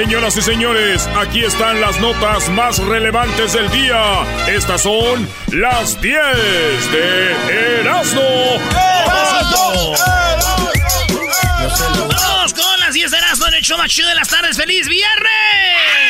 Señoras 0.00 0.34
y 0.38 0.40
señores, 0.40 1.06
aquí 1.14 1.44
están 1.44 1.78
las 1.82 2.00
notas 2.00 2.48
más 2.48 2.78
relevantes 2.78 3.52
del 3.52 3.70
día. 3.70 4.22
Estas 4.48 4.80
son 4.80 5.28
las 5.52 6.00
10 6.00 6.16
de 6.90 7.80
Erasmo. 7.80 8.22
¡Erasmo! 8.70 9.94
¡Vamos 12.08 12.54
con 12.54 12.80
las 12.80 12.94
10 12.94 13.10
de 13.10 13.18
Erasmo 13.18 13.46
en 13.48 13.54
el 13.54 13.60
show 13.60 13.76
más 13.76 13.90
chido 13.90 14.08
de 14.08 14.14
las 14.14 14.28
tardes! 14.28 14.56
¡Feliz 14.56 14.88
viernes! 14.88 16.09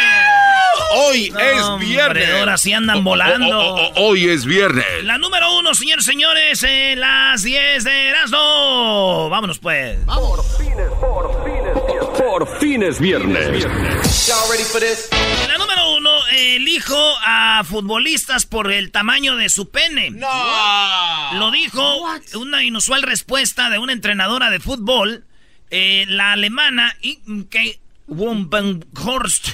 hoy 0.90 1.26
es 1.26 1.78
viernes. 1.78 2.28
Hombre, 2.28 2.38
ahora 2.38 2.56
sí 2.58 2.72
andan 2.72 3.04
volando. 3.04 3.74
Hoy 3.96 4.28
es 4.28 4.44
viernes. 4.44 4.84
La 5.04 5.18
número 5.18 5.56
uno, 5.58 5.74
señores 5.74 6.04
señores, 6.04 6.62
eh, 6.62 6.94
las 6.96 7.42
10 7.42 7.84
de 7.84 8.08
Erasmo. 8.08 9.28
Vámonos 9.30 9.58
pues. 9.58 9.98
Por 10.04 10.44
fines, 10.56 10.90
por 11.00 11.44
fines, 11.44 12.18
por 12.18 12.58
fines 12.58 13.00
viernes. 13.00 13.50
viernes. 13.50 14.26
Y'all 14.26 14.50
ready 14.50 14.64
for 14.64 14.80
this? 14.80 15.08
La 15.48 15.58
número 15.58 15.94
uno, 15.96 16.10
elijo 16.32 16.96
a 17.24 17.62
futbolistas 17.64 18.46
por 18.46 18.70
el 18.70 18.90
tamaño 18.90 19.36
de 19.36 19.48
su 19.48 19.70
pene. 19.70 20.10
No. 20.10 20.28
Lo 21.34 21.50
dijo 21.50 21.82
una 22.34 22.62
inusual 22.64 23.02
respuesta 23.02 23.70
de 23.70 23.78
una 23.78 23.92
entrenadora 23.92 24.50
de 24.50 24.60
fútbol. 24.60 25.24
Eh, 25.70 26.04
la 26.08 26.32
alemana, 26.32 26.96
mm, 27.26 27.42
que 27.42 27.79
Wombenhorst, 28.10 29.48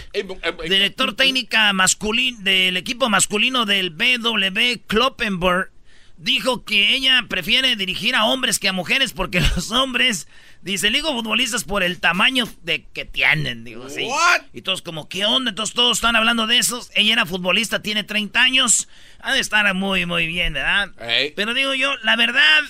director 0.66 1.14
técnica 1.14 1.74
masculin 1.74 2.42
del 2.42 2.78
equipo 2.78 3.10
masculino 3.10 3.66
del 3.66 3.90
BW 3.90 4.80
Kloppenburg, 4.86 5.70
dijo 6.16 6.64
que 6.64 6.94
ella 6.94 7.26
prefiere 7.28 7.76
dirigir 7.76 8.14
a 8.14 8.24
hombres 8.24 8.58
que 8.58 8.68
a 8.68 8.72
mujeres 8.72 9.12
porque 9.12 9.40
los 9.56 9.70
hombres, 9.72 10.26
dice, 10.62 10.88
digo 10.88 11.12
futbolistas 11.12 11.64
por 11.64 11.82
el 11.82 12.00
tamaño 12.00 12.48
de 12.62 12.84
que 12.84 13.04
tienen, 13.04 13.62
digo 13.62 13.84
así. 13.84 14.08
Y 14.54 14.62
todos 14.62 14.80
como, 14.80 15.06
¿qué 15.06 15.26
onda? 15.26 15.50
Entonces 15.50 15.74
todos 15.74 15.98
están 15.98 16.16
hablando 16.16 16.46
de 16.46 16.56
esos. 16.56 16.90
Ella 16.94 17.12
era 17.12 17.26
futbolista, 17.26 17.82
tiene 17.82 18.04
30 18.04 18.40
años, 18.40 18.88
ha 19.20 19.34
de 19.34 19.40
estar 19.40 19.72
muy, 19.74 20.06
muy 20.06 20.26
bien, 20.26 20.54
¿verdad? 20.54 20.92
Pero 21.36 21.52
digo 21.52 21.74
yo, 21.74 21.94
la 21.98 22.16
verdad, 22.16 22.62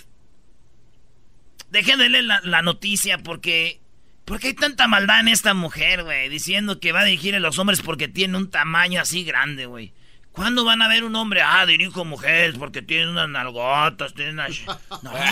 dejé 1.71 1.97
de 1.97 2.09
leer 2.09 2.25
la 2.25 2.63
noticia 2.63 3.19
porque 3.19 3.86
¿Por 4.27 4.41
qué 4.41 4.49
hay 4.49 4.55
tanta 4.55 4.89
maldad 4.89 5.21
en 5.21 5.29
esta 5.29 5.55
mujer, 5.55 6.03
güey? 6.03 6.29
Diciendo 6.29 6.81
que 6.81 6.91
va 6.91 7.01
a 7.01 7.05
dirigir 7.05 7.37
a 7.37 7.41
los 7.41 7.61
hombres 7.61 7.81
porque 7.81 8.09
tiene 8.09 8.37
un 8.37 8.51
tamaño 8.51 9.01
así 9.01 9.23
grande, 9.23 9.67
güey. 9.67 9.93
¿Cuándo 10.33 10.65
van 10.65 10.83
a 10.83 10.89
ver 10.89 11.05
un 11.05 11.15
hombre? 11.15 11.43
Ah, 11.43 11.65
dirijo 11.65 12.05
mujeres 12.05 12.57
porque 12.59 12.83
tienen 12.83 13.11
unas 13.11 13.29
nalgotas, 13.29 14.15
tienen 14.15 14.35
unas... 14.35 14.51
No, 15.03 15.13
güey. 15.13 15.23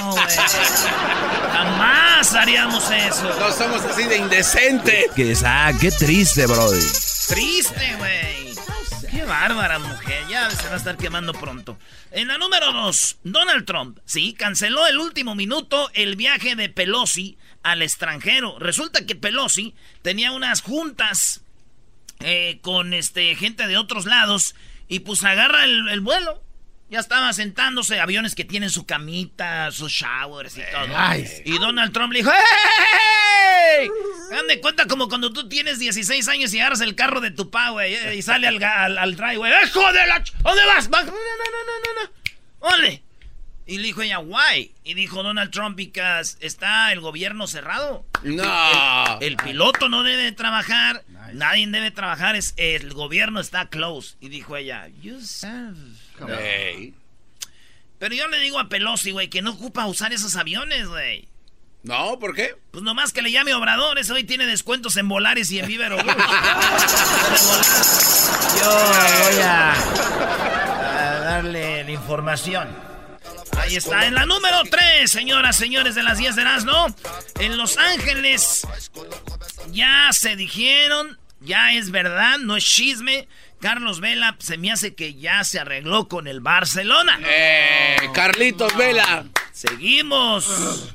Jamás 1.53 2.35
haríamos 2.35 2.89
eso. 2.93 3.37
No 3.41 3.51
somos 3.51 3.83
así 3.83 4.05
de 4.05 4.17
indecente. 4.17 5.11
Que 5.17 5.35
ah, 5.45 5.73
qué 5.81 5.91
triste, 5.91 6.47
brody. 6.47 6.81
Triste, 7.29 7.97
güey. 7.99 8.55
Qué 9.11 9.25
bárbara 9.25 9.81
mujer. 9.81 10.25
Ya 10.29 10.49
se 10.51 10.69
va 10.69 10.75
a 10.75 10.77
estar 10.77 10.97
quemando 10.97 11.33
pronto. 11.33 11.77
En 12.13 12.29
la 12.29 12.39
número 12.39 12.73
dos, 12.73 13.19
Donald 13.25 13.67
Trump. 13.67 13.99
Sí, 14.05 14.35
canceló 14.35 14.87
el 14.87 14.99
último 14.99 15.35
minuto 15.35 15.91
el 15.95 16.15
viaje 16.15 16.55
de 16.55 16.69
Pelosi 16.69 17.37
al 17.65 17.83
extranjero. 17.83 18.57
Resulta 18.61 19.05
que 19.05 19.17
Pelosi 19.17 19.75
tenía 20.03 20.31
unas 20.31 20.63
juntas 20.63 21.43
eh, 22.21 22.61
con 22.63 22.95
este, 22.95 23.35
gente 23.35 23.67
de 23.67 23.77
otros 23.77 24.07
lados 24.07 24.55
y 24.87 25.01
pues 25.01 25.25
agarra 25.25 25.65
el, 25.65 26.01
vuelo. 26.01 26.43
Ya 26.91 27.01
estaba 27.01 27.33
sentándose 27.33 27.99
aviones 27.99 28.35
que 28.35 28.45
tienen 28.45 28.71
su 28.71 28.87
camita, 28.87 29.73
sus 29.73 29.91
showers 29.91 30.59
y 30.59 30.61
eh, 30.61 30.67
todo. 30.71 30.87
Y 31.45 31.59
Donald 31.59 31.93
Trump 31.93 32.13
le 32.13 32.21
dijo, 32.21 32.31
¡Hey! 32.31 33.89
Dan 34.31 34.47
de 34.47 34.61
cuenta 34.61 34.87
como 34.87 35.09
cuando 35.09 35.33
tú 35.33 35.49
tienes 35.49 35.79
16 35.79 36.29
años 36.29 36.53
y 36.53 36.61
agarras 36.61 36.83
el 36.83 36.95
carro 36.95 37.21
de 37.23 37.31
tu 37.31 37.51
pa, 37.51 37.71
güey, 37.71 37.95
eh, 37.95 38.15
y 38.17 38.23
sale 38.23 38.47
al, 38.47 38.63
al, 38.63 38.99
al 38.99 39.17
driveway. 39.17 39.53
¡Hijo 39.65 39.81
¿Dónde 39.81 40.67
vas? 40.67 40.91
No, 40.91 41.03
no, 41.03 41.07
no, 41.07 41.13
no, 41.13 41.13
no, 41.83 42.03
no. 42.03 42.75
¡Ole! 42.75 43.03
Y 43.67 43.79
le 43.79 43.85
dijo 43.85 44.03
ella, 44.03 44.19
why? 44.19 44.75
Y 44.85 44.93
dijo 44.93 45.23
Donald 45.23 45.51
Trump, 45.51 45.77
because 45.77 46.37
está 46.41 46.93
el 46.93 47.01
gobierno 47.01 47.47
cerrado. 47.47 48.05
No. 48.23 49.21
El, 49.21 49.37
piloto 49.37 49.89
no 49.89 50.03
debe 50.03 50.33
trabajar. 50.33 51.03
Nadie 51.33 51.67
debe 51.69 51.91
trabajar. 51.91 52.37
Es, 52.37 52.53
el 52.59 52.93
gobierno 52.93 53.41
está 53.41 53.69
close. 53.69 54.17
Y 54.21 54.29
dijo 54.29 54.57
ella, 54.57 54.89
you 55.01 55.19
serve. 55.21 55.79
Hey. 56.29 56.95
Pero 57.99 58.15
yo 58.15 58.29
le 58.29 58.39
digo 58.41 58.59
a 58.59 58.69
Pelosi, 58.69 59.13
güey, 59.13 59.31
que 59.31 59.41
no 59.41 59.53
ocupa 59.53 59.87
usar 59.87 60.13
esos 60.13 60.37
aviones, 60.37 60.87
güey. 60.87 61.27
No, 61.85 62.19
¿por 62.19 62.35
qué? 62.35 62.57
Pues 62.71 62.85
nomás 62.85 63.13
que 63.13 63.23
le 63.23 63.31
llame 63.31 63.55
Obrador, 63.55 63.99
ese 63.99 64.13
hoy 64.13 64.25
tiene 64.25 64.47
descuentos 64.47 64.97
en 64.97 65.09
Volares 65.09 65.51
y 65.51 65.59
en 65.59 65.67
Vívero. 65.67 65.97
yo 65.99 66.05
voy 66.05 66.15
a 69.43 69.75
darle 71.25 71.85
la 71.85 71.91
información. 71.91 72.94
Ahí 73.65 73.77
está, 73.77 74.07
en 74.07 74.15
la 74.15 74.27
número 74.27 74.63
3, 74.71 75.11
señoras, 75.11 75.57
señores 75.57 75.95
de 75.95 76.03
las 76.03 76.19
10 76.19 76.37
de 76.37 76.45
las, 76.45 76.65
Erasmo. 76.65 76.95
En 77.41 77.57
Los 77.57 77.79
Ángeles 77.79 78.67
ya 79.73 80.11
se 80.13 80.37
dijeron, 80.37 81.19
ya 81.41 81.73
es 81.73 81.91
verdad, 81.91 82.37
no 82.39 82.59
es 82.59 82.65
chisme. 82.65 83.27
Carlos 83.63 84.01
Vela 84.01 84.37
se 84.39 84.59
me 84.59 84.71
hace 84.71 84.95
que 84.95 85.15
ya 85.15 85.43
se 85.45 85.61
arregló 85.61 86.09
con 86.09 86.27
el 86.27 86.41
Barcelona. 86.41 87.19
Eh, 87.25 87.97
Carlitos. 88.13 88.77
Vela. 88.77 89.25
Seguimos 89.53 90.95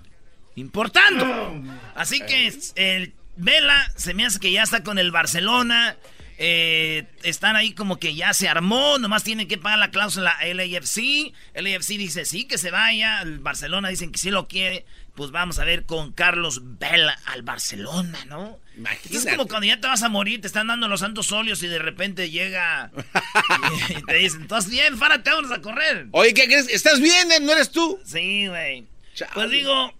importando. 0.55 1.59
Así 1.95 2.19
que 2.19 2.49
eh. 2.49 2.53
el 2.75 3.15
Vela 3.35 3.91
se 3.95 4.13
me 4.13 4.27
hace 4.27 4.39
que 4.39 4.51
ya 4.51 4.61
está 4.61 4.83
con 4.83 4.99
el 4.99 5.09
Barcelona. 5.09 5.97
Eh, 6.41 7.05
están 7.23 7.57
ahí 7.57 7.73
como 7.73 7.99
que 7.99 8.15
ya 8.15 8.33
se 8.33 8.47
armó, 8.47 8.97
nomás 8.97 9.25
tienen 9.25 9.49
que 9.49 9.57
pagar 9.57 9.77
la 9.77 9.91
cláusula 9.91 10.37
LAFC. 10.41 11.33
LAFC 11.53 11.89
dice 11.97 12.23
sí 12.23 12.45
que 12.45 12.57
se 12.57 12.71
vaya, 12.71 13.21
el 13.21 13.39
Barcelona 13.39 13.89
dicen 13.89 14.13
que 14.13 14.19
sí 14.19 14.31
lo 14.31 14.47
quiere. 14.47 14.85
Pues 15.15 15.31
vamos 15.31 15.59
a 15.59 15.65
ver 15.65 15.85
con 15.85 16.13
Carlos 16.13 16.61
Vela 16.79 17.19
al 17.25 17.41
Barcelona, 17.41 18.23
¿no? 18.27 18.57
Imagínate. 18.77 19.17
Es 19.17 19.25
como 19.25 19.49
cuando 19.49 19.67
ya 19.67 19.81
te 19.81 19.87
vas 19.87 20.01
a 20.01 20.07
morir, 20.07 20.39
te 20.39 20.47
están 20.47 20.67
dando 20.67 20.87
los 20.87 21.01
santos 21.01 21.29
óleos 21.33 21.61
y 21.61 21.67
de 21.67 21.79
repente 21.79 22.29
llega 22.29 22.89
y, 23.89 24.01
te 24.05 24.15
dicen, 24.15 24.43
estás 24.43 24.69
bien, 24.69 24.97
fárate 24.97 25.31
vamos 25.31 25.51
a 25.51 25.61
correr. 25.61 26.07
Oye, 26.11 26.33
¿qué 26.33 26.45
crees? 26.45 26.69
¿Estás 26.69 27.01
bien? 27.01 27.33
Eh? 27.33 27.41
¿No 27.41 27.51
eres 27.51 27.69
tú? 27.69 27.99
Sí, 28.05 28.47
güey. 28.47 28.87
Pues 29.33 29.49
digo, 29.49 29.93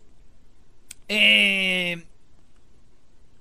eh, 1.09 2.05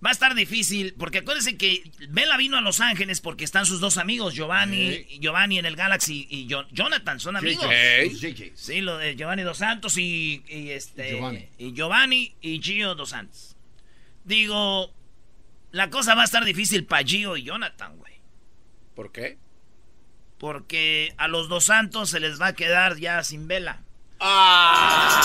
Va 0.04 0.10
a 0.10 0.12
estar 0.12 0.36
difícil, 0.36 0.94
porque 0.96 1.18
acuérdense 1.18 1.56
que 1.56 1.90
Vela 2.08 2.36
vino 2.36 2.56
a 2.56 2.60
Los 2.60 2.80
Ángeles 2.80 3.20
porque 3.20 3.44
están 3.44 3.66
sus 3.66 3.80
dos 3.80 3.98
amigos, 3.98 4.32
Giovanni, 4.32 5.04
Giovanni 5.18 5.58
en 5.58 5.66
el 5.66 5.74
Galaxy 5.74 6.24
y 6.30 6.46
Jonathan, 6.46 7.18
son 7.18 7.36
amigos. 7.36 7.66
Sí, 8.54 8.80
lo 8.80 8.96
de 8.96 9.16
Giovanni 9.16 9.42
Dos 9.42 9.58
Santos 9.58 9.98
y, 9.98 10.44
este 10.48 11.10
Giovanni. 11.10 11.48
y 11.58 11.72
Giovanni 11.72 12.34
y 12.40 12.60
Gio 12.62 12.94
Dos 12.94 13.10
Santos. 13.10 13.56
Digo, 14.22 14.94
la 15.72 15.90
cosa 15.90 16.14
va 16.14 16.22
a 16.22 16.26
estar 16.26 16.44
difícil 16.44 16.84
para 16.84 17.04
Gio 17.04 17.36
y 17.36 17.42
Jonathan, 17.42 17.96
güey. 17.96 18.14
¿Por 18.94 19.10
qué? 19.10 19.36
Porque 20.38 21.12
a 21.16 21.26
los 21.26 21.48
Dos 21.48 21.64
Santos 21.64 22.10
se 22.10 22.20
les 22.20 22.40
va 22.40 22.48
a 22.48 22.54
quedar 22.54 22.98
ya 22.98 23.24
sin 23.24 23.48
vela. 23.48 23.82
¡Ah! 24.20 25.22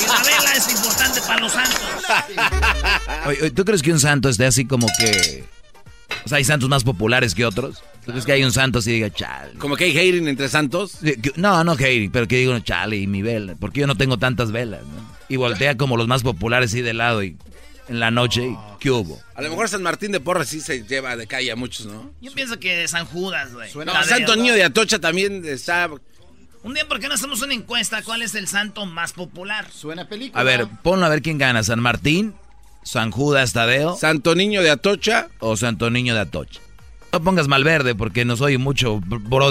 Y 0.00 0.06
la 0.06 0.22
vela 0.22 0.54
es 0.56 0.70
importante 0.70 1.20
para 1.20 1.40
los 1.40 1.52
santos. 1.52 1.80
¿Tú 3.54 3.64
crees 3.64 3.82
que 3.82 3.92
un 3.92 4.00
santo 4.00 4.28
esté 4.28 4.46
así 4.46 4.64
como 4.64 4.86
que... 4.98 5.44
O 6.24 6.28
sea, 6.28 6.38
hay 6.38 6.44
santos 6.44 6.68
más 6.68 6.84
populares 6.84 7.34
que 7.34 7.44
otros? 7.44 7.82
¿Tú 8.04 8.12
crees 8.12 8.24
que 8.24 8.32
hay 8.32 8.44
un 8.44 8.52
santo 8.52 8.78
así 8.78 8.92
diga, 8.92 9.10
chale? 9.10 9.54
¿Como 9.58 9.76
que 9.76 9.84
hay 9.84 9.96
hating 9.96 10.28
entre 10.28 10.48
santos? 10.48 10.98
No, 11.36 11.64
no 11.64 11.72
hating, 11.72 12.10
pero 12.10 12.28
que 12.28 12.36
digo, 12.36 12.58
chale, 12.60 12.96
y 12.96 13.06
mi 13.06 13.22
vela. 13.22 13.56
Porque 13.58 13.80
yo 13.80 13.86
no 13.86 13.96
tengo 13.96 14.18
tantas 14.18 14.52
velas, 14.52 14.82
¿no? 14.82 15.14
Y 15.28 15.36
voltea 15.36 15.76
como 15.76 15.96
los 15.96 16.06
más 16.06 16.22
populares 16.22 16.70
así 16.70 16.82
de 16.82 16.94
lado 16.94 17.22
y 17.22 17.36
en 17.88 18.00
la 18.00 18.10
noche, 18.10 18.56
¿qué 18.80 18.90
hubo? 18.90 19.20
A 19.34 19.42
lo 19.42 19.50
mejor 19.50 19.68
San 19.68 19.82
Martín 19.82 20.12
de 20.12 20.20
Porres 20.20 20.48
sí 20.48 20.60
se 20.60 20.84
lleva 20.84 21.16
de 21.16 21.26
calle 21.26 21.50
a 21.50 21.56
muchos, 21.56 21.86
¿no? 21.86 22.12
Yo 22.20 22.32
pienso 22.32 22.58
que 22.58 22.86
San 22.88 23.04
Judas, 23.06 23.52
güey. 23.52 23.70
No, 23.84 24.04
Santo 24.04 24.36
Niño 24.36 24.54
de 24.54 24.64
Atocha 24.64 24.98
también 24.98 25.44
está 25.44 25.90
un 26.64 26.72
día, 26.72 26.88
¿por 26.88 26.98
qué 26.98 27.08
no 27.08 27.14
hacemos 27.14 27.42
una 27.42 27.52
encuesta? 27.52 28.02
¿Cuál 28.02 28.22
es 28.22 28.34
el 28.34 28.48
santo 28.48 28.86
más 28.86 29.12
popular? 29.12 29.70
Suena 29.70 30.08
película. 30.08 30.40
A 30.40 30.44
ver, 30.44 30.66
ponlo 30.82 31.04
a 31.04 31.10
ver 31.10 31.20
quién 31.20 31.36
gana. 31.36 31.62
¿San 31.62 31.78
Martín? 31.78 32.34
¿San 32.82 33.10
Judas 33.10 33.52
Tadeo? 33.52 33.96
¿Santo 33.96 34.34
Niño 34.34 34.62
de 34.62 34.70
Atocha? 34.70 35.28
¿O 35.40 35.56
Santo 35.58 35.90
Niño 35.90 36.14
de 36.14 36.20
Atocha? 36.20 36.60
No 37.12 37.22
pongas 37.22 37.48
Malverde 37.48 37.94
porque 37.94 38.24
no 38.24 38.36
soy 38.36 38.56
mucho 38.56 39.00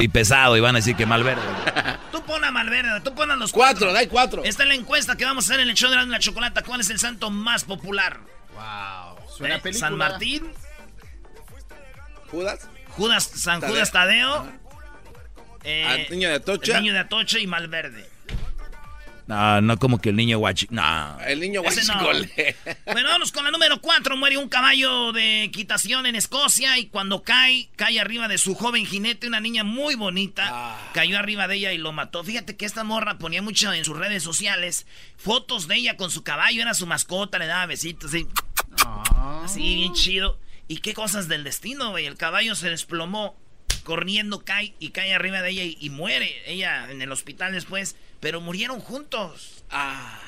y 0.01 0.07
pesado 0.07 0.57
y 0.57 0.59
van 0.59 0.75
a 0.75 0.79
decir 0.79 0.95
que 0.95 1.05
Malverde. 1.05 1.41
tú 2.11 2.21
pon 2.23 2.43
a 2.43 2.51
Malverde, 2.51 2.99
tú 3.01 3.13
pon 3.13 3.29
a 3.29 3.35
los 3.35 3.51
cuatro. 3.51 3.91
Cuatro, 3.91 4.09
cuatro. 4.09 4.43
Esta 4.43 4.63
es 4.63 4.69
la 4.69 4.75
encuesta 4.75 5.15
que 5.15 5.23
vamos 5.23 5.45
a 5.45 5.53
hacer 5.53 5.61
en 5.61 5.69
el 5.69 5.75
show 5.75 5.91
de 5.91 6.05
la, 6.05 6.19
chocolata. 6.19 6.63
¿Cuál 6.63 6.81
es 6.81 6.89
el 6.89 6.99
santo 6.99 7.29
más 7.29 7.63
popular? 7.63 8.21
Wow. 8.55 9.29
Suena 9.29 9.55
eh, 9.57 9.59
película. 9.59 9.87
¿San 9.87 9.97
Martín? 9.97 10.51
¿Judas? 12.31 12.67
Judas, 12.89 13.23
San 13.23 13.61
Judas 13.61 13.91
Tadeo. 13.91 14.62
Eh, 15.63 16.07
niño 16.09 16.29
de 16.29 16.35
Atocha. 16.35 16.77
El 16.77 16.83
niño 16.83 16.93
de 16.93 16.99
Atocha 16.99 17.39
y 17.39 17.47
Malverde. 17.47 18.13
No, 19.25 19.61
no 19.61 19.79
como 19.79 19.99
que 19.99 20.09
el 20.09 20.15
niño 20.15 20.37
guachi. 20.39 20.67
No. 20.69 21.17
El 21.25 21.39
niño 21.39 21.61
guachicole. 21.61 22.55
bueno, 22.85 23.09
vamos 23.09 23.31
con 23.31 23.45
la 23.45 23.51
número 23.51 23.79
4. 23.79 24.17
Muere 24.17 24.37
un 24.37 24.49
caballo 24.49 25.13
de 25.13 25.43
equitación 25.43 26.05
en 26.05 26.15
Escocia 26.15 26.77
y 26.77 26.87
cuando 26.87 27.23
cae, 27.23 27.69
cae 27.77 27.99
arriba 27.99 28.27
de 28.27 28.37
su 28.37 28.53
joven 28.53 28.85
jinete, 28.85 29.27
una 29.27 29.39
niña 29.39 29.63
muy 29.63 29.95
bonita. 29.95 30.49
Ah. 30.51 30.91
Cayó 30.93 31.17
arriba 31.17 31.47
de 31.47 31.55
ella 31.55 31.71
y 31.71 31.77
lo 31.77 31.93
mató. 31.93 32.23
Fíjate 32.23 32.57
que 32.57 32.65
esta 32.65 32.83
morra 32.83 33.17
ponía 33.17 33.41
mucho 33.41 33.71
en 33.71 33.85
sus 33.85 33.97
redes 33.97 34.23
sociales 34.23 34.85
fotos 35.15 35.67
de 35.67 35.75
ella 35.75 35.95
con 35.95 36.11
su 36.11 36.23
caballo, 36.23 36.61
era 36.61 36.73
su 36.73 36.85
mascota, 36.85 37.39
le 37.39 37.47
daba 37.47 37.65
besitos 37.65 38.09
así. 38.09 38.27
Ah. 38.85 39.41
Así, 39.45 39.75
bien 39.75 39.93
chido. 39.93 40.37
¿Y 40.67 40.77
qué 40.77 40.93
cosas 40.93 41.27
del 41.27 41.43
destino, 41.43 41.91
güey? 41.91 42.05
El 42.05 42.15
caballo 42.17 42.55
se 42.55 42.69
desplomó 42.69 43.37
corriendo 43.83 44.43
cae 44.43 44.73
y 44.79 44.89
cae 44.89 45.13
arriba 45.13 45.41
de 45.41 45.49
ella 45.51 45.63
y, 45.79 45.89
muere 45.89 46.41
ella 46.45 46.89
en 46.91 47.01
el 47.01 47.11
hospital 47.11 47.53
después, 47.53 47.95
pero 48.19 48.41
murieron 48.41 48.79
juntos. 48.79 49.63
Ah. 49.69 50.19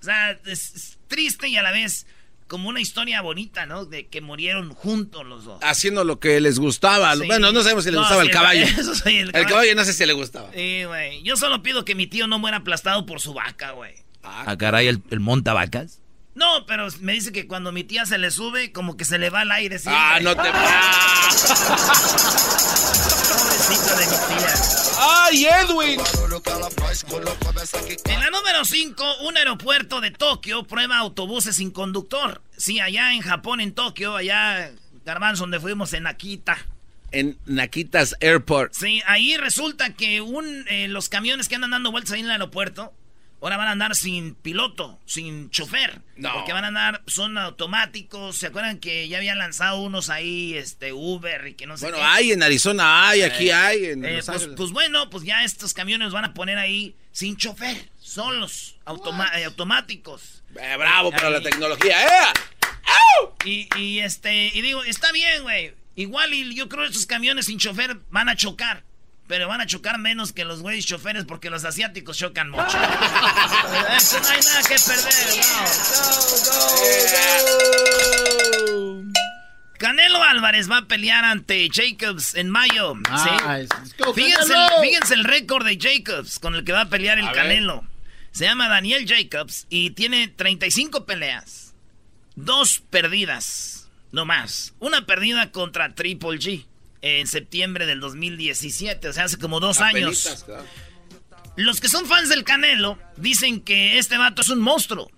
O 0.00 0.04
sea, 0.04 0.38
es, 0.46 0.98
triste 1.08 1.48
y 1.48 1.56
a 1.56 1.62
la 1.62 1.72
vez 1.72 2.06
como 2.48 2.68
una 2.68 2.80
historia 2.80 3.20
bonita, 3.20 3.66
¿no? 3.66 3.84
De 3.84 4.08
que 4.08 4.20
murieron 4.20 4.74
juntos 4.74 5.24
los 5.24 5.44
dos. 5.44 5.62
Haciendo 5.62 6.04
lo 6.04 6.18
que 6.18 6.40
les 6.40 6.58
gustaba. 6.58 7.14
Bueno, 7.14 7.52
no 7.52 7.62
sabemos 7.62 7.84
si 7.84 7.90
le 7.90 7.98
gustaba 7.98 8.22
el 8.22 8.30
caballo. 8.30 8.66
el, 9.04 9.30
caballo. 9.46 9.74
no 9.76 9.84
sé 9.84 9.92
si 9.92 10.04
le 10.04 10.12
gustaba. 10.14 10.50
Sí, 10.52 10.84
güey. 10.84 11.22
Yo 11.22 11.36
solo 11.36 11.62
pido 11.62 11.84
que 11.84 11.94
mi 11.94 12.06
tío 12.06 12.26
no 12.26 12.38
muera 12.38 12.58
aplastado 12.58 13.06
por 13.06 13.20
su 13.20 13.34
vaca, 13.34 13.70
güey. 13.72 13.94
Ah, 14.22 14.44
ah 14.48 14.58
caray, 14.58 14.88
el, 14.88 15.00
el 15.10 15.20
monta 15.20 15.52
vacas. 15.52 15.99
No, 16.34 16.64
pero 16.66 16.86
me 17.00 17.12
dice 17.12 17.32
que 17.32 17.46
cuando 17.46 17.72
mi 17.72 17.84
tía 17.84 18.06
se 18.06 18.18
le 18.18 18.30
sube, 18.30 18.72
como 18.72 18.96
que 18.96 19.04
se 19.04 19.18
le 19.18 19.30
va 19.30 19.42
el 19.42 19.50
aire. 19.50 19.78
Ah, 19.86 20.18
no 20.22 20.36
te 20.36 20.50
Pobrecita 23.28 23.96
de 23.96 24.06
mi 24.06 24.12
tía. 24.38 24.54
¡Ay, 25.02 25.46
Edwin! 25.46 26.00
En 28.04 28.20
la 28.20 28.30
número 28.30 28.64
5, 28.64 29.04
un 29.22 29.36
aeropuerto 29.36 30.00
de 30.00 30.10
Tokio 30.10 30.64
prueba 30.64 30.98
autobuses 30.98 31.56
sin 31.56 31.70
conductor. 31.70 32.42
Sí, 32.56 32.80
allá 32.80 33.14
en 33.14 33.22
Japón, 33.22 33.60
en 33.60 33.72
Tokio, 33.72 34.16
allá, 34.16 34.70
Garbanzo, 35.04 35.42
donde 35.44 35.58
fuimos 35.58 35.92
en 35.94 36.06
Akita. 36.06 36.58
En 37.12 37.38
Nakitas 37.46 38.14
Airport. 38.20 38.72
Sí, 38.72 39.02
ahí 39.06 39.36
resulta 39.36 39.94
que 39.94 40.20
un, 40.20 40.64
eh, 40.68 40.86
los 40.86 41.08
camiones 41.08 41.48
que 41.48 41.56
andan 41.56 41.70
dando 41.70 41.90
vueltas 41.90 42.12
ahí 42.12 42.20
en 42.20 42.26
el 42.26 42.32
aeropuerto 42.32 42.92
Ahora 43.42 43.56
van 43.56 43.68
a 43.68 43.70
andar 43.70 43.96
sin 43.96 44.34
piloto, 44.34 45.00
sin 45.06 45.50
chofer. 45.50 46.02
No. 46.16 46.34
Porque 46.34 46.52
van 46.52 46.64
a 46.64 46.68
andar, 46.68 47.02
son 47.06 47.38
automáticos. 47.38 48.36
¿Se 48.36 48.48
acuerdan 48.48 48.78
que 48.78 49.08
ya 49.08 49.16
habían 49.16 49.38
lanzado 49.38 49.80
unos 49.80 50.10
ahí, 50.10 50.54
este, 50.54 50.92
Uber 50.92 51.46
y 51.46 51.54
que 51.54 51.66
no 51.66 51.78
sé 51.78 51.86
Bueno, 51.86 52.04
hay, 52.04 52.32
en 52.32 52.42
Arizona 52.42 53.08
hay, 53.08 53.22
aquí 53.22 53.48
eh, 53.48 53.54
hay. 53.54 53.84
En 53.86 54.04
eh, 54.04 54.20
pues, 54.24 54.48
pues, 54.54 54.70
bueno, 54.72 55.08
pues 55.08 55.24
ya 55.24 55.42
estos 55.42 55.72
camiones 55.72 56.12
van 56.12 56.26
a 56.26 56.34
poner 56.34 56.58
ahí 56.58 56.94
sin 57.12 57.36
chofer. 57.36 57.88
Solos, 57.98 58.76
eh, 58.86 59.44
automáticos. 59.44 60.42
bravo 60.50 61.10
para 61.10 61.30
la 61.30 61.40
tecnología, 61.40 62.04
¿eh? 62.04 62.26
Y, 63.44 63.68
y 63.78 64.00
este, 64.00 64.50
y 64.52 64.60
digo, 64.60 64.84
está 64.84 65.12
bien, 65.12 65.42
güey. 65.42 65.72
Igual 65.96 66.34
y 66.34 66.54
yo 66.54 66.68
creo 66.68 66.84
que 66.84 66.90
esos 66.90 67.06
camiones 67.06 67.46
sin 67.46 67.58
chofer 67.58 67.98
van 68.10 68.28
a 68.28 68.36
chocar. 68.36 68.84
Pero 69.30 69.46
van 69.46 69.60
a 69.60 69.66
chocar 69.66 69.96
menos 69.96 70.32
que 70.32 70.44
los 70.44 70.60
güeyes 70.60 70.84
choferes 70.84 71.24
porque 71.24 71.50
los 71.50 71.64
asiáticos 71.64 72.18
chocan 72.18 72.50
mucho. 72.50 72.64
Eso 73.96 74.18
no 74.18 74.28
hay 74.28 74.40
nada 74.40 74.62
que 74.62 74.74
perder. 74.74 75.14
No. 79.04 79.12
Canelo 79.78 80.20
Álvarez 80.24 80.68
va 80.68 80.78
a 80.78 80.86
pelear 80.86 81.24
ante 81.24 81.68
Jacobs 81.72 82.34
en 82.34 82.50
mayo. 82.50 82.94
Ah, 83.08 83.60
fíjense, 84.82 85.14
el 85.14 85.22
récord 85.22 85.64
de 85.64 85.78
Jacobs 85.78 86.40
con 86.40 86.56
el 86.56 86.64
que 86.64 86.72
va 86.72 86.80
a 86.80 86.88
pelear 86.88 87.20
el 87.20 87.30
Canelo. 87.30 87.84
Se 88.32 88.46
llama 88.46 88.68
Daniel 88.68 89.06
Jacobs 89.06 89.68
y 89.70 89.90
tiene 89.90 90.26
35 90.26 91.06
peleas. 91.06 91.72
Dos 92.34 92.82
perdidas, 92.90 93.88
no 94.10 94.24
más. 94.24 94.74
Una 94.80 95.06
perdida 95.06 95.52
contra 95.52 95.94
Triple 95.94 96.40
G 96.40 96.66
en 97.02 97.26
septiembre 97.26 97.86
del 97.86 98.00
2017, 98.00 99.08
o 99.08 99.12
sea, 99.12 99.24
hace 99.24 99.38
como 99.38 99.60
dos 99.60 99.80
años. 99.80 100.44
Los 101.56 101.80
que 101.80 101.88
son 101.88 102.06
fans 102.06 102.28
del 102.28 102.44
Canelo 102.44 102.98
dicen 103.16 103.60
que 103.60 103.98
este 103.98 104.16
vato 104.18 104.42
es 104.42 104.48
un 104.48 104.60
monstruo 104.60 105.10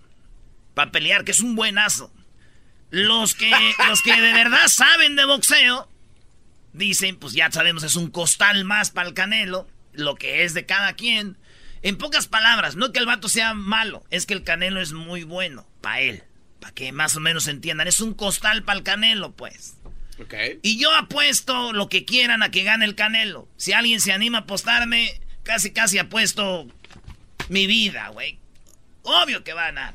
para 0.75 0.91
pelear, 0.91 1.25
que 1.25 1.33
es 1.33 1.41
un 1.41 1.55
buenazo. 1.55 2.13
Los 2.91 3.35
que, 3.35 3.51
los 3.89 4.03
que 4.03 4.21
de 4.21 4.33
verdad 4.33 4.69
saben 4.69 5.17
de 5.17 5.25
boxeo 5.25 5.89
dicen, 6.73 7.17
pues 7.17 7.33
ya 7.35 7.51
sabemos, 7.51 7.83
es 7.83 7.97
un 7.97 8.11
costal 8.11 8.65
más 8.65 8.91
para 8.91 9.09
el 9.09 9.15
Canelo, 9.15 9.69
lo 9.93 10.15
que 10.15 10.45
es 10.45 10.55
de 10.55 10.67
cada 10.67 10.95
quien. 10.95 11.37
En 11.83 11.99
pocas 11.99 12.29
palabras, 12.29 12.77
no 12.77 12.93
que 12.93 13.01
el 13.01 13.07
vato 13.07 13.29
sea 13.29 13.55
malo, 13.55 14.05
es 14.11 14.27
que 14.27 14.35
el 14.35 14.45
Canelo 14.45 14.81
es 14.81 14.93
muy 14.93 15.25
bueno 15.25 15.67
para 15.81 16.01
él, 16.01 16.23
para 16.61 16.73
que 16.73 16.93
más 16.93 17.17
o 17.17 17.21
menos 17.21 17.49
entiendan. 17.49 17.89
Es 17.89 18.01
un 18.01 18.15
costal 18.15 18.63
para 18.63 18.79
el 18.79 18.85
Canelo, 18.85 19.33
pues. 19.33 19.77
Y 20.63 20.79
yo 20.79 20.95
apuesto 20.95 21.73
lo 21.73 21.89
que 21.89 22.05
quieran 22.05 22.43
a 22.43 22.51
que 22.51 22.65
gane 22.65 22.85
el 22.85 22.95
Canelo. 22.95 23.49
Si 23.57 23.73
alguien 23.73 24.01
se 24.01 24.13
anima 24.13 24.39
a 24.39 24.41
apostarme, 24.43 25.21
casi 25.43 25.71
casi 25.71 25.99
apuesto 25.99 26.67
mi 27.49 27.67
vida, 27.67 28.09
güey. 28.09 28.39
Obvio 29.03 29.43
que 29.45 29.53
va 29.53 29.63
a 29.63 29.67
ganar. 29.67 29.95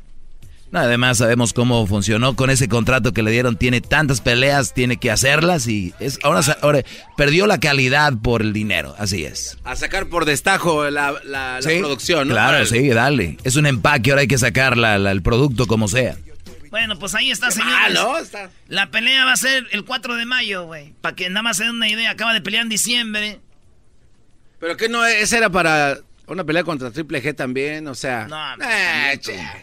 además 0.74 1.20
sabemos 1.20 1.54
cómo 1.54 1.88
funcionó 1.88 2.36
con 2.36 2.50
ese 2.50 2.68
contrato 2.68 3.14
que 3.14 3.24
le 3.24 3.32
dieron. 3.32 3.58
Tiene 3.58 3.82
tantas 3.82 4.22
peleas, 4.22 4.74
tiene 4.74 4.98
que 4.98 5.12
hacerlas 5.12 5.68
y 5.68 5.94
es 6.00 6.20
ahora, 6.24 6.42
ahora 6.62 6.84
perdió 7.16 7.48
la 7.48 7.60
calidad 7.60 8.14
por 8.22 8.42
el 8.42 8.54
dinero. 8.54 8.96
Así 8.98 9.24
es. 9.24 9.58
A 9.64 9.76
sacar 9.76 10.08
por 10.08 10.26
destajo 10.26 10.90
la, 10.90 11.14
producción, 11.62 12.28
¿no? 12.28 12.34
Claro, 12.34 12.66
sí, 12.66 12.90
dale. 12.90 13.38
Es 13.44 13.56
un 13.56 13.66
empaque, 13.66 14.12
ahora 14.12 14.22
hay 14.22 14.28
que 14.28 14.38
sacar 14.38 14.78
el 14.78 15.22
producto 15.22 15.68
como 15.68 15.88
sea. 15.88 16.18
Bueno, 16.70 16.98
pues 17.00 17.16
ahí 17.16 17.32
está, 17.32 17.52
señores. 17.52 18.00
La 18.68 18.90
pelea 18.92 19.26
va 19.26 19.34
a 19.34 19.38
ser 19.38 19.68
el 19.72 19.86
4 19.86 20.16
de 20.16 20.26
mayo, 20.26 20.66
güey. 20.66 20.94
Para 21.02 21.16
que 21.16 21.30
nada 21.30 21.44
más 21.44 21.58
se 21.58 21.64
den 21.64 21.76
una 21.76 21.90
idea. 21.90 22.12
Acaba 22.12 22.34
de 22.34 22.42
pelear 22.42 22.64
en 22.64 22.70
diciembre. 22.70 23.40
Pero 24.60 24.76
que 24.76 24.90
no, 24.90 25.06
esa 25.06 25.38
era 25.38 25.50
para 25.50 26.00
una 26.28 26.44
pelea 26.44 26.64
contra 26.64 26.92
Triple 26.92 27.24
G 27.24 27.36
también, 27.36 27.88
o 27.88 27.96
sea. 27.96 28.28
No, 28.28 28.64
eh, 28.64 29.20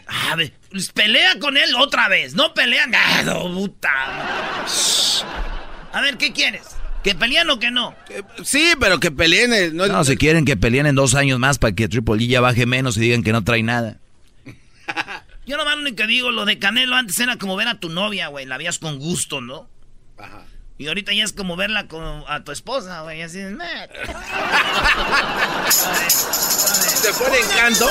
a 0.07 0.35
ver, 0.35 0.53
pues 0.71 0.91
pelea 0.91 1.37
con 1.39 1.57
él 1.57 1.75
otra 1.75 2.07
vez. 2.07 2.33
No 2.33 2.53
pelean. 2.53 2.91
No, 3.25 3.43
puta. 3.53 3.89
A 5.93 6.01
ver, 6.01 6.17
¿qué 6.17 6.33
quieres? 6.33 6.63
¿Que 7.03 7.13
peleen 7.13 7.49
o 7.51 7.59
que 7.59 7.69
no? 7.69 7.95
sí, 8.43 8.73
pero 8.79 8.99
que 8.99 9.11
peleen. 9.11 9.53
Eh, 9.53 9.69
no, 9.71 9.87
no, 9.87 10.03
si 10.03 10.17
quieren 10.17 10.43
que 10.43 10.57
peleen 10.57 10.87
en 10.87 10.95
dos 10.95 11.13
años 11.13 11.37
más 11.39 11.59
para 11.59 11.75
que 11.75 11.87
Triple 11.87 12.15
G 12.15 12.27
ya 12.27 12.41
baje 12.41 12.65
menos 12.65 12.97
y 12.97 13.01
digan 13.01 13.23
que 13.23 13.31
no 13.31 13.43
trae 13.43 13.61
nada. 13.61 13.99
Yo 15.45 15.57
nomás 15.57 15.75
lo 15.75 15.81
único 15.81 15.97
que 15.97 16.07
digo, 16.07 16.31
lo 16.31 16.45
de 16.45 16.57
Canelo 16.57 16.95
antes 16.95 17.19
era 17.19 17.37
como 17.37 17.55
ver 17.55 17.67
a 17.67 17.79
tu 17.79 17.89
novia, 17.89 18.27
güey. 18.27 18.45
La 18.45 18.57
veías 18.57 18.79
con 18.79 18.97
gusto, 18.97 19.41
¿no? 19.41 19.69
Ajá. 20.17 20.45
Y 20.77 20.87
ahorita 20.87 21.13
ya 21.13 21.23
es 21.23 21.31
como 21.31 21.55
verla 21.55 21.87
con, 21.87 22.25
a 22.27 22.43
tu 22.43 22.51
esposa, 22.51 23.01
güey. 23.03 23.21
Así 23.21 23.37
de... 23.37 23.51
¿Te 27.01 27.13
pone 27.13 27.37
encanto? 27.39 27.87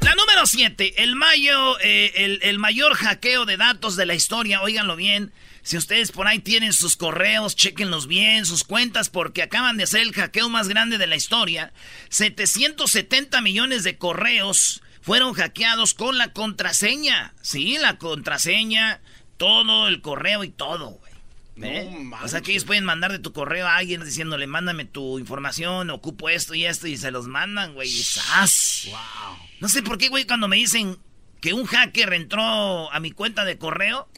La 0.00 0.14
número 0.16 0.46
7. 0.46 1.02
El, 1.02 1.14
mayo, 1.14 1.78
eh, 1.80 2.12
el, 2.16 2.40
el 2.42 2.58
mayor 2.58 2.94
hackeo 2.94 3.44
de 3.44 3.56
datos 3.56 3.94
de 3.94 4.06
la 4.06 4.14
historia. 4.14 4.62
Óiganlo 4.62 4.96
bien. 4.96 5.32
Si 5.68 5.76
ustedes 5.76 6.12
por 6.12 6.26
ahí 6.26 6.38
tienen 6.38 6.72
sus 6.72 6.96
correos, 6.96 7.54
chequenlos 7.54 8.06
bien, 8.06 8.46
sus 8.46 8.64
cuentas, 8.64 9.10
porque 9.10 9.42
acaban 9.42 9.76
de 9.76 9.84
hacer 9.84 10.00
el 10.00 10.14
hackeo 10.14 10.48
más 10.48 10.66
grande 10.66 10.96
de 10.96 11.06
la 11.06 11.14
historia. 11.14 11.74
770 12.08 13.42
millones 13.42 13.84
de 13.84 13.98
correos 13.98 14.80
fueron 15.02 15.34
hackeados 15.34 15.92
con 15.92 16.16
la 16.16 16.32
contraseña. 16.32 17.34
Sí, 17.42 17.76
la 17.78 17.98
contraseña, 17.98 19.02
todo 19.36 19.88
el 19.88 20.00
correo 20.00 20.42
y 20.42 20.48
todo, 20.48 20.92
güey. 20.92 21.12
¿Eh? 21.60 22.08
o 22.22 22.28
sea 22.28 22.40
que 22.40 22.52
ellos 22.52 22.64
pueden 22.64 22.84
mandar 22.84 23.12
de 23.12 23.18
tu 23.18 23.34
correo 23.34 23.66
a 23.66 23.76
alguien 23.76 24.02
diciéndole, 24.02 24.46
mándame 24.46 24.86
tu 24.86 25.18
información, 25.18 25.90
ocupo 25.90 26.30
esto 26.30 26.54
y 26.54 26.64
esto, 26.64 26.86
y 26.86 26.96
se 26.96 27.10
los 27.10 27.26
mandan, 27.26 27.74
güey. 27.74 27.90
Wow. 28.86 29.36
No 29.60 29.68
sé 29.68 29.82
por 29.82 29.98
qué, 29.98 30.08
güey, 30.08 30.26
cuando 30.26 30.48
me 30.48 30.56
dicen 30.56 30.96
que 31.42 31.52
un 31.52 31.66
hacker 31.66 32.14
entró 32.14 32.90
a 32.90 33.00
mi 33.00 33.10
cuenta 33.10 33.44
de 33.44 33.58
correo, 33.58 34.08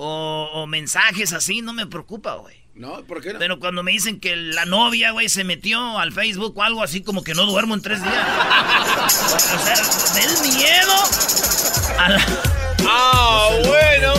o, 0.00 0.66
mensajes 0.66 1.32
así, 1.32 1.60
no 1.60 1.72
me 1.72 1.86
preocupa, 1.86 2.36
güey. 2.36 2.56
No, 2.74 3.02
¿por 3.04 3.20
qué 3.20 3.32
no? 3.32 3.40
Pero 3.40 3.58
cuando 3.58 3.82
me 3.82 3.90
dicen 3.90 4.20
que 4.20 4.36
la 4.36 4.64
novia, 4.64 5.10
güey, 5.10 5.28
se 5.28 5.42
metió 5.42 5.98
al 5.98 6.12
Facebook 6.12 6.56
o 6.56 6.62
algo 6.62 6.82
así, 6.82 7.02
como 7.02 7.24
que 7.24 7.34
no 7.34 7.44
duermo 7.44 7.74
en 7.74 7.82
tres 7.82 8.00
días. 8.00 8.14
o 9.04 9.58
sea, 9.58 9.74
del 10.14 10.54
miedo 10.54 10.94
a 11.98 12.08
la... 12.10 12.26
¡Ah, 12.88 13.48
bueno! 13.66 14.12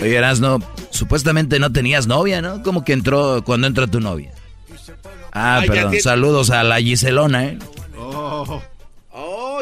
Oye, 0.00 0.20
no, 0.40 0.58
supuestamente 0.90 1.58
no 1.58 1.72
tenías 1.72 2.06
novia, 2.06 2.40
¿no? 2.40 2.62
Como 2.62 2.84
que 2.84 2.92
entró 2.92 3.42
cuando 3.44 3.66
entra 3.66 3.88
tu 3.88 4.00
novia. 4.00 4.32
Ah, 5.32 5.62
perdón, 5.66 5.94
saludos 6.00 6.50
a 6.50 6.62
la 6.62 6.78
Giselona, 6.80 7.44
¿eh? 7.46 7.58
Oh. 7.98 8.62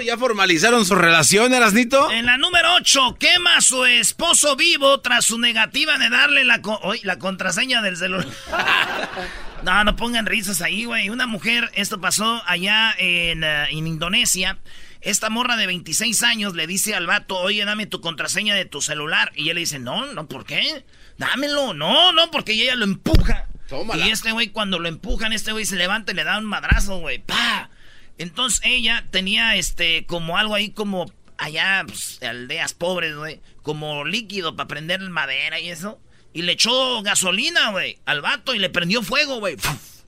Oh, 0.01 0.03
ya 0.03 0.17
formalizaron 0.17 0.87
su 0.87 0.95
relación, 0.95 1.53
Erasnito. 1.53 2.11
En 2.11 2.25
la 2.25 2.39
número 2.39 2.75
8, 2.77 3.19
quema 3.19 3.57
a 3.57 3.61
su 3.61 3.85
esposo 3.85 4.57
vivo 4.57 5.01
tras 5.01 5.27
su 5.27 5.39
negativa 5.39 5.99
de 5.99 6.09
darle 6.09 6.45
la, 6.45 6.63
la 7.03 7.19
contraseña 7.19 7.83
del 7.83 7.99
celular. 7.99 8.27
no, 9.63 9.85
no 9.85 9.97
pongan 9.97 10.25
risas 10.25 10.63
ahí, 10.63 10.87
güey. 10.87 11.11
Una 11.11 11.27
mujer, 11.27 11.71
esto 11.75 12.01
pasó 12.01 12.43
allá 12.47 12.95
en, 12.97 13.45
eh, 13.45 13.67
en 13.73 13.87
Indonesia. 13.87 14.57
Esta 15.03 15.29
morra 15.29 15.59
de 15.59 15.67
26 15.67 16.23
años 16.23 16.55
le 16.55 16.67
dice 16.67 16.95
al 16.95 17.07
vato, 17.07 17.37
oye, 17.37 17.63
dame 17.67 17.85
tu 17.85 18.01
contraseña 18.01 18.55
de 18.55 18.65
tu 18.65 18.81
celular. 18.81 19.33
Y 19.35 19.51
él 19.51 19.57
le 19.57 19.61
dice, 19.61 19.79
no, 19.81 20.07
no, 20.15 20.29
¿por 20.29 20.47
qué? 20.47 20.87
Dámelo. 21.19 21.75
No, 21.75 22.13
no, 22.13 22.31
porque 22.31 22.53
ella 22.53 22.75
lo 22.75 22.85
empuja. 22.85 23.49
Tómala. 23.69 24.07
Y 24.07 24.11
este 24.11 24.33
güey, 24.33 24.49
cuando 24.49 24.79
lo 24.79 24.89
empujan, 24.89 25.35
este 25.35 25.53
güey 25.53 25.67
se 25.67 25.77
levanta 25.77 26.13
y 26.13 26.15
le 26.15 26.25
da 26.25 26.39
un 26.39 26.47
madrazo, 26.47 27.01
güey. 27.01 27.19
¡Pa! 27.19 27.70
Entonces 28.21 28.61
ella 28.65 29.07
tenía 29.11 29.57
este 29.57 30.05
como 30.05 30.37
algo 30.37 30.55
ahí 30.55 30.73
como 30.73 31.11
allá, 31.39 31.85
pues, 31.87 32.23
aldeas 32.23 32.75
pobres, 32.75 33.17
güey, 33.17 33.41
como 33.63 34.05
líquido 34.05 34.57
para 34.57 34.69
prender 34.69 35.01
madera 35.09 35.59
y 35.59 35.71
eso. 35.71 35.99
Y 36.35 36.43
le 36.43 36.53
echó 36.53 37.01
gasolina, 37.01 37.71
güey, 37.71 37.99
al 38.05 38.21
vato 38.21 38.55
y 38.55 38.59
le 38.59 38.69
prendió 38.69 39.03
fuego, 39.03 39.39
güey. 39.39 39.57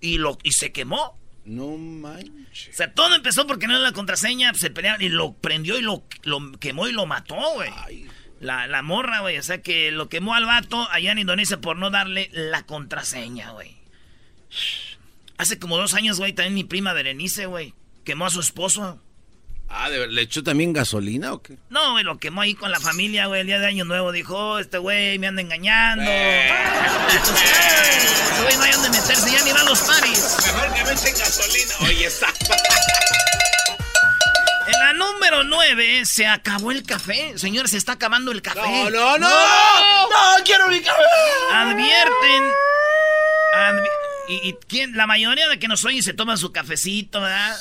Y 0.03 0.19
lo 0.19 0.37
y 0.43 0.53
se 0.53 0.73
quemó. 0.73 1.19
No 1.47 1.79
manches. 1.79 2.69
O 2.75 2.77
sea, 2.77 2.93
todo 2.93 3.15
empezó 3.15 3.47
porque 3.47 3.67
no 3.67 3.73
era 3.73 3.83
la 3.83 3.93
contraseña, 3.93 4.53
se 4.53 4.69
pelearon 4.69 5.01
y 5.01 5.09
lo 5.09 5.33
prendió 5.33 5.79
y 5.79 5.83
lo, 5.83 6.05
lo 6.25 6.53
quemó 6.61 6.89
y 6.89 6.93
lo 6.93 7.07
mató, 7.07 7.37
güey. 7.55 7.71
La, 8.41 8.67
la 8.67 8.83
morra, 8.83 9.21
güey. 9.21 9.39
O 9.39 9.43
sea 9.43 9.63
que 9.63 9.91
lo 9.91 10.11
quemó 10.11 10.35
al 10.35 10.45
vato 10.45 10.87
allá 10.91 11.13
en 11.13 11.19
Indonesia 11.21 11.63
por 11.63 11.79
no 11.79 11.89
darle 11.89 12.29
la 12.35 12.67
contraseña, 12.67 13.53
güey. 13.53 13.75
Hace 15.39 15.59
como 15.59 15.79
dos 15.79 15.95
años, 15.95 16.19
güey, 16.19 16.35
también 16.35 16.53
mi 16.53 16.65
prima 16.65 16.93
Berenice, 16.93 17.47
güey 17.47 17.73
quemó 18.05 18.27
a 18.27 18.31
su 18.31 18.41
esposo. 18.41 19.01
Ah, 19.75 19.89
¿le 19.89 20.21
echó 20.21 20.43
también 20.43 20.75
gasolina 20.75 21.33
o 21.33 21.43
qué? 21.43 21.57
No, 21.71 21.93
güey, 21.93 22.05
lo 22.05 22.19
quemó 22.19 22.43
ahí 22.43 22.55
con 22.55 22.71
la 22.71 22.79
familia, 22.79 23.27
güey, 23.27 23.41
el 23.41 23.47
día 23.47 23.59
de 23.59 23.67
Año 23.67 23.87
Nuevo. 23.87 24.13
Dijo, 24.13 24.37
oh, 24.37 24.59
este 24.59 24.77
güey 24.77 25.19
me 25.19 25.29
anda 25.29 25.41
engañando. 25.41 26.05
Eh. 26.07 26.53
Este 27.13 28.43
güey 28.43 28.57
no 28.57 28.63
hay 28.65 28.73
donde 28.73 28.91
meterse, 28.91 29.31
ya 29.31 29.45
ni 29.45 29.53
van 29.53 29.67
los 29.67 29.81
paris. 29.83 30.37
Mejor 30.47 30.75
que 30.75 30.85
me 30.85 30.93
echen 30.93 31.15
gasolina. 31.19 31.75
Oye, 31.83 32.07
está. 32.07 32.27
En 34.65 34.79
la 34.79 34.93
número 34.93 35.43
9 35.43 36.07
se 36.07 36.27
acabó 36.27 36.71
el 36.71 36.85
café. 36.85 37.37
Señores, 37.37 37.73
se 37.73 37.77
está 37.79 37.93
acabando 37.93 38.31
el 38.31 38.43
café. 38.43 38.61
No, 38.61 38.91
no, 38.91 39.19
no. 39.19 39.29
No, 39.29 40.45
quiero 40.45 40.69
mi 40.69 40.81
café. 40.81 41.03
Advierten. 41.53 42.53
y, 44.29 44.49
y 44.49 44.57
¿quién? 44.69 44.97
la 44.97 45.07
mayoría 45.09 45.49
de 45.49 45.59
que 45.59 45.67
nos 45.67 45.85
oyen 45.85 46.03
se 46.03 46.15
toman 46.15 46.39
su 46.39 46.53
cafecito, 46.53 47.21
¿verdad? 47.21 47.57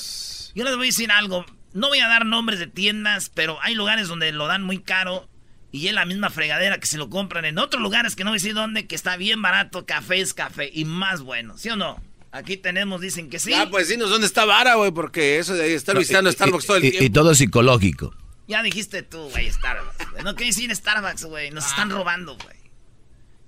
Yo 0.55 0.63
les 0.63 0.75
voy 0.75 0.86
a 0.86 0.88
decir 0.88 1.12
algo. 1.12 1.46
No 1.74 1.88
voy 1.88 2.00
a 2.00 2.08
dar 2.08 2.25
nombres 2.25 2.60
de 2.60 2.67
tiendas, 2.67 3.31
pero 3.34 3.62
hay 3.62 3.75
lugares 3.75 4.08
donde 4.08 4.31
lo 4.31 4.48
dan 4.48 4.63
muy 4.63 4.79
caro. 4.81 5.27
Y 5.72 5.88
es 5.88 5.93
la 5.93 6.05
misma 6.05 6.29
fregadera 6.29 6.79
que 6.79 6.88
se 6.88 6.98
lo 6.98 7.10
compran 7.10 7.46
en 7.46 7.58
otros 7.58 7.81
lugares 7.81 8.15
que 8.15 8.25
no 8.25 8.31
voy 8.31 8.36
a 8.36 8.41
decir 8.41 8.53
dónde, 8.53 8.88
que 8.88 8.96
está 8.96 9.15
bien 9.15 9.41
barato. 9.41 9.86
Café 9.86 10.20
es 10.20 10.34
café 10.34 10.70
y 10.74 10.84
más 10.84 11.22
bueno. 11.22 11.58
¿Sí 11.58 11.70
o 11.70 11.77
no? 11.77 12.01
Aquí 12.34 12.58
tenemos, 12.58 13.00
dicen 13.01 13.29
que 13.29 13.39
sí. 13.39 13.53
Ah, 13.53 13.67
pues 13.70 13.88
sí, 13.88 13.96
¿dónde 13.96 14.27
está 14.27 14.46
vara, 14.46 14.75
güey, 14.75 14.91
porque 14.91 15.38
eso 15.39 15.53
de 15.53 15.63
ahí 15.63 15.74
estar 15.74 15.98
visitando 15.98 16.31
Starbucks 16.31 16.65
todo 16.65 16.77
el 16.77 16.84
tiempo. 16.84 17.03
Y 17.03 17.10
todo 17.10 17.36
psicológico. 17.36 18.15
Ya 18.48 18.63
dijiste 18.63 19.03
tú, 19.03 19.29
güey, 19.29 19.50
Starbucks. 19.51 20.24
No 20.24 20.36
quiero 20.36 20.53
decir 20.53 20.75
Starbucks, 20.75 21.25
güey. 21.25 21.51
Nos 21.51 21.67
están 21.67 21.89
robando, 21.89 22.38
güey. 22.38 22.58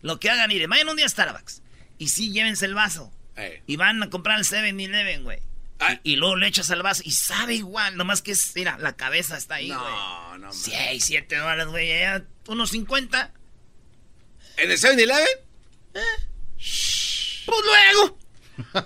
Lo 0.02 0.20
que 0.20 0.30
hagan, 0.30 0.50
miren, 0.50 0.70
vayan 0.70 0.90
un 0.90 0.98
día 0.98 1.06
a 1.06 1.10
Starbucks. 1.10 1.62
Y 1.98 2.10
sí, 2.10 2.32
llévense 2.32 2.66
el 2.66 2.74
vaso. 2.74 3.12
Y 3.68 3.78
van 3.78 4.04
a 4.04 4.10
comprar 4.10 4.38
el 4.38 4.46
7-Eleven, 4.46 5.24
güey. 5.24 5.40
Y, 6.04 6.16
luego 6.16 6.36
le 6.36 6.48
echas 6.48 6.72
al 6.72 6.84
vaso 6.84 7.02
y 7.06 7.12
sabe 7.12 7.56
igual, 7.56 7.98
nomás 7.98 8.22
que 8.22 8.32
es, 8.32 8.52
mira, 8.56 8.78
la 8.80 8.96
cabeza 8.96 9.38
está 9.38 9.56
ahí, 9.56 9.68
güey. 9.68 9.80
No, 9.80 10.38
no, 10.38 10.54
6, 10.54 11.04
7 11.04 11.36
dólares, 11.36 11.68
güey, 11.68 11.92
unos 12.48 12.70
50. 12.72 13.34
¿En 14.58 14.72
el 14.72 14.78
7-Eleven? 14.78 15.28
¿Eh? 15.96 16.00
Pues 17.46 17.62
luego. 17.66 18.18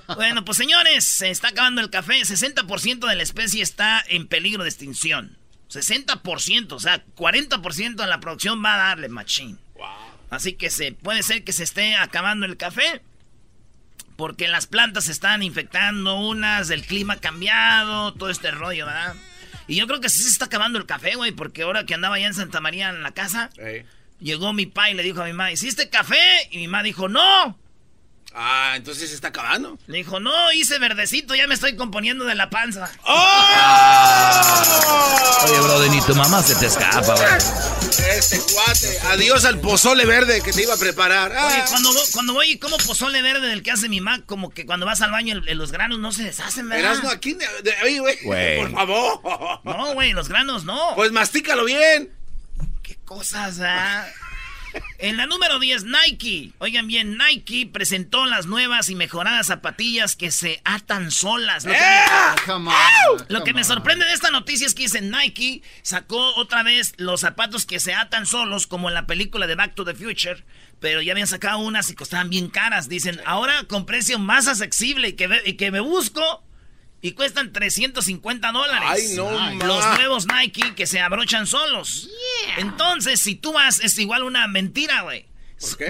bueno, 0.16 0.46
pues 0.46 0.58
señores, 0.58 1.04
se 1.04 1.30
está 1.30 1.50
acabando 1.50 1.82
el 1.82 1.90
café. 1.90 2.22
60% 2.22 3.08
de 3.08 3.16
la 3.16 3.24
especie 3.24 3.62
está 3.62 4.04
en 4.08 4.28
peligro 4.28 4.64
de 4.64 4.70
extinción. 4.70 5.38
60%, 5.70 6.72
o 6.72 6.80
sea, 6.80 7.06
40% 7.16 7.96
de 7.96 8.08
la 8.08 8.20
producción 8.20 8.64
va 8.64 8.76
a 8.76 8.78
darle 8.78 9.10
machín. 9.10 9.60
Wow. 9.76 9.86
Así 10.30 10.54
que 10.54 10.70
se 10.70 10.94
puede 10.94 11.24
ser 11.24 11.44
que 11.44 11.52
se 11.52 11.64
esté 11.64 11.96
acabando 11.96 12.46
el 12.46 12.58
café. 12.58 13.02
Porque 14.18 14.48
las 14.50 14.68
plantas 14.68 15.06
se 15.06 15.12
están 15.14 15.44
infectando, 15.44 16.16
unas, 16.20 16.70
el 16.70 16.84
clima 16.84 17.14
ha 17.14 17.20
cambiado, 17.22 18.14
todo 18.14 18.30
este 18.30 18.52
rollo, 18.52 18.86
¿verdad? 18.86 19.16
Y 19.68 19.76
yo 19.76 19.88
creo 19.88 20.02
que 20.02 20.10
sí 20.10 20.24
se 20.24 20.30
está 20.30 20.46
acabando 20.46 20.80
el 20.80 20.86
café, 20.86 21.16
güey, 21.16 21.32
porque 21.32 21.64
ahora 21.64 21.86
que 21.86 21.94
andaba 21.94 22.16
allá 22.16 22.28
en 22.28 22.34
Santa 22.34 22.60
María 22.60 22.90
en 22.90 23.04
la 23.04 23.12
casa, 23.12 23.50
llegó 24.20 24.52
mi 24.54 24.66
pa 24.66 24.90
y 24.90 24.96
le 24.96 25.04
dijo 25.04 25.22
a 25.22 25.26
mi 25.26 25.32
mamá, 25.32 25.52
¿hiciste 25.52 25.90
café? 25.90 26.18
Y 26.52 26.58
mi 26.58 26.68
mamá 26.68 26.84
dijo, 26.84 27.08
no. 27.08 27.58
Ah, 28.34 28.74
entonces 28.76 29.10
se 29.10 29.16
está 29.16 29.30
acabando. 29.30 29.80
Le 29.88 29.98
dijo, 29.98 30.20
no, 30.20 30.52
hice 30.52 30.78
verdecito, 30.80 31.34
ya 31.34 31.48
me 31.48 31.56
estoy 31.56 31.76
componiendo 31.76 32.26
de 32.26 32.36
la 32.36 32.50
panza. 32.50 32.92
¡Oh! 33.04 33.44
Oye, 35.46 35.60
brother, 35.62 35.90
ni 35.90 36.02
tu 36.02 36.14
mamá 36.14 36.44
se 36.44 36.54
te 36.56 36.68
escapa, 36.68 37.16
güey. 37.16 37.28
Este 38.10 38.40
cuate. 38.40 39.00
Adiós 39.08 39.46
al 39.46 39.60
pozole 39.60 40.06
verde 40.06 40.42
que 40.42 40.52
te 40.52 40.62
iba 40.64 40.76
a 40.76 40.78
preparar. 40.78 41.32
Oye, 41.32 41.38
ah. 41.40 41.66
cuando, 41.68 41.90
cuando 42.14 42.34
voy 42.34 42.52
y 42.52 42.60
como 42.60 42.78
pozole 42.78 43.22
verde 43.22 43.48
del 43.48 43.64
que 43.64 43.72
hace 43.72 43.90
mi 43.90 44.02
mamá, 44.02 44.24
como 44.26 44.52
que 44.52 44.66
cuando 44.66 44.86
vas 44.86 45.02
al 45.02 45.12
baño 45.12 45.42
los 45.56 45.72
granos 45.72 46.00
no 46.00 46.12
se 46.12 46.24
deshacen, 46.24 46.70
¿verdad? 46.70 47.02
no, 47.02 47.10
aquí, 47.10 47.36
oye, 47.84 48.00
güey, 48.00 48.58
por 48.58 48.72
favor. 48.72 49.62
No, 49.64 49.94
güey, 49.94 50.14
los 50.14 50.30
granos 50.30 50.64
no. 50.64 50.94
Pues 50.96 51.12
mastícalo 51.12 51.66
bien. 51.66 52.12
Qué 52.84 52.98
cosas, 53.04 53.60
¿ah? 53.62 54.06
En 55.00 55.18
la 55.18 55.28
número 55.28 55.60
10, 55.60 55.86
Nike. 55.86 56.52
Oigan 56.58 56.88
bien, 56.88 57.18
Nike 57.18 57.70
presentó 57.72 58.26
las 58.26 58.48
nuevas 58.48 58.90
y 58.90 58.96
mejoradas 58.96 59.48
zapatillas 59.48 60.16
que 60.16 60.32
se 60.32 60.62
atan 60.66 61.12
solas. 61.12 61.66
Lo 61.66 61.72
que, 61.72 62.60
me, 62.60 62.72
Lo 63.30 63.44
que 63.44 63.54
me 63.54 63.64
sorprende 63.64 64.06
de 64.06 64.14
esta 64.14 64.32
noticia 64.32 64.66
es 64.66 64.74
que 64.74 64.84
dice 64.84 65.02
Nike 65.02 65.62
sacó 65.84 66.36
otra 66.36 66.64
vez 66.64 66.94
los 66.98 67.22
zapatos 67.22 67.66
que 67.66 67.80
se 67.80 67.94
atan 67.94 68.26
solos, 68.26 68.66
como 68.66 68.90
en 68.90 68.96
la 68.96 69.06
película 69.06 69.46
de 69.46 69.56
Back 69.56 69.76
to 69.76 69.86
the 69.86 69.94
Future. 69.94 70.44
Pero 70.80 71.02
ya 71.02 71.12
habían 71.12 71.28
sacado 71.28 71.60
unas 71.60 71.90
y 71.90 71.96
costaban 71.96 72.30
bien 72.30 72.50
caras. 72.50 72.90
Dicen, 72.90 73.22
ahora 73.26 73.64
con 73.68 73.86
precio 73.86 74.20
más 74.20 74.48
accesible 74.48 75.10
y 75.10 75.14
que, 75.14 75.30
y 75.46 75.54
que 75.54 75.72
me 75.72 75.80
busco 75.80 76.44
y 77.02 77.12
cuestan 77.12 77.54
350 77.54 78.52
dólares. 78.52 78.90
Ay, 78.90 79.16
no, 79.16 79.66
Los 79.66 79.86
nuevos 79.98 80.28
Nike 80.28 80.74
que 80.76 80.88
se 80.88 81.00
abrochan 81.00 81.46
solos. 81.46 82.10
Entonces, 82.58 83.20
si 83.20 83.36
tú 83.36 83.54
vas, 83.54 83.80
es 83.80 83.98
igual 84.00 84.24
una 84.24 84.48
mentira, 84.48 85.02
güey. 85.02 85.26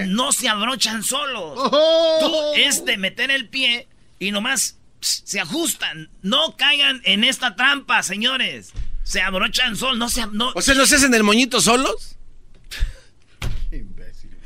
No 0.06 0.32
se 0.32 0.48
abrochan 0.48 1.02
solos. 1.02 1.54
Oh. 1.56 2.18
Tú 2.20 2.60
es 2.60 2.84
de 2.84 2.96
meter 2.96 3.30
el 3.30 3.48
pie 3.48 3.88
y 4.18 4.30
nomás 4.30 4.78
se 5.00 5.40
ajustan. 5.40 6.10
No 6.22 6.56
caigan 6.56 7.00
en 7.04 7.24
esta 7.24 7.54
trampa, 7.56 8.02
señores. 8.02 8.72
Se 9.02 9.22
abrochan 9.22 9.76
sol, 9.76 9.98
no 9.98 10.08
se... 10.10 10.26
No. 10.32 10.52
O 10.54 10.60
sea, 10.60 10.74
¿no 10.74 10.86
se 10.86 10.96
hacen 10.96 11.14
el 11.14 11.22
moñito 11.22 11.60
solos? 11.60 12.16
Imbécil. 13.72 14.36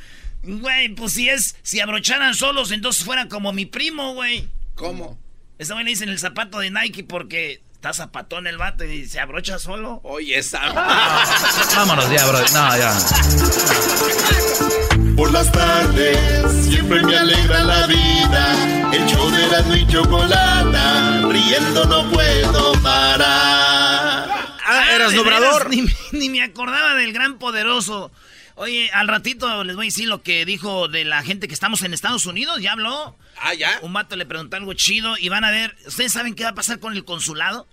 Güey, 0.45 0.90
pues 0.95 1.14
si 1.14 1.28
es... 1.28 1.57
Si 1.62 1.81
abrocharan 1.81 2.35
solos, 2.35 2.71
entonces 2.71 3.04
fueran 3.04 3.28
como 3.28 3.52
mi 3.52 3.66
primo, 3.66 4.14
güey. 4.14 4.49
¿Cómo? 4.75 5.19
Esa 5.62 5.75
güey 5.75 5.85
le 5.85 5.90
dicen 5.90 6.09
el 6.09 6.19
zapato 6.19 6.59
de 6.59 6.73
Nike 6.73 7.04
porque 7.04 7.62
está 7.73 7.92
zapatón 7.92 8.49
el 8.49 8.59
vato 8.59 8.83
y 8.83 9.07
se 9.07 9.21
abrocha 9.21 9.61
solo. 9.61 10.00
Oye, 10.02 10.37
esa. 10.37 10.59
Vámonos 11.76 12.11
ya, 12.11 12.26
bro. 12.26 12.40
No, 12.52 12.76
ya. 12.76 12.92
Por 15.16 15.31
las 15.31 15.52
tardes 15.52 16.64
siempre 16.64 17.00
me 17.04 17.16
alegra 17.16 17.62
la 17.62 17.87
vida. 17.87 18.90
El 18.92 19.07
show 19.07 19.31
de 19.31 19.47
la 19.47 19.76
y 19.76 19.87
chocolata. 19.87 21.28
Riendo 21.28 21.85
no 21.85 22.11
puedo 22.11 22.73
parar. 22.83 24.28
Ah, 24.66 24.87
eras 24.92 25.12
nombrador. 25.12 25.71
Ni, 25.71 25.87
ni 26.11 26.28
me 26.28 26.42
acordaba 26.42 26.97
del 26.97 27.12
gran 27.12 27.38
poderoso. 27.38 28.11
Oye, 28.55 28.91
al 28.93 29.09
ratito 29.09 29.65
les 29.65 29.77
voy 29.77 29.87
a 29.87 29.89
decir 29.89 30.09
lo 30.09 30.23
que 30.23 30.45
dijo 30.45 30.89
de 30.89 31.05
la 31.05 31.23
gente 31.23 31.49
que 31.49 31.55
estamos 31.55 31.83
en 31.83 31.95
Estados 31.95 32.27
Unidos. 32.27 32.61
¿Ya 32.61 32.73
habló? 32.73 33.17
Ah, 33.41 33.55
ya. 33.55 33.79
Un 33.83 33.93
vato 33.93 34.17
le 34.17 34.27
preguntó 34.27 34.57
algo 34.57 34.75
chido 34.75 35.17
y 35.19 35.29
van 35.29 35.45
a 35.45 35.51
ver. 35.51 35.77
¿Ustedes 35.87 36.13
saben 36.13 36.35
qué 36.35 36.45
va 36.45 36.51
a 36.51 36.55
pasar 36.55 36.79
con 36.79 36.95
el 36.95 37.05
consulado? 37.05 37.67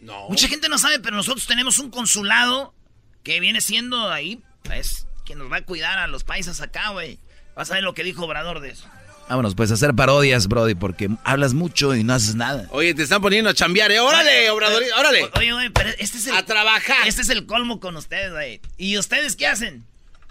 No. 0.00 0.28
Mucha 0.28 0.48
gente 0.48 0.68
no 0.68 0.78
sabe, 0.78 0.98
pero 0.98 1.16
nosotros 1.16 1.46
tenemos 1.46 1.78
un 1.78 1.90
consulado 1.90 2.74
que 3.22 3.40
viene 3.40 3.60
siendo 3.60 4.12
ahí, 4.12 4.42
es 4.70 5.06
que 5.24 5.34
nos 5.34 5.50
va 5.50 5.56
a 5.58 5.64
cuidar 5.64 5.98
a 5.98 6.06
los 6.06 6.24
países 6.24 6.60
acá, 6.60 6.90
güey. 6.90 7.18
Vas 7.56 7.70
a 7.70 7.74
ver 7.74 7.82
lo 7.82 7.94
que 7.94 8.04
dijo 8.04 8.24
Obrador 8.24 8.60
de 8.60 8.70
eso. 8.70 8.86
Vámonos, 9.28 9.54
pues 9.54 9.70
a 9.70 9.74
hacer 9.74 9.94
parodias, 9.94 10.48
Brody, 10.48 10.74
porque 10.74 11.08
hablas 11.24 11.54
mucho 11.54 11.94
y 11.94 12.04
no 12.04 12.12
haces 12.12 12.34
nada. 12.34 12.66
Oye, 12.70 12.92
te 12.94 13.02
están 13.02 13.22
poniendo 13.22 13.48
a 13.50 13.54
chambear, 13.54 13.90
¿eh? 13.90 13.98
¡Órale, 14.00 14.50
Obrador! 14.50 14.82
¡Órale! 14.98 15.30
Oye, 15.36 15.52
güey, 15.52 15.70
pero 15.70 15.90
este 15.98 16.18
es 16.18 16.26
el. 16.26 16.34
A 16.36 16.44
trabajar. 16.44 17.08
Este 17.08 17.22
es 17.22 17.30
el 17.30 17.46
colmo 17.46 17.80
con 17.80 17.96
ustedes, 17.96 18.32
güey. 18.32 18.60
¿Y 18.76 18.98
ustedes 18.98 19.34
qué 19.34 19.46
hacen? 19.46 19.84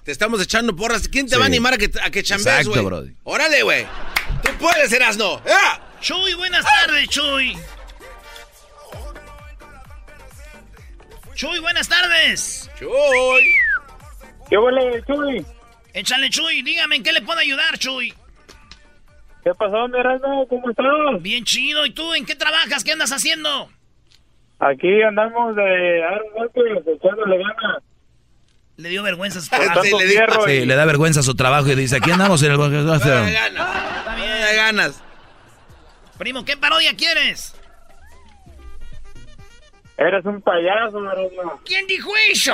Te 0.03 0.11
estamos 0.11 0.41
echando 0.41 0.75
porras. 0.75 1.07
¿Quién 1.07 1.27
te 1.27 1.37
va 1.37 1.45
a 1.45 1.47
animar 1.47 1.73
a 1.73 1.77
que, 1.77 1.89
a 2.03 2.11
que 2.11 2.21
chambees, 2.23 2.45
Exacto, 2.47 2.71
güey? 2.71 2.85
Brody. 2.85 3.15
¡Órale, 3.23 3.63
güey! 3.63 3.87
¡Tú 4.43 4.51
puedes, 4.59 4.91
Erasno! 4.91 5.41
¡Ah! 5.49 5.79
Chuy, 6.01 6.33
buenas 6.35 6.63
tardes, 6.65 7.07
Chuy. 7.09 7.57
Chuy, 11.35 11.59
buenas 11.59 11.87
tardes. 11.87 12.69
¡Chuy! 12.77 13.55
¿Qué 14.49 14.57
huele, 14.57 15.03
Chuy? 15.07 15.45
Échale, 15.93 16.29
Chuy. 16.29 16.61
Dígame, 16.61 16.97
¿en 16.97 17.03
qué 17.03 17.11
le 17.11 17.21
puedo 17.21 17.39
ayudar, 17.39 17.77
Chuy? 17.79 18.13
¿Qué 19.43 19.51
pasó, 19.55 19.87
mi? 19.87 19.97
¿Cómo 20.49 20.69
estás? 20.69 21.21
Bien 21.21 21.43
chido. 21.43 21.85
¿Y 21.85 21.91
tú 21.91 22.13
en 22.13 22.25
qué 22.25 22.35
trabajas? 22.35 22.83
¿Qué 22.83 22.93
andas 22.93 23.11
haciendo? 23.11 23.69
Aquí 24.59 25.01
andamos 25.01 25.55
de 25.55 25.99
dar 25.99 26.21
un 26.23 26.33
golpe, 26.33 26.61
echándole 26.93 27.37
ganas. 27.37 27.83
Le 28.77 28.89
dio 28.89 29.03
vergüenza 29.03 29.39
a 29.39 29.41
su 29.41 29.49
trabajo. 29.55 29.81
le 29.99 30.07
fierro 30.07 30.45
Sí, 30.45 30.51
y- 30.51 30.65
le 30.65 30.75
da 30.75 30.85
vergüenza 30.85 31.21
su 31.21 31.35
trabajo 31.35 31.67
y 31.67 31.75
dice, 31.75 31.97
aquí 31.97 32.11
andamos 32.11 32.41
en 32.43 32.51
el... 32.53 32.57
¡No 32.57 32.69
de 32.69 32.79
ganas! 32.79 33.01
Está 33.05 34.15
bien. 34.15 34.29
¡No 34.29 34.45
de 34.47 34.55
ganas! 34.55 35.03
Primo, 36.17 36.45
¿qué 36.45 36.55
parodia 36.55 36.95
quieres? 36.95 37.53
Eres 39.97 40.25
un 40.25 40.41
payaso, 40.41 40.99
Erasmo. 41.11 41.59
¿Quién 41.65 41.85
dijo 41.87 42.09
eso? 42.31 42.53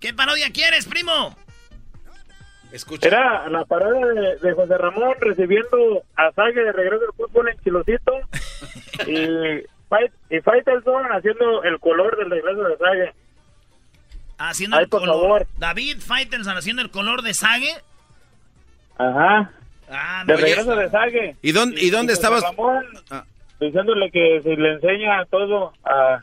¿Qué 0.00 0.14
parodia 0.14 0.50
quieres, 0.52 0.86
primo? 0.86 1.36
Escucha. 2.72 3.08
Era 3.08 3.48
la 3.48 3.64
parodia 3.64 4.06
de, 4.06 4.36
de 4.36 4.52
José 4.52 4.76
Ramón 4.78 5.14
recibiendo 5.20 6.02
a 6.16 6.30
Sague 6.32 6.62
de 6.62 6.72
regreso 6.72 7.00
del 7.00 7.12
fútbol 7.16 7.48
en 7.48 7.58
Chilocito 7.60 8.12
y, 9.06 9.64
Fight, 9.88 10.12
y 10.30 10.40
Faitelson 10.40 11.04
haciendo 11.12 11.62
el 11.62 11.78
color 11.80 12.16
del 12.18 12.30
regreso 12.30 12.62
de 12.64 12.76
Sague. 12.76 13.12
Haciendo 14.38 14.76
Ay, 14.76 14.84
el 14.84 14.88
por 14.90 15.00
color. 15.00 15.14
favor. 15.20 15.46
David 15.58 15.98
Faitelson 16.00 16.56
haciendo 16.56 16.82
el 16.82 16.90
color 16.90 17.22
de 17.22 17.34
Sage. 17.34 17.72
Ajá, 18.98 19.50
Ah, 19.90 20.22
de 20.26 20.36
regreso 20.36 20.76
de 20.76 20.90
Sague. 20.90 21.36
¿Y 21.40 21.52
dónde, 21.52 21.80
y 21.80 21.88
dónde 21.88 22.12
José 22.12 22.22
estabas? 22.26 22.42
Ramón 22.42 22.84
Ah. 23.10 23.24
diciéndole 23.58 24.10
que 24.10 24.40
si 24.42 24.54
le 24.54 24.74
enseña 24.74 25.24
todo 25.30 25.72
a, 25.84 26.22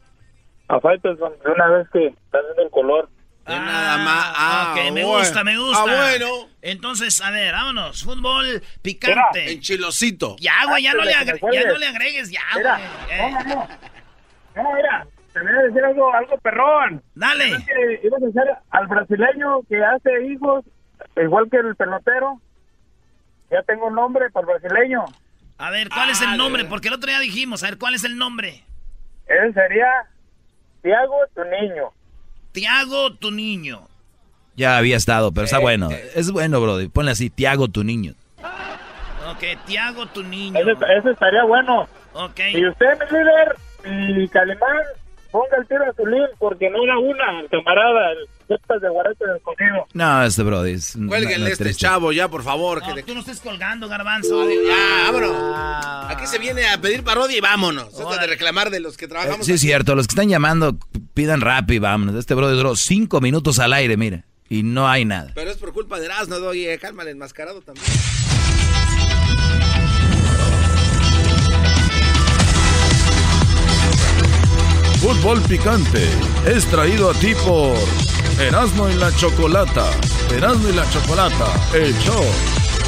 a 0.68 0.80
Faitelson 0.80 1.34
de 1.44 1.52
una 1.52 1.68
vez 1.70 1.90
que 1.90 2.08
está 2.08 2.38
haciendo 2.38 2.62
el 2.62 2.70
color. 2.70 3.10
De 3.46 3.54
nada 3.60 3.98
más. 3.98 4.34
Ah, 4.36 4.68
ok, 4.76 4.84
me 4.92 5.04
bueno. 5.04 5.20
gusta, 5.20 5.44
me 5.44 5.58
gusta. 5.58 5.80
Ah, 5.84 5.86
bueno. 6.10 6.28
Entonces, 6.62 7.22
a 7.22 7.30
ver, 7.32 7.52
vámonos. 7.54 8.04
Fútbol 8.04 8.64
picante. 8.82 9.52
En 9.54 9.60
Chilocito. 9.62 10.36
Ya, 10.40 10.54
güey, 10.68 10.84
ya, 10.84 10.94
no 10.94 11.04
le 11.04 11.12
ya 11.12 11.24
no 11.68 11.78
le 11.78 11.88
agregues, 11.88 12.32
ya, 12.32 12.42
Mira, 12.56 12.78
güey. 12.78 12.88
no, 12.88 13.28
Eh, 13.28 13.32
no, 13.32 13.56
no. 13.56 13.68
No, 14.64 14.74
mira, 14.74 15.06
te 15.34 15.40
voy 15.42 15.52
a 15.52 15.62
decir 15.64 15.84
algo, 15.84 16.14
algo 16.14 16.38
perrón. 16.40 17.04
Dale. 17.14 17.50
Es 17.52 18.04
ibas 18.04 18.24
a 18.24 18.28
hacer 18.30 18.56
al 18.72 18.88
brasileño 18.88 19.62
que 19.70 19.84
hace 19.84 20.26
hijos, 20.32 20.66
igual 21.18 21.48
que 21.52 21.58
el 21.58 21.76
pelotero. 21.76 22.40
Ya 23.52 23.62
tengo 23.64 23.88
un 23.88 23.96
nombre 23.96 24.30
para 24.32 24.48
el 24.48 24.60
brasileño. 24.60 25.06
A 25.60 25.70
ver, 25.70 25.90
¿cuál 25.90 26.10
es 26.10 26.22
Ah, 26.22 26.32
el 26.32 26.38
nombre? 26.38 26.66
Porque 26.66 26.88
el 26.88 26.96
otro 26.96 27.10
día 27.10 27.20
dijimos, 27.20 27.64
a 27.64 27.68
ver, 27.68 27.78
¿cuál 27.78 27.94
es 27.94 28.04
el 28.06 28.18
nombre? 28.18 28.64
Él 29.28 29.54
sería 29.54 29.88
Tiago, 30.82 31.16
tu 31.36 31.44
niño. 31.46 31.92
Tiago, 32.56 33.14
tu 33.14 33.30
niño. 33.32 33.88
Ya 34.56 34.78
había 34.78 34.96
estado, 34.98 35.32
pero 35.32 35.46
está 35.46 35.60
bueno. 35.60 35.90
Es 36.16 36.32
bueno, 36.32 36.60
Brody. 36.62 36.88
Ponle 36.88 37.12
así, 37.12 37.30
Tiago, 37.30 37.68
tu 37.68 37.84
niño. 37.84 38.14
Ok, 39.30 39.44
Tiago, 39.68 40.06
tu 40.08 40.24
niño. 40.24 40.58
Ese 40.60 41.12
estaría 41.12 41.44
bueno. 41.44 41.88
Ok. 42.14 42.40
Y 42.54 42.66
usted, 42.68 42.86
mi 43.12 43.18
líder, 43.18 44.22
y 44.24 44.28
Calimán, 44.30 44.78
ponga 45.30 45.58
el 45.60 45.68
tiro 45.68 45.84
a 45.84 45.94
su 45.94 46.06
líder 46.06 46.30
porque 46.40 46.70
no 46.70 46.86
da 46.86 46.98
una, 46.98 47.42
el 47.42 47.50
camarada, 47.50 48.12
el 48.14 48.18
cepas 48.48 48.80
de 48.82 48.88
guarete 48.90 49.26
escondido. 49.36 49.86
No, 49.94 50.24
este 50.24 50.44
Brody 50.44 50.72
es... 50.72 50.98
Cuélguenle 51.08 51.52
este 51.52 51.66
triste. 51.66 51.82
chavo 51.82 52.14
ya, 52.14 52.30
por 52.30 52.44
favor. 52.44 52.82
No, 52.82 52.88
que 52.88 52.94
de- 52.94 53.04
tú 53.04 53.14
no 53.14 53.20
estés 53.20 53.42
colgando, 53.42 53.90
garbanzo. 53.90 54.48
Ya, 54.50 55.12
vámonos. 55.12 55.32
Ah. 55.36 56.08
Aquí 56.12 56.28
se 56.28 56.38
viene 56.40 56.66
a 56.68 56.80
pedir 56.80 57.04
parodia 57.04 57.38
y 57.38 57.42
vámonos. 57.42 57.88
Esto 57.90 58.16
de 58.18 58.28
reclamar 58.28 58.70
de 58.70 58.80
los 58.80 58.96
que 58.96 59.06
Eh, 59.06 59.10
trabajamos. 59.10 59.46
sí, 59.46 59.52
es 59.54 59.60
cierto. 59.60 59.96
Los 59.96 60.08
que 60.08 60.12
están 60.14 60.30
llamando, 60.30 60.78
pidan 61.16 61.42
rápido, 61.42 61.82
vámonos. 61.82 62.16
Este 62.16 62.36
Brody 62.36 62.56
duró 62.56 62.76
cinco 62.76 63.20
minutos 63.22 63.58
al 63.58 63.74
aire, 63.74 63.98
mira. 63.98 64.26
Y 64.48 64.62
no 64.62 64.88
hay 64.88 65.06
nada. 65.06 65.32
Pero 65.34 65.50
es 65.50 65.58
por 65.58 65.74
culpa 65.74 66.00
de 66.00 66.06
Erasmo, 66.06 66.36
oye, 66.36 66.78
cálmale, 66.78 67.10
enmascarado 67.10 67.62
también. 67.62 67.86
Fútbol 75.00 75.42
picante 75.42 76.08
es 76.46 76.66
traído 76.66 77.12
a 77.12 77.14
ti 77.14 77.34
por 77.46 77.76
Erasmo 78.40 78.90
y 78.90 78.96
la 78.96 79.16
Chocolata. 79.16 79.90
Erasmo 80.32 80.70
y 80.70 80.74
la 80.74 80.88
Chocolata, 80.90 81.48
el 81.74 81.94
show 82.00 82.24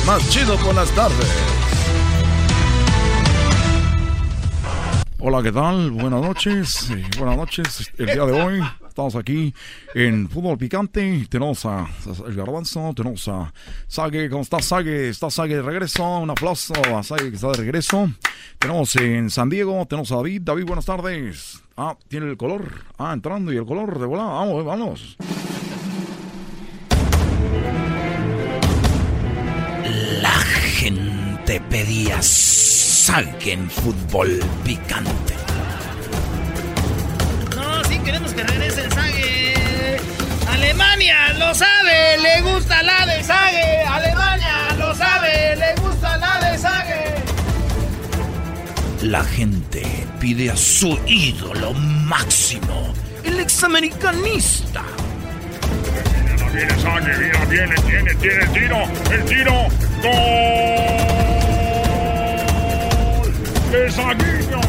más 0.06 0.28
chido 0.30 0.58
por 0.58 0.76
las 0.76 0.90
tardes. 0.92 1.67
Hola, 5.30 5.44
¿qué 5.44 5.52
tal? 5.52 5.92
Buenas 5.92 6.22
noches. 6.22 6.90
buenas 7.18 7.36
noches. 7.36 7.92
El 7.98 8.06
día 8.06 8.26
de 8.26 8.42
hoy 8.42 8.62
estamos 8.88 9.14
aquí 9.18 9.54
en 9.94 10.30
Fútbol 10.30 10.58
Picante. 10.58 11.28
Tenemos 11.30 11.66
a, 11.66 11.86
el 12.26 12.34
Garbanzo, 12.34 12.94
tenemos 12.96 13.28
a 13.28 13.54
Sague. 13.90 14.30
¿Cómo 14.30 14.44
está 14.44 14.62
Sague? 14.62 15.10
Está 15.10 15.30
Sague 15.30 15.58
de 15.58 15.62
regreso. 15.62 16.20
Un 16.20 16.30
aplauso 16.30 16.74
a 16.76 17.18
que 17.18 17.28
está 17.28 17.52
de 17.52 17.58
regreso. 17.58 18.10
Tenemos 18.58 18.96
en 18.96 19.30
San 19.30 19.50
Diego, 19.50 19.86
tenemos 19.86 20.14
a 20.14 20.16
David. 20.16 20.44
David, 20.44 20.64
buenas 20.64 20.86
tardes. 20.86 21.62
Ah, 21.76 21.98
tiene 22.08 22.28
el 22.28 22.38
color. 22.38 22.86
Ah, 22.98 23.12
entrando 23.12 23.52
y 23.52 23.58
el 23.58 23.66
color 23.66 24.00
de 24.00 24.06
volada. 24.06 24.30
Vamos, 24.30 24.64
vamos. 24.64 25.18
La 30.22 30.32
gente 30.32 31.60
pedía 31.70 32.22
saque 33.08 33.54
en 33.54 33.70
fútbol 33.70 34.38
picante. 34.66 35.34
No, 37.56 37.82
sí 37.86 37.98
queremos 38.00 38.34
que 38.34 38.44
regrese 38.44 38.82
el 38.84 38.92
Sage. 38.92 39.98
Alemania 40.52 41.34
lo 41.40 41.56
sabe, 41.56 42.18
le 42.18 42.42
gusta 42.42 42.84
la 42.84 43.06
de 43.06 43.24
Sage. 43.24 43.86
Alemania 43.88 44.76
lo 44.78 44.94
sabe, 44.94 45.56
le 45.56 45.82
gusta 45.82 46.18
la 46.18 46.52
de 46.52 46.58
Sage. 46.58 47.16
La 49.04 49.24
gente 49.24 49.84
pide 50.20 50.52
a 50.52 50.58
su 50.58 51.00
ídolo 51.08 51.74
máximo, 51.74 52.94
el 53.24 53.40
examericanista. 53.40 54.84
Viene 56.54 56.82
Sague, 56.82 57.18
viene, 57.18 57.46
viene, 57.48 57.76
tiene, 57.88 58.16
tiene 58.16 58.42
el 58.42 58.52
tiro, 58.52 58.84
el 59.12 59.24
tiro, 59.24 59.68
gol 60.04 61.27
de 63.72 63.92
Saguinho, 63.92 64.62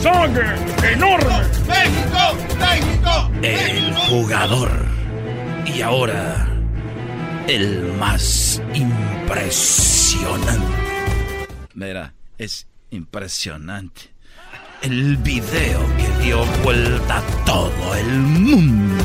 Sague, 0.00 0.92
enorme. 0.92 1.38
¡México! 1.66 2.36
¡México! 2.58 3.30
El 3.42 3.94
jugador. 3.94 4.70
Y 5.66 5.82
ahora, 5.82 6.46
el 7.48 7.92
más 7.98 8.62
impresionante. 8.74 10.66
Mira, 11.74 12.14
es 12.38 12.66
impresionante. 12.90 14.02
El 14.82 15.16
video 15.16 15.80
que 15.96 16.24
dio 16.24 16.44
vuelta 16.62 17.18
a 17.18 17.22
todo 17.44 17.94
el 17.96 18.10
mundo. 18.20 19.04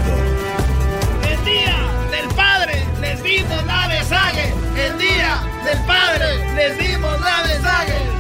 El 1.28 1.46
día 1.46 1.78
del 2.12 2.28
padre 2.36 2.84
les 3.02 3.24
dimos 3.24 3.66
la 3.66 3.88
mensaje. 3.88 4.54
El 4.78 4.98
día 5.00 5.42
del 5.64 5.80
padre 5.86 6.54
les 6.56 6.78
dimos 6.78 7.20
la 7.22 7.44
mensaje. 7.48 8.19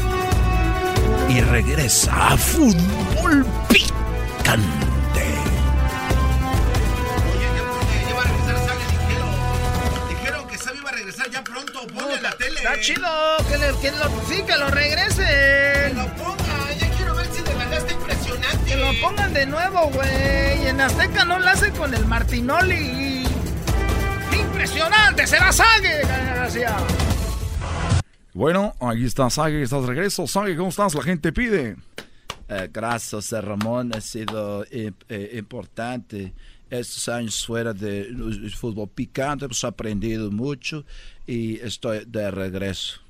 Y 1.29 1.41
regresa 1.41 2.33
a 2.33 2.37
fútbol 2.37 3.45
picante. 3.69 4.89
ya 11.31 11.43
pronto, 11.43 11.85
ponle 11.87 12.21
la 12.21 12.31
tele. 12.31 12.55
Está 12.55 12.79
chido, 12.79 13.07
que, 13.47 13.57
que 13.81 13.91
lo, 13.91 14.09
sí, 14.27 14.41
que 14.43 14.57
lo 14.57 14.69
regresen. 14.69 15.25
Que 15.25 15.93
lo 15.93 16.07
ponga, 16.15 16.73
ya 16.79 16.89
quiero 16.97 17.15
ver 17.15 17.27
si 17.27 17.41
de 17.41 17.53
verdad 17.53 17.77
está 17.77 17.93
impresionante. 17.93 18.65
Que 18.65 18.75
lo 18.77 19.01
pongan 19.01 19.33
de 19.33 19.45
nuevo, 19.45 19.89
güey. 19.89 20.67
En 20.67 20.81
Azteca 20.81 21.25
no 21.25 21.39
lo 21.39 21.47
hacen 21.47 21.73
con 21.75 21.93
el 21.93 22.05
Martinoli. 22.05 23.27
Impresionante, 24.31 25.27
será 25.27 25.51
Sague, 25.51 26.01
gracias. 26.01 26.73
Bueno, 28.33 28.75
aquí 28.79 29.05
está 29.05 29.29
Sague, 29.29 29.61
estás 29.61 29.81
de 29.81 29.87
regreso. 29.87 30.27
Sague, 30.27 30.55
¿cómo 30.55 30.69
estás? 30.69 30.93
La 30.93 31.01
gente 31.01 31.33
pide. 31.33 31.75
Eh, 32.47 32.69
gracias, 32.71 33.31
Ramón. 33.31 33.91
Ha 33.95 34.01
sido 34.01 34.63
eh, 34.71 34.91
eh, 35.07 35.31
importante 35.37 36.33
estos 36.69 37.09
años 37.09 37.45
fuera 37.45 37.73
del 37.73 38.51
fútbol 38.51 38.89
picante, 38.89 39.45
hemos 39.45 39.63
aprendido 39.63 40.29
mucho 40.29 40.85
y 41.25 41.59
estoy 41.59 42.03
de 42.05 42.29
regreso. 42.29 43.01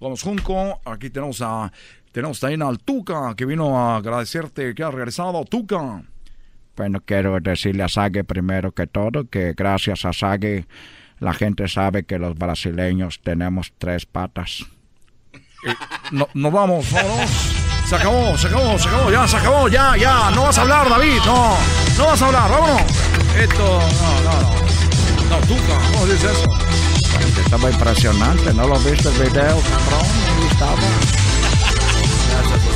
Vamos, 0.00 0.22
Junco, 0.22 0.80
aquí 0.84 1.08
tenemos 1.10 1.40
a 1.40 1.72
tenemos 2.12 2.38
también 2.40 2.62
al 2.62 2.78
Tuca 2.78 3.34
que 3.34 3.46
vino 3.46 3.78
a 3.78 3.96
agradecerte 3.96 4.74
que 4.74 4.82
ha 4.82 4.90
regresado. 4.90 5.42
Tuca. 5.44 6.02
Bueno, 6.76 7.00
quiero 7.04 7.40
decirle 7.40 7.82
a 7.82 7.88
Sague 7.88 8.24
primero 8.24 8.72
que 8.72 8.86
todo 8.86 9.24
que 9.28 9.54
gracias 9.54 10.04
a 10.04 10.12
Sague 10.12 10.66
la 11.20 11.34
gente 11.34 11.68
sabe 11.68 12.04
que 12.04 12.18
los 12.18 12.36
brasileños 12.36 13.20
tenemos 13.22 13.72
tres 13.78 14.06
patas. 14.06 14.64
no, 16.12 16.28
nos 16.34 16.52
vamos, 16.52 16.90
vamos. 16.92 17.30
Se 17.86 17.96
acabó, 17.96 18.36
se 18.36 18.48
acabó, 18.48 18.78
se 18.78 18.88
acabó, 18.88 19.10
ya, 19.10 19.26
se 19.26 19.36
acabó, 19.36 19.68
ya, 19.68 19.96
ya. 19.96 20.30
No 20.30 20.42
vas 20.42 20.58
a 20.58 20.62
hablar, 20.62 20.88
David, 20.88 21.20
no. 21.24 21.56
No 21.96 22.06
vas 22.06 22.22
a 22.22 22.26
hablar, 22.26 22.50
vámonos. 22.50 22.82
Esto, 23.36 23.80
no, 24.00 24.20
no, 24.22 24.40
no. 24.42 24.68
No, 25.30 25.46
Tuca, 25.46 25.78
¿cómo 25.92 26.06
dices 26.06 26.30
eso? 26.32 26.58
estaba 27.44 27.70
impresionante, 27.70 28.52
¿no 28.52 28.66
lo 28.68 28.78
viste 28.80 29.08
el 29.08 29.14
video, 29.14 29.60
cabrón? 29.62 30.06
Ahí 30.36 30.48
estaba. 30.50 30.74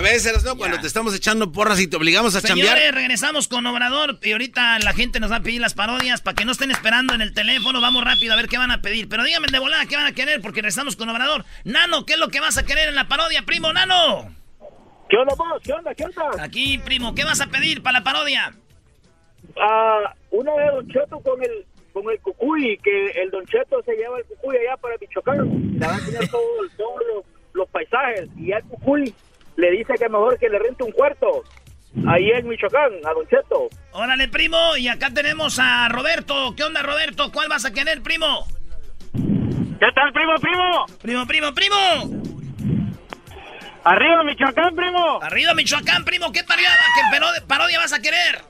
Ya 0.00 0.12
ves, 0.12 0.44
¿no? 0.44 0.56
Cuando 0.56 0.80
te 0.80 0.86
estamos 0.86 1.14
echando 1.14 1.52
porras 1.52 1.78
y 1.78 1.86
te 1.86 1.96
obligamos 1.96 2.34
a 2.34 2.40
Señores, 2.40 2.70
chambear. 2.70 2.94
regresamos 2.94 3.48
con 3.48 3.66
Obrador 3.66 4.18
y 4.22 4.32
ahorita 4.32 4.78
la 4.78 4.94
gente 4.94 5.20
nos 5.20 5.30
va 5.30 5.36
a 5.36 5.40
pedir 5.40 5.60
las 5.60 5.74
parodias 5.74 6.22
para 6.22 6.34
que 6.34 6.46
no 6.46 6.52
estén 6.52 6.70
esperando 6.70 7.12
en 7.12 7.20
el 7.20 7.34
teléfono. 7.34 7.82
Vamos 7.82 8.02
rápido 8.02 8.32
a 8.32 8.36
ver 8.36 8.48
qué 8.48 8.56
van 8.56 8.70
a 8.70 8.80
pedir. 8.80 9.10
Pero 9.10 9.24
díganme 9.24 9.48
de 9.48 9.58
volada 9.58 9.84
qué 9.84 9.96
van 9.96 10.06
a 10.06 10.12
querer 10.12 10.40
porque 10.40 10.62
regresamos 10.62 10.96
con 10.96 11.10
Obrador. 11.10 11.44
Nano, 11.64 12.06
¿qué 12.06 12.14
es 12.14 12.18
lo 12.18 12.28
que 12.28 12.40
vas 12.40 12.56
a 12.56 12.64
querer 12.64 12.88
en 12.88 12.94
la 12.94 13.08
parodia, 13.08 13.42
primo 13.42 13.74
Nano? 13.74 14.34
¿Qué 15.10 15.18
onda, 15.18 15.34
vos? 15.36 15.60
¿Qué 15.62 15.72
onda? 15.74 15.94
¿Qué 15.94 16.04
onda? 16.04 16.42
Aquí, 16.42 16.78
primo, 16.78 17.14
¿qué 17.14 17.24
vas 17.24 17.42
a 17.42 17.48
pedir 17.48 17.82
para 17.82 17.98
la 17.98 18.04
parodia? 18.04 18.54
Ah, 19.60 20.14
una 20.30 20.52
de 20.54 20.66
Don 20.66 20.88
Cheto 20.88 21.20
con 21.20 21.42
el 21.42 21.66
con 21.92 22.08
el 22.08 22.18
cucuy, 22.20 22.78
que 22.82 23.06
el 23.20 23.30
Don 23.30 23.44
Cheto 23.44 23.82
se 23.82 23.92
lleva 23.96 24.16
el 24.18 24.24
cucuy 24.24 24.56
allá 24.56 24.78
para 24.78 24.96
Michoacán. 24.98 25.78
Le 25.78 25.86
van 25.86 25.96
a 25.96 25.98
enseñar 25.98 26.28
todos 26.28 26.70
los, 26.78 27.24
los 27.52 27.68
paisajes. 27.68 28.28
Y 28.38 28.52
el 28.52 28.62
cucuy 28.62 29.12
le 29.60 29.70
dice 29.70 29.94
que 29.98 30.08
mejor 30.08 30.38
que 30.38 30.48
le 30.48 30.58
rente 30.58 30.82
un 30.82 30.92
cuarto. 30.92 31.44
Ahí 32.06 32.30
en 32.30 32.48
Michoacán, 32.48 32.92
a 33.04 33.12
Don 33.12 33.26
Cheto. 33.26 33.68
Órale, 33.92 34.28
primo. 34.28 34.76
Y 34.76 34.88
acá 34.88 35.10
tenemos 35.12 35.58
a 35.58 35.88
Roberto. 35.88 36.54
¿Qué 36.56 36.62
onda, 36.62 36.82
Roberto? 36.82 37.30
¿Cuál 37.32 37.48
vas 37.48 37.64
a 37.64 37.72
querer, 37.72 38.00
primo? 38.02 38.46
¿Qué 39.12 39.86
tal, 39.94 40.12
primo, 40.12 40.34
primo? 40.40 40.86
Primo, 41.02 41.26
primo, 41.26 41.54
primo. 41.54 42.20
Arriba, 43.82 44.22
Michoacán, 44.24 44.74
primo. 44.76 45.20
Arriba, 45.22 45.54
Michoacán, 45.54 46.04
primo. 46.04 46.30
¿Qué 46.32 46.44
parodia, 46.44 46.70
qué 46.94 47.46
parodia 47.46 47.78
vas 47.78 47.92
a 47.92 48.00
querer? 48.00 48.42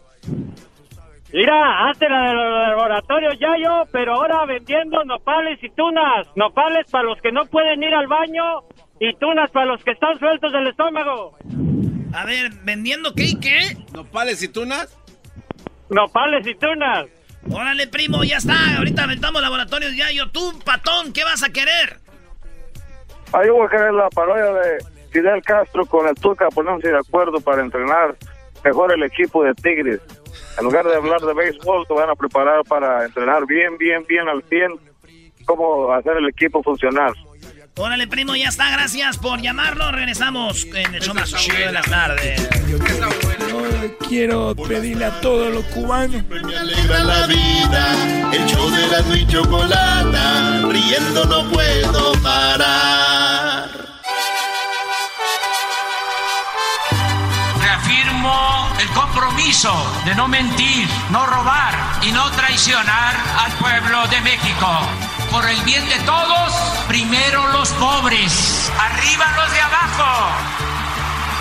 Mira, 1.32 1.88
antes 1.88 2.10
la 2.10 2.22
de 2.28 2.34
los 2.34 2.68
laboratorios 2.68 3.38
ya 3.38 3.54
yo, 3.62 3.84
pero 3.92 4.14
ahora 4.14 4.44
vendiendo 4.46 5.04
nopales 5.04 5.62
y 5.62 5.70
tunas. 5.70 6.26
Nopales 6.34 6.90
para 6.90 7.04
los 7.04 7.20
que 7.22 7.30
no 7.30 7.46
pueden 7.46 7.82
ir 7.82 7.94
al 7.94 8.08
baño 8.08 8.64
y 9.00 9.14
tunas 9.16 9.50
para 9.50 9.66
los 9.66 9.82
que 9.82 9.92
están 9.92 10.18
sueltos 10.18 10.52
del 10.52 10.68
estómago. 10.68 11.36
A 12.12 12.24
ver, 12.26 12.52
¿vendiendo 12.62 13.14
qué 13.14 13.24
y 13.24 13.40
qué? 13.40 13.76
¿Nopales 13.94 14.42
y 14.42 14.48
tunas? 14.48 14.96
Nopales 15.88 16.46
y 16.46 16.54
tunas. 16.54 17.06
Órale, 17.50 17.86
primo, 17.86 18.22
ya 18.22 18.36
está. 18.36 18.76
Ahorita 18.76 19.04
aventamos 19.04 19.40
laboratorios 19.40 19.96
ya. 19.96 20.12
Yo, 20.12 20.30
tú, 20.30 20.52
patón, 20.64 21.14
¿qué 21.14 21.24
vas 21.24 21.42
a 21.42 21.48
querer? 21.50 21.98
Ah, 23.32 23.40
yo 23.46 23.54
voy 23.54 23.66
a 23.66 23.70
querer 23.70 23.94
la 23.94 24.10
parodia 24.10 24.52
de 24.52 24.84
Fidel 25.10 25.42
Castro 25.42 25.86
con 25.86 26.06
el 26.06 26.14
Tuca 26.16 26.48
ponerse 26.48 26.88
de 26.88 26.98
acuerdo 26.98 27.40
para 27.40 27.62
entrenar 27.62 28.16
mejor 28.62 28.92
el 28.92 29.02
equipo 29.02 29.42
de 29.42 29.54
Tigres. 29.54 30.00
En 30.58 30.64
lugar 30.64 30.84
de 30.84 30.96
hablar 30.96 31.20
de 31.20 31.32
béisbol, 31.32 31.86
te 31.86 31.94
van 31.94 32.10
a 32.10 32.14
preparar 32.14 32.64
para 32.64 33.06
entrenar 33.06 33.46
bien, 33.46 33.78
bien, 33.78 34.04
bien 34.06 34.28
al 34.28 34.42
100 34.42 34.72
cómo 35.46 35.90
hacer 35.92 36.18
el 36.18 36.28
equipo 36.28 36.62
funcionar. 36.62 37.12
Órale, 37.80 38.06
primo, 38.06 38.36
ya 38.36 38.48
está. 38.48 38.70
Gracias 38.70 39.16
por 39.16 39.40
llamarlo. 39.40 39.90
Regresamos 39.90 40.66
en 40.74 40.94
el 40.94 41.00
show 41.00 41.14
más 41.14 41.34
chido 41.34 41.56
de 41.56 41.72
las 41.72 41.86
tardes. 41.86 42.46
Yo 42.68 42.76
quiero 44.06 44.54
pedirle 44.54 45.06
a 45.06 45.20
todos 45.22 45.50
los 45.50 45.64
cubanos. 45.64 46.22
Me 46.28 46.58
alegra 46.58 47.02
la 47.02 47.26
vida, 47.26 48.30
el 48.34 48.44
show 48.44 48.68
de 48.68 48.86
la 48.86 49.16
y 49.16 49.26
chocolata. 49.26 50.68
Riendo 50.68 51.24
no 51.24 51.48
puedo 51.48 52.12
parar. 52.20 53.70
Reafirmo 57.62 58.68
el 58.78 58.88
compromiso 58.88 59.72
de 60.04 60.14
no 60.16 60.28
mentir, 60.28 60.86
no 61.10 61.24
robar 61.24 61.74
y 62.02 62.12
no 62.12 62.30
traicionar 62.32 63.16
al 63.38 63.52
pueblo 63.52 64.06
de 64.08 64.20
México 64.20 64.66
por 65.30 65.48
el 65.48 65.60
bien 65.62 65.88
de 65.88 65.98
todos, 66.00 66.52
primero 66.88 67.46
los 67.52 67.70
pobres, 67.72 68.70
arriba 68.78 69.32
los 69.36 69.52
de 69.52 69.60
abajo. 69.60 70.36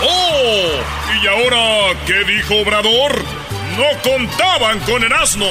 ¡Oh! 0.03 0.81
¿Y 1.21 1.27
ahora 1.27 1.99
qué 2.05 2.23
dijo 2.23 2.55
Obrador? 2.61 3.23
No 3.77 4.01
contaban 4.03 4.79
con 4.81 5.03
el 5.03 5.11
asno. 5.11 5.45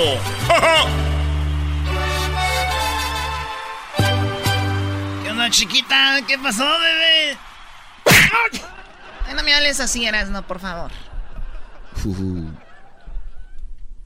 ¿Qué 5.23 5.31
onda, 5.31 5.51
chiquita? 5.51 6.21
¿Qué 6.27 6.39
pasó, 6.39 6.65
bebé? 6.65 7.37
no 9.35 9.43
me 9.43 9.55
hables 9.55 9.81
así, 9.81 10.07
Erasno, 10.07 10.47
por 10.47 10.61
favor. 10.61 10.91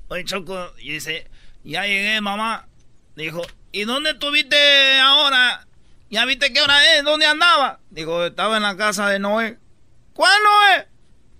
Oye, 0.08 0.24
Choco, 0.24 0.72
y 0.78 0.92
dice, 0.92 1.30
ya 1.64 1.82
llegué, 1.82 2.20
mamá. 2.20 2.66
Dijo, 3.14 3.42
¿y 3.72 3.84
dónde 3.84 4.10
estuviste 4.10 5.00
ahora? 5.00 5.66
¿Ya 6.10 6.24
viste 6.26 6.52
qué 6.52 6.60
hora 6.60 6.94
es? 6.94 7.04
¿Dónde 7.04 7.26
andaba? 7.26 7.80
Dijo, 7.90 8.26
estaba 8.26 8.58
en 8.58 8.62
la 8.62 8.76
casa 8.76 9.08
de 9.08 9.18
Noé. 9.18 9.58
¿Cuál 10.12 10.32
Noé? 10.42 10.88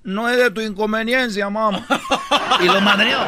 No 0.03 0.29
es 0.29 0.38
de 0.38 0.51
tu 0.51 0.61
inconveniencia, 0.62 1.49
mamá. 1.51 1.87
y 2.61 2.64
lo 2.64 2.81
madreó. 2.81 3.18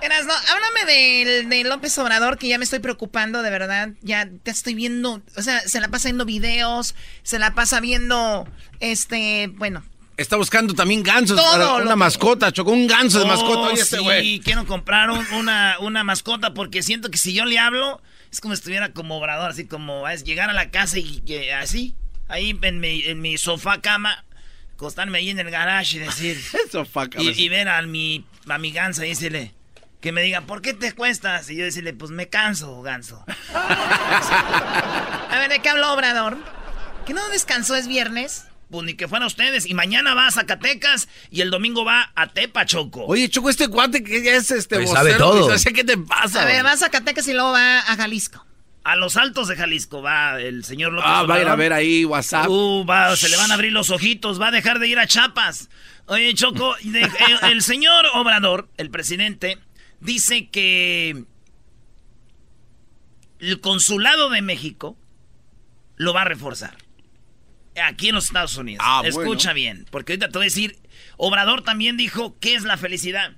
Erasno, 0.00 0.32
háblame 0.32 0.92
del, 0.92 1.48
de 1.48 1.64
López 1.64 1.96
Obrador, 1.98 2.38
que 2.38 2.48
ya 2.48 2.56
me 2.56 2.64
estoy 2.64 2.78
preocupando, 2.78 3.42
de 3.42 3.50
verdad. 3.50 3.90
Ya 4.00 4.28
te 4.42 4.50
estoy 4.50 4.74
viendo, 4.74 5.22
o 5.36 5.42
sea, 5.42 5.60
se 5.60 5.80
la 5.80 5.88
pasa 5.88 6.08
viendo 6.08 6.24
videos, 6.24 6.94
se 7.22 7.38
la 7.38 7.54
pasa 7.54 7.80
viendo, 7.80 8.48
este, 8.80 9.48
bueno. 9.54 9.82
Está 10.18 10.36
buscando 10.36 10.74
también 10.74 11.02
gansos 11.02 11.40
para 11.40 11.74
una 11.74 11.94
mascota, 11.96 12.52
chocó 12.52 12.72
un 12.72 12.86
ganso 12.88 13.18
de 13.20 13.24
Oh, 13.24 13.28
mascota. 13.28 13.60
Oye, 13.72 13.80
este 13.80 13.98
sí, 14.20 14.40
quiero 14.44 14.66
comprar 14.66 15.10
un- 15.10 15.24
una, 15.34 15.76
una 15.78 16.02
mascota 16.04 16.52
porque 16.52 16.82
siento 16.82 17.08
que 17.10 17.16
si 17.18 17.32
yo 17.32 17.44
le 17.44 17.58
hablo, 17.58 18.02
es 18.32 18.40
como 18.40 18.52
si 18.54 18.58
estuviera 18.58 18.92
como 18.92 19.16
obrador, 19.16 19.50
así 19.50 19.66
como 19.66 20.08
es 20.08 20.24
llegar 20.24 20.50
a 20.50 20.52
la 20.52 20.70
casa 20.70 20.98
y 20.98 21.20
que 21.20 21.54
así, 21.54 21.94
ahí 22.26 22.58
en 22.62 22.80
mi, 22.80 23.04
en 23.04 23.20
mi 23.20 23.38
sofá 23.38 23.80
cama, 23.80 24.24
acostarme 24.74 25.18
ahí 25.18 25.30
en 25.30 25.38
el 25.38 25.50
garage 25.52 25.96
y 25.96 26.00
decir, 26.00 26.36
Sofá, 26.72 27.06
y, 27.16 27.40
y 27.44 27.48
ver 27.48 27.68
a 27.68 27.80
mi, 27.82 28.24
a 28.48 28.58
mi 28.58 28.72
ganso 28.72 29.04
y 29.04 29.10
decirle, 29.10 29.54
que 30.00 30.10
me 30.10 30.20
diga, 30.22 30.40
¿por 30.40 30.62
qué 30.62 30.74
te 30.74 30.92
cuestas? 30.94 31.48
Y 31.48 31.54
yo 31.56 31.64
decirle, 31.64 31.92
pues 31.92 32.10
me 32.10 32.28
canso, 32.28 32.82
ganso. 32.82 33.24
a 33.54 35.36
ver, 35.38 35.48
¿de 35.48 35.60
qué 35.60 35.68
habló 35.68 35.92
Obrador? 35.92 36.36
¿Que 37.06 37.14
no 37.14 37.28
descansó 37.28 37.76
es 37.76 37.86
viernes? 37.86 38.46
Pues 38.70 38.84
ni 38.84 38.94
que 38.94 39.08
fuera 39.08 39.26
ustedes. 39.26 39.64
Y 39.66 39.72
mañana 39.74 40.14
va 40.14 40.26
a 40.26 40.30
Zacatecas 40.30 41.08
y 41.30 41.40
el 41.40 41.50
domingo 41.50 41.84
va 41.84 42.12
a 42.14 42.26
Tepa, 42.28 42.66
Choco. 42.66 43.04
Oye, 43.06 43.28
Choco, 43.30 43.48
este 43.48 43.68
cuate 43.68 44.04
que 44.04 44.22
ya 44.22 44.32
es 44.32 44.50
este 44.50 44.76
Pues 44.76 44.90
vocero, 44.90 44.98
sabe 45.08 45.14
todo. 45.14 45.46
o 45.46 45.58
sea, 45.58 45.72
¿Qué 45.72 45.84
te 45.84 45.96
pasa? 45.96 46.42
A 46.42 46.44
ver, 46.44 46.64
va 46.64 46.72
a 46.72 46.76
Zacatecas 46.76 47.26
y 47.28 47.32
luego 47.32 47.52
va 47.52 47.78
a 47.80 47.96
Jalisco. 47.96 48.44
A 48.84 48.96
los 48.96 49.16
altos 49.16 49.48
de 49.48 49.56
Jalisco 49.56 50.00
va 50.02 50.40
el 50.40 50.64
señor 50.64 50.92
López 50.92 51.10
Ah, 51.10 51.22
va 51.24 51.34
a 51.36 51.40
ir 51.42 51.48
a 51.48 51.56
ver 51.56 51.72
ahí 51.72 52.04
WhatsApp. 52.04 52.48
Uh, 52.48 52.84
va, 52.86 53.14
se 53.16 53.28
le 53.28 53.36
van 53.36 53.50
a 53.50 53.54
abrir 53.54 53.72
los 53.72 53.90
ojitos, 53.90 54.40
va 54.40 54.48
a 54.48 54.50
dejar 54.50 54.78
de 54.78 54.88
ir 54.88 54.98
a 54.98 55.06
Chapas. 55.06 55.68
Oye, 56.06 56.32
Choco, 56.34 56.74
el 57.42 57.62
señor 57.62 58.06
Obrador, 58.14 58.68
el 58.78 58.90
presidente, 58.90 59.58
dice 60.00 60.48
que 60.48 61.24
el 63.40 63.60
consulado 63.60 64.30
de 64.30 64.42
México 64.42 64.96
lo 65.96 66.12
va 66.14 66.22
a 66.22 66.24
reforzar. 66.24 66.76
Aquí 67.80 68.08
en 68.08 68.14
los 68.14 68.26
Estados 68.26 68.56
Unidos. 68.56 68.84
Ah, 68.86 69.02
Escucha 69.04 69.52
bien, 69.52 69.86
porque 69.90 70.12
ahorita 70.12 70.28
te 70.28 70.38
voy 70.38 70.44
a 70.44 70.50
decir, 70.50 70.78
Obrador 71.16 71.62
también 71.62 71.96
dijo, 71.96 72.36
¿qué 72.40 72.54
es 72.54 72.64
la 72.64 72.76
felicidad? 72.76 73.32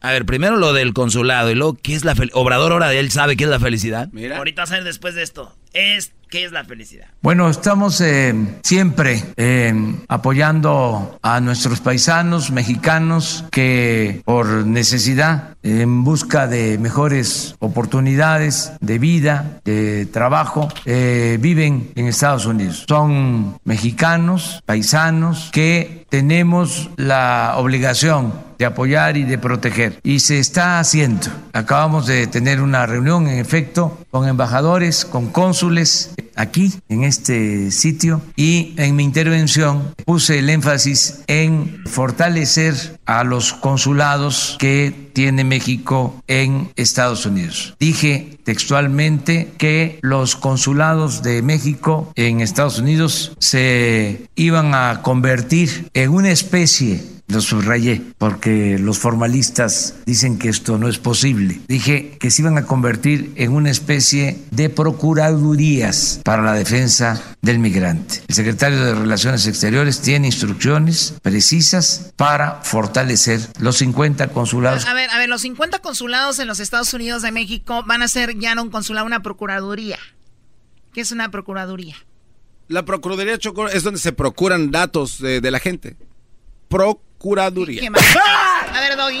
A 0.00 0.10
ver, 0.10 0.26
primero 0.26 0.56
lo 0.56 0.72
del 0.72 0.94
consulado 0.94 1.50
y 1.50 1.54
luego, 1.54 1.78
¿qué 1.80 1.94
es 1.94 2.04
la 2.04 2.14
felicidad? 2.14 2.40
Obrador 2.40 2.72
ahora 2.72 2.92
él 2.92 3.10
sabe 3.10 3.36
qué 3.36 3.44
es 3.44 3.50
la 3.50 3.60
felicidad. 3.60 4.08
Mira. 4.12 4.38
Ahorita 4.38 4.62
vas 4.62 4.72
a 4.72 4.74
ver 4.74 4.84
después 4.84 5.14
de 5.14 5.22
esto. 5.22 5.56
Es 5.72 6.12
¿Qué 6.32 6.46
es 6.46 6.52
la 6.52 6.64
felicidad? 6.64 7.08
Bueno, 7.20 7.50
estamos 7.50 8.00
eh, 8.00 8.34
siempre 8.62 9.22
eh, 9.36 9.74
apoyando 10.08 11.18
a 11.20 11.40
nuestros 11.40 11.80
paisanos 11.80 12.50
mexicanos 12.50 13.44
que 13.50 14.22
por 14.24 14.66
necesidad, 14.66 15.58
en 15.62 16.04
busca 16.04 16.46
de 16.46 16.78
mejores 16.78 17.54
oportunidades 17.58 18.72
de 18.80 18.98
vida, 18.98 19.60
de 19.66 20.06
trabajo, 20.06 20.68
eh, 20.86 21.36
viven 21.38 21.90
en 21.96 22.06
Estados 22.06 22.46
Unidos. 22.46 22.86
Son 22.88 23.58
mexicanos, 23.64 24.62
paisanos 24.64 25.50
que 25.52 26.06
tenemos 26.08 26.88
la 26.96 27.56
obligación 27.58 28.32
de 28.58 28.66
apoyar 28.66 29.16
y 29.16 29.24
de 29.24 29.38
proteger. 29.38 29.98
Y 30.02 30.20
se 30.20 30.38
está 30.38 30.78
haciendo. 30.78 31.26
Acabamos 31.52 32.06
de 32.06 32.26
tener 32.28 32.60
una 32.60 32.86
reunión, 32.86 33.26
en 33.26 33.38
efecto, 33.38 33.98
con 34.12 34.28
embajadores, 34.28 35.06
con 35.06 35.28
cónsules 35.28 36.10
aquí, 36.36 36.72
en 36.88 37.02
este 37.02 37.70
sitio, 37.70 38.20
y 38.36 38.74
en 38.76 38.94
mi 38.94 39.04
intervención 39.04 39.94
puse 40.04 40.38
el 40.38 40.50
énfasis 40.50 41.22
en 41.26 41.82
fortalecer 41.86 42.98
a 43.06 43.24
los 43.24 43.54
consulados 43.54 44.56
que 44.58 45.10
tiene 45.14 45.44
México 45.44 46.22
en 46.28 46.70
Estados 46.76 47.24
Unidos. 47.24 47.74
Dije 47.80 48.38
textualmente 48.44 49.52
que 49.56 49.98
los 50.02 50.36
consulados 50.36 51.22
de 51.22 51.40
México 51.40 52.12
en 52.14 52.40
Estados 52.40 52.78
Unidos 52.78 53.32
se 53.38 54.28
iban 54.34 54.74
a 54.74 55.00
convertir 55.02 55.88
en 55.94 56.10
una 56.10 56.30
especie 56.30 57.02
lo 57.32 57.40
subrayé 57.40 58.02
porque 58.18 58.78
los 58.78 58.98
formalistas 58.98 59.94
dicen 60.06 60.38
que 60.38 60.48
esto 60.48 60.78
no 60.78 60.88
es 60.88 60.98
posible. 60.98 61.60
Dije 61.66 62.16
que 62.20 62.30
se 62.30 62.42
iban 62.42 62.58
a 62.58 62.64
convertir 62.64 63.32
en 63.36 63.52
una 63.52 63.70
especie 63.70 64.38
de 64.50 64.68
procuradurías 64.68 66.20
para 66.24 66.42
la 66.42 66.52
defensa 66.52 67.20
del 67.40 67.58
migrante. 67.58 68.22
El 68.28 68.34
secretario 68.34 68.84
de 68.84 68.94
Relaciones 68.94 69.46
Exteriores 69.46 70.00
tiene 70.00 70.28
instrucciones 70.28 71.14
precisas 71.22 72.12
para 72.16 72.60
fortalecer 72.62 73.40
los 73.58 73.78
50 73.78 74.28
consulados. 74.28 74.86
A 74.86 74.94
ver, 74.94 75.10
a 75.10 75.18
ver, 75.18 75.28
los 75.28 75.42
50 75.42 75.80
consulados 75.80 76.38
en 76.38 76.46
los 76.46 76.60
Estados 76.60 76.92
Unidos 76.94 77.22
de 77.22 77.32
México 77.32 77.82
van 77.86 78.02
a 78.02 78.08
ser 78.08 78.38
ya 78.38 78.54
no 78.54 78.62
un 78.62 78.70
consulado, 78.70 79.06
una 79.06 79.22
procuraduría. 79.22 79.98
¿Qué 80.92 81.00
es 81.00 81.12
una 81.12 81.30
procuraduría? 81.30 81.96
La 82.68 82.84
procuraduría 82.84 83.38
es 83.72 83.82
donde 83.82 84.00
se 84.00 84.12
procuran 84.12 84.70
datos 84.70 85.18
de, 85.18 85.40
de 85.40 85.50
la 85.50 85.58
gente. 85.58 85.96
Pro 86.68 87.00
curaduría. 87.22 87.88
A 88.74 88.80
ver, 88.80 88.96
Doggy. 88.96 89.20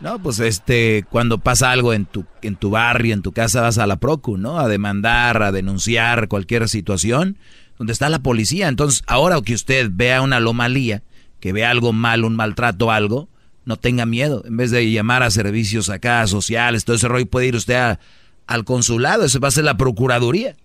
No, 0.00 0.18
pues 0.18 0.38
este, 0.38 1.04
cuando 1.08 1.38
pasa 1.38 1.70
algo 1.70 1.94
en 1.94 2.04
tu, 2.04 2.26
en 2.42 2.56
tu 2.56 2.70
barrio, 2.70 3.14
en 3.14 3.22
tu 3.22 3.32
casa, 3.32 3.62
vas 3.62 3.78
a 3.78 3.86
la 3.86 3.96
Procu, 3.96 4.36
¿no? 4.36 4.58
A 4.58 4.68
demandar, 4.68 5.42
a 5.42 5.50
denunciar 5.50 6.28
cualquier 6.28 6.68
situación 6.68 7.38
donde 7.78 7.94
está 7.94 8.10
la 8.10 8.18
policía. 8.18 8.68
Entonces, 8.68 9.02
ahora 9.06 9.40
que 9.42 9.54
usted 9.54 9.88
vea 9.90 10.20
una 10.20 10.36
anomalía, 10.36 11.02
que 11.40 11.52
vea 11.52 11.70
algo 11.70 11.92
mal, 11.92 12.24
un 12.24 12.36
maltrato, 12.36 12.90
algo, 12.90 13.28
no 13.64 13.76
tenga 13.76 14.04
miedo. 14.04 14.42
En 14.44 14.56
vez 14.56 14.70
de 14.70 14.90
llamar 14.90 15.22
a 15.22 15.30
servicios 15.30 15.88
acá, 15.88 16.26
sociales, 16.26 16.84
todo 16.84 16.96
ese 16.96 17.08
rollo, 17.08 17.26
puede 17.26 17.46
ir 17.46 17.56
usted 17.56 17.98
al 18.46 18.64
consulado, 18.64 19.24
eso 19.24 19.40
va 19.40 19.48
a 19.48 19.52
ser 19.52 19.64
la 19.64 19.76
procuraduría. 19.76 20.56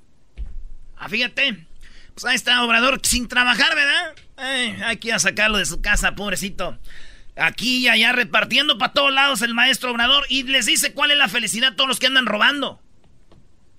Ah, 0.98 1.08
fíjate, 1.08 1.66
pues 2.14 2.26
ahí 2.26 2.36
está 2.36 2.64
Obrador 2.64 3.00
sin 3.04 3.28
trabajar, 3.28 3.74
¿verdad? 3.74 4.27
Hay 4.38 4.98
que 4.98 5.10
ir 5.10 5.14
a 5.14 5.20
sacarlo 5.20 5.58
de 5.58 5.66
su 5.66 5.82
casa, 5.82 6.16
pobrecito. 6.16 6.78
Aquí 7.36 7.78
y 7.78 7.88
allá 7.88 8.14
repartiendo 8.14 8.78
para 8.78 8.94
todos 8.94 9.14
lados 9.14 9.42
el 9.42 9.54
maestro 9.54 9.92
Obrador 9.92 10.26
y 10.30 10.44
les 10.44 10.66
dice 10.66 10.94
cuál 10.94 11.12
es 11.12 11.18
la 11.18 11.28
felicidad 11.28 11.74
a 11.74 11.76
todos 11.76 11.88
los 11.88 12.00
que 12.00 12.08
andan 12.08 12.26
robando. 12.26 12.82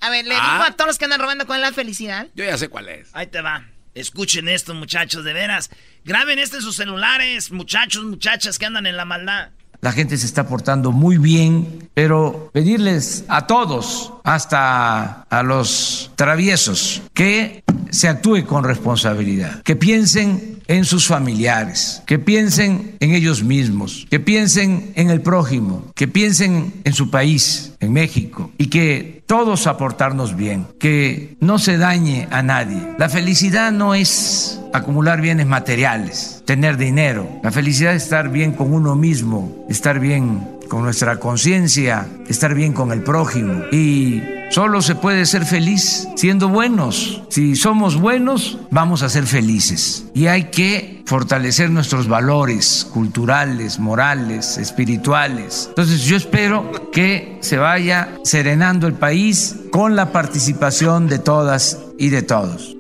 A 0.01 0.11
ver, 0.11 0.25
¿le 0.25 0.35
digo 0.35 0.47
ah. 0.47 0.67
a 0.67 0.77
todos 0.77 0.89
los 0.89 0.99
que 0.99 1.07
andan 1.07 1.21
robando 1.21 1.47
cuál 1.47 1.61
es 1.61 1.69
la 1.69 1.75
felicidad? 1.75 2.29
Yo 2.35 2.45
ya 2.45 2.57
sé 2.57 2.69
cuál 2.69 2.89
es. 2.89 3.11
Ahí 3.13 3.27
te 3.27 3.41
va. 3.41 3.67
Escuchen 3.95 4.49
esto, 4.49 4.75
muchachos, 4.75 5.25
de 5.25 5.33
veras. 5.33 5.71
Graben 6.05 6.39
esto 6.39 6.57
en 6.57 6.63
sus 6.63 6.77
celulares, 6.77 7.51
muchachos, 7.51 8.05
muchachas 8.05 8.59
que 8.59 8.67
andan 8.67 8.87
en 8.87 8.97
la 8.97 9.05
maldad. 9.05 9.51
La 9.81 9.93
gente 9.93 10.19
se 10.19 10.27
está 10.27 10.47
portando 10.49 10.91
muy 10.91 11.19
bien, 11.19 11.89
pero 11.95 12.51
pedirles 12.53 13.25
a 13.29 13.47
todos, 13.47 14.13
hasta 14.25 15.23
a 15.23 15.43
los 15.43 16.11
traviesos, 16.17 17.03
que 17.15 17.63
se 17.91 18.09
actúe 18.09 18.45
con 18.45 18.65
responsabilidad, 18.65 19.63
que 19.63 19.77
piensen 19.77 20.58
en 20.69 20.85
sus 20.85 21.07
familiares, 21.07 22.03
que 22.07 22.19
piensen 22.19 22.97
en 23.01 23.15
ellos 23.15 23.43
mismos, 23.43 24.07
que 24.11 24.21
piensen 24.21 24.93
en 24.95 25.11
el 25.11 25.23
prójimo, 25.23 25.91
que 25.95 26.07
piensen 26.07 26.75
en 26.85 26.93
su 26.93 27.11
país, 27.11 27.73
en 27.81 27.93
México, 27.93 28.51
y 28.59 28.67
que 28.67 29.23
todos 29.27 29.67
aportarnos 29.67 30.37
bien, 30.37 30.67
que 30.79 31.37
no 31.41 31.59
se 31.59 31.79
dañe 31.79 32.29
a 32.31 32.43
nadie. 32.43 32.95
La 32.99 33.09
felicidad 33.09 33.73
no 33.73 33.95
es 33.95 34.61
acumular 34.73 35.21
bienes 35.21 35.47
materiales, 35.47 36.43
tener 36.45 36.77
dinero. 36.77 37.29
La 37.43 37.51
felicidad 37.51 37.95
es 37.95 38.05
estar 38.05 38.31
bien 38.31 38.53
con 38.53 38.73
uno 38.73 38.95
mismo, 38.95 39.67
estar 39.69 40.01
bien 40.01 40.58
con 40.69 40.83
nuestra 40.83 41.19
conciencia, 41.19 42.07
estar 42.29 42.55
bien 42.55 42.73
con 42.73 42.93
el 42.93 43.03
prójimo. 43.03 43.65
Y 43.73 44.23
solo 44.51 44.83
se 44.83 44.95
puede 44.95 45.27
ser 45.27 45.45
feliz 45.45 46.07
siendo 46.17 46.49
buenos. 46.49 47.23
Si 47.29 47.57
somos 47.57 47.99
buenos, 48.01 48.59
vamos 48.71 49.03
a 49.03 49.09
ser 49.09 49.27
felices. 49.27 50.05
Y 50.15 50.27
hay 50.27 50.45
que 50.45 51.03
fortalecer 51.07 51.71
nuestros 51.71 52.07
valores 52.07 52.87
culturales, 52.93 53.79
morales, 53.79 54.59
espirituales. 54.59 55.67
Entonces 55.71 56.05
yo 56.05 56.17
espero 56.17 56.91
que 56.93 57.39
se 57.41 57.57
vaya 57.57 58.17
serenando 58.25 58.87
el 58.87 58.95
país 58.95 59.57
con 59.71 59.97
la 59.97 60.13
participación 60.13 61.09
de 61.09 61.19
todas 61.19 61.79
y 61.99 62.11
de 62.11 62.23
todos. 62.23 62.77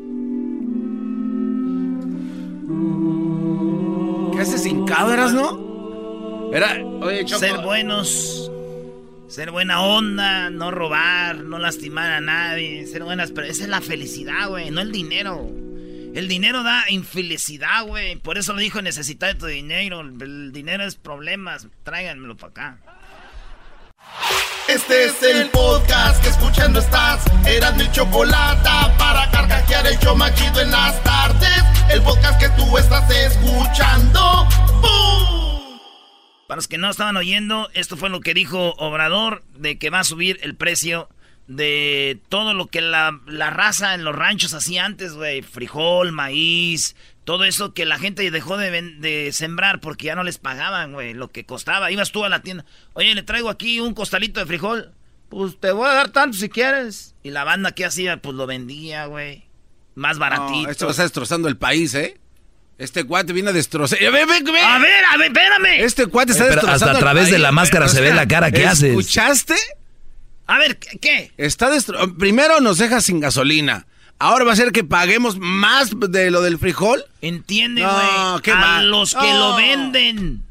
¿Qué 4.32 4.40
haces 4.40 4.62
sin 4.62 4.84
cámaras, 4.84 5.32
no? 5.32 5.67
Ser 7.38 7.58
buenos, 7.58 8.50
ser 9.28 9.50
buena 9.50 9.82
onda, 9.82 10.50
no 10.50 10.70
robar, 10.70 11.36
no 11.36 11.58
lastimar 11.58 12.10
a 12.10 12.20
nadie, 12.20 12.86
ser 12.86 13.04
buenas, 13.04 13.30
pero 13.32 13.46
esa 13.46 13.64
es 13.64 13.68
la 13.68 13.80
felicidad, 13.80 14.48
güey, 14.48 14.70
no 14.70 14.80
el 14.80 14.92
dinero. 14.92 15.48
El 16.14 16.26
dinero 16.26 16.62
da 16.62 16.84
infelicidad, 16.88 17.84
güey. 17.84 18.16
Por 18.16 18.38
eso 18.38 18.52
lo 18.54 18.60
dijo, 18.60 18.80
necesitar 18.82 19.36
tu 19.36 19.46
dinero. 19.46 20.00
El 20.00 20.52
dinero 20.52 20.84
es 20.84 20.96
problemas. 20.96 21.68
Tráiganmelo 21.84 22.36
para 22.36 22.50
acá. 22.50 22.78
Este 24.68 25.04
es 25.04 25.22
el 25.22 25.48
podcast 25.50 26.20
que 26.22 26.30
escuchando 26.30 26.80
estás. 26.80 27.24
Eran 27.46 27.76
mi 27.76 27.90
chocolate 27.92 28.68
para 28.98 29.30
carcajear 29.30 29.86
el 29.86 29.98
yo 30.00 30.16
machido 30.16 30.60
en 30.60 30.70
las 30.70 31.00
tardes. 31.04 31.62
El 31.90 32.02
podcast 32.02 32.40
que 32.40 32.48
tú 32.50 32.78
estás 32.78 33.08
escuchando. 33.10 34.27
Para 36.48 36.56
los 36.56 36.66
que 36.66 36.78
no 36.78 36.88
estaban 36.88 37.14
oyendo, 37.18 37.68
esto 37.74 37.98
fue 37.98 38.08
lo 38.08 38.22
que 38.22 38.32
dijo 38.32 38.70
Obrador 38.78 39.44
de 39.54 39.76
que 39.76 39.90
va 39.90 40.00
a 40.00 40.04
subir 40.04 40.38
el 40.40 40.56
precio 40.56 41.10
de 41.46 42.22
todo 42.30 42.54
lo 42.54 42.68
que 42.68 42.80
la, 42.80 43.20
raza 43.26 43.92
en 43.92 44.02
los 44.02 44.16
ranchos 44.16 44.54
hacía 44.54 44.86
antes, 44.86 45.12
güey. 45.12 45.42
Frijol, 45.42 46.10
maíz, 46.12 46.96
todo 47.24 47.44
eso 47.44 47.74
que 47.74 47.84
la 47.84 47.98
gente 47.98 48.30
dejó 48.30 48.56
de, 48.56 48.70
de 48.98 49.30
sembrar 49.32 49.80
porque 49.80 50.06
ya 50.06 50.14
no 50.14 50.24
les 50.24 50.38
pagaban, 50.38 50.94
güey, 50.94 51.12
lo 51.12 51.28
que 51.28 51.44
costaba. 51.44 51.92
Ibas 51.92 52.12
tú 52.12 52.24
a 52.24 52.30
la 52.30 52.40
tienda, 52.40 52.64
oye, 52.94 53.14
le 53.14 53.22
traigo 53.22 53.50
aquí 53.50 53.80
un 53.80 53.92
costalito 53.92 54.40
de 54.40 54.46
frijol. 54.46 54.94
Pues 55.28 55.60
te 55.60 55.70
voy 55.72 55.86
a 55.86 55.92
dar 55.92 56.08
tanto 56.12 56.38
si 56.38 56.48
quieres. 56.48 57.14
Y 57.22 57.28
la 57.28 57.44
banda 57.44 57.72
que 57.72 57.84
hacía, 57.84 58.22
pues 58.22 58.34
lo 58.34 58.46
vendía, 58.46 59.04
güey. 59.04 59.44
Más 59.94 60.16
baratito. 60.16 60.70
esto 60.70 60.88
está 60.88 61.02
destrozando 61.02 61.48
el 61.48 61.58
país, 61.58 61.92
¿eh? 61.92 62.18
Este 62.78 63.04
cuate 63.04 63.32
viene 63.32 63.50
a 63.50 63.52
destrozar. 63.52 63.98
A 63.98 64.10
ver, 64.10 64.22
a 64.22 64.78
ver, 64.78 65.04
a 65.04 65.16
ver, 65.16 65.26
espérame. 65.26 65.80
Este 65.80 66.06
cuate 66.06 66.32
está 66.32 66.44
destrozando. 66.44 66.72
Hasta 66.72 66.92
a 66.92 66.98
través 66.98 67.30
de 67.30 67.38
la 67.38 67.50
máscara 67.50 67.88
se 67.88 68.00
ve 68.00 68.14
la 68.14 68.26
cara 68.26 68.52
que 68.52 68.66
hace. 68.66 68.90
¿Escuchaste? 68.90 69.56
A 70.46 70.58
ver, 70.58 70.78
¿qué? 70.78 71.32
Está 71.36 71.70
destro... 71.70 72.14
Primero 72.16 72.60
nos 72.60 72.78
deja 72.78 73.00
sin 73.00 73.20
gasolina. 73.20 73.86
Ahora 74.20 74.44
va 74.44 74.52
a 74.52 74.56
ser 74.56 74.72
que 74.72 74.82
paguemos 74.82 75.38
más 75.38 75.90
de 75.98 76.30
lo 76.30 76.40
del 76.40 76.58
frijol. 76.58 77.04
Entiende, 77.20 77.82
güey. 77.82 78.54
a 78.54 78.82
los 78.82 79.14
que 79.14 79.32
lo 79.34 79.56
venden. 79.56 80.42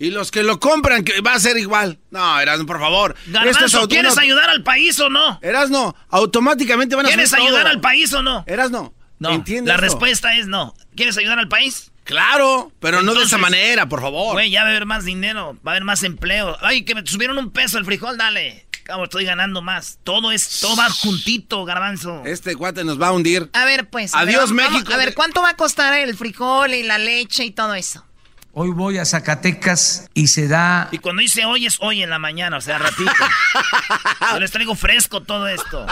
Y 0.00 0.10
los 0.10 0.30
que 0.30 0.44
lo 0.44 0.60
compran, 0.60 1.02
que 1.02 1.20
va 1.20 1.34
a 1.34 1.40
ser 1.40 1.56
igual. 1.56 1.98
No, 2.10 2.38
Erasno, 2.38 2.66
por 2.66 2.78
favor. 2.78 3.16
Garbanzo, 3.26 3.88
¿quieres 3.88 4.16
ayudar 4.16 4.48
al 4.48 4.62
país 4.62 4.98
o 5.00 5.08
no? 5.08 5.40
Erasno, 5.42 5.96
automáticamente 6.08 6.94
van 6.94 7.06
a 7.06 7.08
¿Quieres 7.08 7.32
ayudar 7.32 7.66
al 7.66 7.80
país 7.80 8.12
o 8.12 8.22
no? 8.22 8.44
Erasno, 8.46 8.94
no. 9.18 9.30
¿entiendes? 9.30 9.72
La 9.72 9.76
respuesta 9.76 10.36
es 10.36 10.46
no. 10.46 10.74
¿Quieres 10.94 11.16
ayudar 11.18 11.38
al 11.38 11.48
país? 11.48 11.90
Claro, 12.04 12.72
pero 12.80 13.02
no 13.02 13.14
de 13.14 13.24
esa 13.24 13.36
manera, 13.36 13.86
por 13.86 14.00
favor. 14.00 14.32
Güey, 14.32 14.50
ya 14.50 14.62
va 14.62 14.68
a 14.68 14.70
haber 14.70 14.86
más 14.86 15.04
dinero, 15.04 15.58
va 15.66 15.72
a 15.72 15.74
haber 15.74 15.84
más 15.84 16.02
empleo. 16.02 16.56
Ay, 16.62 16.82
que 16.82 16.94
me 16.94 17.06
subieron 17.06 17.36
un 17.36 17.50
peso 17.50 17.76
el 17.76 17.84
frijol, 17.84 18.16
dale. 18.16 18.66
Cabo, 18.84 19.04
estoy 19.04 19.26
ganando 19.26 19.60
más. 19.60 19.98
Todo 20.02 20.32
es, 20.32 20.60
todo 20.60 20.74
va 20.74 20.88
juntito, 20.88 21.66
garbanzo. 21.66 22.22
Este 22.24 22.56
cuate 22.56 22.84
nos 22.84 22.98
va 22.98 23.08
a 23.08 23.12
hundir. 23.12 23.50
A 23.52 23.66
ver, 23.66 23.90
pues. 23.90 24.14
Adiós, 24.14 24.52
México. 24.52 24.90
a 24.90 24.96
ver, 24.96 25.12
¿cuánto 25.12 25.42
va 25.42 25.50
a 25.50 25.56
costar 25.56 25.92
el 25.92 26.16
frijol 26.16 26.72
y 26.72 26.82
la 26.82 26.96
leche 26.96 27.44
y 27.44 27.50
todo 27.50 27.74
eso? 27.74 28.02
Hoy 28.52 28.70
voy 28.70 28.96
a 28.96 29.04
Zacatecas 29.04 30.08
y 30.14 30.28
se 30.28 30.48
da. 30.48 30.88
Y 30.90 30.98
cuando 30.98 31.20
dice 31.20 31.44
hoy 31.44 31.66
es 31.66 31.76
hoy 31.80 32.02
en 32.02 32.08
la 32.08 32.18
mañana, 32.18 32.56
o 32.56 32.60
sea, 32.62 32.78
ratito. 32.78 33.12
Yo 34.32 34.40
les 34.40 34.50
traigo 34.50 34.74
fresco 34.74 35.22
todo 35.22 35.46
esto. 35.46 35.86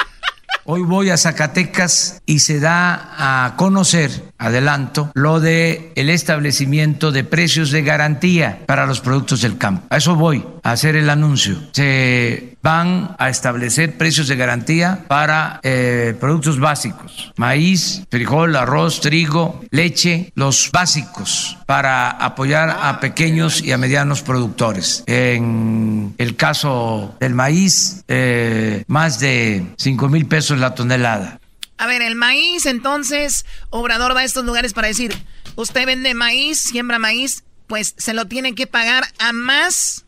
Hoy 0.68 0.82
voy 0.82 1.10
a 1.10 1.16
Zacatecas 1.16 2.20
y 2.26 2.40
se 2.40 2.58
da 2.58 3.44
a 3.44 3.54
conocer, 3.56 4.10
adelanto, 4.36 5.12
lo 5.14 5.38
de 5.38 5.92
el 5.94 6.10
establecimiento 6.10 7.12
de 7.12 7.22
precios 7.22 7.70
de 7.70 7.82
garantía 7.82 8.64
para 8.66 8.84
los 8.84 9.00
productos 9.00 9.42
del 9.42 9.58
campo. 9.58 9.86
A 9.90 9.98
eso 9.98 10.16
voy 10.16 10.44
a 10.64 10.72
hacer 10.72 10.96
el 10.96 11.08
anuncio. 11.08 11.56
Se 11.70 12.55
van 12.66 13.14
a 13.20 13.28
establecer 13.28 13.96
precios 13.96 14.26
de 14.26 14.34
garantía 14.34 15.04
para 15.06 15.60
eh, 15.62 16.16
productos 16.18 16.58
básicos, 16.58 17.32
maíz, 17.36 18.02
frijol, 18.10 18.56
arroz, 18.56 19.00
trigo, 19.00 19.64
leche, 19.70 20.32
los 20.34 20.72
básicos 20.72 21.58
para 21.66 22.10
apoyar 22.10 22.70
a 22.82 22.98
pequeños 22.98 23.62
y 23.62 23.70
a 23.70 23.78
medianos 23.78 24.22
productores. 24.22 25.04
En 25.06 26.16
el 26.18 26.34
caso 26.34 27.14
del 27.20 27.34
maíz, 27.34 28.02
eh, 28.08 28.82
más 28.88 29.20
de 29.20 29.64
5 29.76 30.08
mil 30.08 30.26
pesos 30.26 30.58
la 30.58 30.74
tonelada. 30.74 31.38
A 31.78 31.86
ver, 31.86 32.02
el 32.02 32.16
maíz, 32.16 32.66
entonces, 32.66 33.46
Obrador 33.70 34.16
va 34.16 34.22
a 34.22 34.24
estos 34.24 34.44
lugares 34.44 34.72
para 34.72 34.88
decir, 34.88 35.16
usted 35.54 35.86
vende 35.86 36.14
maíz, 36.14 36.58
siembra 36.62 36.98
maíz, 36.98 37.44
pues 37.68 37.94
se 37.96 38.12
lo 38.12 38.24
tiene 38.24 38.56
que 38.56 38.66
pagar 38.66 39.04
a 39.20 39.32
más 39.32 40.05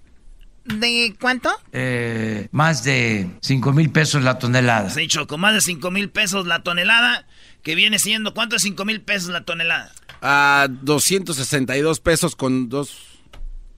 ¿De 0.75 1.17
cuánto? 1.21 1.51
Eh, 1.73 2.49
más 2.53 2.85
de 2.85 3.31
5 3.41 3.73
mil 3.73 3.91
pesos 3.91 4.23
la 4.23 4.39
tonelada. 4.39 4.91
Sí, 4.91 5.09
Choco, 5.09 5.39
más 5.39 5.55
de 5.55 5.61
5 5.63 5.91
mil 5.91 6.11
pesos 6.11 6.47
la 6.47 6.63
tonelada, 6.63 7.27
que 7.63 7.75
viene 7.75 7.99
siendo, 7.99 8.35
¿cuánto 8.35 8.57
es 8.57 8.63
5 8.63 8.85
mil 8.85 9.01
pesos 9.01 9.31
la 9.31 9.45
tonelada? 9.45 9.93
A 10.21 10.69
262 10.69 12.01
pesos 12.01 12.37
con 12.37 12.69
dos 12.69 12.97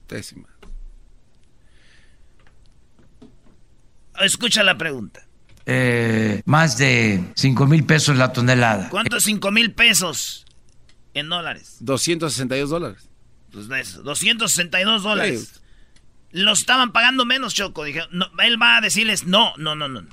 décimas. 0.09 0.51
Escucha 4.19 4.63
la 4.63 4.77
pregunta. 4.77 5.25
Eh, 5.65 6.41
más 6.45 6.77
de 6.77 7.23
5 7.35 7.67
mil 7.67 7.85
pesos 7.85 8.17
la 8.17 8.33
tonelada. 8.33 8.89
¿Cuánto 8.89 9.17
es 9.17 9.23
5 9.23 9.51
mil 9.51 9.73
pesos 9.73 10.45
en 11.13 11.29
dólares? 11.29 11.77
262 11.79 12.69
dólares. 12.69 13.09
Pues 13.51 13.67
262 14.03 15.03
dólares. 15.03 15.60
Lo 16.31 16.53
estaban 16.53 16.91
pagando 16.91 17.25
menos, 17.25 17.53
Choco. 17.53 17.83
Dije, 17.83 18.03
él 18.39 18.61
va 18.61 18.77
a 18.77 18.81
decirles 18.81 19.25
no, 19.25 19.53
no, 19.57 19.75
no, 19.75 19.87
no. 19.87 20.05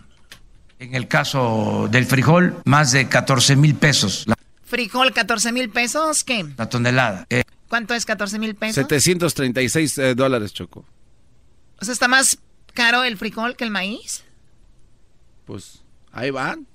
En 0.79 0.95
el 0.95 1.09
caso 1.09 1.89
del 1.91 2.07
frijol, 2.07 2.61
más 2.65 2.93
de 2.93 3.09
14 3.09 3.57
mil 3.57 3.75
pesos. 3.75 4.27
¿Frijol 4.65 5.13
14 5.13 5.53
mil 5.53 5.71
pesos? 5.71 6.25
¿Qué? 6.25 6.47
La 6.57 6.69
tonelada. 6.69 7.27
Eh, 7.31 7.43
¿Cuánto 7.69 7.95
es 7.95 8.05
14 8.05 8.39
mil 8.39 8.55
pesos? 8.55 8.75
736 8.75 9.99
eh, 9.99 10.15
dólares, 10.15 10.53
Choco. 10.53 10.85
O 11.81 11.85
sea, 11.85 11.93
¿está 11.93 12.09
más 12.09 12.39
caro 12.75 13.03
el 13.05 13.17
frijol 13.17 13.57
que 13.57 13.65
el 13.65 13.71
maíz? 13.71 14.25
Pues 15.47 15.83
ahí 16.13 16.31
van. 16.31 16.67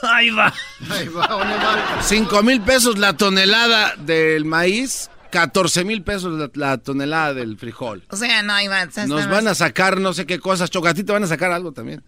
Ahí 0.02 0.30
va. 0.30 0.54
Ahí 0.90 1.08
va, 1.08 2.02
5 2.02 2.42
mil 2.44 2.60
pesos 2.60 2.98
la 2.98 3.16
tonelada 3.16 3.96
del 3.96 4.44
maíz 4.44 5.10
14 5.30 5.84
mil 5.84 6.02
pesos 6.02 6.50
la, 6.54 6.78
tonelada 6.78 7.34
del 7.34 7.56
frijol. 7.58 8.04
O 8.10 8.16
sea, 8.16 8.42
no, 8.42 8.52
hay 8.52 8.68
Nos 9.06 9.28
van 9.28 9.48
a 9.48 9.54
sacar 9.54 10.00
no 10.00 10.12
sé 10.12 10.26
qué 10.26 10.38
cosas. 10.38 10.70
Chocatito 10.70 11.12
van 11.12 11.24
a 11.24 11.26
sacar 11.26 11.52
algo 11.52 11.72
también. 11.72 12.02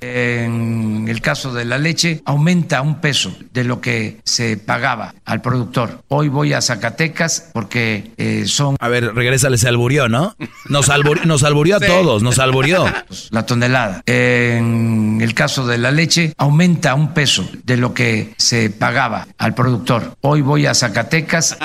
En 0.00 1.06
el 1.08 1.20
caso 1.20 1.52
de 1.52 1.64
la 1.64 1.76
leche, 1.76 2.22
aumenta 2.24 2.82
un 2.82 3.00
peso 3.00 3.36
de 3.52 3.64
lo 3.64 3.80
que 3.80 4.20
se 4.24 4.56
pagaba 4.56 5.14
al 5.24 5.42
productor. 5.42 6.04
Hoy 6.06 6.28
voy 6.28 6.52
a 6.52 6.60
Zacatecas 6.60 7.50
porque 7.52 8.12
eh, 8.16 8.44
son... 8.46 8.76
A 8.78 8.88
ver, 8.88 9.12
regresa, 9.14 9.54
se 9.56 9.68
alburió, 9.68 10.08
¿no? 10.08 10.36
Nos, 10.68 10.88
alburió, 10.88 11.24
nos 11.24 11.42
alburió 11.42 11.76
a 11.76 11.80
todos, 11.80 12.22
nos 12.22 12.38
alburió. 12.38 12.84
La 13.30 13.44
tonelada. 13.44 14.02
En 14.06 15.18
el 15.20 15.34
caso 15.34 15.66
de 15.66 15.78
la 15.78 15.90
leche, 15.90 16.32
aumenta 16.36 16.94
un 16.94 17.12
peso 17.12 17.48
de 17.64 17.76
lo 17.76 17.92
que 17.92 18.34
se 18.36 18.70
pagaba 18.70 19.26
al 19.36 19.54
productor. 19.54 20.16
Hoy 20.20 20.42
voy 20.42 20.66
a 20.66 20.74
Zacatecas 20.74 21.58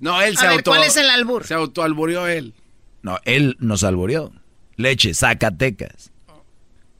No, 0.00 0.20
él 0.20 0.36
se 0.36 0.46
a 0.46 0.62
¿Cuál 0.62 0.84
es 0.84 0.96
el 0.96 1.08
albur? 1.10 1.46
Se 1.46 1.54
autoalburió 1.54 2.26
él. 2.26 2.54
No, 3.02 3.18
él 3.24 3.56
nos 3.60 3.84
alburió. 3.84 4.32
Leche, 4.76 5.14
Zacatecas. 5.14 6.10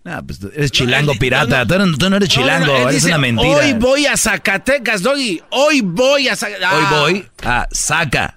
Ah, 0.05 0.23
pues 0.27 0.41
eres 0.55 0.71
chilango 0.71 1.13
pirata. 1.15 1.67
tú, 1.67 2.11
no, 2.11 2.17
eres 2.17 2.29
chilango, 2.29 2.89
es 2.89 3.05
una 3.05 3.19
mentira. 3.19 3.59
Hoy 3.59 3.73
voy 3.75 4.07
a 4.07 4.17
Zacatecas, 4.17 5.03
Doggy. 5.03 5.43
Hoy 5.51 5.81
voy 5.83 6.29
a 6.29 6.37
Zacatecas. 6.37 6.73
Hoy 6.73 7.13
voy 7.13 7.29
a 7.43 7.69
Saca. 7.71 8.37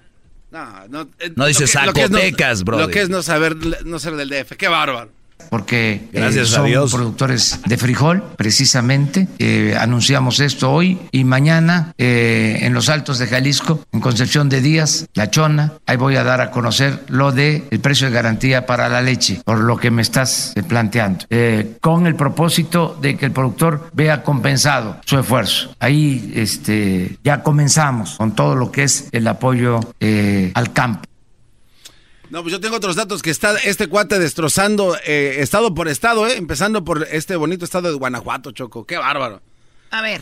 No, 0.50 0.88
no, 0.88 1.08
eh, 1.18 1.32
no 1.34 1.46
dice 1.46 1.66
Zacatecas, 1.66 2.64
bro. 2.64 2.78
Lo 2.78 2.88
que 2.88 3.00
es 3.00 3.08
no 3.08 3.22
saber, 3.22 3.56
no 3.84 3.98
ser 3.98 4.14
del 4.16 4.28
DF. 4.28 4.56
Qué 4.56 4.68
bárbaro 4.68 5.10
porque 5.50 6.08
eh, 6.12 6.44
son 6.44 6.70
productores 6.90 7.60
de 7.66 7.76
frijol, 7.76 8.22
precisamente. 8.36 9.28
Eh, 9.38 9.76
anunciamos 9.78 10.40
esto 10.40 10.72
hoy 10.72 10.98
y 11.12 11.24
mañana 11.24 11.92
eh, 11.98 12.58
en 12.62 12.74
los 12.74 12.88
Altos 12.88 13.18
de 13.18 13.26
Jalisco, 13.26 13.80
en 13.92 14.00
Concepción 14.00 14.48
de 14.48 14.60
Díaz, 14.60 15.06
La 15.14 15.30
Chona. 15.30 15.72
Ahí 15.86 15.96
voy 15.96 16.16
a 16.16 16.24
dar 16.24 16.40
a 16.40 16.50
conocer 16.50 17.04
lo 17.08 17.32
de 17.32 17.64
el 17.70 17.80
precio 17.80 18.08
de 18.08 18.12
garantía 18.12 18.66
para 18.66 18.88
la 18.88 19.00
leche, 19.00 19.40
por 19.44 19.58
lo 19.58 19.76
que 19.76 19.90
me 19.90 20.02
estás 20.02 20.54
planteando, 20.68 21.26
con 21.80 22.06
el 22.06 22.14
propósito 22.14 22.96
de 23.00 23.16
que 23.16 23.26
el 23.26 23.32
productor 23.32 23.90
vea 23.92 24.22
compensado 24.22 25.00
su 25.04 25.18
esfuerzo. 25.18 25.74
Ahí 25.78 26.32
este, 26.34 27.18
ya 27.22 27.42
comenzamos 27.42 28.16
con 28.16 28.34
todo 28.34 28.54
lo 28.54 28.70
que 28.70 28.84
es 28.84 29.08
el 29.12 29.26
apoyo 29.26 29.80
al 30.54 30.72
campo. 30.72 31.13
No, 32.34 32.42
pues 32.42 32.50
yo 32.50 32.58
tengo 32.58 32.74
otros 32.74 32.96
datos 32.96 33.22
que 33.22 33.30
está 33.30 33.56
este 33.58 33.86
cuate 33.86 34.18
destrozando 34.18 34.96
eh, 35.06 35.36
estado 35.38 35.72
por 35.72 35.86
estado, 35.86 36.26
eh, 36.26 36.36
empezando 36.36 36.84
por 36.84 37.06
este 37.12 37.36
bonito 37.36 37.64
estado 37.64 37.92
de 37.92 37.94
Guanajuato, 37.94 38.50
Choco. 38.50 38.84
Qué 38.86 38.96
bárbaro. 38.96 39.40
A 39.92 40.02
ver. 40.02 40.20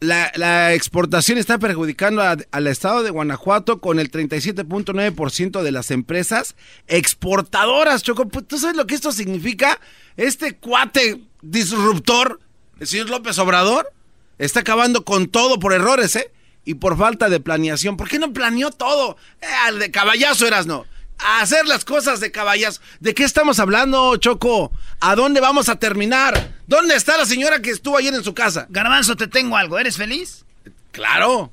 La, 0.00 0.74
exportación 0.74 1.38
está 1.38 1.58
perjudicando 1.58 2.22
al 2.22 2.66
estado 2.66 3.02
de 3.02 3.08
Guanajuato 3.08 3.80
con 3.80 3.98
el 3.98 4.10
37.9% 4.10 5.62
de 5.62 5.72
las 5.72 5.90
empresas 5.90 6.56
exportadoras, 6.88 8.02
Choco. 8.02 8.28
Pues, 8.28 8.46
¿Tú 8.46 8.58
sabes 8.58 8.76
lo 8.76 8.86
que 8.86 8.94
esto 8.94 9.10
significa? 9.10 9.80
Este 10.18 10.56
cuate 10.56 11.22
disruptor, 11.40 12.38
el 12.80 12.86
señor 12.86 13.08
López 13.08 13.38
Obrador, 13.38 13.90
está 14.36 14.60
acabando 14.60 15.06
con 15.06 15.28
todo 15.28 15.58
por 15.58 15.72
errores, 15.72 16.16
¿eh? 16.16 16.30
Y 16.66 16.74
por 16.74 16.98
falta 16.98 17.30
de 17.30 17.40
planeación. 17.40 17.96
¿Por 17.96 18.10
qué 18.10 18.18
no 18.18 18.34
planeó 18.34 18.70
todo? 18.72 19.16
Eh, 19.40 19.46
al 19.64 19.78
de 19.78 19.90
caballazo 19.90 20.46
eras 20.46 20.66
no 20.66 20.84
a 21.18 21.40
hacer 21.40 21.66
las 21.66 21.84
cosas 21.84 22.20
de 22.20 22.30
caballas. 22.30 22.80
¿De 23.00 23.14
qué 23.14 23.24
estamos 23.24 23.58
hablando, 23.58 24.16
Choco? 24.16 24.72
¿A 25.00 25.14
dónde 25.14 25.40
vamos 25.40 25.68
a 25.68 25.78
terminar? 25.78 26.54
¿Dónde 26.66 26.94
está 26.94 27.16
la 27.16 27.26
señora 27.26 27.60
que 27.62 27.70
estuvo 27.70 27.96
ayer 27.96 28.14
en 28.14 28.24
su 28.24 28.34
casa? 28.34 28.66
Garbanzo, 28.70 29.16
te 29.16 29.26
tengo 29.26 29.56
algo. 29.56 29.78
¿Eres 29.78 29.96
feliz? 29.96 30.44
Claro. 30.92 31.52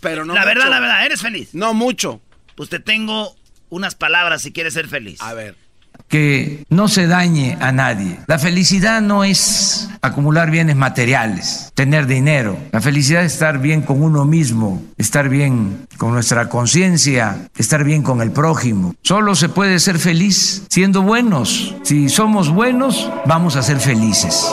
Pero 0.00 0.24
no 0.24 0.34
La 0.34 0.44
verdad, 0.44 0.68
la 0.68 0.80
verdad, 0.80 1.04
¿eres 1.04 1.22
feliz? 1.22 1.50
No 1.52 1.74
mucho. 1.74 2.20
Pues 2.54 2.68
te 2.68 2.78
tengo 2.78 3.34
unas 3.68 3.94
palabras 3.94 4.42
si 4.42 4.52
quieres 4.52 4.74
ser 4.74 4.88
feliz. 4.88 5.20
A 5.20 5.34
ver 5.34 5.65
que 6.08 6.64
no 6.68 6.88
se 6.88 7.06
dañe 7.06 7.56
a 7.60 7.72
nadie. 7.72 8.18
La 8.26 8.38
felicidad 8.38 9.00
no 9.00 9.24
es 9.24 9.88
acumular 10.02 10.50
bienes 10.50 10.76
materiales, 10.76 11.72
tener 11.74 12.06
dinero. 12.06 12.58
La 12.72 12.80
felicidad 12.80 13.24
es 13.24 13.32
estar 13.32 13.58
bien 13.58 13.82
con 13.82 14.02
uno 14.02 14.24
mismo, 14.24 14.82
estar 14.96 15.28
bien 15.28 15.86
con 15.98 16.12
nuestra 16.12 16.48
conciencia, 16.48 17.48
estar 17.56 17.84
bien 17.84 18.02
con 18.02 18.22
el 18.22 18.30
prójimo. 18.30 18.94
Solo 19.02 19.34
se 19.34 19.48
puede 19.48 19.78
ser 19.80 19.98
feliz 19.98 20.62
siendo 20.68 21.02
buenos. 21.02 21.74
Si 21.82 22.08
somos 22.08 22.50
buenos, 22.50 23.10
vamos 23.26 23.56
a 23.56 23.62
ser 23.62 23.78
felices. 23.80 24.46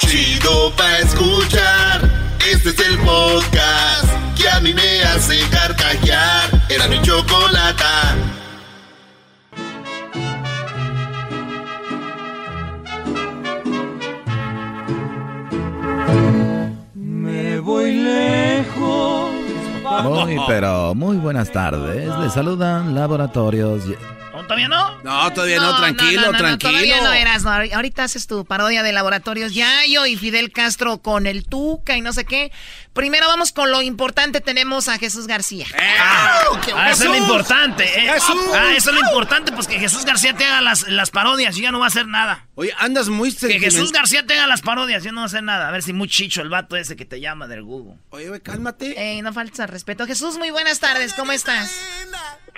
Chido 0.00 0.72
pa 0.76 0.98
escuchar. 0.98 2.10
Este 2.50 2.70
es 2.70 2.78
el 2.80 2.98
podcast 2.98 4.08
que 4.36 4.48
a 4.48 4.60
mí 4.60 4.74
me 4.74 5.02
hace 5.02 5.38
Choco, 20.02 20.94
muy 20.94 21.16
buenas 21.16 21.52
tardes. 21.52 22.08
Le 22.18 22.30
saludan 22.30 22.94
laboratorios. 22.94 23.84
¿Todavía 24.50 24.68
no? 24.68 24.98
No, 25.02 25.32
todavía 25.32 25.60
no, 25.60 25.76
tranquilo, 25.76 26.30
tranquilo. 26.32 26.72
todavía 26.72 27.00
no 27.02 27.12
eras, 27.12 27.44
no. 27.44 27.52
Ahorita 27.52 28.04
haces 28.04 28.26
tu 28.26 28.44
parodia 28.44 28.82
de 28.82 28.92
laboratorios 28.92 29.54
Yayo 29.54 30.06
y 30.06 30.16
Fidel 30.16 30.50
Castro 30.50 30.98
con 30.98 31.26
el 31.26 31.44
Tuca 31.44 31.96
y 31.96 32.00
no 32.00 32.12
sé 32.12 32.24
qué. 32.24 32.50
Primero 32.92 33.28
vamos 33.28 33.52
con 33.52 33.70
lo 33.70 33.82
importante, 33.82 34.40
tenemos 34.40 34.88
a 34.88 34.98
Jesús 34.98 35.28
García. 35.28 35.64
Eh, 35.74 35.96
ah, 36.00 36.40
ah 36.74 36.90
eso 36.90 37.04
es 37.04 37.10
lo 37.10 37.16
importante. 37.16 37.84
Eh. 37.84 38.10
Ah, 38.10 38.74
eso 38.76 38.90
es 38.90 38.96
lo 38.96 39.00
importante, 39.00 39.52
pues 39.52 39.68
que 39.68 39.78
Jesús 39.78 40.04
García 40.04 40.34
te 40.34 40.44
haga 40.44 40.60
las, 40.60 40.88
las 40.88 41.10
parodias 41.10 41.56
y 41.56 41.62
ya 41.62 41.70
no 41.70 41.78
va 41.78 41.84
a 41.84 41.88
hacer 41.88 42.08
nada. 42.08 42.48
Oye, 42.56 42.74
andas 42.78 43.08
muy 43.08 43.32
Que 43.32 43.60
Jesús 43.60 43.92
García 43.92 44.26
te 44.26 44.34
haga 44.34 44.48
las 44.48 44.62
parodias 44.62 45.02
y 45.02 45.06
ya 45.06 45.12
no 45.12 45.20
va 45.20 45.24
a 45.24 45.26
hacer 45.26 45.44
nada. 45.44 45.68
A 45.68 45.70
ver 45.70 45.84
si 45.84 45.92
muy 45.92 46.08
chicho 46.08 46.42
el 46.42 46.48
vato 46.48 46.76
ese 46.76 46.96
que 46.96 47.04
te 47.04 47.20
llama 47.20 47.46
del 47.46 47.62
Google. 47.62 47.94
Oye, 48.10 48.40
cálmate. 48.40 49.00
Ey, 49.00 49.22
no 49.22 49.32
falta 49.32 49.68
respeto. 49.68 50.04
Jesús, 50.06 50.36
muy 50.36 50.50
buenas 50.50 50.80
tardes, 50.80 51.14
¿cómo 51.14 51.30
estás? 51.30 51.72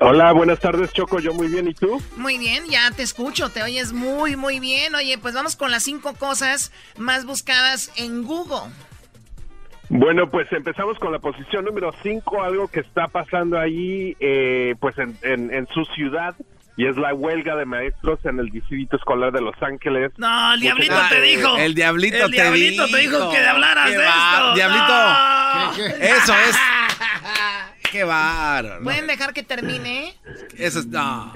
Hola, 0.00 0.32
buenas 0.32 0.58
tardes, 0.60 0.92
Choco. 0.92 1.20
Yo 1.20 1.34
muy 1.34 1.48
bien, 1.48 1.68
¿y 1.68 1.74
tú? 1.74 2.02
Muy 2.16 2.38
bien, 2.38 2.64
ya 2.70 2.90
te 2.90 3.02
escucho, 3.02 3.50
te 3.50 3.62
oyes 3.62 3.92
muy, 3.92 4.36
muy 4.36 4.60
bien. 4.60 4.94
Oye, 4.94 5.18
pues 5.18 5.34
vamos 5.34 5.56
con 5.56 5.70
las 5.70 5.82
cinco 5.82 6.14
cosas 6.14 6.72
más 6.96 7.26
buscadas 7.26 7.90
en 7.96 8.24
Google. 8.24 8.72
Bueno, 9.94 10.26
pues 10.30 10.50
empezamos 10.52 10.98
con 10.98 11.12
la 11.12 11.18
posición 11.18 11.66
número 11.66 11.92
5, 12.02 12.42
algo 12.42 12.66
que 12.66 12.80
está 12.80 13.08
pasando 13.08 13.58
ahí, 13.58 14.16
eh, 14.20 14.74
pues 14.80 14.96
en, 14.96 15.14
en, 15.22 15.68
su 15.68 15.84
ciudad, 15.94 16.34
y 16.78 16.86
es 16.86 16.96
la 16.96 17.12
huelga 17.12 17.56
de 17.56 17.66
maestros 17.66 18.18
en 18.24 18.38
el 18.38 18.48
distrito 18.48 18.96
escolar 18.96 19.32
de 19.32 19.42
Los 19.42 19.54
Ángeles. 19.62 20.10
No, 20.16 20.54
el 20.54 20.60
diablito 20.60 20.94
te 21.10 21.20
dijo. 21.20 21.58
El 21.58 21.74
diablito, 21.74 22.24
el 22.24 22.30
diablito 22.30 22.86
te, 22.86 22.96
dijo. 22.96 23.30
que 23.30 23.36
hablaras 23.36 23.90
de 23.90 24.02
esto. 24.02 24.54
Diablito. 24.54 25.94
Eso 26.00 26.32
es. 26.48 26.56
Qué 27.92 28.04
bárbaro. 28.04 28.82
¿Pueden 28.82 29.06
dejar 29.06 29.34
que 29.34 29.42
termine? 29.42 30.14
Eso 30.56 30.78
es. 30.78 30.86
No. 30.86 31.30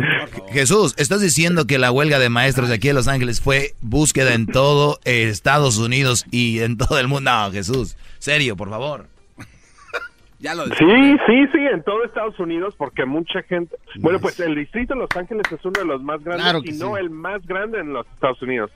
Jesús, 0.50 0.94
estás 0.96 1.20
diciendo 1.20 1.66
que 1.66 1.78
la 1.78 1.92
huelga 1.92 2.18
de 2.18 2.30
maestros 2.30 2.70
de 2.70 2.76
aquí 2.76 2.88
de 2.88 2.94
Los 2.94 3.08
Ángeles 3.08 3.42
fue 3.42 3.74
búsqueda 3.82 4.32
en 4.32 4.46
todo 4.46 4.98
Estados 5.04 5.76
Unidos 5.76 6.24
y 6.30 6.60
en 6.60 6.78
todo 6.78 6.98
el 6.98 7.08
mundo. 7.08 7.30
No, 7.30 7.52
Jesús. 7.52 7.98
Serio, 8.18 8.56
por 8.56 8.70
favor. 8.70 9.06
ya 10.38 10.54
lo 10.54 10.64
Sí, 10.64 11.16
sí, 11.26 11.46
sí, 11.52 11.58
en 11.58 11.82
todo 11.84 12.02
Estados 12.04 12.38
Unidos, 12.40 12.74
porque 12.78 13.04
mucha 13.04 13.42
gente. 13.42 13.76
Bueno, 14.00 14.18
pues 14.18 14.40
el 14.40 14.54
distrito 14.54 14.94
de 14.94 15.00
Los 15.00 15.10
Ángeles 15.14 15.44
es 15.52 15.62
uno 15.62 15.78
de 15.78 15.84
los 15.84 16.02
más 16.02 16.24
grandes 16.24 16.74
y 16.74 16.78
no 16.78 16.96
el 16.96 17.10
más 17.10 17.46
grande 17.46 17.80
en 17.80 17.92
los 17.92 18.06
Estados 18.14 18.40
Unidos. 18.40 18.70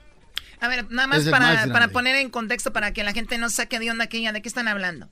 A 0.59 0.67
ver, 0.67 0.85
nada 0.91 1.07
más 1.07 1.27
para, 1.27 1.65
para, 1.73 1.87
poner 1.87 2.15
en 2.17 2.29
contexto 2.29 2.71
para 2.71 2.93
que 2.93 3.03
la 3.03 3.13
gente 3.13 3.39
no 3.39 3.49
saque 3.49 3.79
de 3.79 3.89
onda 3.89 4.03
aquella 4.03 4.31
de 4.33 4.43
qué 4.43 4.47
están 4.47 4.67
hablando. 4.67 5.07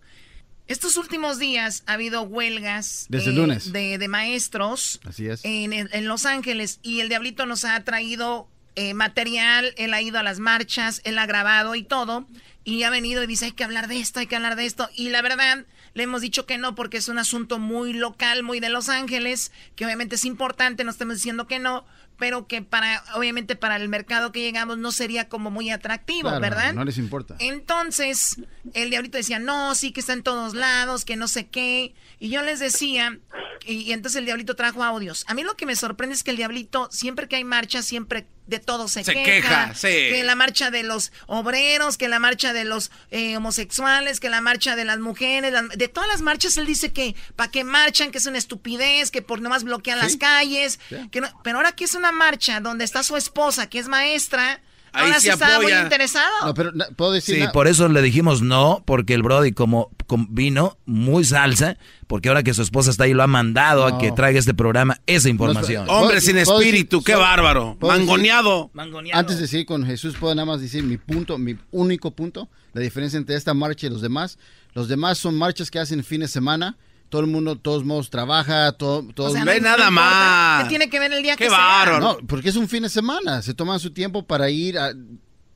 Estos 0.70 0.98
últimos 0.98 1.40
días 1.40 1.82
ha 1.88 1.94
habido 1.94 2.22
huelgas 2.22 3.08
Desde 3.10 3.34
lunes. 3.34 3.74
De, 3.74 4.08
maestros 4.08 5.00
Así 5.04 5.28
es. 5.28 5.42
En, 5.44 6.08
Los 6.08 6.28
Ángeles 6.28 6.80
y 6.84 7.00
el 7.00 7.10
Diablito 7.10 7.48
nos 7.48 7.66
ha 7.66 7.84
traído 7.84 8.48
eh, 8.76 8.94
material, 8.94 9.74
él 9.78 9.96
ha 9.96 10.02
ido 10.04 10.20
a 10.20 10.24
las 10.24 10.38
marchas, 10.38 11.02
él 11.06 11.18
ha 11.18 11.26
grabado 11.26 11.74
y 11.74 11.82
todo, 11.82 12.28
y 12.64 12.84
ha 12.84 12.92
venido 12.92 13.24
y 13.24 13.28
dice 13.28 13.46
hay 13.46 13.52
que 13.52 13.64
hablar 13.64 13.88
de 13.88 14.00
esto, 14.00 14.20
hay 14.20 14.28
que 14.28 14.36
hablar 14.36 14.56
de 14.56 14.68
esto, 14.68 14.88
y 14.96 15.10
la 15.10 15.24
verdad 15.24 15.66
le 15.96 16.04
hemos 16.04 16.22
dicho 16.22 16.46
que 16.46 16.60
no 16.60 16.76
porque 16.76 16.98
es 16.98 17.10
un 17.10 17.18
asunto 17.18 17.58
muy 17.58 17.94
local, 17.94 18.44
muy 18.44 18.60
de 18.60 18.70
Los 18.70 18.90
Ángeles, 18.90 19.52
que 19.76 19.86
obviamente 19.86 20.16
es 20.16 20.24
importante, 20.24 20.84
no 20.84 20.92
estamos 20.92 21.16
diciendo 21.16 21.48
que 21.48 21.58
no, 21.58 21.84
pero 22.20 22.46
que 22.48 22.62
para, 22.62 23.04
obviamente 23.16 23.56
para 23.56 23.78
el 23.78 23.88
mercado 23.88 24.32
que 24.32 24.42
llegamos 24.42 24.78
no 24.78 24.92
sería 24.92 25.30
como 25.30 25.50
muy 25.50 25.70
atractivo, 25.72 26.30
¿verdad? 26.40 26.74
No 26.74 26.84
les 26.84 26.98
importa. 26.98 27.36
Entonces, 27.40 28.42
el 28.74 28.90
diablito 28.90 29.18
decía, 29.18 29.40
no, 29.40 29.74
sí 29.74 29.92
que 29.92 30.02
está 30.02 30.14
en 30.14 30.22
todos 30.24 30.54
lados, 30.54 31.06
que 31.06 31.16
no 31.16 31.28
sé 31.28 31.48
qué. 31.48 31.96
Y 32.20 32.30
yo 32.30 32.44
les 32.44 32.60
decía, 32.60 33.18
y, 33.66 33.92
entonces 33.92 34.20
el 34.20 34.26
diablito 34.26 34.56
trajo 34.56 34.84
audios. 34.84 35.24
A 35.28 35.34
mí 35.34 35.44
lo 35.44 35.56
que 35.56 35.66
me 35.66 35.76
sorprende 35.76 36.16
es 36.16 36.24
que 36.24 36.32
el 36.32 36.38
diablito, 36.38 36.90
siempre 36.92 37.28
que 37.28 37.36
hay 37.36 37.44
marcha, 37.44 37.82
siempre 37.82 38.28
de 38.48 38.60
todo 38.60 38.88
se, 38.88 39.04
se 39.04 39.14
queja. 39.14 39.76
sí. 39.76 39.88
Que 39.88 40.24
la 40.24 40.36
marcha 40.36 40.72
de 40.72 40.84
los 40.84 41.12
obreros, 41.28 41.98
que 41.98 42.08
la 42.08 42.20
marcha 42.20 42.52
de 42.52 42.66
los 42.66 42.92
eh, 43.12 43.38
homosexuales, 43.38 44.20
que 44.20 44.30
la 44.30 44.42
marcha 44.42 44.76
de 44.76 44.86
las 44.86 45.00
mujeres, 45.00 45.54
de 45.76 45.88
todas 45.88 46.10
las 46.10 46.22
marchas 46.22 46.58
él 46.58 46.66
dice 46.66 46.92
que 46.92 47.16
para 47.36 47.52
qué 47.52 47.64
marchan, 47.64 48.12
que 48.12 48.18
es 48.18 48.26
una 48.26 48.38
estupidez, 48.38 49.12
que 49.12 49.22
por 49.22 49.42
nomás 49.42 49.64
bloquean 49.64 50.00
las 50.00 50.18
calles. 50.18 50.80
Que 51.12 51.22
pero 51.44 51.58
ahora 51.58 51.74
que 51.74 51.84
es 51.84 51.94
una 51.94 52.12
marcha 52.12 52.60
donde 52.60 52.86
está 52.86 53.04
su 53.04 53.18
esposa, 53.18 53.70
que 53.70 53.80
es 53.80 53.88
maestra, 53.88 54.62
Ahora 54.94 55.20
sí 55.20 55.30
está 55.30 55.62
muy 55.62 55.72
interesado. 55.72 56.48
No, 56.48 56.54
pero 56.54 56.72
puedo 56.96 57.12
decir. 57.12 57.36
Sí, 57.36 57.48
por 57.54 57.68
eso 57.68 57.88
le 57.88 58.02
dijimos 58.02 58.42
no, 58.42 58.84
porque 58.86 59.14
el 59.14 59.24
Brody, 59.24 59.52
como, 59.52 59.92
vino 60.30 60.78
muy 60.86 61.24
salsa, 61.24 61.78
porque 62.08 62.30
ahora 62.30 62.44
que 62.44 62.54
su 62.54 62.62
esposa 62.62 62.90
está 62.90 63.06
ahí, 63.06 63.14
lo 63.14 63.24
ha 63.24 63.28
mandado 63.28 63.86
a 63.86 63.98
que 63.98 64.12
traiga 64.12 64.40
este 64.40 64.54
programa 64.54 65.00
esa 65.06 65.30
información. 65.30 65.86
Hombre 65.90 66.22
sin 66.22 66.38
espíritu, 66.38 67.02
qué 67.04 67.16
bárbaro. 67.16 67.78
Mangoneado. 67.82 68.72
Antes 69.14 69.40
de 69.40 69.48
seguir 69.48 69.66
con 69.66 69.86
Jesús, 69.86 70.16
puedo 70.20 70.34
nada 70.36 70.46
más 70.46 70.62
decir 70.62 70.84
mi 70.84 70.98
punto, 70.98 71.38
mi 71.38 71.58
único 71.72 72.12
punto, 72.12 72.50
la 72.74 72.82
diferencia 72.82 73.18
entre 73.18 73.36
esta 73.36 73.54
marcha 73.54 73.88
y 73.88 73.90
los 73.90 74.02
demás. 74.02 74.38
Los 74.74 74.88
demás 74.88 75.18
son 75.18 75.36
marchas 75.36 75.72
que 75.72 75.80
hacen 75.80 76.04
fin 76.04 76.22
de 76.22 76.28
semana 76.28 76.78
todo 77.10 77.22
el 77.22 77.28
mundo, 77.28 77.56
todos 77.56 77.84
modos, 77.84 78.10
trabaja, 78.10 78.72
todo, 78.74 79.04
todo 79.14 79.34
ve 79.44 79.60
nada 79.60 79.90
más. 79.90 80.64
¿Qué 80.64 80.70
tiene 80.70 80.90
que 80.90 81.00
ver 81.00 81.12
el 81.12 81.24
día 81.24 81.36
Qué 81.36 81.46
que 81.46 81.50
sea? 81.50 82.00
No, 82.00 82.18
porque 82.28 82.50
es 82.50 82.56
un 82.56 82.70
fin 82.70 82.84
de 82.84 82.90
semana. 82.90 83.42
Se 83.42 83.54
toman 83.54 83.80
su 83.80 83.92
tiempo 83.92 84.24
para 84.26 84.50
ir 84.50 84.78
a, 84.78 84.94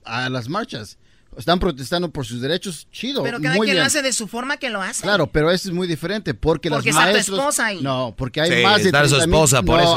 a 0.03 0.29
las 0.29 0.49
marchas. 0.49 0.97
Están 1.37 1.59
protestando 1.59 2.11
por 2.11 2.25
sus 2.25 2.41
derechos, 2.41 2.87
chido. 2.91 3.23
Pero 3.23 3.39
cada 3.41 3.57
quien 3.57 3.77
lo 3.77 3.83
hace 3.83 4.01
de 4.01 4.13
su 4.13 4.27
forma 4.27 4.57
que 4.57 4.69
lo 4.69 4.81
hace. 4.81 5.01
Claro, 5.01 5.27
pero 5.27 5.49
eso 5.49 5.69
es 5.69 5.73
muy 5.73 5.87
diferente 5.87 6.33
porque, 6.33 6.69
porque 6.69 6.91
las 6.91 6.95
maestros. 6.95 7.39
esposa 7.39 7.67
ahí. 7.67 7.81
No, 7.81 8.13
porque 8.15 8.41
hay 8.41 8.63
más 8.63 8.83
de 8.83 8.91
30 8.91 9.27
mil, 9.27 9.45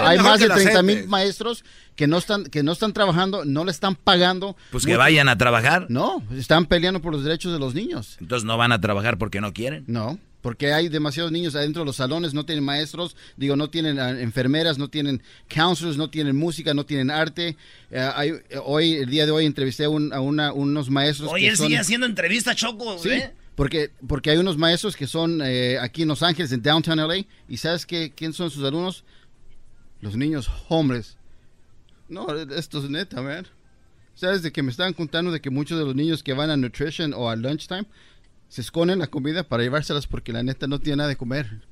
hay 0.02 0.18
más 0.18 0.40
de 0.40 0.48
30 0.48 0.82
mil 0.82 1.09
maestros 1.09 1.64
que 1.94 2.07
no 2.07 2.18
están 2.18 2.44
que 2.44 2.62
no 2.62 2.72
están 2.72 2.92
trabajando, 2.92 3.44
no 3.44 3.64
le 3.64 3.70
están 3.70 3.96
pagando. 3.96 4.57
Pues 4.70 4.86
que 4.86 4.96
vayan 4.96 5.28
a 5.28 5.36
trabajar. 5.36 5.86
No, 5.88 6.22
están 6.34 6.66
peleando 6.66 7.02
por 7.02 7.12
los 7.12 7.22
derechos 7.22 7.52
de 7.52 7.59
los 7.59 7.74
niños. 7.74 8.16
Entonces 8.20 8.44
no 8.44 8.57
van 8.57 8.72
a 8.72 8.80
trabajar 8.80 9.18
porque 9.18 9.40
no 9.40 9.52
quieren. 9.52 9.84
No 9.86 10.18
porque 10.47 10.72
hay 10.72 10.88
demasiados 10.88 11.32
niños 11.32 11.57
adentro 11.57 11.82
de 11.82 11.86
los 11.86 11.97
salones, 11.97 12.32
no 12.32 12.47
tienen 12.47 12.62
maestros, 12.62 13.16
digo, 13.36 13.57
no 13.57 13.68
tienen 13.68 13.99
ah, 13.99 14.11
enfermeras, 14.11 14.78
no 14.78 14.86
tienen 14.86 15.20
counselors, 15.49 15.97
no 15.97 16.09
tienen 16.09 16.36
música, 16.36 16.72
no 16.72 16.86
tienen 16.86 17.11
arte. 17.11 17.57
Eh, 17.90 18.44
hoy, 18.62 18.92
el 18.92 19.11
día 19.11 19.26
de 19.26 19.32
hoy, 19.32 19.44
entrevisté 19.44 19.86
a, 19.86 19.88
una, 19.88 20.53
unos 20.53 20.88
maestros. 20.88 21.32
Oye, 21.32 21.49
él 21.49 21.57
sigue 21.57 21.76
haciendo 21.76 22.07
entrevistas, 22.07 22.55
Choco, 22.55 22.97
¿sí? 22.97 23.24
Porque, 23.57 23.90
porque 24.07 24.30
hay 24.30 24.36
unos 24.36 24.57
maestros 24.57 24.94
que 24.94 25.09
son 25.09 25.42
eh, 25.44 25.80
aquí 25.80 26.03
en 26.03 26.09
Los 26.11 26.22
Ángeles, 26.22 26.53
en 26.53 26.62
Downtown 26.62 26.99
LA, 26.99 27.24
y 27.49 27.57
¿sabes 27.57 27.84
qué, 27.84 28.12
quién 28.14 28.32
son 28.32 28.49
sus 28.49 28.62
alumnos? 28.62 29.03
Los 30.01 30.14
niños 30.14 30.49
hombres. 30.68 31.16
No, 32.09 32.24
esto 32.55 32.78
es 32.78 32.88
neta, 32.88 33.20
man. 33.20 33.49
¿Sabes 34.14 34.42
de 34.42 34.53
que 34.53 34.62
me 34.62 34.70
estaban 34.70 34.92
contando 34.92 35.32
de 35.32 35.40
que 35.40 35.51
muchos 35.51 35.76
de 35.76 35.84
los 35.84 35.97
niños 35.97 36.22
que 36.22 36.34
van 36.34 36.51
a 36.51 36.57
nutrition 36.57 37.12
o 37.14 37.28
a 37.28 37.34
lunchtime 37.34 37.86
se 38.49 38.61
esconden 38.61 38.99
la 38.99 39.07
comida 39.09 39.42
para 39.42 39.62
llevárselas 39.62 40.07
porque 40.07 40.32
la 40.32 40.42
neta 40.42 40.66
no 40.66 40.78
tiene 40.80 40.99
nada 40.99 41.09
de 41.09 41.16
comer. 41.16 41.62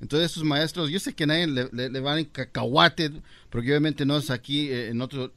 Entonces 0.00 0.32
esos 0.32 0.44
maestros, 0.44 0.90
yo 0.90 0.98
sé 0.98 1.14
que 1.14 1.26
nadie 1.26 1.46
le, 1.46 2.00
van 2.00 2.18
en 2.18 2.24
cacahuate, 2.24 3.12
porque 3.50 3.68
obviamente 3.70 4.04
no 4.04 4.16
es 4.16 4.30
aquí 4.30 4.68
eh, 4.68 4.88
en 4.88 5.00
otro, 5.00 5.32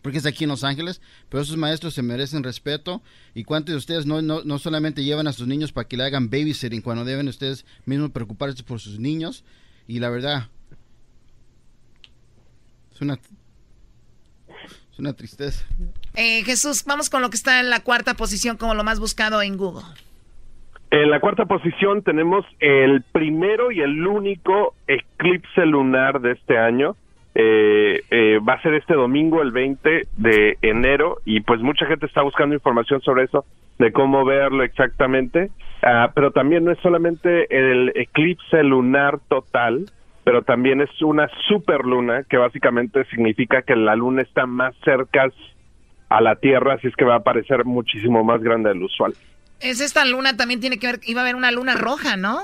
porque 0.00 0.16
es 0.16 0.24
aquí 0.24 0.44
en 0.44 0.50
Los 0.50 0.64
Ángeles, 0.64 1.02
pero 1.28 1.42
esos 1.42 1.58
maestros 1.58 1.92
se 1.92 2.02
merecen 2.02 2.42
respeto. 2.42 3.02
¿Y 3.34 3.44
cuántos 3.44 3.74
de 3.74 3.76
ustedes 3.76 4.06
no, 4.06 4.22
no, 4.22 4.42
no 4.42 4.58
solamente 4.58 5.04
llevan 5.04 5.26
a 5.26 5.34
sus 5.34 5.46
niños 5.46 5.72
para 5.72 5.86
que 5.86 5.98
le 5.98 6.04
hagan 6.04 6.30
babysitting 6.30 6.80
cuando 6.80 7.04
deben 7.04 7.28
ustedes 7.28 7.66
mismos 7.84 8.10
preocuparse 8.10 8.62
por 8.62 8.80
sus 8.80 8.98
niños? 8.98 9.44
Y 9.86 9.98
la 9.98 10.08
verdad, 10.08 10.48
es 12.94 13.02
una 13.02 13.20
una 15.00 15.14
tristeza. 15.14 15.64
Eh, 16.14 16.42
Jesús, 16.44 16.84
vamos 16.86 17.08
con 17.10 17.22
lo 17.22 17.30
que 17.30 17.36
está 17.36 17.60
en 17.60 17.70
la 17.70 17.80
cuarta 17.80 18.14
posición 18.14 18.56
como 18.56 18.74
lo 18.74 18.84
más 18.84 19.00
buscado 19.00 19.42
en 19.42 19.56
Google. 19.56 19.84
En 20.90 21.08
la 21.08 21.20
cuarta 21.20 21.44
posición 21.44 22.02
tenemos 22.02 22.44
el 22.58 23.02
primero 23.12 23.70
y 23.70 23.80
el 23.80 24.04
único 24.04 24.74
eclipse 24.88 25.64
lunar 25.64 26.20
de 26.20 26.32
este 26.32 26.58
año. 26.58 26.96
Eh, 27.36 28.02
eh, 28.10 28.40
va 28.40 28.54
a 28.54 28.62
ser 28.62 28.74
este 28.74 28.94
domingo, 28.94 29.40
el 29.40 29.52
20 29.52 30.08
de 30.16 30.58
enero, 30.62 31.18
y 31.24 31.40
pues 31.42 31.60
mucha 31.60 31.86
gente 31.86 32.06
está 32.06 32.22
buscando 32.22 32.56
información 32.56 33.00
sobre 33.02 33.24
eso, 33.24 33.44
de 33.78 33.92
cómo 33.92 34.24
verlo 34.24 34.64
exactamente. 34.64 35.50
Ah, 35.82 36.10
pero 36.12 36.32
también 36.32 36.64
no 36.64 36.72
es 36.72 36.78
solamente 36.80 37.46
el 37.56 37.92
eclipse 37.94 38.64
lunar 38.64 39.20
total, 39.28 39.86
pero 40.24 40.42
también 40.42 40.80
es 40.80 40.90
una 41.02 41.28
superluna 41.46 42.24
que 42.24 42.36
básicamente 42.36 43.04
significa 43.06 43.62
que 43.62 43.76
la 43.76 43.94
luna 43.94 44.22
está 44.22 44.46
más 44.46 44.74
cerca 44.84 45.28
a 46.10 46.20
la 46.20 46.36
Tierra, 46.36 46.74
así 46.74 46.88
es 46.88 46.96
que 46.96 47.04
va 47.04 47.14
a 47.14 47.22
parecer 47.22 47.64
muchísimo 47.64 48.22
más 48.24 48.42
grande 48.42 48.68
del 48.68 48.82
usual. 48.82 49.14
Es 49.60 49.80
esta 49.80 50.04
luna 50.04 50.36
también 50.36 50.60
tiene 50.60 50.78
que 50.78 50.88
ver, 50.88 51.00
iba 51.04 51.20
a 51.20 51.24
haber 51.24 51.36
una 51.36 51.52
luna 51.52 51.76
roja, 51.76 52.16
¿no? 52.16 52.40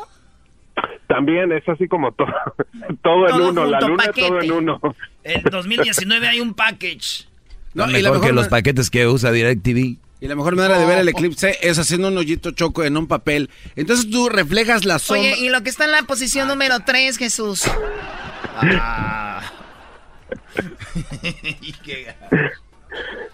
También 1.09 1.51
es 1.53 1.69
así 1.69 1.89
como 1.89 2.13
todo, 2.13 2.29
todo, 3.03 3.29
en 3.29 3.41
uno, 3.41 3.67
la 3.67 3.81
luna 3.81 4.05
todo 4.13 4.41
en 4.41 4.53
uno. 4.53 4.81
En 5.25 5.43
2019 5.43 6.29
hay 6.29 6.41
un 6.41 6.55
package. 6.55 7.27
No, 7.75 7.87
mejor 7.89 8.21
que 8.21 8.33
los 8.33 8.49
paquetes 8.49 8.89
que 8.89 9.07
usa 9.07 9.33
DirecTV. 9.33 9.97
Y 10.19 10.29
la 10.29 10.35
mejor 10.35 10.57
manera 10.57 10.79
de 10.79 10.87
ver 10.87 10.99
el 10.99 11.09
eclipse 11.09 11.59
es 11.61 11.79
haciendo 11.79 12.09
un 12.09 12.17
hoyito 12.17 12.53
choco 12.53 12.85
en 12.85 12.97
un 12.97 13.07
papel. 13.07 13.51
Entonces 13.75 14.09
tú 14.11 14.31
reflejas 14.31 14.87
la 14.87 14.99
sombra. 14.99 15.33
Oye, 15.33 15.45
y 15.45 15.51
lo 15.51 15.63
que 15.63 15.69
está 15.69 15.85
en 15.85 15.93
la 15.93 16.03
posición 16.05 16.49
número 16.49 16.81
3, 16.81 17.19
Jesús. 17.19 17.65
Ah. 18.57 19.43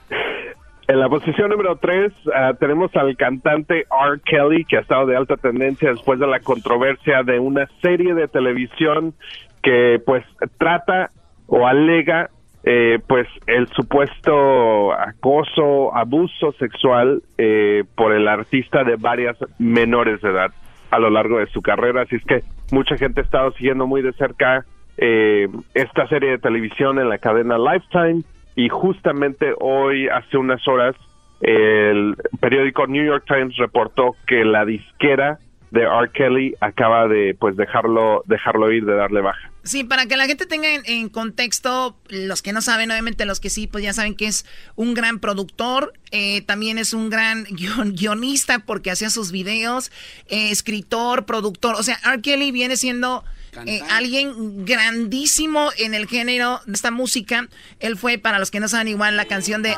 En 0.92 1.00
la 1.00 1.08
posición 1.08 1.48
número 1.48 1.76
3 1.76 2.12
ah, 2.34 2.52
tenemos 2.60 2.94
al 2.96 3.16
cantante 3.16 3.86
R. 3.90 4.20
Kelly, 4.26 4.66
que 4.66 4.76
ha 4.76 4.80
estado 4.80 5.06
de 5.06 5.16
alta 5.16 5.38
tendencia 5.38 5.88
después 5.88 6.20
de 6.20 6.26
la 6.26 6.40
controversia 6.40 7.22
de 7.22 7.38
una 7.38 7.66
serie 7.80 8.12
de 8.12 8.28
televisión 8.28 9.14
que 9.62 10.02
pues 10.04 10.22
trata 10.58 11.10
o 11.46 11.66
alega 11.66 12.28
eh, 12.64 12.98
pues 13.06 13.26
el 13.46 13.68
supuesto 13.68 14.92
acoso, 14.92 15.96
abuso 15.96 16.52
sexual 16.58 17.22
eh, 17.38 17.84
por 17.94 18.12
el 18.12 18.28
artista 18.28 18.84
de 18.84 18.96
varias 18.96 19.38
menores 19.58 20.20
de 20.20 20.28
edad 20.28 20.50
a 20.90 20.98
lo 20.98 21.08
largo 21.08 21.38
de 21.38 21.46
su 21.46 21.62
carrera. 21.62 22.02
Así 22.02 22.16
es 22.16 22.24
que 22.26 22.42
mucha 22.70 22.98
gente 22.98 23.22
ha 23.22 23.24
estado 23.24 23.52
siguiendo 23.52 23.86
muy 23.86 24.02
de 24.02 24.12
cerca 24.12 24.66
eh, 24.98 25.48
esta 25.72 26.06
serie 26.08 26.32
de 26.32 26.38
televisión 26.38 26.98
en 26.98 27.08
la 27.08 27.16
cadena 27.16 27.56
Lifetime 27.56 28.24
y 28.54 28.68
justamente 28.68 29.54
hoy, 29.58 30.08
hace 30.08 30.36
unas 30.36 30.66
horas, 30.68 30.94
el 31.40 32.16
periódico 32.40 32.86
New 32.86 33.04
York 33.04 33.24
Times 33.26 33.56
reportó 33.56 34.16
que 34.26 34.44
la 34.44 34.64
disquera 34.64 35.38
de 35.72 35.82
R. 35.82 36.10
Kelly 36.12 36.54
acaba 36.60 37.08
de 37.08 37.34
pues 37.38 37.56
dejarlo 37.56 38.22
dejarlo 38.26 38.70
ir 38.70 38.84
de 38.84 38.94
darle 38.94 39.22
baja. 39.22 39.50
Sí, 39.64 39.84
para 39.84 40.06
que 40.06 40.16
la 40.16 40.26
gente 40.26 40.44
tenga 40.44 40.68
en, 40.68 41.08
contexto, 41.08 41.96
los 42.10 42.42
que 42.42 42.52
no 42.52 42.60
saben, 42.60 42.90
obviamente 42.90 43.24
los 43.24 43.40
que 43.40 43.48
sí, 43.48 43.68
pues 43.68 43.82
ya 43.82 43.92
saben 43.92 44.14
que 44.14 44.26
es 44.26 44.44
un 44.74 44.92
gran 44.92 45.18
productor, 45.18 45.94
eh, 46.10 46.42
también 46.42 46.78
es 46.78 46.92
un 46.92 47.10
gran 47.10 47.44
guionista 47.94 48.58
porque 48.58 48.90
hacía 48.90 49.08
sus 49.08 49.32
videos, 49.32 49.90
eh, 50.28 50.50
escritor, 50.50 51.24
productor, 51.24 51.76
o 51.76 51.82
sea, 51.82 51.96
R. 52.04 52.20
Kelly 52.20 52.50
viene 52.52 52.76
siendo 52.76 53.24
eh, 53.66 53.80
alguien 53.90 54.64
grandísimo 54.64 55.70
en 55.78 55.92
el 55.94 56.06
género 56.06 56.60
de 56.64 56.72
esta 56.72 56.90
música. 56.90 57.48
Él 57.80 57.98
fue, 57.98 58.18
para 58.18 58.38
los 58.38 58.50
que 58.50 58.60
no 58.60 58.68
saben 58.68 58.88
igual, 58.88 59.16
la 59.16 59.26
canción 59.26 59.62
de, 59.62 59.74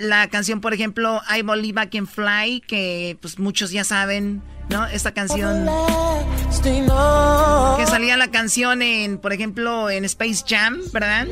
la 0.00 0.28
canción, 0.28 0.60
por 0.60 0.72
ejemplo, 0.72 1.20
I 1.28 1.42
Believe 1.42 1.82
I 1.82 1.88
Can 1.88 2.06
Fly, 2.06 2.62
que 2.66 3.18
pues 3.20 3.38
muchos 3.38 3.70
ya 3.70 3.84
saben, 3.84 4.42
¿no? 4.70 4.86
Esta 4.86 5.12
canción. 5.12 5.66
Que 7.76 7.86
salía 7.86 8.16
la 8.16 8.30
canción 8.30 8.80
en, 8.80 9.18
por 9.18 9.32
ejemplo, 9.34 9.90
en 9.90 10.06
Space 10.06 10.44
Jam, 10.48 10.80
¿verdad? 10.92 11.26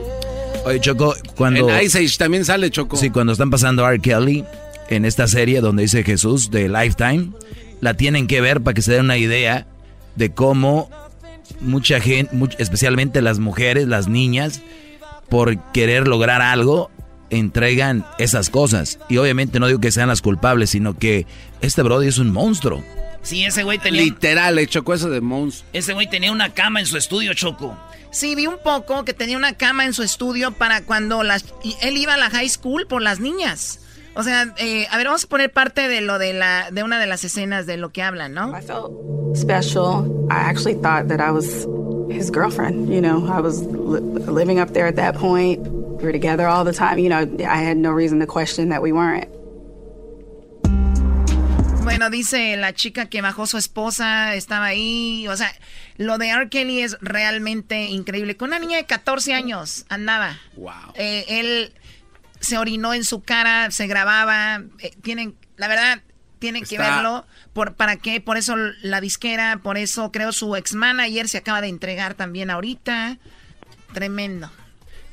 Oye, 0.66 0.80
Choco, 0.80 1.14
cuando... 1.34 1.70
En 1.70 1.84
Ice 1.84 1.98
Age 1.98 2.18
también 2.18 2.44
sale, 2.44 2.70
Choco. 2.70 2.96
Sí, 2.96 3.08
cuando 3.10 3.32
están 3.32 3.50
pasando 3.50 3.88
R. 3.88 4.00
Kelly 4.00 4.44
en 4.90 5.04
esta 5.06 5.26
serie 5.26 5.62
donde 5.62 5.84
dice 5.84 6.04
Jesús 6.04 6.50
de 6.50 6.68
Lifetime, 6.68 7.30
la 7.80 7.94
tienen 7.94 8.26
que 8.26 8.40
ver 8.40 8.60
para 8.60 8.74
que 8.74 8.82
se 8.82 8.92
den 8.92 9.06
una 9.06 9.16
idea 9.16 9.66
de 10.14 10.32
cómo 10.32 10.90
mucha 11.60 12.00
gente, 12.00 12.30
especialmente 12.58 13.22
las 13.22 13.38
mujeres, 13.38 13.88
las 13.88 14.08
niñas, 14.08 14.62
por 15.28 15.72
querer 15.72 16.08
lograr 16.08 16.42
algo, 16.42 16.90
entregan 17.30 18.04
esas 18.18 18.50
cosas. 18.50 18.98
Y 19.08 19.16
obviamente 19.18 19.60
no 19.60 19.66
digo 19.66 19.80
que 19.80 19.92
sean 19.92 20.08
las 20.08 20.22
culpables, 20.22 20.70
sino 20.70 20.98
que 20.98 21.26
este 21.60 21.82
Brody 21.82 22.08
es 22.08 22.18
un 22.18 22.32
monstruo. 22.32 22.82
Sí, 23.22 23.44
ese 23.44 23.64
güey 23.64 23.78
tenía... 23.78 24.02
Literal, 24.02 24.54
le 24.54 24.66
chocó 24.68 24.94
eso 24.94 25.10
de 25.10 25.20
monstruo. 25.20 25.68
Ese 25.72 25.94
güey 25.94 26.08
tenía 26.08 26.30
una 26.30 26.54
cama 26.54 26.80
en 26.80 26.86
su 26.86 26.96
estudio, 26.96 27.34
Choco. 27.34 27.76
Sí, 28.12 28.34
vi 28.36 28.46
un 28.46 28.58
poco 28.62 29.04
que 29.04 29.14
tenía 29.14 29.36
una 29.36 29.54
cama 29.54 29.84
en 29.84 29.92
su 29.92 30.02
estudio 30.02 30.52
para 30.52 30.82
cuando 30.82 31.24
las... 31.24 31.44
él 31.82 31.96
iba 31.96 32.14
a 32.14 32.18
la 32.18 32.30
high 32.30 32.48
school 32.48 32.86
por 32.86 33.02
las 33.02 33.18
niñas. 33.18 33.80
O 34.16 34.22
sea, 34.22 34.54
eh, 34.56 34.86
a 34.90 34.96
ver, 34.96 35.06
vamos 35.06 35.24
a 35.24 35.28
poner 35.28 35.52
parte 35.52 35.88
de 35.88 36.00
lo 36.00 36.18
de 36.18 36.32
la 36.32 36.70
de 36.70 36.82
una 36.82 36.98
de 36.98 37.06
las 37.06 37.22
escenas 37.22 37.66
de 37.66 37.76
lo 37.76 37.90
que 37.90 38.02
hablan, 38.02 38.32
¿no? 38.32 38.56
I 38.56 38.62
felt 38.62 38.90
special. 39.36 40.06
I 40.30 40.48
actually 40.48 40.80
thought 40.80 41.08
that 41.08 41.20
I 41.20 41.30
was 41.30 41.68
his 42.08 42.30
girlfriend. 42.30 42.88
You 42.88 43.02
know, 43.02 43.26
I 43.26 43.42
was 43.42 43.60
li 43.60 44.00
living 44.26 44.58
up 44.58 44.72
there 44.72 44.86
at 44.86 44.96
that 44.96 45.16
point. 45.16 45.60
We 45.98 46.04
were 46.04 46.12
together 46.12 46.48
all 46.48 46.64
the 46.64 46.72
time. 46.72 46.98
You 46.98 47.10
know, 47.10 47.28
I 47.44 47.62
had 47.62 47.76
no 47.76 47.90
reason 47.90 48.18
to 48.20 48.26
question 48.26 48.70
that 48.70 48.80
we 48.80 48.90
weren't. 48.90 49.28
Bueno, 51.84 52.08
dice 52.08 52.56
la 52.56 52.72
chica 52.72 53.10
que 53.10 53.20
bajó 53.20 53.46
su 53.46 53.58
esposa, 53.58 54.34
estaba 54.34 54.64
ahí. 54.64 55.28
O 55.28 55.36
sea, 55.36 55.52
lo 55.98 56.16
de 56.16 56.30
R. 56.30 56.48
Kelly 56.48 56.80
es 56.80 56.96
realmente 57.02 57.84
increíble. 57.84 58.36
Con 58.38 58.48
una 58.48 58.58
niña 58.58 58.78
de 58.78 58.86
14 58.86 59.34
años 59.34 59.84
andaba. 59.90 60.38
Wow. 60.56 60.72
Eh, 60.94 61.24
él 61.28 61.72
se 62.46 62.58
orinó 62.58 62.94
en 62.94 63.04
su 63.04 63.22
cara, 63.22 63.70
se 63.70 63.86
grababa. 63.86 64.62
Eh, 64.78 64.92
tienen, 65.02 65.34
la 65.56 65.68
verdad, 65.68 66.00
tienen 66.38 66.64
que 66.64 66.78
verlo. 66.78 67.26
Por, 67.52 67.74
¿Para 67.74 67.96
qué? 67.96 68.20
Por 68.20 68.36
eso 68.36 68.54
la 68.82 69.00
disquera, 69.00 69.60
por 69.62 69.76
eso 69.76 70.12
creo 70.12 70.32
su 70.32 70.54
ex 70.56 70.74
manager 70.74 71.28
se 71.28 71.38
acaba 71.38 71.60
de 71.60 71.68
entregar 71.68 72.14
también 72.14 72.50
ahorita. 72.50 73.18
Tremendo. 73.92 74.50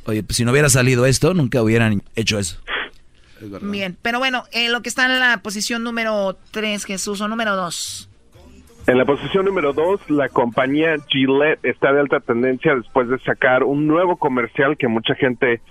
Oye, 0.06 0.24
pues 0.24 0.38
si 0.38 0.46
no 0.46 0.52
hubiera 0.52 0.70
salido 0.70 1.06
esto, 1.06 1.34
nunca 1.34 1.62
hubieran 1.62 2.04
hecho 2.16 2.38
eso. 2.38 2.58
Bien, 3.62 3.98
pero 4.02 4.20
bueno, 4.20 4.44
eh, 4.52 4.70
lo 4.70 4.82
que 4.82 4.90
está 4.90 5.06
en 5.06 5.20
la 5.20 5.42
posición 5.42 5.84
número 5.84 6.38
3, 6.52 6.86
Jesús, 6.86 7.20
o 7.20 7.28
número 7.28 7.56
2. 7.56 8.10
En 8.88 8.98
la 8.98 9.06
posición 9.06 9.46
número 9.46 9.74
2, 9.74 10.10
la 10.10 10.30
compañía 10.30 10.96
Gillette 11.08 11.64
está 11.64 11.94
de 11.94 12.02
alta 12.02 12.20
tendencia 12.20 12.76
después 12.76 13.08
de 13.10 13.18
sacar 13.20 13.64
un 13.64 13.88
nuevo 13.88 14.18
comercial 14.18 14.78
que 14.78 14.88
mucha 14.88 15.16
gente 15.16 15.62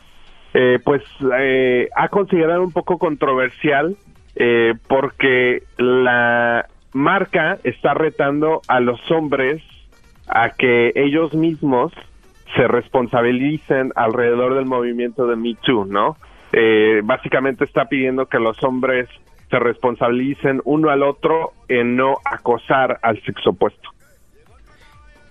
eh, 0.54 0.78
pues 0.84 1.02
eh, 1.38 1.88
ha 1.96 2.08
considerado 2.08 2.62
un 2.62 2.72
poco 2.72 2.98
controversial 2.98 3.96
eh, 4.36 4.74
porque 4.86 5.62
la 5.78 6.66
marca 6.92 7.58
está 7.64 7.94
retando 7.94 8.60
a 8.68 8.80
los 8.80 9.00
hombres 9.10 9.62
a 10.28 10.50
que 10.50 10.92
ellos 10.94 11.32
mismos 11.34 11.92
se 12.54 12.68
responsabilicen 12.68 13.92
alrededor 13.96 14.54
del 14.54 14.66
movimiento 14.66 15.26
de 15.26 15.36
Me 15.36 15.54
Too, 15.54 15.86
¿no? 15.86 16.16
básicamente 17.04 17.64
está 17.64 17.86
pidiendo 17.86 18.26
que 18.26 18.38
los 18.38 18.62
hombres 18.62 19.08
se 19.48 19.58
responsabilicen 19.58 20.60
uno 20.66 20.90
al 20.90 21.02
otro 21.02 21.54
en 21.66 21.96
no 21.96 22.18
acosar 22.26 22.98
al 23.00 23.22
sexo 23.22 23.50
opuesto. 23.50 23.88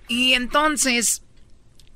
Y 0.07 0.34
entonces, 0.34 1.24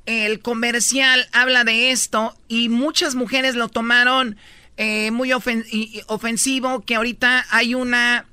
el 0.05 0.39
comercial 0.39 1.27
habla 1.31 1.63
de 1.63 1.91
esto 1.91 2.35
y 2.47 2.69
muchas 2.69 3.15
mujeres 3.15 3.55
lo 3.55 3.69
tomaron 3.69 4.37
eh, 4.77 5.11
muy 5.11 5.31
ofensivo, 5.31 6.81
que 6.81 6.95
ahorita 6.95 7.45
hay 7.49 7.75
una, 7.75 8.27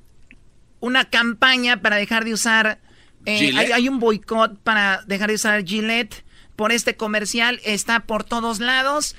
una 0.80 1.04
campaña 1.04 1.80
para 1.80 1.96
dejar 1.96 2.24
de 2.24 2.34
usar, 2.34 2.80
eh, 3.26 3.52
hay, 3.56 3.88
un 3.88 4.00
boicot 4.00 4.58
para 4.58 5.02
dejar 5.06 5.28
de 5.28 5.36
usar 5.36 5.64
Gillette 5.64 6.24
por 6.56 6.72
este 6.72 6.96
comercial, 6.96 7.60
está 7.64 8.00
por 8.00 8.24
todos 8.24 8.58
lados. 8.58 9.16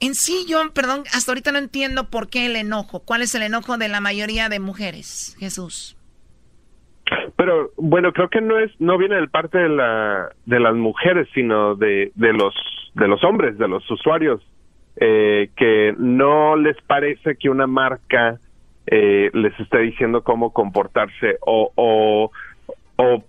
En 0.00 0.14
sí, 0.14 0.44
yo, 0.46 0.72
perdón, 0.72 1.04
hasta 1.12 1.32
ahorita 1.32 1.50
no 1.52 1.58
entiendo 1.58 2.08
por 2.10 2.28
qué 2.28 2.46
el 2.46 2.54
enojo. 2.54 3.00
¿Cuál 3.00 3.22
es 3.22 3.34
el 3.34 3.42
enojo 3.42 3.78
de 3.78 3.88
la 3.88 4.00
mayoría 4.00 4.48
de 4.48 4.60
mujeres, 4.60 5.34
Jesús? 5.40 5.97
Pero 7.38 7.70
bueno, 7.76 8.12
creo 8.12 8.28
que 8.30 8.40
no 8.40 8.58
es 8.58 8.72
no 8.80 8.98
viene 8.98 9.14
del 9.14 9.30
parte 9.30 9.58
de 9.58 9.68
la 9.68 10.30
de 10.44 10.58
las 10.58 10.74
mujeres, 10.74 11.28
sino 11.32 11.76
de 11.76 12.10
de 12.16 12.32
los 12.32 12.52
de 12.94 13.06
los 13.06 13.22
hombres, 13.22 13.56
de 13.58 13.68
los 13.68 13.88
usuarios 13.88 14.42
eh, 14.96 15.48
que 15.56 15.94
no 15.98 16.56
les 16.56 16.76
parece 16.82 17.36
que 17.36 17.48
una 17.48 17.68
marca 17.68 18.40
eh, 18.88 19.30
les 19.32 19.58
esté 19.60 19.78
diciendo 19.78 20.24
cómo 20.24 20.52
comportarse 20.52 21.38
o 21.46 21.70
o, 21.76 22.32
o 22.96 23.24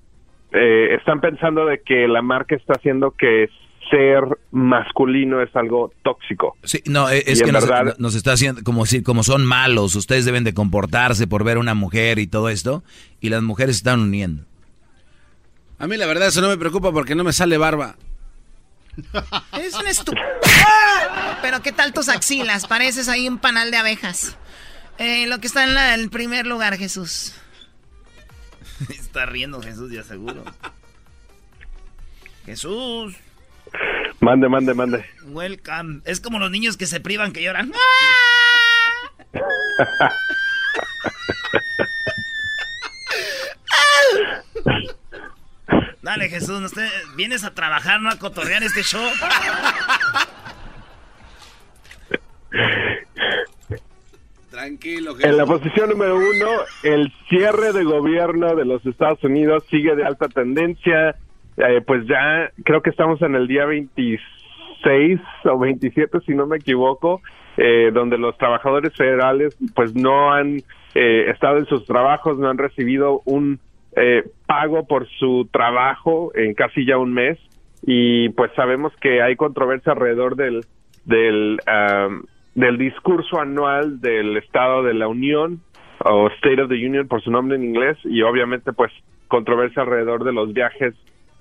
eh, 0.53 0.95
están 0.97 1.21
pensando 1.21 1.67
de 1.67 1.83
que 1.83 2.07
la 2.07 2.23
marca 2.23 2.55
está 2.55 2.73
haciendo 2.77 3.11
que 3.11 3.47
ser 3.89 4.23
masculino 4.51 5.41
es 5.41 5.55
algo 5.55 5.91
tóxico. 6.03 6.55
Sí, 6.63 6.81
no, 6.85 7.09
e, 7.09 7.23
es 7.25 7.41
que 7.41 7.51
nos, 7.51 8.15
está 8.15 8.33
haciendo 8.33 8.63
como 8.63 8.85
si 8.85 9.01
como 9.01 9.23
son 9.23 9.45
malos, 9.45 9.95
ustedes 9.95 10.25
deben 10.25 10.43
de 10.43 10.53
comportarse 10.53 11.27
por 11.27 11.43
ver 11.43 11.57
a 11.57 11.59
una 11.59 11.73
mujer 11.73 12.19
y 12.19 12.27
todo 12.27 12.49
esto, 12.49 12.83
y 13.19 13.29
las 13.29 13.41
mujeres 13.41 13.77
se 13.77 13.79
están 13.79 13.99
uniendo. 13.99 14.43
A 15.77 15.87
mí 15.87 15.97
la 15.97 16.05
verdad 16.05 16.27
eso 16.27 16.41
no 16.41 16.49
me 16.49 16.57
preocupa 16.57 16.91
porque 16.91 17.15
no 17.15 17.23
me 17.23 17.33
sale 17.33 17.57
barba. 17.57 17.95
Es 19.59 19.73
un 19.75 19.87
estúpido. 19.87 20.25
Pero 21.41 21.61
qué 21.61 21.71
tal 21.71 21.93
tus 21.93 22.09
axilas, 22.09 22.67
pareces 22.67 23.07
ahí 23.07 23.27
un 23.27 23.37
panal 23.37 23.71
de 23.71 23.77
abejas. 23.77 24.37
Eh, 24.97 25.27
lo 25.27 25.39
que 25.39 25.47
está 25.47 25.63
en 25.63 25.77
el 25.99 26.09
primer 26.09 26.45
lugar, 26.45 26.77
Jesús. 26.77 27.33
está 28.89 29.25
riendo 29.25 29.61
Jesús, 29.61 29.91
ya 29.91 30.03
seguro. 30.03 30.43
Jesús. 32.45 33.15
Mande, 34.21 34.49
mande, 34.49 34.73
mande. 34.73 35.05
Welcome. 35.27 36.01
Es 36.05 36.19
como 36.19 36.39
los 36.39 36.51
niños 36.51 36.75
que 36.77 36.85
se 36.85 36.99
privan, 36.99 37.31
que 37.31 37.41
lloran. 37.41 37.71
Dale, 46.01 46.27
Jesús, 46.29 46.73
vienes 47.15 47.43
a 47.43 47.53
trabajar, 47.53 48.01
no 48.01 48.09
a 48.09 48.17
cotorrear 48.17 48.63
este 48.63 48.81
show. 48.81 49.05
Tranquilo, 54.49 55.15
En 55.19 55.37
la 55.37 55.45
posición 55.45 55.91
número 55.91 56.15
uno, 56.17 56.49
el 56.83 57.13
cierre 57.29 57.71
de 57.71 57.83
gobierno 57.83 58.55
de 58.55 58.65
los 58.65 58.83
Estados 58.85 59.23
Unidos 59.23 59.63
sigue 59.69 59.95
de 59.95 60.03
alta 60.03 60.27
tendencia. 60.27 61.15
Eh, 61.59 61.81
pues 61.85 62.07
ya 62.07 62.51
creo 62.63 62.81
que 62.81 62.89
estamos 62.89 63.21
en 63.21 63.35
el 63.35 63.47
día 63.47 63.65
26 63.65 65.19
o 65.43 65.59
27, 65.59 66.19
si 66.21 66.33
no 66.33 66.47
me 66.47 66.57
equivoco, 66.57 67.21
eh, 67.57 67.91
donde 67.93 68.17
los 68.17 68.37
trabajadores 68.37 68.95
federales 68.95 69.57
pues 69.75 69.93
no 69.93 70.31
han 70.31 70.61
eh, 70.95 71.29
estado 71.29 71.57
en 71.57 71.65
sus 71.65 71.85
trabajos, 71.85 72.37
no 72.37 72.49
han 72.49 72.57
recibido 72.57 73.21
un 73.25 73.59
pago 74.45 74.87
por 74.87 75.09
su 75.19 75.49
trabajo 75.51 76.31
en 76.33 76.53
casi 76.53 76.85
ya 76.85 76.97
un 76.97 77.11
mes. 77.13 77.37
Y 77.81 78.29
pues 78.29 78.51
sabemos 78.55 78.93
que 79.01 79.21
hay 79.21 79.35
controversia 79.35 79.91
alrededor 79.91 80.37
del 80.37 80.63
del 81.03 81.59
del 82.55 82.77
discurso 82.77 83.39
anual 83.41 83.99
del 83.99 84.37
Estado 84.37 84.83
de 84.83 84.93
la 84.93 85.09
Unión 85.09 85.59
o 86.05 86.27
State 86.29 86.61
of 86.61 86.69
the 86.69 86.75
Union 86.75 87.09
por 87.09 87.21
su 87.21 87.29
nombre 87.29 87.57
en 87.57 87.63
inglés 87.63 87.97
y 88.05 88.21
obviamente 88.21 88.71
pues 88.71 88.91
controversia 89.27 89.81
alrededor 89.81 90.23
de 90.23 90.33
los 90.33 90.53
viajes 90.53 90.93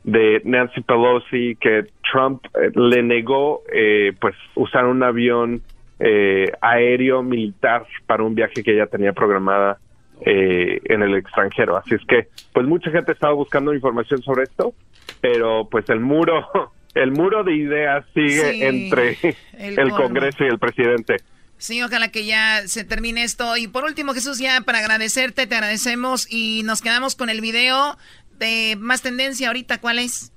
de 0.05 0.41
Nancy 0.45 0.81
Pelosi 0.81 1.57
que 1.61 1.87
Trump 2.11 2.45
eh, 2.55 2.71
le 2.75 3.03
negó 3.03 3.63
eh, 3.73 4.13
pues 4.21 4.35
usar 4.55 4.87
un 4.87 5.03
avión 5.03 5.63
eh, 6.01 6.51
aéreo 6.61 7.23
militar 7.23 7.87
para 8.07 8.23
un 8.23 8.35
viaje 8.35 8.63
que 8.63 8.73
ella 8.73 8.87
tenía 8.87 9.13
programada 9.13 9.79
en 10.21 11.01
el 11.01 11.15
extranjero 11.15 11.77
así 11.77 11.95
es 11.95 12.05
que 12.09 12.27
pues 12.53 12.67
mucha 12.67 12.91
gente 12.91 13.13
estaba 13.13 13.35
buscando 13.35 13.73
información 13.73 14.21
sobre 14.21 14.43
esto 14.43 14.75
pero 15.21 15.69
pues 15.71 15.89
el 15.91 16.01
muro 16.01 16.45
el 16.95 17.13
muro 17.13 17.45
de 17.45 17.55
ideas 17.55 18.05
sigue 18.15 18.67
entre 18.67 19.17
el, 19.59 19.91
Congreso 19.91 20.45
y 20.45 20.49
el 20.49 20.59
presidente. 20.59 21.17
Sí, 21.59 21.83
ojalá 21.83 22.11
que 22.11 22.25
ya 22.25 22.67
se 22.67 22.85
termine 22.85 23.25
esto. 23.25 23.57
Y 23.57 23.67
por 23.67 23.85
último, 23.85 24.15
Jesús, 24.15 24.39
ya 24.39 24.61
para 24.61 24.79
agradecerte, 24.79 25.47
te 25.47 25.55
agradecemos 25.55 26.31
y 26.31 26.63
nos 26.65 26.83
quedamos 26.83 27.17
con 27.17 27.31
el 27.31 27.41
video 27.41 27.97
de 28.39 28.77
más 28.79 29.03
tendencia 29.03 29.49
ahorita. 29.49 29.81
¿Cuál 29.81 29.99
es? 29.99 30.33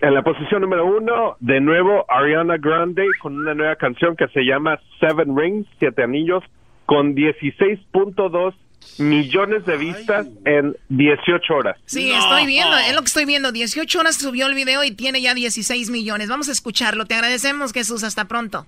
En 0.00 0.14
la 0.14 0.22
posición 0.22 0.62
número 0.62 0.86
uno, 0.86 1.36
de 1.40 1.60
nuevo, 1.60 2.06
Ariana 2.08 2.56
Grande 2.56 3.06
con 3.20 3.36
una 3.36 3.54
nueva 3.54 3.76
canción 3.76 4.16
que 4.16 4.28
se 4.28 4.40
llama 4.40 4.80
Seven 4.98 5.36
Rings, 5.36 5.66
Siete 5.78 6.02
Anillos, 6.02 6.42
con 6.86 7.14
16.2 7.14 8.54
millones 8.98 9.66
de 9.66 9.76
vistas 9.76 10.26
en 10.46 10.74
18 10.88 11.54
horas. 11.54 11.76
Sí, 11.84 12.10
estoy 12.12 12.46
viendo, 12.46 12.76
es 12.78 12.94
lo 12.94 13.00
que 13.00 13.06
estoy 13.06 13.26
viendo. 13.26 13.52
18 13.52 14.00
horas 14.00 14.16
subió 14.16 14.46
el 14.46 14.54
video 14.54 14.82
y 14.84 14.92
tiene 14.92 15.20
ya 15.20 15.34
16 15.34 15.90
millones. 15.90 16.28
Vamos 16.28 16.48
a 16.48 16.52
escucharlo. 16.52 17.04
Te 17.04 17.14
agradecemos, 17.14 17.72
Jesús. 17.72 18.02
Hasta 18.02 18.26
pronto. 18.26 18.66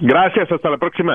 Gracias, 0.00 0.52
hasta 0.52 0.70
la 0.70 0.78
próxima. 0.78 1.14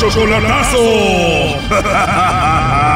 Chocolatazo. 0.00 0.80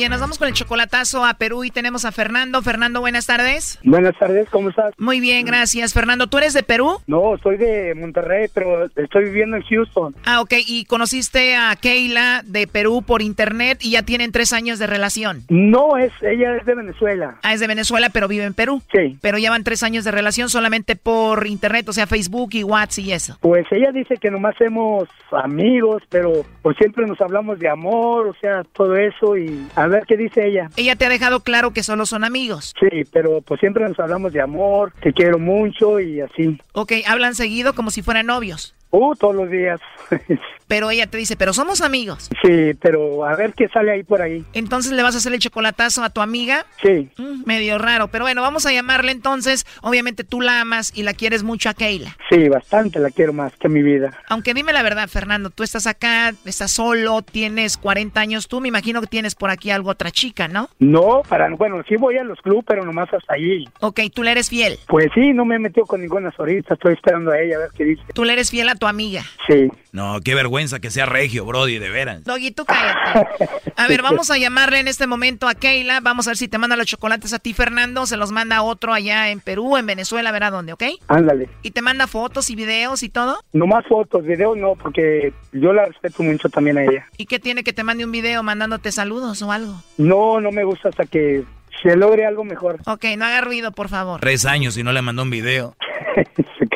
Bien, 0.00 0.10
nos 0.10 0.22
vamos 0.22 0.38
con 0.38 0.48
el 0.48 0.54
chocolatazo 0.54 1.26
a 1.26 1.34
Perú 1.34 1.62
y 1.62 1.70
tenemos 1.70 2.06
a 2.06 2.10
Fernando. 2.10 2.62
Fernando, 2.62 3.00
buenas 3.00 3.26
tardes. 3.26 3.78
Buenas 3.84 4.16
tardes, 4.18 4.48
¿cómo 4.48 4.70
estás? 4.70 4.94
Muy 4.96 5.20
bien, 5.20 5.44
gracias. 5.44 5.92
Fernando, 5.92 6.26
¿tú 6.26 6.38
eres 6.38 6.54
de 6.54 6.62
Perú? 6.62 7.02
No, 7.06 7.36
soy 7.42 7.58
de 7.58 7.94
Monterrey, 7.94 8.48
pero 8.54 8.86
estoy 8.96 9.24
viviendo 9.24 9.58
en 9.58 9.62
Houston. 9.62 10.14
Ah, 10.24 10.40
ok. 10.40 10.54
¿Y 10.66 10.86
conociste 10.86 11.54
a 11.54 11.76
Keila 11.76 12.40
de 12.46 12.66
Perú 12.66 13.02
por 13.06 13.20
internet 13.20 13.80
y 13.82 13.90
ya 13.90 14.02
tienen 14.02 14.32
tres 14.32 14.54
años 14.54 14.78
de 14.78 14.86
relación? 14.86 15.42
No, 15.50 15.98
es 15.98 16.12
ella 16.22 16.56
es 16.56 16.64
de 16.64 16.76
Venezuela. 16.76 17.36
Ah, 17.42 17.52
es 17.52 17.60
de 17.60 17.66
Venezuela, 17.66 18.08
pero 18.08 18.26
vive 18.26 18.44
en 18.44 18.54
Perú. 18.54 18.80
Sí. 18.94 19.18
Pero 19.20 19.36
llevan 19.36 19.64
tres 19.64 19.82
años 19.82 20.04
de 20.04 20.12
relación 20.12 20.48
solamente 20.48 20.96
por 20.96 21.46
internet, 21.46 21.86
o 21.90 21.92
sea, 21.92 22.06
Facebook 22.06 22.54
y 22.54 22.64
WhatsApp 22.64 23.04
y 23.04 23.12
eso. 23.12 23.36
Pues 23.42 23.66
ella 23.70 23.92
dice 23.92 24.16
que 24.16 24.30
nomás 24.30 24.54
somos 24.56 25.10
amigos, 25.30 26.02
pero 26.08 26.46
pues 26.62 26.78
siempre 26.78 27.06
nos 27.06 27.20
hablamos 27.20 27.58
de 27.58 27.68
amor, 27.68 28.28
o 28.28 28.34
sea, 28.40 28.64
todo 28.72 28.96
eso 28.96 29.36
y 29.36 29.68
a 29.76 29.89
ver 29.90 30.04
qué 30.06 30.16
dice 30.16 30.46
ella. 30.46 30.70
Ella 30.76 30.96
te 30.96 31.04
ha 31.04 31.08
dejado 31.08 31.40
claro 31.40 31.72
que 31.72 31.82
solo 31.82 32.06
son 32.06 32.24
amigos. 32.24 32.74
Sí, 32.80 33.04
pero 33.12 33.42
pues 33.42 33.60
siempre 33.60 33.86
nos 33.86 33.98
hablamos 33.98 34.32
de 34.32 34.40
amor, 34.40 34.92
te 35.02 35.12
quiero 35.12 35.38
mucho 35.38 36.00
y 36.00 36.20
así. 36.20 36.58
Ok, 36.72 36.92
hablan 37.06 37.34
seguido 37.34 37.74
como 37.74 37.90
si 37.90 38.02
fueran 38.02 38.26
novios. 38.26 38.74
Uh, 38.90 39.14
todos 39.14 39.34
los 39.34 39.50
días. 39.50 39.80
pero 40.66 40.90
ella 40.90 41.06
te 41.06 41.18
dice, 41.18 41.36
pero 41.36 41.52
somos 41.52 41.80
amigos. 41.80 42.28
Sí, 42.42 42.74
pero 42.80 43.24
a 43.24 43.36
ver 43.36 43.54
qué 43.54 43.68
sale 43.68 43.92
ahí 43.92 44.02
por 44.02 44.22
ahí. 44.22 44.44
Entonces 44.52 44.92
le 44.92 45.02
vas 45.02 45.14
a 45.14 45.18
hacer 45.18 45.32
el 45.32 45.38
chocolatazo 45.38 46.02
a 46.02 46.10
tu 46.10 46.20
amiga. 46.20 46.66
Sí. 46.82 47.08
Mm, 47.16 47.44
medio 47.46 47.78
raro, 47.78 48.08
pero 48.08 48.24
bueno, 48.24 48.42
vamos 48.42 48.66
a 48.66 48.72
llamarle 48.72 49.12
entonces. 49.12 49.66
Obviamente 49.82 50.24
tú 50.24 50.40
la 50.40 50.60
amas 50.60 50.92
y 50.94 51.02
la 51.02 51.14
quieres 51.14 51.42
mucho 51.42 51.68
a 51.68 51.74
Keila. 51.74 52.16
Sí, 52.30 52.48
bastante 52.48 52.98
la 52.98 53.10
quiero 53.10 53.32
más 53.32 53.52
que 53.56 53.68
mi 53.68 53.82
vida. 53.82 54.12
Aunque 54.28 54.54
dime 54.54 54.72
la 54.72 54.82
verdad, 54.82 55.08
Fernando, 55.08 55.50
tú 55.50 55.62
estás 55.62 55.86
acá, 55.86 56.32
estás 56.44 56.70
solo, 56.70 57.22
tienes 57.22 57.76
40 57.76 58.20
años 58.20 58.48
tú, 58.48 58.60
me 58.60 58.68
imagino 58.68 59.00
que 59.00 59.06
tienes 59.06 59.34
por 59.34 59.50
aquí 59.50 59.70
algo 59.70 59.90
otra 59.90 60.10
chica, 60.10 60.48
¿no? 60.48 60.68
No, 60.78 61.22
para, 61.28 61.48
bueno, 61.50 61.82
sí 61.88 61.96
voy 61.96 62.16
a 62.18 62.24
los 62.24 62.40
clubes, 62.40 62.64
pero 62.66 62.84
nomás 62.84 63.12
hasta 63.12 63.34
allí. 63.34 63.68
Ok, 63.80 64.00
¿tú 64.14 64.22
le 64.22 64.32
eres 64.32 64.48
fiel? 64.48 64.78
Pues 64.88 65.06
sí, 65.14 65.32
no 65.32 65.44
me 65.44 65.56
he 65.56 65.58
metido 65.58 65.86
con 65.86 66.00
ninguna 66.00 66.32
ahorita, 66.36 66.74
estoy 66.74 66.94
esperando 66.94 67.30
a 67.30 67.40
ella 67.40 67.56
a 67.56 67.60
ver 67.60 67.70
qué 67.76 67.84
dice. 67.84 68.02
¿Tú 68.14 68.24
le 68.24 68.32
eres 68.32 68.50
fiel 68.50 68.68
a 68.68 68.74
tu 68.80 68.88
amiga? 68.88 69.22
Sí. 69.46 69.68
No, 69.92 70.20
qué 70.24 70.34
vergüenza 70.34 70.80
que 70.80 70.90
sea 70.90 71.06
regio, 71.06 71.44
Brody, 71.44 71.78
de 71.78 71.90
veras. 71.90 72.24
Doggy, 72.24 72.50
tú 72.50 72.64
cállate. 72.64 73.28
A 73.76 73.86
ver, 73.86 74.02
vamos 74.02 74.30
a 74.30 74.38
llamarle 74.38 74.80
en 74.80 74.88
este 74.88 75.06
momento 75.06 75.46
a 75.46 75.54
Keila. 75.54 76.00
Vamos 76.00 76.26
a 76.26 76.30
ver 76.30 76.36
si 76.36 76.48
te 76.48 76.58
manda 76.58 76.76
los 76.76 76.86
chocolates 76.86 77.32
a 77.32 77.38
ti, 77.38 77.52
Fernando. 77.54 78.06
Se 78.06 78.16
los 78.16 78.32
manda 78.32 78.56
a 78.56 78.62
otro 78.62 78.92
allá 78.92 79.30
en 79.30 79.40
Perú, 79.40 79.76
en 79.76 79.86
Venezuela, 79.86 80.30
a 80.30 80.32
ver 80.32 80.44
a 80.44 80.50
dónde, 80.50 80.72
¿ok? 80.72 80.84
Ándale. 81.08 81.48
¿Y 81.62 81.70
te 81.72 81.82
manda 81.82 82.06
fotos 82.06 82.50
y 82.50 82.56
videos 82.56 83.02
y 83.02 83.08
todo? 83.08 83.38
No 83.52 83.66
más 83.66 83.86
fotos, 83.86 84.24
videos 84.24 84.56
no, 84.56 84.74
porque 84.74 85.32
yo 85.52 85.72
la 85.72 85.86
respeto 85.86 86.22
mucho 86.22 86.48
también 86.48 86.78
a 86.78 86.84
ella. 86.84 87.06
¿Y 87.16 87.26
qué 87.26 87.38
tiene 87.38 87.62
que 87.62 87.72
te 87.72 87.84
mande 87.84 88.04
un 88.04 88.12
video 88.12 88.42
mandándote 88.42 88.90
saludos 88.92 89.42
o 89.42 89.52
algo? 89.52 89.82
No, 89.98 90.40
no 90.40 90.50
me 90.50 90.64
gusta 90.64 90.88
hasta 90.88 91.04
que 91.06 91.44
se 91.82 91.96
logre 91.96 92.26
algo 92.26 92.44
mejor. 92.44 92.78
Ok, 92.86 93.04
no 93.16 93.24
haga 93.24 93.40
ruido, 93.40 93.72
por 93.72 93.88
favor. 93.88 94.20
Tres 94.20 94.46
años 94.46 94.76
y 94.76 94.82
no 94.82 94.92
le 94.92 95.02
mandó 95.02 95.22
un 95.22 95.30
video. 95.30 95.74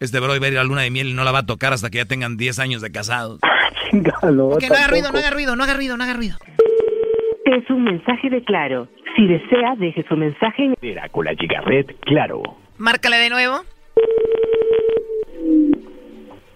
Este 0.00 0.20
bro 0.20 0.28
va 0.28 0.34
a 0.34 0.48
ir 0.48 0.58
a 0.58 0.62
la 0.62 0.64
luna 0.64 0.82
de 0.82 0.90
miel 0.90 1.08
y 1.08 1.14
no 1.14 1.24
la 1.24 1.32
va 1.32 1.40
a 1.40 1.46
tocar 1.46 1.72
hasta 1.72 1.90
que 1.90 1.98
ya 1.98 2.04
tengan 2.04 2.36
10 2.36 2.58
años 2.58 2.82
de 2.82 2.92
casados. 2.92 3.40
no, 3.92 4.46
ok, 4.48 4.64
no 4.68 4.74
haga 4.74 4.88
ruido, 4.88 5.12
no 5.12 5.18
haga 5.18 5.30
ruido, 5.30 5.56
no 5.56 5.64
haga 5.64 5.74
ruido, 5.74 5.96
no 5.96 6.04
haga 6.04 6.14
ruido. 6.14 6.36
Es 7.46 7.70
un 7.70 7.84
mensaje 7.84 8.28
de 8.28 8.42
Claro. 8.44 8.88
Si 9.16 9.26
desea, 9.26 9.74
deje 9.78 10.04
su 10.08 10.16
mensaje 10.16 10.64
en... 10.64 10.74
Era 10.82 11.08
con 11.08 11.24
la 11.24 11.34
Gigaret, 11.34 11.96
Claro. 12.00 12.42
Márcale 12.76 13.16
de 13.16 13.30
nuevo. 13.30 13.62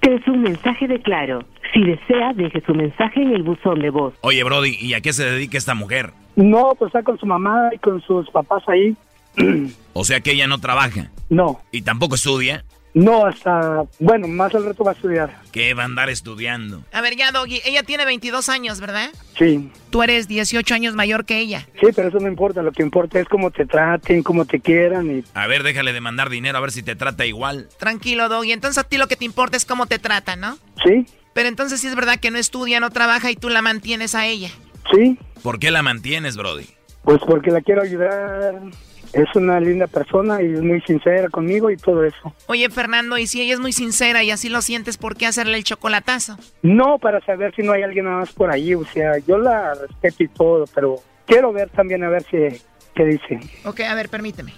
Es 0.02 0.26
un 0.26 0.42
mensaje 0.42 0.86
de 0.88 1.00
Claro. 1.00 1.44
Si 1.72 1.80
desea, 1.82 2.32
deje 2.34 2.60
su 2.66 2.74
mensaje 2.74 3.22
en 3.22 3.32
el 3.32 3.42
buzón 3.42 3.80
de 3.80 3.90
voz. 3.90 4.14
Oye, 4.22 4.42
Brody, 4.42 4.76
¿y 4.80 4.94
a 4.94 5.00
qué 5.00 5.12
se 5.12 5.24
dedica 5.24 5.56
esta 5.56 5.74
mujer? 5.74 6.10
No, 6.36 6.74
pues 6.78 6.88
está 6.88 7.02
con 7.02 7.18
su 7.18 7.26
mamá 7.26 7.70
y 7.72 7.78
con 7.78 8.00
sus 8.02 8.28
papás 8.30 8.62
ahí. 8.66 8.96
o 9.92 10.04
sea 10.04 10.20
que 10.20 10.32
ella 10.32 10.46
no 10.46 10.58
trabaja. 10.58 11.10
No. 11.28 11.60
¿Y 11.70 11.82
tampoco 11.82 12.16
estudia? 12.16 12.64
No, 12.92 13.24
hasta, 13.24 13.84
bueno, 13.98 14.26
más 14.26 14.54
al 14.54 14.64
rato 14.64 14.82
va 14.82 14.92
a 14.92 14.94
estudiar. 14.94 15.40
¿Qué 15.52 15.74
va 15.74 15.82
a 15.82 15.86
andar 15.86 16.10
estudiando? 16.10 16.82
A 16.92 17.00
ver, 17.00 17.16
ya, 17.16 17.30
Doggy, 17.30 17.60
ella 17.64 17.82
tiene 17.82 18.04
22 18.04 18.48
años, 18.48 18.80
¿verdad? 18.80 19.10
Sí. 19.38 19.70
Tú 19.90 20.02
eres 20.02 20.26
18 20.26 20.74
años 20.74 20.94
mayor 20.94 21.24
que 21.24 21.38
ella. 21.38 21.68
Sí, 21.80 21.88
pero 21.94 22.08
eso 22.08 22.18
no 22.18 22.28
importa, 22.28 22.62
lo 22.62 22.72
que 22.72 22.82
importa 22.82 23.20
es 23.20 23.28
cómo 23.28 23.50
te 23.50 23.64
traten, 23.64 24.22
cómo 24.22 24.44
te 24.44 24.60
quieran 24.60 25.18
y... 25.18 25.24
A 25.34 25.46
ver, 25.46 25.62
déjale 25.62 25.92
de 25.92 26.00
mandar 26.00 26.30
dinero 26.30 26.58
a 26.58 26.60
ver 26.60 26.72
si 26.72 26.82
te 26.82 26.96
trata 26.96 27.26
igual. 27.26 27.68
Tranquilo, 27.78 28.28
Doggy, 28.28 28.52
entonces 28.52 28.78
a 28.78 28.88
ti 28.88 28.98
lo 28.98 29.06
que 29.06 29.16
te 29.16 29.24
importa 29.24 29.56
es 29.56 29.64
cómo 29.64 29.86
te 29.86 29.98
tratan, 29.98 30.40
¿no? 30.40 30.58
Sí. 30.84 31.06
Pero 31.32 31.48
entonces 31.48 31.80
sí 31.80 31.86
es 31.86 31.94
verdad 31.94 32.18
que 32.18 32.30
no 32.30 32.38
estudia, 32.38 32.80
no 32.80 32.90
trabaja 32.90 33.30
y 33.30 33.36
tú 33.36 33.50
la 33.50 33.62
mantienes 33.62 34.14
a 34.14 34.26
ella. 34.26 34.50
Sí. 34.92 35.16
¿Por 35.42 35.60
qué 35.60 35.70
la 35.70 35.82
mantienes, 35.82 36.36
Brody? 36.36 36.66
Pues 37.04 37.20
porque 37.26 37.50
la 37.50 37.60
quiero 37.60 37.82
ayudar, 37.82 38.60
es 39.12 39.28
una 39.34 39.58
linda 39.60 39.86
persona 39.86 40.40
y 40.42 40.52
es 40.52 40.62
muy 40.62 40.80
sincera 40.82 41.28
conmigo 41.28 41.70
y 41.70 41.76
todo 41.76 42.04
eso. 42.04 42.32
Oye, 42.46 42.68
Fernando, 42.70 43.18
y 43.18 43.26
si 43.26 43.42
ella 43.42 43.54
es 43.54 43.60
muy 43.60 43.72
sincera 43.72 44.22
y 44.22 44.30
así 44.30 44.48
lo 44.48 44.62
sientes, 44.62 44.96
¿por 44.98 45.16
qué 45.16 45.26
hacerle 45.26 45.56
el 45.56 45.64
chocolatazo? 45.64 46.36
No, 46.62 46.98
para 46.98 47.20
saber 47.24 47.54
si 47.54 47.62
no 47.62 47.72
hay 47.72 47.82
alguien 47.82 48.06
más 48.06 48.32
por 48.32 48.50
ahí. 48.50 48.74
O 48.74 48.84
sea, 48.84 49.18
yo 49.18 49.38
la 49.38 49.74
respeto 49.74 50.22
y 50.22 50.28
todo, 50.28 50.64
pero 50.74 50.96
quiero 51.26 51.52
ver 51.52 51.68
también 51.70 52.04
a 52.04 52.08
ver 52.08 52.22
si 52.24 52.36
qué 52.94 53.04
dice. 53.04 53.40
Ok, 53.64 53.80
a 53.80 53.94
ver, 53.94 54.08
permíteme. 54.08 54.52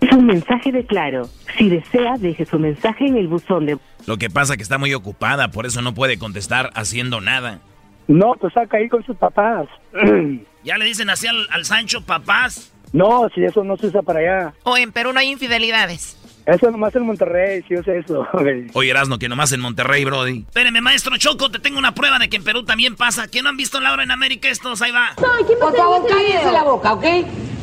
Es 0.00 0.12
un 0.12 0.26
mensaje 0.26 0.72
de 0.72 0.84
Claro. 0.84 1.28
Si 1.56 1.68
desea, 1.68 2.16
deje 2.18 2.44
su 2.44 2.58
mensaje 2.58 3.06
en 3.06 3.16
el 3.16 3.28
buzón 3.28 3.66
de... 3.66 3.78
Lo 4.06 4.16
que 4.16 4.30
pasa 4.30 4.54
es 4.54 4.56
que 4.56 4.62
está 4.64 4.78
muy 4.78 4.92
ocupada, 4.94 5.48
por 5.48 5.66
eso 5.66 5.80
no 5.80 5.94
puede 5.94 6.18
contestar 6.18 6.70
haciendo 6.74 7.20
nada. 7.20 7.60
No, 8.08 8.34
pues 8.40 8.52
saca 8.52 8.78
ahí 8.78 8.88
con 8.88 9.04
sus 9.04 9.16
papás. 9.16 9.68
¿Ya 10.64 10.78
le 10.78 10.84
dicen 10.84 11.10
así 11.10 11.26
al, 11.26 11.46
al 11.50 11.64
Sancho 11.64 12.02
papás? 12.02 12.72
No, 12.92 13.28
si 13.34 13.44
eso 13.44 13.64
no 13.64 13.76
se 13.76 13.86
usa 13.86 14.02
para 14.02 14.20
allá. 14.20 14.54
O 14.64 14.76
en 14.76 14.92
Perú 14.92 15.12
no 15.12 15.18
hay 15.18 15.30
infidelidades. 15.30 16.18
Eso 16.44 16.70
nomás 16.70 16.94
en 16.96 17.06
Monterrey, 17.06 17.62
si 17.68 17.76
usa 17.76 17.94
eso. 17.94 18.26
Oye, 18.74 18.90
Erasno, 18.90 19.18
que 19.18 19.28
nomás 19.28 19.52
en 19.52 19.60
Monterrey, 19.60 20.04
Brody. 20.04 20.40
Espéreme, 20.40 20.80
maestro 20.80 21.16
Choco, 21.16 21.50
te 21.50 21.60
tengo 21.60 21.78
una 21.78 21.94
prueba 21.94 22.18
de 22.18 22.28
que 22.28 22.36
en 22.36 22.44
Perú 22.44 22.64
también 22.64 22.96
pasa. 22.96 23.28
¿Quién 23.28 23.44
no 23.44 23.50
han 23.50 23.56
visto 23.56 23.80
Laura 23.80 24.02
en 24.02 24.10
América 24.10 24.48
estos? 24.48 24.82
Ahí 24.82 24.90
va. 24.90 25.12
Por 25.16 25.76
favor, 25.76 26.06
cállese 26.08 26.50
la 26.52 26.64
boca, 26.64 26.94
¿ok? 26.94 27.04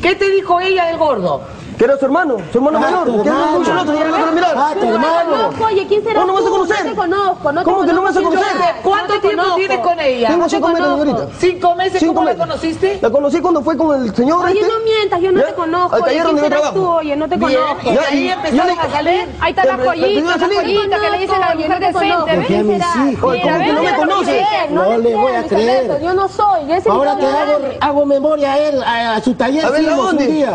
¿Qué 0.02 0.14
te 0.14 0.30
dijo 0.30 0.58
ella 0.60 0.86
del 0.86 0.96
gordo? 0.96 1.46
Que 1.80 1.86
era 1.86 1.96
su 1.96 2.04
hermano, 2.04 2.36
su 2.52 2.58
hermano 2.58 2.76
Ah, 2.76 2.80
mayor. 2.82 3.22
¿Qué 3.22 3.28
hermano. 3.30 3.58
no 3.58 3.74
lo 3.74 3.80
otro? 3.80 3.94
No 3.94 4.32
mirar. 4.32 4.54
Ah, 4.54 4.74
tu 4.78 4.86
hermano. 4.86 5.50
Oye, 5.64 5.86
¿quién 5.86 6.02
será 6.02 6.20
¿Cómo 6.20 6.26
no 6.26 6.34
vas 6.34 6.44
a 6.46 6.50
conocer? 6.50 6.84
No 6.84 6.90
te 6.90 6.96
conozco, 6.96 7.52
no 7.52 7.60
te 7.60 7.64
¿Cómo 7.64 7.86
que 7.86 7.92
no 7.94 8.02
vas 8.02 8.16
a 8.18 8.20
conocer? 8.20 8.46
¿Cuánto 8.82 9.14
No 9.14 9.20
tiempo 9.22 9.54
tienes 9.56 9.78
con 9.78 9.98
ella? 10.00 10.28
Tengo 10.28 10.42
No 10.42 10.44
te 10.44 10.50
cinco 10.56 10.68
meses 10.68 10.86
ahorita. 10.86 11.26
¿Cinco 11.38 11.74
meses? 11.76 12.04
¿Cómo 12.06 12.24
la 12.24 12.34
conociste? 12.36 12.98
La 13.00 13.08
conocí 13.08 13.40
cuando 13.40 13.62
fue 13.62 13.78
con 13.78 13.98
el 14.04 14.14
señor 14.14 14.44
Oye, 14.44 14.60
este. 14.60 14.70
no 14.70 14.78
mientas, 14.84 15.20
yo 15.22 15.32
no 15.32 15.40
¿Ya? 15.40 15.46
te 15.46 15.54
conozco. 15.54 15.96
Al 15.96 16.02
taller 16.04 16.12
¿quién 16.22 16.26
donde 16.26 16.42
yo 16.42 16.48
trabajo. 16.50 16.74
tú? 16.74 16.86
Oye, 16.86 17.16
no 17.16 17.28
te 17.30 17.36
Bien, 17.38 17.50
conozco. 17.54 17.92
y 17.92 17.96
ahí 17.96 18.28
empezaron 18.28 18.78
a 18.78 18.90
salir. 18.90 19.28
Ahí 19.40 19.50
está 19.50 19.64
la 19.64 19.76
joyita, 19.78 20.34
a 20.34 20.36
la 20.36 20.46
joyita 20.48 21.00
que 21.00 21.10
le 21.10 21.18
dice 21.18 21.34
a 21.34 21.38
la 21.38 21.54
mujer 21.54 21.70
no 21.70 21.86
te 21.86 21.92
conozco. 21.94 22.24
decente. 22.26 22.36
Confía 22.36 22.36
en 22.36 22.44
¿Quién 22.44 22.66
mis 22.68 23.12
hijos. 23.14 23.20
¿Cómo 23.42 23.58
que 23.64 23.72
no 23.72 23.82
me 23.82 23.96
conoces? 23.96 24.46
No 24.68 24.98
le 24.98 25.14
voy 25.16 25.32
a 25.32 25.42
creer. 25.44 26.00
Yo 26.02 26.12
no 26.12 26.28
soy. 26.28 26.60
Ahora 26.90 27.14
no 27.14 27.20
te 27.20 27.78
hago, 27.80 28.04
memoria 28.04 28.52
a 28.52 28.58
él, 28.58 28.82
a, 28.82 29.14
a 29.16 29.20
su 29.22 29.32
taller. 29.32 29.64
A 29.64 29.70
ver, 29.70 29.88
¿a 29.88 29.96
dónde? 29.96 30.46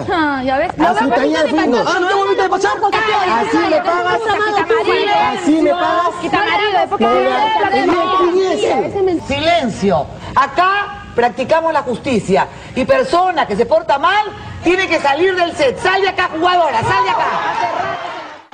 Ya 0.46 0.58
ves. 0.60 0.72
A 1.16 1.18
su 1.18 1.22
taller 1.22 1.50
fuimos. 1.50 1.88
Ah, 1.88 2.00
no 2.00 2.36
de 2.36 2.50
pasar. 2.50 2.78
Así 3.30 3.58
me 3.58 3.82
pagas. 3.82 4.22
Así 5.34 5.62
me 5.62 5.70
pagas. 5.72 6.14
Silencio. 9.28 10.08
Acá 10.36 11.04
practicamos 11.16 11.72
la 11.74 11.84
justicia. 11.84 12.48
Y 12.76 12.86
persona 12.86 13.48
que 13.48 13.56
se 13.56 13.66
porta 13.66 13.98
mal 13.98 14.26
tiene 14.64 14.88
que 14.88 15.00
salir 15.00 15.36
del 15.36 15.54
set. 15.54 15.78
Sal 15.78 16.02
de 16.02 16.10
acá, 16.10 16.30
jugadora, 16.30 16.82
sal 16.84 17.04
de 17.04 17.10
acá. 17.10 17.30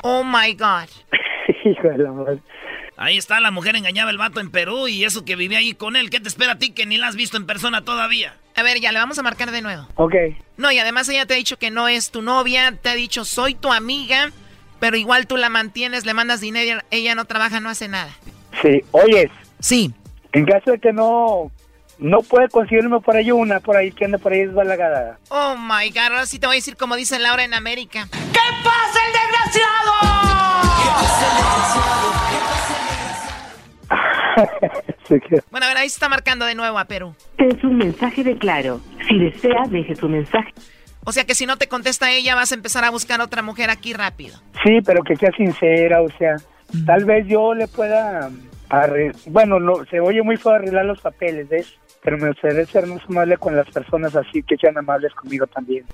Oh 0.03 0.23
my 0.23 0.53
God. 0.53 0.89
Hijo 1.65 1.87
de 1.87 1.97
la 1.97 2.11
madre. 2.11 2.39
Ahí 2.97 3.17
está, 3.17 3.39
la 3.39 3.49
mujer 3.49 3.75
engañaba 3.75 4.11
el 4.11 4.17
vato 4.19 4.39
en 4.39 4.51
Perú 4.51 4.87
y 4.87 5.03
eso 5.05 5.25
que 5.25 5.35
vivía 5.35 5.57
ahí 5.57 5.73
con 5.73 5.95
él. 5.95 6.11
¿Qué 6.11 6.19
te 6.19 6.27
espera 6.27 6.53
a 6.53 6.57
ti 6.59 6.71
que 6.71 6.85
ni 6.85 6.97
la 6.97 7.07
has 7.07 7.15
visto 7.15 7.37
en 7.37 7.47
persona 7.47 7.83
todavía? 7.83 8.35
A 8.61 8.63
ver, 8.63 8.79
ya 8.79 8.91
le 8.91 8.99
vamos 8.99 9.17
a 9.17 9.23
marcar 9.23 9.49
de 9.49 9.63
nuevo. 9.63 9.87
Ok. 9.95 10.13
No, 10.57 10.71
y 10.71 10.77
además 10.77 11.09
ella 11.09 11.25
te 11.25 11.33
ha 11.33 11.37
dicho 11.37 11.57
que 11.57 11.71
no 11.71 11.87
es 11.87 12.11
tu 12.11 12.21
novia, 12.21 12.71
te 12.79 12.89
ha 12.89 12.93
dicho 12.93 13.25
soy 13.25 13.55
tu 13.55 13.73
amiga, 13.73 14.29
pero 14.79 14.97
igual 14.97 15.25
tú 15.25 15.35
la 15.35 15.49
mantienes, 15.49 16.05
le 16.05 16.13
mandas 16.13 16.41
dinero, 16.41 16.79
ella 16.91 17.15
no 17.15 17.25
trabaja, 17.25 17.59
no 17.59 17.69
hace 17.69 17.87
nada. 17.87 18.11
Sí, 18.61 18.83
oyes. 18.91 19.31
Sí. 19.61 19.91
En 20.33 20.45
caso 20.45 20.69
de 20.69 20.79
que 20.79 20.93
no, 20.93 21.51
no 21.97 22.21
puede 22.21 22.49
conseguirme 22.49 22.99
por 22.99 23.15
ahí 23.15 23.31
una, 23.31 23.59
por 23.61 23.77
ahí 23.77 23.91
que 23.91 24.05
ande 24.05 24.19
por 24.19 24.31
ahí 24.31 24.45
desbalagada. 24.45 25.17
Oh 25.29 25.55
my 25.57 25.89
God, 25.89 25.97
ahora 25.97 26.27
sí 26.27 26.37
te 26.37 26.45
voy 26.45 26.57
a 26.57 26.59
decir 26.59 26.77
como 26.77 26.95
dice 26.95 27.17
Laura 27.17 27.43
en 27.43 27.55
América. 27.55 28.09
¿Qué 28.11 28.39
pasa, 28.63 28.99
el 29.07 29.13
desgraciado? 29.13 29.91
Bueno, 35.51 35.65
a 35.65 35.69
ver, 35.69 35.77
ahí 35.77 35.89
se 35.89 35.95
está 35.95 36.09
marcando 36.09 36.45
de 36.45 36.55
nuevo 36.55 36.77
a 36.79 36.85
Perú. 36.85 37.15
Es 37.37 37.63
un 37.63 37.77
mensaje 37.77 38.23
de 38.23 38.37
Claro. 38.37 38.81
Si 39.07 39.17
desea, 39.17 39.63
deje 39.69 39.95
su 39.95 40.07
mensaje. 40.09 40.53
O 41.03 41.11
sea 41.11 41.25
que 41.25 41.33
si 41.35 41.45
no 41.45 41.57
te 41.57 41.67
contesta 41.67 42.11
ella, 42.11 42.35
vas 42.35 42.51
a 42.51 42.55
empezar 42.55 42.83
a 42.83 42.89
buscar 42.91 43.21
otra 43.21 43.41
mujer 43.41 43.69
aquí 43.71 43.93
rápido. 43.93 44.37
Sí, 44.63 44.79
pero 44.85 45.01
que 45.03 45.15
sea 45.15 45.31
sincera, 45.31 46.01
o 46.01 46.09
sea, 46.17 46.35
tal 46.85 47.05
vez 47.05 47.25
yo 47.27 47.53
le 47.55 47.67
pueda 47.67 48.29
arre- 48.69 49.11
bueno, 49.25 49.59
no, 49.59 49.83
se 49.89 49.99
oye 49.99 50.21
muy 50.21 50.37
feo 50.37 50.53
arreglar 50.53 50.85
los 50.85 51.01
papeles, 51.01 51.49
¿ves? 51.49 51.73
Pero 52.03 52.17
me 52.17 52.29
gustaría 52.29 52.65
ser 52.65 52.87
más 52.87 53.01
amable 53.07 53.37
con 53.37 53.55
las 53.55 53.69
personas 53.69 54.15
así, 54.15 54.41
que 54.43 54.57
sean 54.57 54.77
amables 54.77 55.13
conmigo 55.13 55.45
también. 55.47 55.85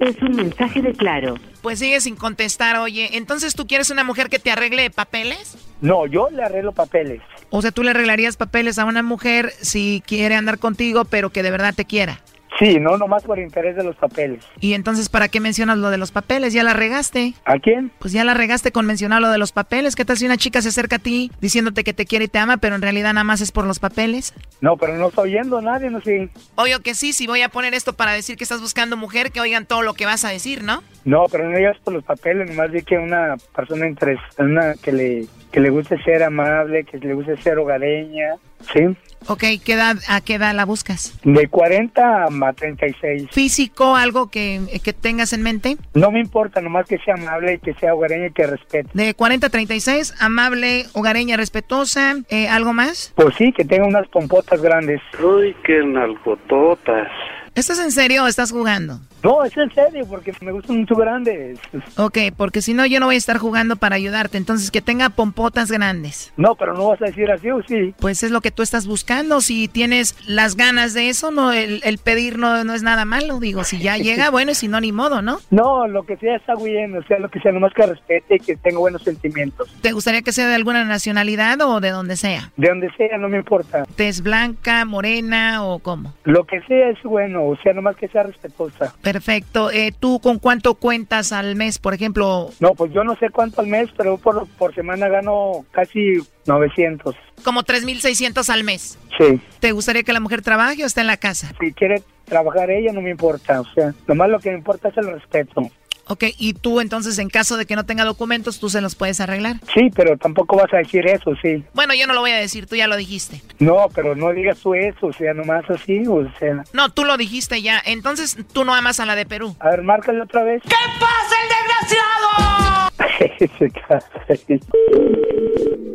Es 0.00 0.20
un 0.22 0.36
mensaje 0.36 0.80
de 0.82 0.92
Claro. 0.92 1.34
Pues 1.62 1.80
sigue 1.80 2.00
sin 2.00 2.14
contestar, 2.16 2.76
oye. 2.76 3.16
Entonces, 3.16 3.54
¿tú 3.54 3.66
quieres 3.66 3.90
una 3.90 4.04
mujer 4.04 4.28
que 4.28 4.38
te 4.38 4.50
arregle 4.50 4.90
papeles? 4.90 5.56
No, 5.80 6.06
yo 6.06 6.30
le 6.30 6.42
arreglo 6.42 6.72
papeles. 6.72 7.20
O 7.50 7.62
sea, 7.62 7.72
tú 7.72 7.82
le 7.82 7.90
arreglarías 7.90 8.36
papeles 8.36 8.78
a 8.78 8.84
una 8.84 9.02
mujer 9.02 9.50
si 9.60 10.02
quiere 10.06 10.34
andar 10.34 10.58
contigo, 10.58 11.04
pero 11.04 11.30
que 11.30 11.42
de 11.42 11.50
verdad 11.50 11.74
te 11.74 11.84
quiera. 11.84 12.20
Sí, 12.58 12.78
no 12.78 12.96
nomás 12.96 13.24
por 13.24 13.38
interés 13.38 13.74
de 13.76 13.82
los 13.82 13.96
papeles. 13.96 14.44
Y 14.60 14.74
entonces, 14.74 15.08
¿para 15.08 15.28
qué 15.28 15.40
mencionas 15.40 15.78
lo 15.78 15.90
de 15.90 15.98
los 15.98 16.12
papeles? 16.12 16.52
Ya 16.52 16.62
la 16.62 16.72
regaste. 16.72 17.34
¿A 17.44 17.58
quién? 17.58 17.90
Pues 17.98 18.12
ya 18.12 18.22
la 18.24 18.34
regaste 18.34 18.70
con 18.70 18.86
mencionar 18.86 19.20
lo 19.20 19.30
de 19.30 19.38
los 19.38 19.52
papeles. 19.52 19.96
¿Qué 19.96 20.04
tal 20.04 20.16
si 20.16 20.26
una 20.26 20.36
chica 20.36 20.62
se 20.62 20.68
acerca 20.68 20.96
a 20.96 20.98
ti 21.00 21.32
diciéndote 21.40 21.82
que 21.82 21.92
te 21.92 22.06
quiere 22.06 22.26
y 22.26 22.28
te 22.28 22.38
ama, 22.38 22.58
pero 22.58 22.76
en 22.76 22.82
realidad 22.82 23.12
nada 23.12 23.24
más 23.24 23.40
es 23.40 23.50
por 23.50 23.66
los 23.66 23.80
papeles? 23.80 24.34
No, 24.60 24.76
pero 24.76 24.96
no 24.96 25.08
está 25.08 25.22
oyendo 25.22 25.60
nadie, 25.60 25.90
no 25.90 26.00
sé. 26.00 26.28
Obvio 26.54 26.80
que 26.80 26.94
sí, 26.94 27.12
si 27.12 27.26
voy 27.26 27.42
a 27.42 27.48
poner 27.48 27.74
esto 27.74 27.94
para 27.94 28.12
decir 28.12 28.36
que 28.36 28.44
estás 28.44 28.60
buscando 28.60 28.96
mujer, 28.96 29.32
que 29.32 29.40
oigan 29.40 29.66
todo 29.66 29.82
lo 29.82 29.94
que 29.94 30.06
vas 30.06 30.24
a 30.24 30.28
decir, 30.28 30.62
¿no? 30.62 30.82
No, 31.04 31.24
pero 31.30 31.48
no 31.48 31.56
digas 31.56 31.76
por 31.82 31.92
los 31.92 32.04
papeles, 32.04 32.48
nomás 32.48 32.72
di 32.72 32.82
que 32.82 32.96
una 32.96 33.34
persona 33.54 33.86
interes 33.86 34.18
una 34.38 34.74
que 34.74 34.92
le 34.92 35.26
que 35.54 35.60
le 35.60 35.70
guste 35.70 36.02
ser 36.02 36.24
amable, 36.24 36.82
que 36.82 36.98
le 36.98 37.14
guste 37.14 37.36
ser 37.36 37.58
hogareña, 37.58 38.34
¿sí? 38.72 38.80
Ok, 39.28 39.44
¿qué 39.64 39.74
edad, 39.74 39.94
¿a 40.08 40.20
qué 40.20 40.34
edad 40.34 40.52
la 40.52 40.64
buscas? 40.64 41.16
De 41.22 41.46
40 41.46 42.24
a 42.24 42.52
36. 42.52 43.28
¿Físico, 43.30 43.94
algo 43.94 44.32
que, 44.32 44.62
que 44.82 44.92
tengas 44.92 45.32
en 45.32 45.42
mente? 45.42 45.76
No 45.94 46.10
me 46.10 46.18
importa, 46.18 46.60
nomás 46.60 46.88
que 46.88 46.98
sea 46.98 47.14
amable 47.14 47.54
y 47.54 47.58
que 47.60 47.72
sea 47.74 47.94
hogareña 47.94 48.26
y 48.26 48.32
que 48.32 48.48
respete. 48.48 48.90
De 48.94 49.14
40 49.14 49.46
a 49.46 49.50
36, 49.50 50.14
amable, 50.18 50.86
hogareña, 50.92 51.36
respetuosa, 51.36 52.16
eh, 52.30 52.48
¿algo 52.48 52.72
más? 52.72 53.12
Pues 53.14 53.36
sí, 53.36 53.52
que 53.52 53.64
tenga 53.64 53.86
unas 53.86 54.08
pompotas 54.08 54.60
grandes. 54.60 55.00
Uy, 55.22 55.54
qué 55.64 55.84
nalgototas. 55.84 57.12
¿Estás 57.54 57.78
en 57.78 57.92
serio 57.92 58.24
o 58.24 58.26
estás 58.26 58.50
jugando? 58.50 58.98
No, 59.24 59.42
es 59.42 59.56
en 59.56 59.72
serio, 59.72 60.06
porque 60.06 60.34
me 60.42 60.52
gustan 60.52 60.80
mucho 60.80 60.94
grandes. 60.94 61.58
Ok, 61.96 62.18
porque 62.36 62.60
si 62.60 62.74
no 62.74 62.84
yo 62.84 63.00
no 63.00 63.06
voy 63.06 63.14
a 63.14 63.18
estar 63.18 63.38
jugando 63.38 63.76
para 63.76 63.96
ayudarte, 63.96 64.36
entonces 64.36 64.70
que 64.70 64.82
tenga 64.82 65.08
pompotas 65.08 65.70
grandes. 65.72 66.30
No, 66.36 66.54
pero 66.56 66.74
no 66.74 66.88
vas 66.88 67.00
a 67.00 67.06
decir 67.06 67.30
así 67.30 67.50
o 67.50 67.62
sí. 67.62 67.94
Pues 67.98 68.22
es 68.22 68.30
lo 68.30 68.42
que 68.42 68.50
tú 68.50 68.62
estás 68.62 68.86
buscando, 68.86 69.40
si 69.40 69.66
tienes 69.66 70.14
las 70.26 70.56
ganas 70.56 70.92
de 70.92 71.08
eso, 71.08 71.30
no 71.30 71.52
el, 71.52 71.80
el 71.84 71.96
pedir 71.96 72.38
no, 72.38 72.64
no 72.64 72.74
es 72.74 72.82
nada 72.82 73.06
malo, 73.06 73.40
digo, 73.40 73.64
si 73.64 73.78
ya 73.78 73.96
llega, 74.04 74.28
bueno, 74.28 74.50
y 74.50 74.54
si 74.54 74.68
no, 74.68 74.78
ni 74.78 74.92
modo, 74.92 75.22
¿no? 75.22 75.38
No, 75.50 75.86
lo 75.88 76.02
que 76.02 76.18
sea 76.18 76.36
está 76.36 76.54
bien, 76.56 76.94
o 76.94 77.02
sea, 77.04 77.18
lo 77.18 77.30
que 77.30 77.40
sea, 77.40 77.50
nomás 77.50 77.72
que 77.72 77.86
respete 77.86 78.36
y 78.36 78.40
que 78.40 78.56
tenga 78.56 78.78
buenos 78.78 79.02
sentimientos. 79.04 79.74
¿Te 79.80 79.92
gustaría 79.92 80.20
que 80.20 80.32
sea 80.32 80.48
de 80.48 80.54
alguna 80.54 80.84
nacionalidad 80.84 81.58
o 81.62 81.80
de 81.80 81.88
donde 81.88 82.18
sea? 82.18 82.52
De 82.58 82.68
donde 82.68 82.90
sea, 82.98 83.16
no 83.16 83.30
me 83.30 83.38
importa. 83.38 83.84
¿Tez 83.96 84.20
blanca, 84.20 84.84
morena 84.84 85.64
o 85.64 85.78
cómo? 85.78 86.12
Lo 86.24 86.44
que 86.44 86.60
sea 86.62 86.90
es 86.90 87.02
bueno, 87.02 87.46
o 87.46 87.56
sea, 87.56 87.72
nomás 87.72 87.96
que 87.96 88.08
sea 88.08 88.24
respetuosa. 88.24 88.92
Perfecto. 89.14 89.70
Eh, 89.70 89.92
¿Tú 89.96 90.18
con 90.18 90.40
cuánto 90.40 90.74
cuentas 90.74 91.30
al 91.30 91.54
mes, 91.54 91.78
por 91.78 91.94
ejemplo? 91.94 92.50
No, 92.58 92.74
pues 92.74 92.92
yo 92.92 93.04
no 93.04 93.14
sé 93.14 93.30
cuánto 93.30 93.60
al 93.60 93.68
mes, 93.68 93.88
pero 93.96 94.18
por, 94.18 94.48
por 94.58 94.74
semana 94.74 95.06
gano 95.06 95.64
casi 95.70 96.16
900. 96.46 97.14
Como 97.44 97.62
3.600 97.62 98.52
al 98.52 98.64
mes. 98.64 98.98
Sí. 99.16 99.40
¿Te 99.60 99.70
gustaría 99.70 100.02
que 100.02 100.12
la 100.12 100.18
mujer 100.18 100.42
trabaje 100.42 100.82
o 100.82 100.86
esté 100.86 101.02
en 101.02 101.06
la 101.06 101.16
casa? 101.16 101.52
Si 101.60 101.72
quiere 101.72 102.02
trabajar 102.24 102.72
ella, 102.72 102.92
no 102.92 103.02
me 103.02 103.10
importa, 103.10 103.60
o 103.60 103.66
sea, 103.72 103.94
nomás 104.08 104.30
lo 104.30 104.40
que 104.40 104.50
me 104.50 104.56
importa 104.56 104.88
es 104.88 104.96
el 104.96 105.06
respeto. 105.06 105.62
Ok, 106.06 106.24
y 106.38 106.54
tú 106.54 106.80
entonces 106.80 107.18
en 107.18 107.30
caso 107.30 107.56
de 107.56 107.66
que 107.66 107.76
no 107.76 107.86
tenga 107.86 108.04
documentos, 108.04 108.60
tú 108.60 108.68
se 108.68 108.80
los 108.80 108.94
puedes 108.94 109.20
arreglar. 109.20 109.56
Sí, 109.72 109.90
pero 109.94 110.16
tampoco 110.16 110.56
vas 110.56 110.72
a 110.72 110.78
decir 110.78 111.06
eso, 111.06 111.34
sí. 111.40 111.64
Bueno, 111.74 111.94
yo 111.94 112.06
no 112.06 112.14
lo 112.14 112.20
voy 112.20 112.32
a 112.32 112.36
decir, 112.36 112.66
tú 112.66 112.76
ya 112.76 112.86
lo 112.86 112.96
dijiste. 112.96 113.42
No, 113.58 113.86
pero 113.94 114.14
no 114.14 114.32
digas 114.32 114.58
tú 114.58 114.74
eso, 114.74 115.06
o 115.06 115.12
sea, 115.12 115.34
nomás 115.34 115.68
así, 115.70 116.06
o 116.06 116.30
sea. 116.38 116.64
No, 116.72 116.90
tú 116.90 117.04
lo 117.04 117.16
dijiste 117.16 117.62
ya. 117.62 117.80
Entonces 117.84 118.36
tú 118.52 118.64
no 118.64 118.74
amas 118.74 119.00
a 119.00 119.06
la 119.06 119.16
de 119.16 119.26
Perú. 119.26 119.56
A 119.60 119.70
ver, 119.70 119.82
márcale 119.82 120.22
otra 120.22 120.44
vez. 120.44 120.62
¿Qué 120.62 120.76
pasa, 121.00 121.34
el 121.42 121.48
desgraciado? 121.48 122.94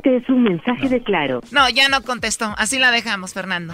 Es 0.03 0.29
un 0.29 0.43
mensaje 0.43 0.89
de 0.89 1.03
Claro. 1.03 1.41
No, 1.51 1.69
ya 1.69 1.87
no 1.89 2.01
contestó. 2.03 2.53
Así 2.57 2.79
la 2.79 2.91
dejamos, 2.91 3.33
Fernando. 3.33 3.73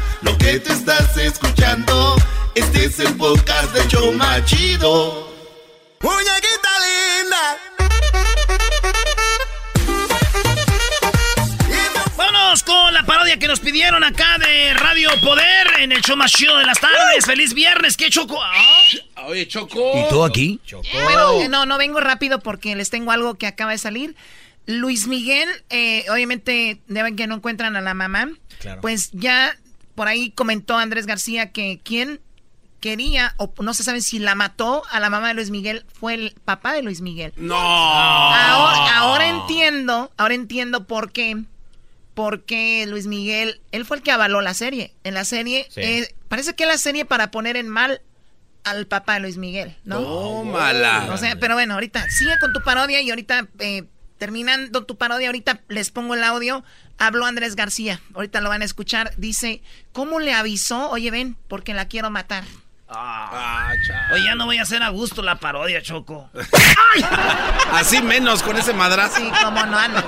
Lo 0.21 0.37
que 0.37 0.59
te 0.59 0.71
estás 0.71 1.17
escuchando, 1.17 2.15
este 2.53 2.85
es 2.85 2.99
el 2.99 3.15
podcast 3.15 3.73
de 3.73 3.87
Choma 3.87 4.43
Chido. 4.45 5.27
Muñequita 6.01 6.69
linda. 6.85 7.57
Vámonos 12.15 12.63
con 12.63 12.93
la 12.93 13.03
parodia 13.03 13.39
que 13.39 13.47
nos 13.47 13.59
pidieron 13.59 14.03
acá 14.03 14.37
de 14.37 14.73
Radio 14.75 15.09
Poder 15.21 15.67
en 15.79 15.91
el 15.91 16.01
show 16.01 16.15
más 16.15 16.31
chido 16.31 16.55
de 16.57 16.65
las 16.65 16.79
tardes. 16.79 17.25
¡Feliz 17.25 17.55
viernes! 17.55 17.97
¡Qué 17.97 18.11
choco! 18.11 18.39
Ah. 18.41 19.25
Oye, 19.27 19.47
Choco. 19.47 20.05
¿Y 20.05 20.09
tú 20.09 20.23
aquí? 20.23 20.59
Bueno, 20.93 21.41
eh, 21.41 21.49
no, 21.49 21.65
no 21.65 21.77
vengo 21.77 21.99
rápido 21.99 22.39
porque 22.39 22.75
les 22.75 22.89
tengo 22.89 23.11
algo 23.11 23.35
que 23.35 23.47
acaba 23.47 23.71
de 23.71 23.77
salir. 23.77 24.15
Luis 24.67 25.07
Miguel, 25.07 25.49
eh, 25.69 26.05
obviamente, 26.09 26.79
deben 26.87 27.15
que 27.15 27.27
no 27.27 27.35
encuentran 27.35 27.75
a 27.75 27.81
la 27.81 27.93
mamá. 27.93 28.29
Pues 28.81 29.09
ya 29.11 29.57
por 29.95 30.07
ahí 30.07 30.31
comentó 30.31 30.77
Andrés 30.77 31.05
García 31.05 31.51
que 31.51 31.79
quien 31.83 32.19
quería, 32.79 33.35
o 33.37 33.53
no 33.61 33.73
se 33.75 33.83
sabe 33.83 34.01
si 34.01 34.17
la 34.19 34.33
mató 34.35 34.83
a 34.89 34.99
la 34.99 35.09
mamá 35.11 35.27
de 35.29 35.33
Luis 35.35 35.51
Miguel, 35.51 35.85
fue 35.93 36.15
el 36.15 36.35
papá 36.45 36.73
de 36.73 36.81
Luis 36.81 37.01
Miguel. 37.01 37.31
No. 37.37 37.55
Ahora, 37.55 38.97
ahora 38.97 39.27
entiendo, 39.27 40.11
ahora 40.17 40.33
entiendo 40.33 40.85
por 40.87 41.11
qué. 41.11 41.37
Porque 42.13 42.85
Luis 42.87 43.07
Miguel, 43.07 43.61
él 43.71 43.85
fue 43.85 43.97
el 43.97 44.03
que 44.03 44.11
avaló 44.11 44.41
la 44.41 44.53
serie. 44.53 44.93
En 45.03 45.13
la 45.13 45.23
serie, 45.25 45.67
Sí. 45.69 45.81
eh, 45.81 46.15
parece 46.27 46.55
que 46.55 46.65
la 46.65 46.77
serie 46.77 47.05
para 47.05 47.31
poner 47.31 47.55
en 47.55 47.69
mal 47.69 48.01
al 48.63 48.85
papá 48.85 49.13
de 49.15 49.21
Luis 49.21 49.37
Miguel, 49.37 49.75
¿no? 49.85 50.01
Tómala. 50.01 51.07
O 51.13 51.17
sea, 51.17 51.37
pero 51.39 51.53
bueno, 51.55 51.75
ahorita 51.75 52.09
sigue 52.09 52.37
con 52.39 52.51
tu 52.51 52.61
parodia 52.63 52.99
y 53.01 53.09
ahorita, 53.09 53.47
eh, 53.59 53.83
terminando 54.21 54.85
tu 54.85 54.97
parodia, 54.97 55.29
ahorita 55.29 55.61
les 55.67 55.89
pongo 55.89 56.13
el 56.13 56.23
audio. 56.23 56.63
Habló 56.99 57.25
Andrés 57.25 57.55
García, 57.55 58.01
ahorita 58.13 58.39
lo 58.39 58.49
van 58.49 58.61
a 58.61 58.65
escuchar. 58.65 59.13
Dice, 59.17 59.63
¿cómo 59.93 60.19
le 60.19 60.31
avisó? 60.31 60.91
Oye, 60.91 61.09
ven, 61.09 61.37
porque 61.47 61.73
la 61.73 61.87
quiero 61.87 62.11
matar. 62.11 62.43
Ah, 62.87 63.71
Oye, 64.13 64.25
ya 64.25 64.35
no 64.35 64.45
voy 64.45 64.59
a 64.59 64.61
hacer 64.61 64.83
a 64.83 64.89
gusto 64.89 65.23
la 65.23 65.37
parodia, 65.37 65.81
Choco. 65.81 66.29
Así 67.73 67.99
menos 68.03 68.43
con 68.43 68.55
ese 68.57 68.73
madrazo. 68.73 69.15
Sí, 69.15 69.27
cómo 69.41 69.65
no, 69.65 69.79
anda, 69.79 70.03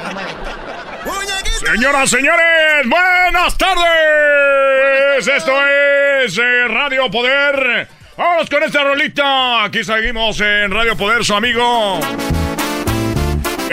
Señoras, 1.66 2.12
señores, 2.12 2.88
buenas 2.88 3.58
tardes. 3.58 5.28
Esto 5.28 5.54
es 5.66 6.38
eh, 6.38 6.68
Radio 6.68 7.10
Poder. 7.10 7.90
Vamos 8.16 8.48
con 8.48 8.62
esta 8.62 8.84
rolita. 8.84 9.64
Aquí 9.64 9.84
seguimos 9.84 10.40
en 10.40 10.70
Radio 10.70 10.96
Poder, 10.96 11.26
su 11.26 11.34
amigo. 11.34 12.00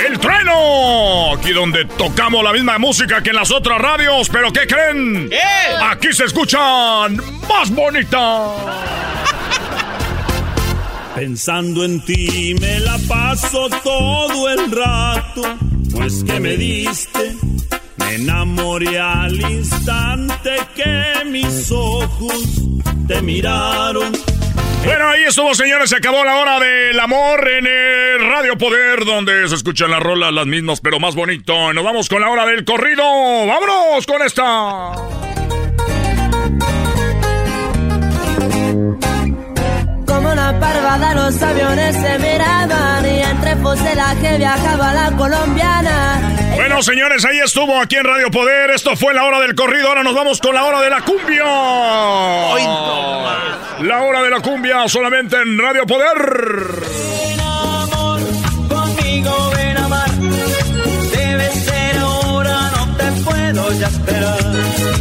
El 0.07 0.19
trueno. 0.19 1.35
Aquí 1.35 1.53
donde 1.53 1.85
tocamos 1.85 2.43
la 2.43 2.53
misma 2.53 2.79
música 2.79 3.23
que 3.23 3.31
en 3.31 3.37
las 3.37 3.51
otras 3.51 3.79
radios. 3.79 4.29
Pero 4.29 4.53
¿qué 4.53 4.67
creen? 4.67 5.29
¿Qué? 5.29 5.39
Aquí 5.83 6.13
se 6.13 6.25
escuchan 6.25 7.17
más 7.49 7.71
bonitas. 7.71 8.53
Pensando 11.15 11.85
en 11.85 12.01
ti 12.05 12.55
me 12.61 12.81
la 12.81 12.97
paso 13.07 13.69
todo 13.83 14.49
el 14.49 14.71
rato, 14.71 15.43
pues 15.93 16.25
que 16.25 16.41
me 16.41 16.57
diste, 16.57 17.35
me 17.97 18.15
enamoré 18.15 18.99
al 18.99 19.39
instante 19.39 20.57
que 20.75 21.25
mis 21.27 21.71
ojos 21.73 22.63
te 23.07 23.21
miraron. 23.21 24.13
Bueno, 24.85 25.09
ahí 25.11 25.25
estuvo, 25.25 25.55
señores. 25.55 25.91
Se 25.91 25.97
acabó 25.97 26.25
la 26.25 26.37
hora 26.37 26.59
del 26.59 26.99
amor 26.99 27.47
en 27.49 27.67
el 27.67 28.29
Radio 28.29 28.57
Poder, 28.57 29.05
donde 29.05 29.49
se 29.49 29.55
escuchan 29.55 29.91
las 29.91 30.03
rolas 30.03 30.33
las 30.33 30.47
mismas, 30.47 30.81
pero 30.81 30.99
más 30.99 31.15
bonito. 31.15 31.73
Nos 31.73 31.85
vamos 31.85 32.09
con 32.09 32.21
la 32.21 32.31
hora 32.31 32.47
del 32.47 32.65
corrido. 32.65 33.03
¡Vámonos 33.05 34.07
con 34.07 34.23
esta! 34.23 34.93
Como 40.21 40.33
una 40.33 40.61
parvada 40.61 41.15
los 41.15 41.43
aviones 41.43 41.97
se 41.97 42.19
miraban 42.19 43.07
y 43.07 43.21
entre 43.21 43.57
fuselaje 43.57 44.37
viajaba 44.37 44.93
la 44.93 45.11
colombiana. 45.13 46.35
Bueno, 46.57 46.83
señores, 46.83 47.25
ahí 47.25 47.39
estuvo 47.39 47.81
aquí 47.81 47.97
en 47.97 48.05
Radio 48.05 48.31
Poder. 48.31 48.71
Esto 48.71 48.97
fue 48.97 49.15
la 49.15 49.25
hora 49.25 49.41
del 49.41 49.55
corrido. 49.55 49.89
Ahora 49.89 50.03
nos 50.03 50.15
vamos 50.15 50.39
con 50.39 50.55
la 50.55 50.65
hora 50.65 50.83
de 50.83 50.91
la 50.91 51.01
cumbia. 51.01 51.45
La 53.81 54.03
hora 54.03 54.23
de 54.23 54.29
la 54.29 54.41
cumbia 54.41 54.87
solamente 54.89 55.37
en 55.41 55.59
Radio 55.59 55.87
Poder. 55.87 56.19
Conmigo 58.69 59.51
ven 59.57 59.77
a 59.79 59.85
amar. 59.87 60.11
Debe 61.17 61.51
ser 61.51 61.99
ahora, 61.99 62.71
no 62.77 62.97
te 62.99 63.23
puedo 63.23 63.73
ya 63.73 63.87
esperar. 63.87 65.00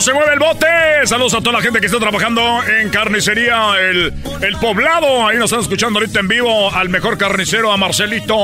¿Cómo 0.00 0.06
se 0.12 0.14
mueve 0.14 0.32
el 0.32 0.38
bote? 0.38 0.66
Saludos 1.04 1.34
a 1.34 1.40
toda 1.42 1.58
la 1.58 1.60
gente 1.60 1.78
que 1.78 1.84
está 1.84 1.98
trabajando 1.98 2.64
en 2.64 2.88
carnicería 2.88 3.72
El, 3.78 4.14
el 4.40 4.56
Poblado. 4.56 5.28
Ahí 5.28 5.36
nos 5.36 5.50
están 5.50 5.60
escuchando 5.60 5.98
ahorita 5.98 6.20
en 6.20 6.28
vivo 6.28 6.74
al 6.74 6.88
mejor 6.88 7.18
carnicero, 7.18 7.70
a 7.70 7.76
Marcelito. 7.76 8.34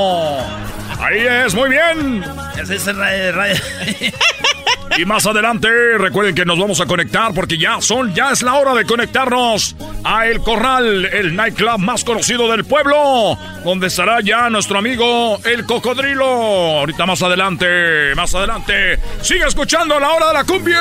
Ahí 1.00 1.20
es, 1.26 1.54
muy 1.54 1.70
bien. 1.70 2.22
Ese 2.60 2.74
es 2.74 2.84
radio- 2.94 3.32
radio. 3.32 3.56
Y 4.98 5.04
más 5.04 5.26
adelante, 5.26 5.68
recuerden 5.98 6.34
que 6.34 6.44
nos 6.44 6.58
vamos 6.58 6.80
a 6.80 6.86
conectar 6.86 7.32
porque 7.34 7.58
ya 7.58 7.80
son, 7.80 8.14
ya 8.14 8.30
es 8.30 8.42
la 8.42 8.54
hora 8.54 8.74
de 8.74 8.84
conectarnos 8.84 9.76
a 10.04 10.26
El 10.26 10.40
Corral, 10.40 11.04
el 11.06 11.36
nightclub 11.36 11.78
más 11.78 12.02
conocido 12.04 12.50
del 12.50 12.64
pueblo, 12.64 13.38
donde 13.64 13.88
estará 13.88 14.20
ya 14.20 14.48
nuestro 14.48 14.78
amigo 14.78 15.38
El 15.44 15.66
Cocodrilo. 15.66 16.24
Ahorita 16.24 17.04
más 17.04 17.22
adelante, 17.22 18.14
más 18.14 18.34
adelante, 18.34 18.98
sigue 19.20 19.46
escuchando 19.46 20.00
la 20.00 20.12
hora 20.12 20.28
de 20.28 20.32
la 20.32 20.44
cumbia. 20.44 20.80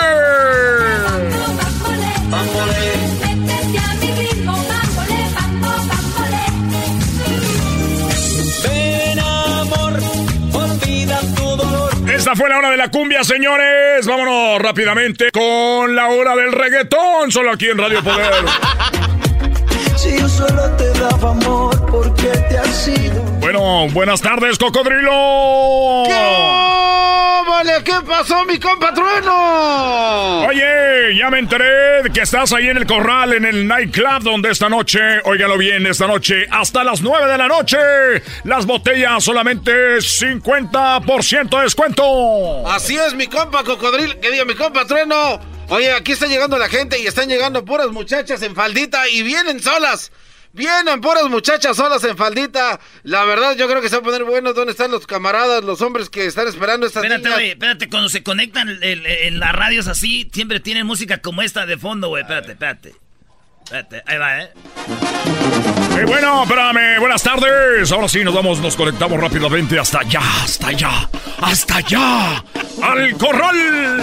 Esta 12.16 12.34
fue 12.34 12.49
la 12.49 12.57
hora 12.57 12.70
de 12.70 12.78
la 12.78 12.89
cumbia, 12.89 13.26
señores. 13.26 14.05
Vámonos 14.07 14.61
rápidamente 14.61 15.32
con 15.32 15.93
la 15.93 16.07
hora 16.07 16.34
del 16.36 16.53
reggaetón, 16.53 17.30
solo 17.30 17.51
aquí 17.51 17.66
en 17.66 17.78
Radio 17.78 18.01
Poder. 18.03 18.34
Si 19.97 20.20
yo 20.20 20.30
solo 20.30 20.70
te 20.78 20.88
daba 20.99 21.32
amor, 21.32 22.13
te 22.16 22.57
has? 22.57 22.89
Bueno, 23.56 23.88
buenas 23.93 24.22
tardes, 24.22 24.58
Cocodrilo. 24.58 26.03
Vale, 27.47 27.84
¿qué 27.86 27.93
pasó, 28.06 28.43
mi 28.43 28.60
compa 28.60 28.93
Trueno? 28.93 30.41
Oye, 30.41 31.16
ya 31.18 31.30
me 31.30 31.39
enteré 31.39 32.03
de 32.03 32.10
que 32.12 32.20
estás 32.20 32.51
ahí 32.51 32.68
en 32.68 32.76
el 32.76 32.86
corral, 32.86 33.32
en 33.32 33.45
el 33.45 33.66
nightclub, 33.66 34.24
donde 34.24 34.51
esta 34.51 34.68
noche, 34.68 34.99
óigalo 35.24 35.58
bien, 35.58 35.88
esta 35.88 36.06
noche, 36.06 36.45
hasta 36.51 36.84
las 36.84 37.01
9 37.01 37.32
de 37.32 37.38
la 37.38 37.47
noche, 37.47 37.78
las 38.43 38.66
botellas 38.66 39.24
solamente 39.24 39.72
50% 39.99 41.58
de 41.58 41.64
descuento. 41.64 42.68
Así 42.68 42.97
es, 42.97 43.14
mi 43.14 43.28
compa 43.28 43.64
Cocodrilo, 43.64 44.20
que 44.20 44.32
diga 44.32 44.43
mi 44.43 44.56
compa 44.56 44.86
Trueno. 44.86 45.39
Oye, 45.70 45.93
aquí 45.93 46.12
está 46.12 46.28
llegando 46.28 46.58
la 46.58 46.68
gente 46.68 46.99
y 46.99 47.08
están 47.08 47.30
llegando 47.30 47.64
puras 47.64 47.88
muchachas 47.88 48.41
en 48.41 48.53
faldita 48.53 49.08
y 49.08 49.24
vienen 49.24 49.62
solas. 49.62 50.12
Vienen 50.56 51.01
puras 51.01 51.30
muchachas 51.30 51.76
solas 51.76 52.01
en 52.06 52.16
faldita. 52.16 52.80
La 53.03 53.26
verdad, 53.26 53.58
yo 53.58 53.68
creo 53.68 53.82
que 53.82 53.89
se 53.89 53.95
va 53.95 54.01
a 54.01 54.06
poner 54.06 54.24
bueno. 54.24 54.53
¿Dónde 54.53 54.72
están 54.72 54.89
los 54.89 55.06
camaradas, 55.06 55.66
los 55.66 55.82
hombres 55.82 56.10
que 56.10 56.26
están 56.26 56.47
esperando 56.47 56.88
estas 56.88 57.03
Espérate, 57.03 57.30
güey, 57.30 57.49
espérate, 57.49 57.89
cuando 57.89 58.08
se 58.08 58.24
conectan 58.24 58.70
en 58.82 59.39
las 59.39 59.51
radios 59.53 59.88
así, 59.88 60.30
siempre 60.34 60.62
tienen 60.62 60.88
música 60.88 61.18
como 61.18 61.41
esta 61.41 61.66
de 61.66 61.78
fondo, 61.78 62.08
güey. 62.08 62.22
Espérate, 62.22 62.53
espérate. 62.53 62.95
Espérate, 63.66 64.03
ahí 64.05 64.18
va, 64.20 64.43
¿eh? 64.43 64.51
Y 65.99 66.05
bueno, 66.05 66.43
espérame, 66.43 66.99
buenas 66.99 67.24
tardes. 67.24 67.91
Ahora 67.91 68.07
sí, 68.07 68.24
nos 68.24 68.36
vamos, 68.36 68.59
nos 68.59 68.76
conectamos 68.76 69.20
rápidamente 69.20 69.80
hasta 69.80 70.01
allá, 70.01 70.22
hasta 70.43 70.68
allá, 70.68 71.09
hasta 71.41 71.78
allá, 71.78 72.43
al 72.84 73.18
corral. 73.18 73.55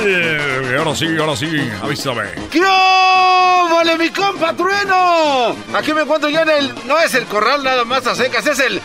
Y 0.04 0.76
ahora 0.76 0.96
sí, 0.96 1.06
ahora 1.16 1.36
sí, 1.36 1.70
avísame. 1.80 2.22
¿Qué 2.50 2.60
vale, 2.60 3.96
mi 3.96 4.10
compa 4.10 4.52
Trueno? 4.52 5.54
Aquí 5.74 5.94
me 5.94 6.02
encuentro 6.02 6.28
yo 6.28 6.40
en 6.40 6.48
el... 6.48 6.74
No 6.86 6.98
es 6.98 7.14
el 7.14 7.24
corral 7.26 7.62
nada 7.62 7.84
más 7.84 8.04
a 8.06 8.16
secas, 8.16 8.44
es 8.46 8.58
el... 8.58 8.80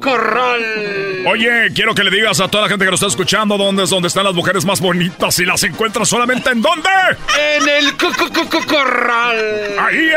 corral. 0.00 1.26
Oye, 1.26 1.70
quiero 1.74 1.94
que 1.94 2.02
le 2.02 2.10
digas 2.10 2.40
a 2.40 2.48
toda 2.48 2.64
la 2.64 2.68
gente 2.68 2.84
que 2.84 2.90
nos 2.90 3.00
está 3.00 3.08
escuchando 3.08 3.56
dónde 3.58 3.84
es 3.84 3.90
donde 3.90 4.08
están 4.08 4.24
las 4.24 4.34
mujeres 4.34 4.64
más 4.64 4.80
bonitas 4.80 5.38
y 5.38 5.44
las 5.44 5.62
encuentras 5.62 6.08
solamente 6.08 6.50
en 6.50 6.62
dónde. 6.62 6.88
En 7.38 7.68
el 7.68 7.96
corral. 8.66 9.59
Ahí 9.78 10.10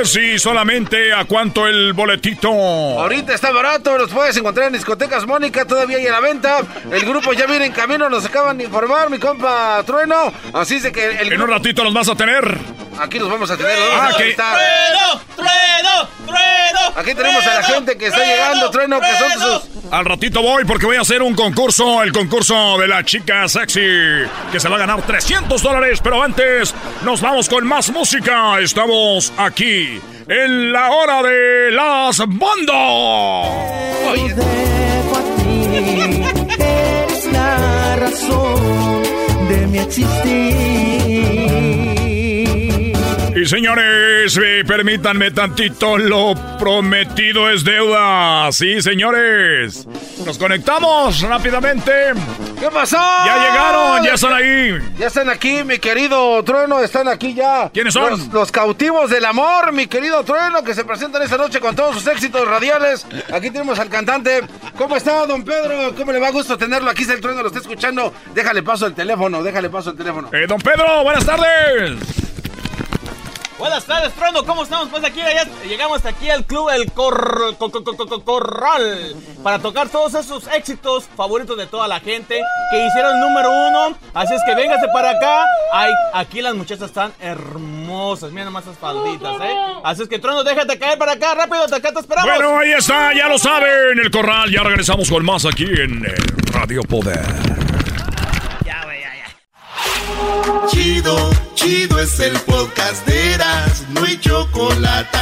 es, 0.00 0.16
y 0.16 0.38
solamente 0.38 1.12
a 1.12 1.24
cuánto 1.24 1.66
el 1.66 1.92
boletito. 1.92 2.48
Ahorita 2.50 3.34
está 3.34 3.50
barato, 3.52 3.96
los 3.98 4.10
puedes 4.10 4.36
encontrar 4.36 4.68
en 4.68 4.74
discotecas 4.74 5.26
Mónica, 5.26 5.64
todavía 5.64 5.98
hay 5.98 6.06
a 6.06 6.12
la 6.12 6.20
venta. 6.20 6.58
El 6.90 7.04
grupo 7.04 7.32
ya 7.32 7.46
viene 7.46 7.66
en 7.66 7.72
camino, 7.72 8.08
nos 8.08 8.24
acaban 8.24 8.58
de 8.58 8.64
informar, 8.64 9.10
mi 9.10 9.18
compa 9.18 9.82
Trueno. 9.84 10.32
Así 10.52 10.76
es 10.76 10.82
de 10.84 10.92
que 10.92 11.04
el 11.20 11.32
En 11.32 11.42
un 11.42 11.48
ratito 11.50 11.82
los 11.84 11.92
vas 11.94 12.08
a 12.08 12.14
tener. 12.14 12.58
Aquí 12.98 13.18
los 13.18 13.28
vamos 13.30 13.50
a 13.50 13.56
tener, 13.56 13.78
los 13.78 13.88
vamos 13.90 14.04
Ah, 14.06 14.14
a 14.14 14.16
que-. 14.16 14.34
¡Trueno! 14.34 15.20
¡Trueno! 15.36 16.08
¡Trueno! 16.26 16.80
Aquí 16.96 17.14
tenemos 17.14 17.46
a 17.46 17.54
la 17.56 17.62
gente 17.62 17.98
que 17.98 18.06
está 18.06 18.24
llegando, 18.24 18.70
Trueno, 18.70 19.00
que 19.00 19.06
son 19.18 19.32
sus... 19.60 19.92
Al 19.92 20.04
ratito 20.04 20.42
voy 20.42 20.64
porque 20.64 20.84
voy 20.86 20.96
a 20.96 21.02
hacer 21.02 21.22
un 21.22 21.34
concurso, 21.36 22.02
el 22.02 22.10
concurso 22.10 22.76
de 22.78 22.88
la 22.88 23.04
chica 23.04 23.46
sexy, 23.48 23.80
que 24.50 24.58
se 24.58 24.68
va 24.68 24.76
a 24.76 24.78
ganar 24.80 25.02
300 25.02 25.62
dólares, 25.62 26.00
pero 26.02 26.22
antes 26.22 26.74
nos 27.02 27.20
vamos 27.20 27.48
con 27.48 27.64
más 27.66 27.90
música. 27.90 28.60
Estamos 28.86 29.32
aquí 29.36 30.00
en 30.28 30.72
la 30.72 30.92
hora 30.92 31.20
de 31.20 31.72
las 31.72 32.18
bandas. 32.18 33.66
Señores, 43.46 44.36
permítanme 44.66 45.30
tantito, 45.30 45.96
lo 45.98 46.34
prometido 46.58 47.48
es 47.48 47.62
deuda. 47.62 48.50
Sí, 48.50 48.82
señores. 48.82 49.86
Nos 50.24 50.36
conectamos 50.36 51.20
rápidamente. 51.20 51.92
¿Qué 52.58 52.68
pasó? 52.72 52.96
Ya 52.96 53.36
llegaron, 53.36 54.04
ya 54.04 54.14
están 54.14 54.32
ahí. 54.32 54.78
Ya 54.98 55.06
están 55.06 55.30
aquí, 55.30 55.62
mi 55.62 55.78
querido 55.78 56.42
Trueno, 56.42 56.80
están 56.80 57.06
aquí 57.06 57.34
ya. 57.34 57.70
¿Quiénes 57.72 57.94
son? 57.94 58.10
Los, 58.10 58.26
los 58.28 58.50
cautivos 58.50 59.10
del 59.10 59.24
amor, 59.24 59.72
mi 59.72 59.86
querido 59.86 60.24
Trueno, 60.24 60.64
que 60.64 60.74
se 60.74 60.84
presentan 60.84 61.22
esta 61.22 61.36
noche 61.36 61.60
con 61.60 61.76
todos 61.76 61.94
sus 61.94 62.06
éxitos 62.08 62.48
radiales. 62.48 63.06
Aquí 63.32 63.50
tenemos 63.50 63.78
al 63.78 63.88
cantante. 63.88 64.40
¿Cómo 64.76 64.96
está, 64.96 65.24
don 65.24 65.44
Pedro? 65.44 65.94
¿Cómo 65.96 66.10
le 66.10 66.18
va 66.18 66.28
a 66.28 66.32
gusto 66.32 66.58
tenerlo? 66.58 66.90
Aquí 66.90 67.02
está 67.02 67.14
el 67.14 67.20
Trueno, 67.20 67.42
lo 67.42 67.48
está 67.48 67.60
escuchando. 67.60 68.12
Déjale 68.34 68.64
paso 68.64 68.86
el 68.86 68.94
teléfono, 68.94 69.42
déjale 69.44 69.70
paso 69.70 69.90
el 69.90 69.96
teléfono. 69.96 70.30
Eh, 70.32 70.46
don 70.48 70.58
Pedro, 70.58 71.04
buenas 71.04 71.24
tardes. 71.24 72.25
Buenas 73.58 73.86
tardes, 73.86 74.12
Trono. 74.12 74.44
¿Cómo 74.44 74.64
estamos? 74.64 74.88
Pues 74.90 75.02
aquí 75.02 75.18
ya 75.18 75.44
llegamos 75.66 76.04
aquí 76.04 76.28
al 76.28 76.44
club 76.44 76.68
El 76.68 76.92
Cor- 76.92 77.56
Co- 77.58 77.70
Co- 77.70 77.82
Co- 77.84 77.96
Co- 78.06 78.22
Corral 78.24 79.16
para 79.42 79.58
tocar 79.60 79.88
todos 79.88 80.12
esos 80.14 80.46
éxitos 80.48 81.04
favoritos 81.16 81.56
de 81.56 81.66
toda 81.66 81.88
la 81.88 81.98
gente 82.00 82.38
que 82.70 82.86
hicieron 82.86 83.18
número 83.18 83.48
uno. 83.50 83.96
Así 84.12 84.34
es 84.34 84.42
que 84.46 84.54
véngase 84.54 84.86
para 84.92 85.10
acá. 85.12 85.44
Ay, 85.72 85.90
aquí 86.12 86.42
las 86.42 86.54
muchachas 86.54 86.86
están 86.88 87.14
hermosas. 87.18 88.30
Mira 88.30 88.44
nomás 88.44 88.64
esas 88.64 88.76
falditas, 88.78 89.36
¿eh? 89.40 89.54
Así 89.84 90.02
es 90.02 90.08
que 90.08 90.18
Trono, 90.18 90.44
déjate 90.44 90.78
caer 90.78 90.98
para 90.98 91.12
acá 91.12 91.34
rápido. 91.34 91.64
Acá 91.64 91.92
te 91.92 92.00
esperamos. 92.00 92.30
Bueno, 92.30 92.58
ahí 92.58 92.72
está, 92.72 93.14
ya 93.14 93.26
lo 93.26 93.38
saben, 93.38 93.98
el 94.02 94.10
corral. 94.10 94.50
Ya 94.50 94.62
regresamos 94.64 95.08
con 95.08 95.24
más 95.24 95.46
aquí 95.46 95.64
en 95.64 96.04
eh, 96.04 96.14
Radio 96.52 96.82
Poder. 96.82 97.24
Chido, 100.68 101.30
chido 101.54 101.98
es 102.00 102.18
el 102.20 102.32
podcast 102.40 103.06
de 103.06 103.34
Eras, 103.34 103.84
no 103.90 104.04
hay 104.04 104.18
chocolate. 104.18 105.18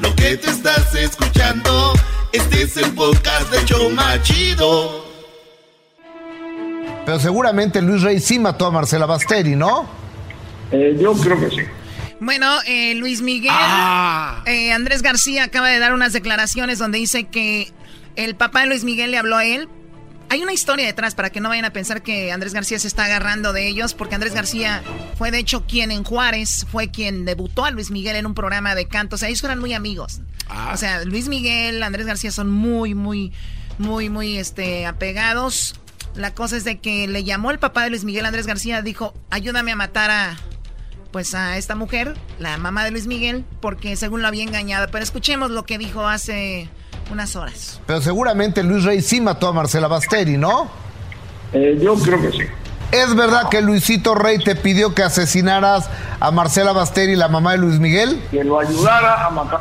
Lo 0.00 0.14
que 0.14 0.36
te 0.36 0.50
estás 0.50 0.94
escuchando, 0.94 1.92
este 2.32 2.62
es 2.62 2.76
el 2.76 2.90
podcast 2.92 3.50
de 3.52 3.64
Choma 3.64 4.20
Chido. 4.22 5.04
Pero 7.04 7.18
seguramente 7.18 7.80
Luis 7.82 8.02
Rey 8.02 8.20
sí 8.20 8.38
mató 8.38 8.66
a 8.66 8.70
Marcela 8.70 9.06
Basteri, 9.06 9.56
¿no? 9.56 9.88
yo 10.72 11.12
creo 11.14 11.38
que 11.38 11.50
sí. 11.50 11.62
Bueno, 12.20 12.46
eh, 12.66 12.94
Luis 12.94 13.20
Miguel, 13.20 13.50
Ah. 13.52 14.42
eh, 14.46 14.72
Andrés 14.72 15.02
García 15.02 15.44
acaba 15.44 15.68
de 15.68 15.78
dar 15.80 15.92
unas 15.92 16.12
declaraciones 16.12 16.78
donde 16.78 16.98
dice 16.98 17.24
que 17.24 17.72
el 18.16 18.36
papá 18.36 18.60
de 18.60 18.66
Luis 18.68 18.84
Miguel 18.84 19.10
le 19.10 19.18
habló 19.18 19.36
a 19.36 19.44
él. 19.44 19.68
Hay 20.28 20.42
una 20.42 20.52
historia 20.52 20.86
detrás 20.86 21.14
para 21.14 21.30
que 21.30 21.40
no 21.40 21.48
vayan 21.48 21.64
a 21.64 21.72
pensar 21.72 22.02
que 22.02 22.32
Andrés 22.32 22.54
García 22.54 22.78
se 22.78 22.88
está 22.88 23.04
agarrando 23.04 23.52
de 23.52 23.68
ellos, 23.68 23.94
porque 23.94 24.14
Andrés 24.14 24.34
García 24.34 24.82
fue 25.18 25.30
de 25.30 25.38
hecho 25.38 25.66
quien 25.66 25.90
en 25.90 26.04
Juárez 26.04 26.66
fue 26.70 26.90
quien 26.90 27.24
debutó 27.24 27.64
a 27.64 27.70
Luis 27.70 27.90
Miguel 27.90 28.16
en 28.16 28.26
un 28.26 28.34
programa 28.34 28.74
de 28.74 28.86
canto. 28.88 29.16
O 29.16 29.18
sea, 29.18 29.28
ellos 29.28 29.44
eran 29.44 29.58
muy 29.58 29.74
amigos. 29.74 30.20
O 30.72 30.76
sea, 30.76 31.04
Luis 31.04 31.28
Miguel, 31.28 31.82
Andrés 31.82 32.06
García 32.06 32.30
son 32.30 32.50
muy, 32.50 32.94
muy, 32.94 33.32
muy, 33.78 34.08
muy 34.08 34.38
este, 34.38 34.86
apegados. 34.86 35.74
La 36.14 36.34
cosa 36.34 36.56
es 36.56 36.64
de 36.64 36.78
que 36.78 37.08
le 37.08 37.24
llamó 37.24 37.50
el 37.50 37.58
papá 37.58 37.84
de 37.84 37.90
Luis 37.90 38.04
Miguel, 38.04 38.26
Andrés 38.26 38.46
García, 38.46 38.82
dijo, 38.82 39.14
ayúdame 39.30 39.72
a 39.72 39.76
matar 39.76 40.10
a, 40.10 40.36
pues 41.10 41.34
a 41.34 41.56
esta 41.56 41.74
mujer, 41.74 42.14
la 42.38 42.58
mamá 42.58 42.84
de 42.84 42.90
Luis 42.90 43.06
Miguel, 43.06 43.44
porque 43.60 43.96
según 43.96 44.22
lo 44.22 44.28
había 44.28 44.42
engañado. 44.42 44.88
Pero 44.90 45.04
escuchemos 45.04 45.50
lo 45.50 45.64
que 45.64 45.78
dijo 45.78 46.06
hace 46.06 46.68
unas 47.12 47.36
horas. 47.36 47.80
Pero 47.86 48.00
seguramente 48.00 48.62
Luis 48.62 48.84
Rey 48.84 49.00
sí 49.02 49.20
mató 49.20 49.48
a 49.48 49.52
Marcela 49.52 49.86
Basteri, 49.88 50.36
¿no? 50.36 50.68
yo 51.52 51.94
creo 51.96 52.20
que 52.20 52.32
sí. 52.32 52.42
¿Es 52.92 53.14
verdad 53.14 53.48
que 53.50 53.62
Luisito 53.62 54.14
Rey 54.14 54.38
te 54.38 54.54
pidió 54.54 54.94
que 54.94 55.02
asesinaras 55.02 55.88
a 56.20 56.30
Marcela 56.30 56.72
Basteri, 56.72 57.16
la 57.16 57.28
mamá 57.28 57.52
de 57.52 57.58
Luis 57.58 57.78
Miguel? 57.78 58.22
Que 58.30 58.44
lo 58.44 58.60
ayudara 58.60 59.26
a 59.26 59.30
matar. 59.30 59.60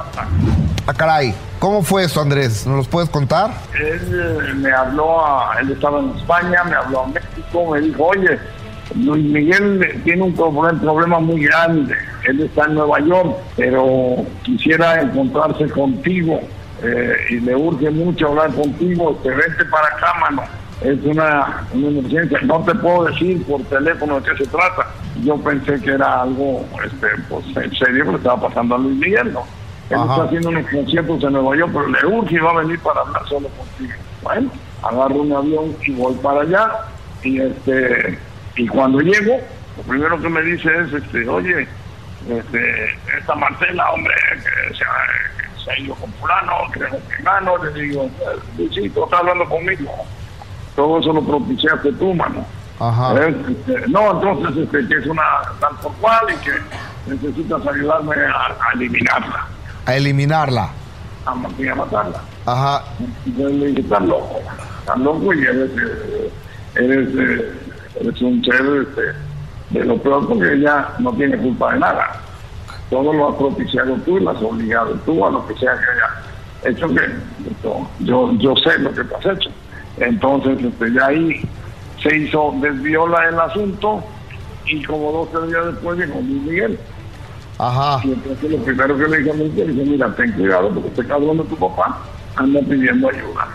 Ah, 0.85 0.93
caray. 0.93 1.33
¿Cómo 1.59 1.81
fue 1.83 2.03
eso, 2.03 2.19
Andrés? 2.21 2.65
¿Nos 2.67 2.75
los 2.75 2.87
puedes 2.89 3.09
contar? 3.09 3.51
Él 3.79 4.01
eh, 4.49 4.53
me 4.55 4.71
habló, 4.73 5.25
a, 5.25 5.59
él 5.61 5.71
estaba 5.71 5.99
en 5.99 6.09
España, 6.17 6.63
me 6.65 6.75
habló 6.75 7.03
a 7.03 7.07
México, 7.07 7.71
me 7.71 7.79
dijo, 7.81 8.03
oye, 8.07 8.37
Luis 8.95 9.23
Miguel 9.25 10.01
tiene 10.03 10.23
un 10.23 10.33
pro- 10.33 10.47
un 10.49 10.79
problema 10.79 11.19
muy 11.19 11.43
grande. 11.43 11.95
Él 12.27 12.41
está 12.41 12.65
en 12.65 12.73
Nueva 12.75 12.99
York, 12.99 13.37
pero 13.55 14.25
quisiera 14.43 15.01
encontrarse 15.01 15.69
contigo 15.69 16.41
eh, 16.83 17.15
y 17.29 17.39
le 17.39 17.55
urge 17.55 17.89
mucho 17.89 18.27
hablar 18.29 18.53
contigo. 18.53 19.19
Te 19.23 19.29
vente 19.29 19.65
para 19.65 19.87
acá, 19.87 20.13
mano. 20.19 20.43
Es 20.81 20.97
una, 21.03 21.67
una 21.73 21.87
emergencia. 21.87 22.39
No 22.41 22.63
te 22.63 22.73
puedo 22.75 23.05
decir 23.05 23.43
por 23.45 23.61
teléfono 23.65 24.19
de 24.19 24.29
qué 24.31 24.43
se 24.43 24.49
trata. 24.49 24.87
Yo 25.23 25.37
pensé 25.37 25.79
que 25.79 25.91
era 25.91 26.23
algo 26.23 26.65
este, 26.83 27.07
pues, 27.29 27.45
en 27.55 27.71
serio 27.75 28.05
que 28.05 28.11
le 28.11 28.17
estaba 28.17 28.47
pasando 28.47 28.75
a 28.75 28.77
Luis 28.79 28.97
Miguel, 28.97 29.33
¿no? 29.33 29.43
Él 29.89 29.97
Ajá. 29.97 30.13
está 30.13 30.23
haciendo 30.23 30.49
unos 30.49 30.65
conciertos 30.67 31.23
en 31.23 31.33
Nueva 31.33 31.55
York, 31.57 31.71
pero 31.73 31.87
le 31.87 32.17
urge 32.17 32.35
y 32.35 32.39
va 32.39 32.51
a 32.51 32.63
venir 32.63 32.79
para 32.79 33.01
hablar 33.01 33.27
solo 33.27 33.49
contigo. 33.49 33.93
Bueno, 34.23 34.51
agarro 34.81 35.15
un 35.15 35.33
avión 35.33 35.75
y 35.85 35.91
voy 35.91 36.15
para 36.15 36.41
allá. 36.41 36.71
Y 37.23 37.39
este 37.41 38.17
y 38.55 38.67
cuando 38.67 38.99
llego, 38.99 39.39
lo 39.77 39.83
primero 39.83 40.21
que 40.21 40.29
me 40.29 40.41
dice 40.41 40.69
es, 40.81 40.93
este, 40.93 41.27
oye, 41.27 41.67
este, 42.29 42.91
esta 43.17 43.35
Marcela, 43.35 43.89
hombre, 43.91 44.13
que 44.35 44.75
se, 44.75 44.83
se 45.63 45.71
ha 45.71 45.79
ido 45.79 45.95
con 45.95 46.11
fulano, 46.13 46.53
que 46.73 47.23
gano, 47.23 47.57
le 47.63 47.81
digo, 47.81 48.09
Luisito, 48.57 49.03
está 49.05 49.17
hablando 49.19 49.45
conmigo. 49.45 49.91
Todo 50.75 50.99
eso 50.99 51.13
lo 51.13 51.21
propiciaste 51.21 51.91
tú, 51.93 52.13
mano. 52.13 52.45
Ajá. 52.79 53.13
Eh, 53.27 53.35
este, 53.49 53.87
no, 53.89 54.11
entonces 54.11 54.63
este, 54.63 54.87
que 54.87 54.99
es 55.01 55.05
una 55.05 55.21
tal 55.59 55.75
por 55.83 55.93
cual 55.97 56.25
y 56.33 56.35
que 56.43 56.51
necesitas 57.13 57.67
ayudarme 57.67 58.15
a, 58.15 58.47
a 58.47 58.73
eliminarla, 58.73 59.45
A 59.85 59.95
eliminarla. 59.95 60.69
a, 61.25 61.31
a 61.31 61.35
matarla. 61.75 62.21
Ajá. 62.45 62.83
Entonces 63.25 63.55
le 63.59 63.67
dije, 63.67 63.81
estás 63.81 64.01
loco, 64.03 64.39
estás 64.79 64.97
loco 64.97 65.33
y 65.33 65.41
eres, 65.43 65.69
eh, 65.77 66.31
eres, 66.75 67.09
eh, 67.15 67.53
eres 67.99 68.21
un 68.21 68.43
ser 68.43 68.55
este, 68.87 69.79
de 69.79 69.85
lo 69.85 69.97
peor 70.01 70.27
porque 70.27 70.53
ella 70.53 70.89
no 70.99 71.13
tiene 71.13 71.37
culpa 71.37 71.73
de 71.73 71.79
nada. 71.79 72.19
Todo 72.91 73.11
lo 73.13 73.29
has 73.29 73.35
propiciado 73.37 73.95
tú 74.05 74.17
y 74.17 74.21
lo 74.21 74.29
has 74.29 74.43
obligado 74.43 74.91
tú 75.05 75.25
a 75.25 75.31
lo 75.31 75.47
que 75.47 75.55
sea 75.55 75.71
que 75.73 75.79
haya 75.79 76.71
hecho 76.75 76.87
que 76.89 77.05
esto, 77.49 77.89
yo, 78.01 78.31
yo 78.33 78.53
sé 78.57 78.77
lo 78.77 78.93
que 78.93 79.03
tú 79.03 79.15
has 79.15 79.25
hecho. 79.25 79.49
Entonces, 79.97 80.63
este, 80.63 80.93
ya 80.93 81.07
ahí 81.07 81.41
se 82.03 82.15
hizo, 82.17 82.53
desvió 82.61 83.07
la, 83.07 83.29
el 83.29 83.39
asunto 83.39 84.03
y 84.67 84.83
como 84.83 85.11
dos 85.11 85.29
tres 85.31 85.47
días 85.47 85.65
después 85.67 85.97
llegó 85.97 86.19
Luis 86.19 86.41
Miguel. 86.43 86.79
Ajá. 87.57 87.99
Y 88.05 88.11
entonces 88.13 88.51
lo 88.51 88.57
primero 88.57 88.97
que 88.97 89.07
le 89.07 89.17
dije 89.19 89.31
a 89.31 89.33
Luis 89.35 89.51
Miguel, 89.53 89.75
dije, 89.77 89.89
mira, 89.89 90.15
ten 90.15 90.31
cuidado 90.33 90.69
porque 90.69 90.87
este 90.89 91.05
cabrón 91.05 91.37
de 91.37 91.43
tu 91.45 91.55
papá 91.55 91.97
anda 92.35 92.59
pidiendo 92.61 93.09
ayuda. 93.09 93.47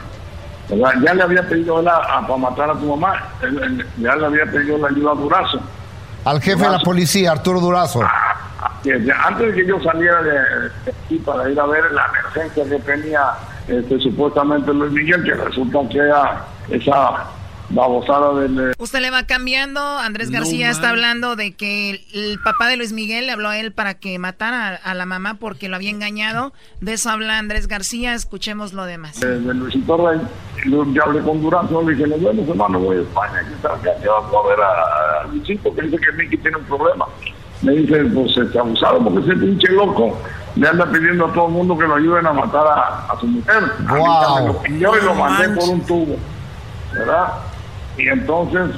¿Verdad? 0.68 0.90
Ya 1.04 1.14
le 1.14 1.22
había 1.22 1.48
pedido 1.48 1.78
a- 1.78 2.26
para 2.26 2.36
matar 2.38 2.70
a 2.70 2.74
tu 2.74 2.86
mamá, 2.96 3.22
él- 3.42 3.60
él- 3.62 3.86
ya 3.98 4.16
le 4.16 4.26
había 4.26 4.44
pedido 4.46 4.78
la 4.78 4.88
ayuda 4.88 5.12
a 5.12 5.14
Durazo. 5.14 5.60
Al 6.26 6.42
jefe 6.42 6.64
de 6.64 6.70
la 6.70 6.80
policía, 6.80 7.30
Arturo 7.30 7.60
Durazo. 7.60 8.00
Antes 8.02 9.46
de 9.46 9.54
que 9.54 9.66
yo 9.66 9.80
saliera 9.80 10.22
de, 10.22 10.32
de 10.32 10.90
aquí 11.04 11.18
para 11.18 11.48
ir 11.48 11.58
a 11.58 11.66
ver 11.66 11.90
la 11.92 12.06
emergencia 12.06 12.64
que 12.64 12.82
tenía 12.82 13.30
este, 13.68 14.00
supuestamente 14.00 14.74
Luis 14.74 14.90
Miguel, 14.90 15.22
que 15.22 15.34
resulta 15.34 15.78
que 15.88 15.98
era 15.98 16.44
esa 16.68 17.26
babosada 17.68 18.34
del... 18.40 18.70
eh, 18.70 18.74
Usted 18.78 19.00
le 19.00 19.10
va 19.10 19.24
cambiando. 19.24 19.80
Andrés 19.80 20.30
No 20.30 20.38
García 20.38 20.70
está 20.70 20.82
man. 20.82 20.90
hablando 20.90 21.36
de 21.36 21.52
que 21.54 21.90
el, 21.90 22.00
el 22.14 22.38
papá 22.42 22.68
de 22.68 22.76
Luis 22.76 22.92
Miguel 22.92 23.26
le 23.26 23.32
habló 23.32 23.48
a 23.48 23.58
él 23.58 23.72
para 23.72 23.94
que 23.94 24.18
matara 24.18 24.68
a, 24.68 24.90
a 24.90 24.94
la 24.94 25.06
mamá 25.06 25.34
porque 25.40 25.68
lo 25.68 25.76
había 25.76 25.90
engañado. 25.90 26.52
De 26.80 26.92
eso 26.94 27.10
habla 27.10 27.38
Andrés 27.38 27.66
García. 27.68 28.14
Escuchemos 28.14 28.72
lo 28.72 28.84
demás. 28.84 29.18
de, 29.20 29.40
de 29.40 29.54
Luisito 29.54 29.96
Rey, 29.96 30.20
y 30.64 30.68
luego 30.68 30.92
ya 30.92 31.02
hablé 31.02 31.20
con 31.22 31.40
Durazo, 31.42 31.82
le 31.82 31.94
dije, 31.94 32.06
nos 32.08 32.22
vemos 32.22 32.48
hermano, 32.48 32.78
voy 32.78 32.98
a 32.98 33.00
España, 33.00 33.40
que 33.48 33.54
está 33.54 33.70
que 34.00 34.08
vamos 34.08 34.32
a 34.44 34.48
ver 34.48 34.60
a, 34.60 35.20
a 35.22 35.24
Luisito, 35.28 35.74
que 35.74 35.82
dice 35.82 35.96
que 35.98 36.12
Mickey 36.12 36.38
tiene 36.38 36.56
un 36.58 36.64
problema. 36.64 37.06
Me 37.62 37.72
dice, 37.72 38.04
pues 38.14 38.36
este, 38.36 38.58
abusado 38.58 39.02
porque 39.02 39.20
ese 39.20 39.40
pinche 39.40 39.68
loco 39.72 40.18
le 40.56 40.68
anda 40.68 40.84
pidiendo 40.90 41.26
a 41.26 41.32
todo 41.32 41.46
el 41.46 41.52
mundo 41.52 41.76
que 41.76 41.86
lo 41.86 41.94
ayuden 41.96 42.26
a 42.26 42.32
matar 42.32 42.66
a, 42.66 43.06
a 43.12 43.18
su 43.18 43.26
mujer. 43.26 43.64
A 43.88 43.92
mí 43.94 43.98
Wow. 44.00 44.46
lo 44.48 44.62
pidió 44.62 44.92
y 44.96 45.00
lo 45.04 45.14
No 45.14 45.20
mandé 45.20 45.48
por 45.50 45.68
un 45.70 45.80
tubo, 45.86 46.16
¿verdad? 46.92 47.32
Y 47.98 48.08
entonces 48.08 48.70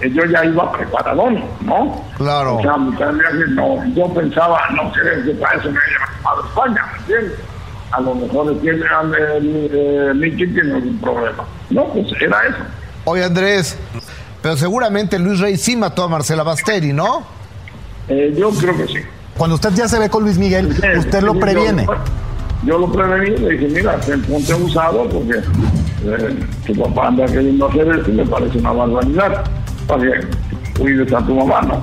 yo 0.00 0.24
ya 0.26 0.44
iba 0.44 0.72
preparadón, 0.72 1.42
¿no? 1.62 2.04
Claro. 2.16 2.56
O 2.56 2.62
sea, 2.62 2.72
del 3.06 3.18
viaje, 3.18 3.50
no, 3.50 3.84
yo 3.94 4.12
pensaba, 4.14 4.60
no 4.74 4.92
sé, 4.94 5.00
que 5.24 5.32
para 5.34 5.58
eso 5.58 5.70
me 5.70 5.78
había 5.78 5.98
a 6.24 6.46
España, 6.46 6.86
¿me 6.92 6.98
entiendes? 6.98 7.38
A 7.92 8.00
lo 8.00 8.14
mejor 8.14 8.56
tiene, 8.60 10.14
Mickey 10.14 10.46
tiene 10.52 10.74
algún 10.74 10.98
problema. 10.98 11.44
No, 11.70 11.84
pues 11.92 12.06
era 12.20 12.38
eso. 12.46 12.58
Oye, 13.04 13.24
Andrés, 13.24 13.76
pero 14.42 14.56
seguramente 14.56 15.18
Luis 15.18 15.40
Rey 15.40 15.56
sí 15.56 15.76
mató 15.76 16.04
a 16.04 16.08
Marcela 16.08 16.42
Basteri, 16.42 16.92
¿no? 16.92 17.24
Eh, 18.08 18.34
yo 18.36 18.50
creo 18.50 18.76
que 18.76 18.86
sí. 18.86 18.98
Cuando 19.36 19.56
usted 19.56 19.70
ya 19.74 19.88
se 19.88 19.98
ve 19.98 20.08
con 20.08 20.22
Luis 20.22 20.38
Miguel, 20.38 20.68
usted 20.98 21.22
lo 21.22 21.38
previene. 21.38 21.86
Yo 22.64 22.78
lo 22.78 22.92
prevení, 22.92 23.36
le 23.38 23.50
dije, 23.56 23.68
mira, 23.68 23.96
ten- 24.00 24.22
ponte 24.22 24.52
abusado 24.52 25.08
porque 25.08 25.40
eh, 26.04 26.38
tu 26.66 26.74
papá 26.74 27.08
anda 27.08 27.26
queriendo 27.26 27.68
hacer 27.68 27.88
esto 27.88 28.10
y 28.10 28.14
me 28.14 28.26
parece 28.26 28.58
una 28.58 28.72
barbaridad. 28.72 29.44
Para 29.86 30.02
que 30.02 30.26
cuides 30.78 31.12
a 31.12 31.24
tu 31.26 31.34
mamá, 31.34 31.62
¿no? 31.62 31.82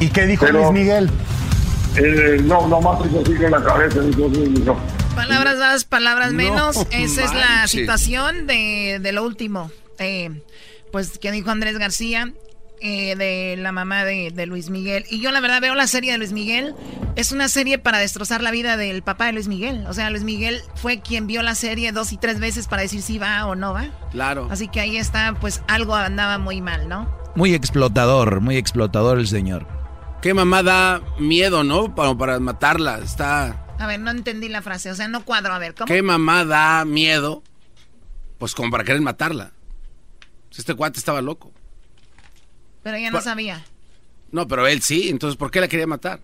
¿Y 0.00 0.08
qué 0.08 0.26
dijo 0.26 0.44
Pero- 0.46 0.60
Luis 0.60 0.72
Miguel? 0.72 1.10
Eh, 1.96 2.40
no, 2.44 2.66
nomás 2.68 3.00
hizo 3.06 3.20
así 3.20 3.34
con 3.34 3.50
la 3.50 3.62
cabeza, 3.62 4.00
dijo 4.00 4.28
dijo, 4.28 4.76
Palabras 5.16 5.58
más, 5.58 5.84
palabras 5.84 6.30
No 6.32 6.36
menos. 6.36 6.86
Esa 6.92 7.24
es 7.24 7.34
la 7.34 7.66
situación 7.66 8.46
de, 8.46 8.98
de 9.02 9.12
lo 9.12 9.24
último. 9.24 9.70
Eh, 9.98 10.30
pues 10.92 11.18
que 11.18 11.32
dijo 11.32 11.50
Andrés 11.50 11.76
García 11.78 12.32
eh, 12.80 13.16
de 13.16 13.56
la 13.58 13.72
mamá 13.72 14.04
de, 14.04 14.30
de 14.30 14.46
Luis 14.46 14.70
Miguel. 14.70 15.04
Y 15.10 15.20
yo 15.20 15.30
la 15.32 15.40
verdad 15.40 15.60
veo 15.60 15.74
la 15.74 15.86
serie 15.86 16.12
de 16.12 16.18
Luis 16.18 16.32
Miguel. 16.32 16.74
Es 17.16 17.32
una 17.32 17.48
serie 17.48 17.78
para 17.78 17.98
destrozar 17.98 18.42
la 18.42 18.50
vida 18.50 18.76
del 18.76 19.02
papá 19.02 19.26
de 19.26 19.32
Luis 19.32 19.48
Miguel. 19.48 19.84
O 19.88 19.92
sea, 19.94 20.10
Luis 20.10 20.24
Miguel 20.24 20.60
fue 20.74 21.00
quien 21.00 21.26
vio 21.26 21.42
la 21.42 21.54
serie 21.54 21.92
dos 21.92 22.12
y 22.12 22.16
tres 22.16 22.38
veces 22.40 22.68
para 22.68 22.82
decir 22.82 23.02
si 23.02 23.18
va 23.18 23.46
o 23.46 23.54
no 23.54 23.72
va. 23.72 23.86
Claro. 24.10 24.48
Así 24.50 24.68
que 24.68 24.80
ahí 24.80 24.96
está, 24.96 25.36
pues 25.40 25.62
algo 25.68 25.94
andaba 25.94 26.38
muy 26.38 26.60
mal, 26.60 26.88
¿no? 26.88 27.12
Muy 27.34 27.54
explotador, 27.54 28.40
muy 28.40 28.56
explotador 28.56 29.18
el 29.18 29.28
señor. 29.28 29.66
Qué 30.22 30.34
mamá 30.34 30.62
da 30.62 31.00
miedo, 31.18 31.62
¿no? 31.64 31.94
Para, 31.94 32.14
para 32.16 32.40
matarla. 32.40 32.98
Está. 32.98 33.66
A 33.78 33.86
ver, 33.86 34.00
no 34.00 34.10
entendí 34.10 34.48
la 34.48 34.62
frase. 34.62 34.90
O 34.90 34.94
sea, 34.94 35.06
no 35.08 35.24
cuadro. 35.24 35.52
A 35.52 35.58
ver, 35.58 35.74
¿cómo? 35.74 35.86
¿Qué 35.86 36.02
mamá 36.02 36.44
da 36.44 36.84
miedo? 36.84 37.42
Pues 38.38 38.54
como 38.54 38.70
para 38.70 38.84
querer 38.84 39.00
matarla. 39.00 39.52
Si 40.50 40.60
Este 40.60 40.74
cuate 40.74 40.98
estaba 40.98 41.20
loco. 41.22 41.52
Pero 42.88 42.96
ella 42.96 43.10
no 43.10 43.20
sabía. 43.20 43.62
No, 44.32 44.48
pero 44.48 44.66
él 44.66 44.80
sí. 44.80 45.10
Entonces, 45.10 45.36
¿por 45.36 45.50
qué 45.50 45.60
la 45.60 45.68
quería 45.68 45.86
matar? 45.86 46.20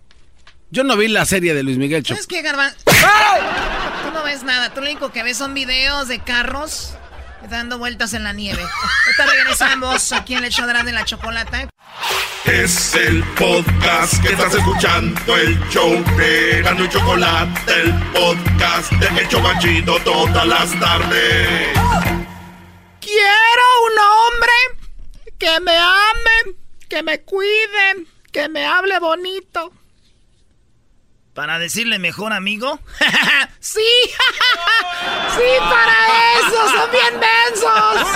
Yo 0.71 0.83
no 0.83 0.97
vi 0.97 1.07
la 1.07 1.23
serie 1.25 1.53
de 1.53 1.61
Luis 1.61 1.77
Miguel 1.77 2.01
Choco. 2.01 2.15
¿Sabes 2.15 2.25
qué, 2.25 2.41
Garban? 2.41 2.73
Tú 2.83 4.11
no 4.11 4.23
ves 4.23 4.41
nada. 4.41 4.73
Tú 4.73 4.81
lo 4.81 4.87
único 4.89 5.11
que 5.11 5.21
ves 5.21 5.37
son 5.37 5.53
videos 5.53 6.07
de 6.07 6.17
carros 6.19 6.95
dando 7.51 7.77
vueltas 7.77 8.15
en 8.15 8.23
la 8.23 8.33
nieve. 8.33 8.63
Ahorita 8.63 9.25
regresamos 9.31 10.11
aquí 10.11 10.33
en 10.33 10.43
el 10.43 10.49
show 10.51 10.65
de 10.65 10.73
la- 10.73 10.81
de 10.81 10.91
la 10.91 11.05
chocolata. 11.05 11.69
Es 12.45 12.95
el 12.95 13.23
podcast 13.35 14.19
que 14.23 14.29
estás 14.29 14.55
escuchando, 14.55 15.35
el 15.37 15.59
show 15.69 16.03
de 16.17 16.59
Erasmo 16.61 16.85
y 16.85 16.89
Chocolate, 16.89 17.81
el 17.81 17.93
podcast 18.11 18.91
de 18.93 19.21
El 19.21 19.27
Chobachito 19.27 19.99
todas 19.99 20.47
las 20.47 20.79
tardes. 20.79 21.69
Quiero 22.99 23.63
un 23.85 23.99
hombre 23.99 24.51
que 25.37 25.59
me 25.61 25.77
ame, 25.77 26.55
que 26.89 27.03
me 27.03 27.21
cuide, 27.21 28.05
que 28.31 28.49
me 28.49 28.65
hable 28.65 28.99
bonito. 28.99 29.71
Para 31.33 31.59
decirle 31.59 31.99
mejor 31.99 32.31
amigo. 32.31 32.79
¡Sí! 33.59 33.81
¡Sí, 35.35 35.43
para 35.59 35.93
eso! 36.39 36.69
¡Son 36.69 36.91
bien 36.91 37.19
densos! 37.19 38.07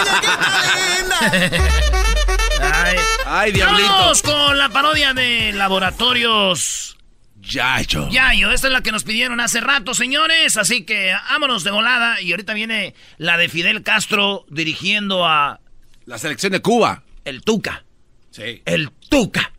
Ay, 2.61 2.97
Ay, 3.25 3.51
diablito. 3.51 3.89
Vamos 3.89 4.21
con 4.21 4.57
la 4.57 4.69
parodia 4.69 5.13
de 5.13 5.51
Laboratorios. 5.53 6.97
Yayo. 7.41 8.09
Yayo, 8.09 8.51
esta 8.51 8.67
es 8.67 8.73
la 8.73 8.81
que 8.81 8.91
nos 8.91 9.03
pidieron 9.03 9.39
hace 9.41 9.59
rato, 9.59 9.93
señores. 9.93 10.55
Así 10.55 10.85
que 10.85 11.13
vámonos 11.29 11.63
de 11.63 11.71
volada. 11.71 12.21
Y 12.21 12.31
ahorita 12.31 12.53
viene 12.53 12.95
la 13.17 13.37
de 13.37 13.49
Fidel 13.49 13.83
Castro 13.83 14.45
dirigiendo 14.49 15.25
a. 15.25 15.59
La 16.05 16.17
selección 16.17 16.51
de 16.53 16.61
Cuba. 16.61 17.03
El 17.29 17.43
Tuca. 17.43 17.85
Sí. 18.31 18.63
El 18.65 18.89
Tuca. 19.07 19.53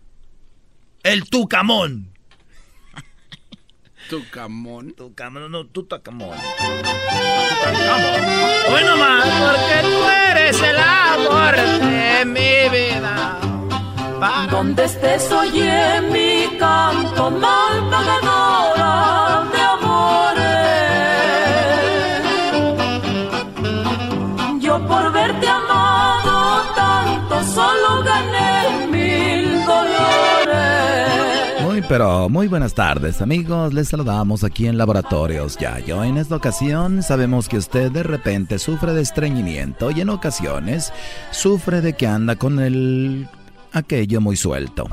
El 1.04 1.30
Tucamón. 1.30 2.12
Tucamón. 4.10 4.92
Tucamón, 4.94 5.52
no, 5.52 5.66
Tutacamón. 5.68 6.36
Tutacamón. 7.60 8.70
Bueno, 8.70 8.96
más, 8.96 9.24
porque 9.24 9.88
tú 9.88 10.04
eres 10.32 10.60
el 10.60 10.76
amor 10.78 11.54
de 11.54 12.24
mi 12.24 12.68
vida. 12.76 13.38
Donde 14.50 14.84
estés 14.86 15.30
oye 15.30 16.00
mi 16.10 16.58
canto 16.58 17.30
mal 17.30 17.88
pagadora 17.88 18.69
pero 31.90 32.28
muy 32.28 32.46
buenas 32.46 32.74
tardes 32.74 33.20
amigos, 33.20 33.74
les 33.74 33.88
saludamos 33.88 34.44
aquí 34.44 34.68
en 34.68 34.78
Laboratorios 34.78 35.58
Yayo. 35.58 36.04
En 36.04 36.18
esta 36.18 36.36
ocasión 36.36 37.02
sabemos 37.02 37.48
que 37.48 37.58
usted 37.58 37.90
de 37.90 38.04
repente 38.04 38.60
sufre 38.60 38.94
de 38.94 39.02
estreñimiento 39.02 39.90
y 39.90 40.00
en 40.00 40.10
ocasiones 40.10 40.92
sufre 41.32 41.80
de 41.80 41.94
que 41.94 42.06
anda 42.06 42.36
con 42.36 42.60
el 42.60 43.28
aquello 43.72 44.20
muy 44.20 44.36
suelto. 44.36 44.88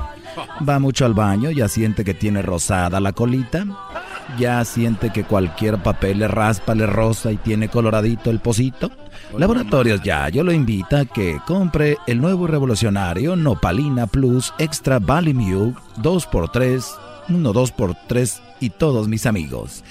Va 0.68 0.80
mucho 0.80 1.06
al 1.06 1.14
baño, 1.14 1.52
ya 1.52 1.68
siente 1.68 2.04
que 2.04 2.14
tiene 2.14 2.42
rosada 2.42 2.98
la 2.98 3.12
colita, 3.12 3.64
ya 4.36 4.64
siente 4.64 5.10
que 5.10 5.22
cualquier 5.22 5.80
papel 5.80 6.18
le 6.18 6.26
raspa, 6.26 6.74
le 6.74 6.86
rosa 6.86 7.30
y 7.30 7.36
tiene 7.36 7.68
coloradito 7.68 8.28
el 8.28 8.40
pocito. 8.40 8.90
Laboratorios 9.36 10.02
Yayo 10.02 10.42
lo 10.42 10.52
invita 10.52 11.00
a 11.00 11.04
que 11.04 11.38
compre 11.46 11.98
el 12.06 12.20
nuevo 12.20 12.46
revolucionario 12.46 13.36
Nopalina 13.36 14.06
Plus 14.06 14.52
Extra 14.58 14.98
Valimu 14.98 15.74
2x3, 15.98 16.84
1 17.28 17.52
2x3 17.52 18.40
y 18.60 18.70
todos 18.70 19.08
mis 19.08 19.26
amigos. 19.26 19.84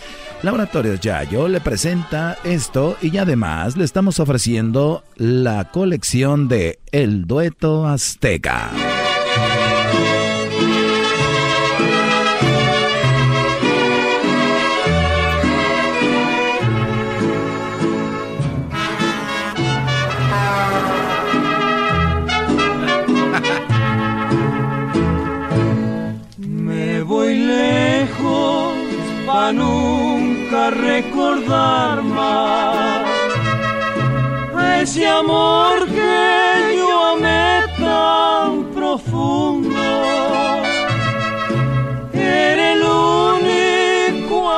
Laboratorios 0.43 0.99
Yayo 0.99 1.47
le 1.47 1.61
presenta 1.61 2.37
esto 2.43 2.97
y 3.01 3.17
además 3.17 3.77
le 3.77 3.85
estamos 3.85 4.19
ofreciendo 4.19 5.03
la 5.15 5.71
colección 5.71 6.47
de 6.47 6.79
El 6.91 7.25
Dueto 7.25 7.87
Azteca. 7.87 8.71
Nunca 29.53 30.69
recordar 30.71 32.03
más 32.03 33.07
a 34.55 34.81
ese 34.81 35.07
amor 35.07 35.85
que 35.87 36.75
yo 36.77 37.05
amé 37.05 37.61
tan 37.79 38.71
profundo. 38.73 39.77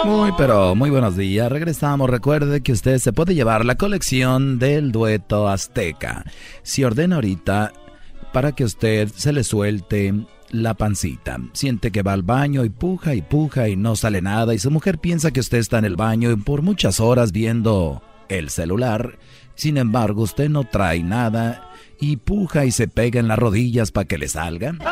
Muy 0.05 0.31
pero 0.37 0.75
muy 0.75 0.89
buenos 0.89 1.17
días, 1.17 1.51
regresamos. 1.51 2.09
Recuerde 2.09 2.61
que 2.61 2.71
usted 2.71 2.97
se 2.99 3.13
puede 3.13 3.35
llevar 3.35 3.65
la 3.65 3.75
colección 3.75 4.57
del 4.57 4.91
dueto 4.91 5.47
azteca. 5.47 6.23
Si 6.63 6.83
ordena 6.83 7.15
ahorita 7.15 7.73
para 8.31 8.53
que 8.53 8.63
usted 8.63 9.09
se 9.09 9.33
le 9.33 9.43
suelte 9.43 10.13
la 10.51 10.73
pancita. 10.73 11.37
Siente 11.53 11.91
que 11.91 12.01
va 12.03 12.13
al 12.13 12.23
baño 12.23 12.63
y 12.65 12.69
puja 12.69 13.13
y 13.15 13.21
puja 13.21 13.69
y 13.69 13.75
no 13.75 13.95
sale 13.95 14.21
nada 14.21 14.53
y 14.53 14.59
su 14.59 14.71
mujer 14.71 14.99
piensa 14.99 15.31
que 15.31 15.39
usted 15.39 15.57
está 15.59 15.77
en 15.79 15.85
el 15.85 15.95
baño 15.95 16.31
y 16.31 16.35
por 16.35 16.61
muchas 16.61 16.99
horas 16.99 17.31
viendo 17.31 18.01
el 18.29 18.49
celular. 18.49 19.17
Sin 19.55 19.77
embargo, 19.77 20.21
usted 20.23 20.49
no 20.49 20.63
trae 20.63 21.03
nada 21.03 21.71
y 21.99 22.17
puja 22.17 22.65
y 22.65 22.71
se 22.71 22.87
pega 22.87 23.19
en 23.19 23.27
las 23.27 23.37
rodillas 23.39 23.91
para 23.91 24.07
que 24.07 24.17
le 24.17 24.27
salga. 24.29 24.73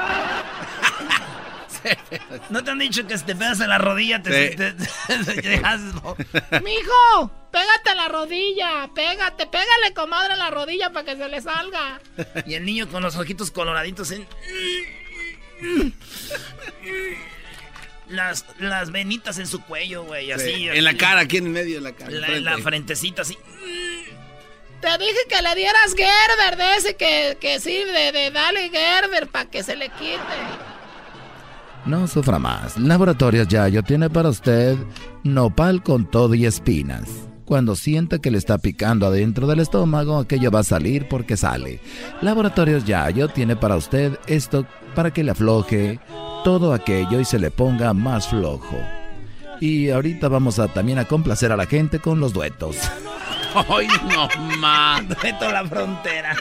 ¿No 2.50 2.64
te 2.64 2.72
han 2.72 2.80
dicho 2.80 3.08
que 3.08 3.18
si 3.18 3.24
te 3.24 3.36
pegas 3.36 3.60
en 3.62 3.70
la 3.70 3.78
rodilla 3.78 4.22
te, 4.22 4.52
Sí. 4.52 4.58
te- 4.58 4.74
te- 4.74 5.42
te 5.42 5.50
dejas- 5.50 5.82
Mijo, 6.64 7.32
pégate 7.52 7.90
a 7.92 7.96
la 7.96 8.08
rodilla, 8.10 8.90
pégate, 8.94 9.46
pégale 9.48 9.94
comadre 9.96 10.34
a 10.34 10.38
la 10.38 10.50
rodilla 10.50 10.92
para 10.92 11.06
que 11.06 11.16
se 11.16 11.30
le 11.30 11.42
salga. 11.42 12.02
Y 12.46 12.56
el 12.56 12.66
niño 12.66 12.90
con 12.90 13.04
los 13.04 13.16
ojitos 13.16 13.52
coloraditos 13.52 14.12
en... 14.12 14.26
Las, 18.10 18.46
las 18.60 18.92
venitas 18.92 19.38
en 19.38 19.48
su 19.48 19.62
cuello, 19.62 20.06
güey, 20.06 20.32
así. 20.32 20.46
Sí, 20.46 20.70
así. 20.70 20.78
En 20.78 20.86
la 20.86 20.96
cara, 20.96 21.20
aquí 21.22 21.38
en 21.38 21.52
medio 21.52 21.76
de 21.76 21.82
la 21.82 21.92
cara. 21.92 22.10
La, 22.10 22.28
enfrente. 22.28 22.42
la 22.42 22.58
frentecita 22.60 23.22
así. 23.24 23.38
Te 24.80 24.98
dije 24.98 25.18
que 25.28 25.42
le 25.42 25.56
dieras 25.56 25.94
Gerber 25.94 26.58
de 26.58 26.76
ese 26.78 26.96
que, 26.96 27.38
que 27.42 27.60
sí, 27.60 27.84
de, 27.84 28.14
de 28.14 28.32
dale 28.32 28.70
Gerber 28.70 29.28
para 29.28 29.50
que 29.50 29.62
se 29.62 29.76
le 29.76 29.90
quite. 29.90 30.18
No 31.86 32.08
sufra 32.08 32.40
más. 32.40 32.78
Laboratorios 32.78 33.48
Yayo 33.50 33.84
tiene 33.84 34.10
para 34.10 34.30
usted 34.30 34.78
nopal 35.24 35.84
con 35.84 36.10
todo 36.10 36.34
y 36.34 36.46
espinas. 36.46 37.27
Cuando 37.48 37.78
sienta 37.78 38.20
que 38.20 38.30
le 38.30 38.38
está 38.38 38.58
picando 38.58 39.08
adentro 39.08 39.48
del 39.48 39.62
estómago, 39.62 40.18
aquello 40.18 40.52
va 40.52 40.60
a 40.60 40.64
salir 40.66 41.08
porque 41.08 41.38
sale. 41.38 41.80
Laboratorios 42.22 42.84
Yayo 42.84 43.30
tiene 43.30 43.56
para 43.56 43.78
usted 43.78 44.20
esto 44.28 44.66
para 44.94 45.12
que 45.12 45.24
le 45.24 45.32
afloje 45.32 45.98
todo 46.44 46.74
aquello 46.74 47.22
y 47.22 47.24
se 47.24 47.40
le 47.40 47.50
ponga 47.50 47.94
más 47.94 48.28
flojo. 48.28 48.76
Y 49.62 49.90
ahorita 49.92 50.28
vamos 50.28 50.60
a 50.60 50.68
también 50.68 51.00
a 51.00 51.06
complacer 51.06 51.54
a 51.54 51.56
la 51.56 51.68
gente 51.68 52.00
con 52.00 52.20
los 52.20 52.34
duetos. 52.34 52.76
¡Ay, 53.70 53.88
no 54.14 54.28
más! 54.58 55.08
Dueto 55.22 55.50
la 55.50 55.66
frontera. 55.66 56.36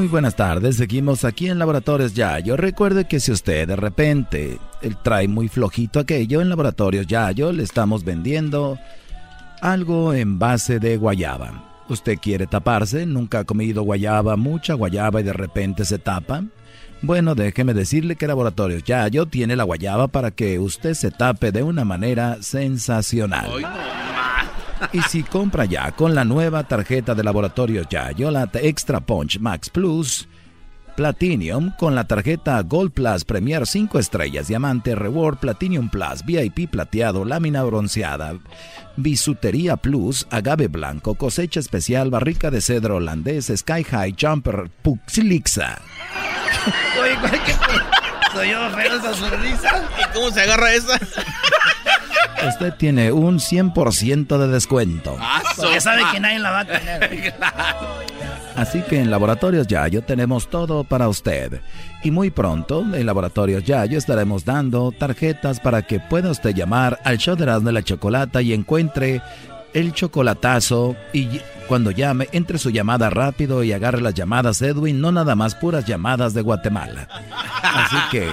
Muy 0.00 0.08
buenas 0.08 0.34
tardes, 0.34 0.78
seguimos 0.78 1.26
aquí 1.26 1.50
en 1.50 1.58
Laboratorios 1.58 2.14
Yayo. 2.14 2.56
Recuerde 2.56 3.04
que 3.04 3.20
si 3.20 3.32
usted 3.32 3.68
de 3.68 3.76
repente 3.76 4.58
trae 5.02 5.28
muy 5.28 5.48
flojito 5.48 6.00
aquello 6.00 6.40
en 6.40 6.48
Laboratorios 6.48 7.06
Yayo, 7.06 7.52
le 7.52 7.62
estamos 7.62 8.02
vendiendo 8.02 8.78
algo 9.60 10.14
en 10.14 10.38
base 10.38 10.78
de 10.78 10.96
guayaba. 10.96 11.82
¿Usted 11.90 12.16
quiere 12.18 12.46
taparse? 12.46 13.04
¿Nunca 13.04 13.40
ha 13.40 13.44
comido 13.44 13.82
guayaba, 13.82 14.36
mucha 14.36 14.72
guayaba 14.72 15.20
y 15.20 15.24
de 15.24 15.34
repente 15.34 15.84
se 15.84 15.98
tapa? 15.98 16.44
Bueno, 17.02 17.34
déjeme 17.34 17.74
decirle 17.74 18.16
que 18.16 18.26
Laboratorios 18.26 18.82
Yayo 18.84 19.26
tiene 19.26 19.54
la 19.54 19.64
guayaba 19.64 20.08
para 20.08 20.30
que 20.30 20.58
usted 20.58 20.94
se 20.94 21.10
tape 21.10 21.52
de 21.52 21.62
una 21.62 21.84
manera 21.84 22.38
sensacional. 22.40 23.50
Y 24.92 25.02
si 25.02 25.22
compra 25.22 25.64
ya 25.64 25.92
con 25.92 26.14
la 26.14 26.24
nueva 26.24 26.64
tarjeta 26.64 27.14
de 27.14 27.24
Laboratorios 27.24 27.88
Yayo, 27.88 28.30
la 28.30 28.48
Extra 28.54 29.00
Punch 29.00 29.38
Max 29.38 29.70
Plus 29.70 30.28
Platinum, 30.96 31.72
con 31.78 31.94
la 31.94 32.04
tarjeta 32.04 32.60
Gold 32.62 32.92
Plus 32.92 33.24
Premier 33.24 33.66
5 33.66 33.98
estrellas, 33.98 34.48
Diamante 34.48 34.94
Reward 34.94 35.38
Platinum 35.38 35.88
Plus, 35.88 36.24
VIP 36.24 36.70
plateado, 36.70 37.24
lámina 37.24 37.62
bronceada, 37.62 38.34
Bisutería 38.96 39.76
Plus, 39.76 40.26
Agave 40.30 40.68
Blanco, 40.68 41.14
Cosecha 41.14 41.60
Especial, 41.60 42.10
Barrica 42.10 42.50
de 42.50 42.60
Cedro 42.60 42.96
Holandés, 42.96 43.50
Sky 43.54 43.84
High 43.84 44.16
Jumper 44.20 44.70
Puxilixa. 44.82 45.80
Oye, 47.00 47.16
¿qué 47.46 47.52
soy 48.34 48.50
yo 48.50 48.70
feo 48.70 48.96
esa 48.96 49.14
sonrisa? 49.14 49.88
¿Y 49.98 50.12
cómo 50.12 50.30
se 50.30 50.42
agarra 50.42 50.74
esa? 50.74 51.00
Usted 52.48 52.74
tiene 52.74 53.12
un 53.12 53.38
100% 53.38 54.38
de 54.38 54.48
descuento. 54.48 55.16
Porque 55.56 55.80
sabe 55.80 56.02
que 56.12 56.20
nadie 56.20 56.38
la 56.38 56.50
va 56.50 56.60
a 56.60 56.64
tener. 56.64 57.34
Así 58.56 58.82
que 58.82 59.00
en 59.00 59.10
Laboratorios 59.10 59.66
Yayo 59.66 60.02
tenemos 60.02 60.48
todo 60.48 60.84
para 60.84 61.08
usted. 61.08 61.60
Y 62.02 62.10
muy 62.10 62.30
pronto 62.30 62.80
en 62.80 63.06
Laboratorios 63.06 63.64
Yayo 63.64 63.98
estaremos 63.98 64.44
dando 64.44 64.92
tarjetas 64.92 65.60
para 65.60 65.82
que 65.82 66.00
pueda 66.00 66.30
usted 66.30 66.54
llamar 66.54 66.98
al 67.04 67.18
show 67.18 67.36
de 67.36 67.44
Erasmo 67.44 67.70
y 67.70 67.72
la 67.74 67.82
Chocolata 67.82 68.42
y 68.42 68.52
encuentre 68.52 69.22
el 69.72 69.92
chocolatazo 69.92 70.96
y 71.12 71.40
cuando 71.68 71.92
llame, 71.92 72.28
entre 72.32 72.58
su 72.58 72.70
llamada 72.70 73.10
rápido 73.10 73.62
y 73.62 73.72
agarre 73.72 74.00
las 74.00 74.14
llamadas 74.14 74.60
Edwin, 74.60 75.00
no 75.00 75.12
nada 75.12 75.36
más 75.36 75.54
puras 75.54 75.84
llamadas 75.84 76.34
de 76.34 76.42
Guatemala. 76.42 77.06
Así 77.62 77.96
que 78.10 78.28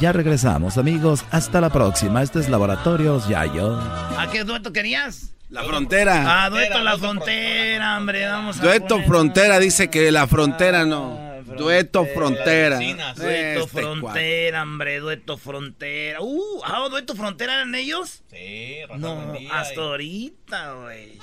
ya 0.00 0.12
regresamos 0.12 0.78
amigos, 0.78 1.24
hasta 1.30 1.60
la 1.60 1.70
próxima. 1.70 2.22
Este 2.22 2.40
es 2.40 2.48
Laboratorios 2.48 3.28
Yayo. 3.28 3.78
¿A 4.18 4.28
qué 4.30 4.44
dueto 4.44 4.72
querías? 4.72 5.32
La 5.48 5.62
frontera. 5.62 6.44
Ah, 6.44 6.50
dueto 6.50 6.80
la 6.82 6.98
frontera, 6.98 7.96
hombre, 7.96 8.26
vamos 8.26 8.58
a 8.58 8.62
Dueto 8.62 8.96
poner- 8.96 9.06
frontera, 9.06 9.58
dice 9.60 9.88
que 9.90 10.10
la 10.10 10.26
frontera 10.26 10.84
no. 10.84 11.24
Dueto 11.56 12.04
frontera. 12.06 12.78
Dueto 12.78 13.22
Este 13.22 13.66
frontera, 13.68 14.62
hombre, 14.64 14.98
dueto 14.98 15.38
frontera. 15.38 16.18
Uh, 16.20 16.60
ah, 16.64 16.86
dueto 16.90 17.14
frontera 17.14 17.54
eran 17.54 17.74
ellos? 17.76 18.22
Sí, 18.30 18.78
No, 18.98 19.32
hasta 19.52 19.80
ahorita, 19.80 20.72
güey. 20.72 21.18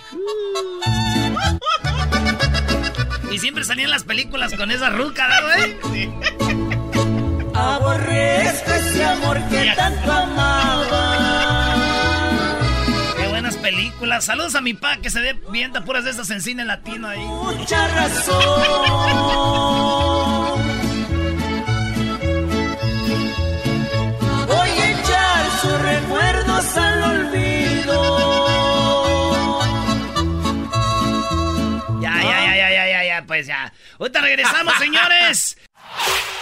Y 3.32 3.40
siempre 3.40 3.64
salían 3.66 3.90
las 3.92 4.06
películas 4.06 4.54
con 4.54 4.72
esa 4.72 4.90
ruca, 4.90 5.28
¿verdad, 5.28 5.68
güey? 5.90 6.63
Aborrezco 7.54 8.72
ese 8.72 9.06
amor 9.06 9.38
que 9.50 9.74
tanto 9.76 10.12
amaba. 10.12 11.76
Qué 13.18 13.28
buenas 13.28 13.58
películas. 13.58 14.26
Saludos 14.26 14.56
a 14.56 14.62
mi 14.62 14.74
pa 14.74 14.98
que 14.98 15.10
se 15.10 15.22
ve 15.22 15.34
bien 15.52 15.72
puras 15.86 16.04
de 16.04 16.12
estas 16.12 16.30
en 16.32 16.42
cine 16.42 16.66
latino 16.66 17.08
ahí. 17.08 17.20
Mucha 17.20 17.88
razón. 17.88 18.44
Voy 24.48 24.70
a 24.70 24.92
echar 24.92 25.52
sus 25.62 25.82
recuerdos 25.82 26.78
al 26.78 27.04
olvido. 27.04 28.44
Ya, 32.02 32.22
ya, 32.22 32.46
ya, 32.46 32.56
ya, 32.56 32.70
ya, 32.72 32.88
ya, 32.88 33.04
ya, 33.04 33.24
pues 33.28 33.48
ya. 33.48 33.72
Ahorita 34.00 34.22
regresamos, 34.22 34.74
señores. 34.80 35.58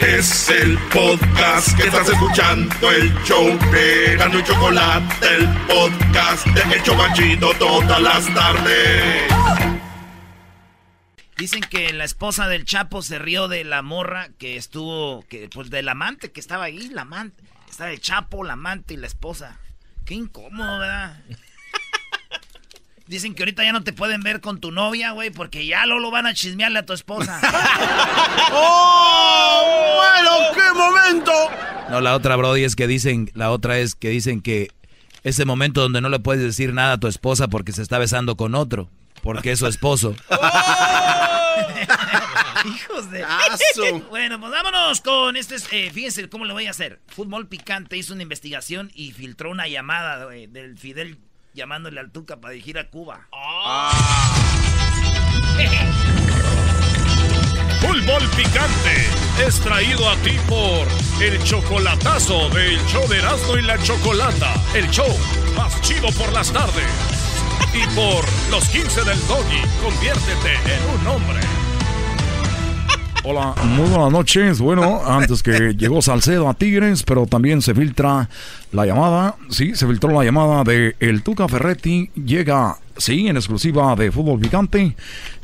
Es 0.02 0.50
el 0.50 0.80
podcast 0.92 1.78
que 1.78 1.84
estás 1.84 2.10
escuchando, 2.10 2.90
el 2.90 3.14
show 3.24 3.46
de 3.72 4.16
y 4.16 4.44
Chocolate, 4.44 5.36
el 5.36 5.48
podcast 5.68 6.48
de 6.48 6.76
El 6.76 6.82
Chobachito 6.82 7.54
todas 7.60 8.02
las 8.02 8.34
tardes. 8.34 9.32
Dicen 11.38 11.62
que 11.62 11.94
la 11.94 12.04
esposa 12.04 12.48
del 12.48 12.66
Chapo 12.66 13.04
se 13.04 13.20
rió 13.20 13.48
de 13.48 13.64
la 13.64 13.84
morra 13.84 14.30
que 14.40 14.58
estuvo, 14.58 15.24
que 15.28 15.48
pues 15.54 15.70
del 15.70 15.88
amante 15.88 16.32
que 16.32 16.40
estaba 16.40 16.64
ahí, 16.64 16.90
la 16.90 17.04
amante. 17.04 17.44
Estaba 17.70 17.92
el 17.92 18.02
Chapo, 18.02 18.44
la 18.44 18.54
amante 18.54 18.96
y 18.96 18.98
la 18.98 19.06
esposa. 19.06 19.60
Qué 20.04 20.16
incómodo, 20.16 20.80
¿verdad? 20.80 21.22
Dicen 23.12 23.36
que 23.36 23.44
ahorita 23.44 23.64
ya 23.66 23.74
no 23.74 23.84
te 23.84 23.92
pueden 23.92 24.22
ver 24.22 24.40
con 24.40 24.62
tu 24.62 24.72
novia, 24.72 25.12
güey, 25.12 25.32
porque 25.32 25.66
ya 25.66 25.86
lo 25.86 26.10
van 26.12 26.28
a 26.28 26.34
chismearle 26.34 26.80
a 26.80 26.86
tu 26.86 26.94
esposa. 26.94 27.42
¡Oh! 28.54 29.98
¡Bueno, 29.98 30.32
qué 30.54 30.62
momento! 30.74 31.34
No, 31.90 32.00
la 32.00 32.16
otra, 32.16 32.38
Brody, 32.38 32.64
es 32.64 32.78
que 32.78 32.88
dicen, 32.88 33.30
la 33.34 33.52
otra 33.52 33.80
es 33.80 33.96
que 33.96 34.08
dicen 34.08 34.40
que 34.40 34.70
ese 35.24 35.44
momento 35.44 35.82
donde 35.82 36.00
no 36.00 36.08
le 36.08 36.20
puedes 36.20 36.42
decir 36.42 36.74
nada 36.74 36.94
a 36.94 37.00
tu 37.02 37.08
esposa 37.08 37.50
porque 37.50 37.74
se 37.74 37.82
está 37.82 37.98
besando 37.98 38.38
con 38.38 38.56
otro, 38.56 38.90
porque 39.22 39.52
es 39.52 39.60
su 39.60 39.68
esposo. 39.68 40.16
Hijos 42.66 43.12
de... 43.12 43.26
Aso. 43.26 44.00
Bueno, 44.10 44.40
pues 44.40 44.54
vámonos 44.54 45.02
con 45.02 45.36
este... 45.36 45.58
eh, 45.72 45.92
fíjense 45.92 46.30
cómo 46.30 46.46
le 46.46 46.54
voy 46.54 46.68
a 46.68 46.72
hacer. 46.72 47.02
Fútbol 47.08 47.50
Picante 47.50 47.98
hizo 47.98 48.14
una 48.14 48.24
investigación 48.24 48.90
y 48.96 49.12
filtró 49.12 49.52
una 49.52 49.68
llamada 49.68 50.24
güey, 50.24 50.48
del 50.48 50.78
Fidel 50.78 51.18
llamándole 51.54 52.00
al 52.00 52.12
Tuca 52.12 52.40
para 52.40 52.54
dirigir 52.54 52.78
a 52.80 52.90
Cuba. 52.90 53.28
Fútbol 57.82 58.30
Picante 58.36 59.08
es 59.46 59.60
traído 59.60 60.10
a 60.10 60.16
ti 60.18 60.38
por 60.48 60.88
el 61.22 61.44
chocolatazo 61.44 62.50
del 62.50 62.80
show 62.86 63.08
de 63.08 63.18
Erasmo 63.18 63.58
y 63.58 63.64
la 63.64 63.78
Chocolata, 63.82 64.54
el 64.76 64.90
show 64.90 65.10
más 65.56 65.82
chido 65.82 66.10
por 66.12 66.32
las 66.32 66.52
tardes. 66.52 66.86
Y 67.74 67.86
por 67.96 68.26
los 68.50 68.68
15 68.70 69.04
del 69.04 69.28
Doggy, 69.28 69.62
conviértete 69.82 70.54
en 70.54 71.00
un 71.00 71.08
hombre. 71.08 71.61
Hola, 73.24 73.54
muy 73.64 73.88
buenas 73.88 74.12
noches. 74.12 74.60
Bueno, 74.60 75.00
antes 75.06 75.44
que 75.44 75.76
llegó 75.78 76.02
Salcedo 76.02 76.50
a 76.50 76.56
Tigres, 76.56 77.04
pero 77.04 77.28
también 77.28 77.62
se 77.62 77.76
filtra 77.76 78.28
la 78.72 78.86
llamada. 78.88 79.36
Sí, 79.50 79.76
se 79.76 79.86
filtró 79.86 80.12
la 80.12 80.24
llamada 80.24 80.64
de 80.64 80.96
El 81.00 81.22
Tuca 81.22 81.48
Ferretti. 81.48 82.10
Llega, 82.16 82.80
sí, 82.98 83.28
en 83.28 83.38
exclusiva 83.38 83.96
de 83.96 84.12
Fútbol 84.12 84.40
Picante. 84.40 84.96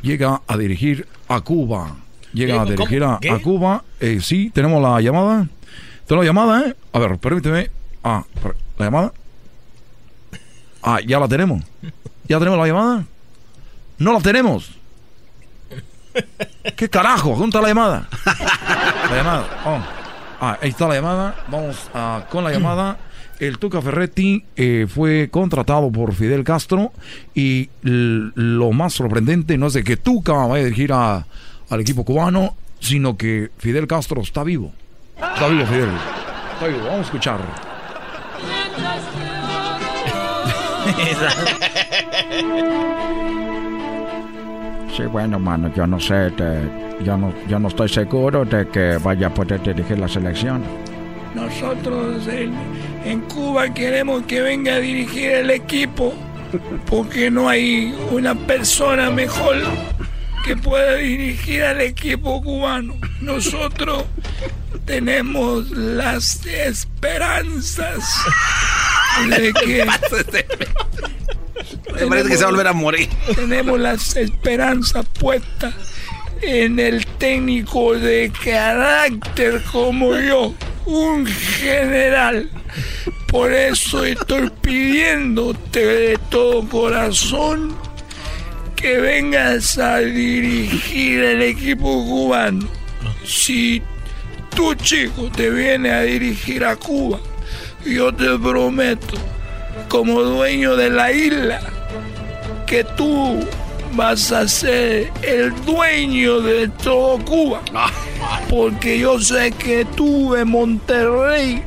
Llega 0.01 0.41
a 0.47 0.57
dirigir 0.57 1.07
a 1.27 1.41
Cuba. 1.41 1.97
Llega 2.33 2.63
a 2.63 2.65
dirigir 2.65 3.03
a, 3.03 3.19
Cuba. 3.43 3.83
Eh, 3.99 4.21
sí, 4.23 4.49
tenemos 4.49 4.81
la 4.81 4.99
llamada. 4.99 5.47
Tenemos 6.07 6.25
la 6.25 6.29
llamada, 6.33 6.67
¿eh? 6.67 6.75
A 6.93 6.99
ver, 6.99 7.19
permíteme. 7.19 7.69
Ah, 8.03 8.23
la 8.79 8.85
llamada. 8.85 9.13
Ah, 10.81 10.99
ya 11.05 11.19
la 11.19 11.27
tenemos. 11.27 11.63
¿Ya 12.27 12.39
tenemos 12.39 12.57
la 12.57 12.65
llamada? 12.65 13.05
No 13.99 14.13
la 14.13 14.19
tenemos. 14.19 14.76
¿Qué 16.75 16.89
carajo? 16.89 17.35
¿Dónde 17.35 17.61
la 17.61 17.67
llamada? 17.69 18.07
La 19.09 19.15
llamada. 19.15 19.45
Oh. 19.65 19.79
Ah, 20.39 20.57
ahí 20.61 20.69
está 20.69 20.87
la 20.87 20.95
llamada. 20.95 21.35
Vamos 21.49 21.89
ah, 21.93 22.23
con 22.29 22.43
la 22.43 22.51
llamada. 22.51 22.97
El 23.39 23.59
Tuca 23.59 23.81
Ferretti 23.81 24.43
eh, 24.55 24.87
fue 24.89 25.29
contratado 25.31 25.91
por 25.91 26.13
Fidel 26.13 26.43
Castro 26.43 26.91
y 27.35 27.69
lo 27.83 28.71
más 28.71 28.93
sorprendente 28.93 29.57
no 29.57 29.67
es 29.67 29.73
de 29.73 29.83
que 29.83 29.95
Tuca 29.97 30.33
vaya 30.33 30.63
a 30.63 30.65
dirigir 30.65 30.91
a- 30.91 31.25
al 31.69 31.79
equipo 31.79 32.03
cubano, 32.03 32.55
sino 32.79 33.15
que 33.17 33.51
Fidel 33.57 33.87
Castro 33.87 34.21
está 34.21 34.43
vivo. 34.43 34.71
Está 35.17 35.47
vivo 35.47 35.65
Fidel. 35.67 35.89
Está 36.53 36.67
vivo. 36.67 36.79
Vamos 36.85 36.99
a 36.99 37.01
escuchar. 37.01 37.39
Sí, 44.97 45.03
bueno, 45.03 45.37
mano, 45.37 45.71
yo 45.75 45.85
no 45.85 45.99
sé, 45.99 46.31
yo, 47.03 47.15
no, 47.15 47.31
yo 47.47 47.59
no 47.59 47.67
estoy 47.67 47.87
seguro 47.87 48.43
de 48.43 48.67
que 48.69 48.97
vaya 48.97 49.27
a 49.27 49.29
poder 49.31 49.61
dirigir 49.61 49.99
la 49.99 50.07
selección. 50.07 50.63
Nosotros 51.35 52.27
en, 52.27 52.51
en 53.05 53.21
Cuba 53.21 53.71
queremos 53.71 54.23
que 54.23 54.41
venga 54.41 54.73
a 54.73 54.79
dirigir 54.79 55.29
el 55.29 55.51
equipo 55.51 56.15
porque 56.89 57.29
no 57.29 57.47
hay 57.47 57.93
una 58.09 58.33
persona 58.33 59.11
mejor 59.11 59.57
que 60.43 60.55
pueda 60.55 60.95
dirigir 60.95 61.63
al 61.63 61.81
equipo 61.81 62.41
cubano. 62.41 62.95
Nosotros 63.21 64.05
tenemos 64.85 65.69
las 65.71 66.45
esperanzas 66.45 68.03
de 69.29 69.53
que... 69.65 69.85
Me 71.93 72.07
parece 72.09 72.29
que 72.29 72.37
se 72.37 72.43
va 72.43 72.49
a 72.49 72.51
volver 72.51 72.67
a 72.67 72.73
morir. 72.73 73.09
Tenemos 73.35 73.79
las 73.79 74.15
esperanzas 74.15 75.05
puestas 75.19 75.73
en 76.41 76.79
el 76.79 77.05
técnico 77.05 77.95
de 77.95 78.31
carácter 78.43 79.61
como 79.71 80.15
yo, 80.17 80.53
un 80.85 81.25
general. 81.25 82.49
Por 83.27 83.51
eso 83.51 84.05
estoy 84.05 84.49
pidiéndote 84.61 85.85
de 85.85 86.19
todo 86.29 86.67
corazón 86.69 87.75
que 88.77 88.99
vengas 88.99 89.77
a 89.79 89.97
dirigir 89.97 91.23
el 91.23 91.41
equipo 91.41 92.05
cubano. 92.05 92.67
Si 93.25 93.81
tu 94.55 94.73
chico 94.75 95.29
te 95.35 95.49
viene 95.49 95.91
a 95.91 96.01
dirigir 96.01 96.63
a 96.63 96.75
Cuba, 96.75 97.19
yo 97.83 98.13
te 98.13 98.37
prometo, 98.37 99.17
como 99.89 100.21
dueño 100.21 100.75
de 100.75 100.91
la 100.91 101.11
isla, 101.11 101.59
que 102.67 102.83
tú 102.83 103.39
vas 103.93 104.31
a 104.31 104.47
ser 104.47 105.11
el 105.23 105.53
dueño 105.65 106.39
de 106.41 106.67
todo 106.69 107.17
Cuba. 107.25 107.61
Porque 108.49 108.99
yo 108.99 109.19
sé 109.19 109.51
que 109.51 109.85
tú 109.85 110.35
en 110.35 110.49
Monterrey 110.49 111.63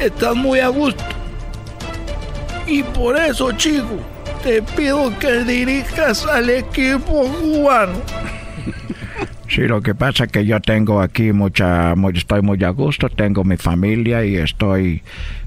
estás 0.00 0.34
muy 0.34 0.58
a 0.58 0.68
gusto. 0.68 1.04
Y 2.66 2.82
por 2.82 3.16
eso, 3.16 3.52
chico, 3.52 3.98
te 4.42 4.62
pido 4.62 5.16
que 5.18 5.44
dirijas 5.44 6.26
al 6.26 6.50
equipo 6.50 7.24
cubano. 7.40 8.00
Sí, 9.48 9.62
lo 9.62 9.82
que 9.82 9.94
pasa 9.94 10.24
es 10.24 10.32
que 10.32 10.46
yo 10.46 10.60
tengo 10.60 11.00
aquí 11.00 11.32
mucha, 11.32 11.94
muy, 11.94 12.16
estoy 12.16 12.40
muy 12.40 12.62
a 12.64 12.70
gusto, 12.70 13.08
tengo 13.10 13.44
mi 13.44 13.56
familia 13.56 14.24
y 14.24 14.36
estoy 14.36 15.02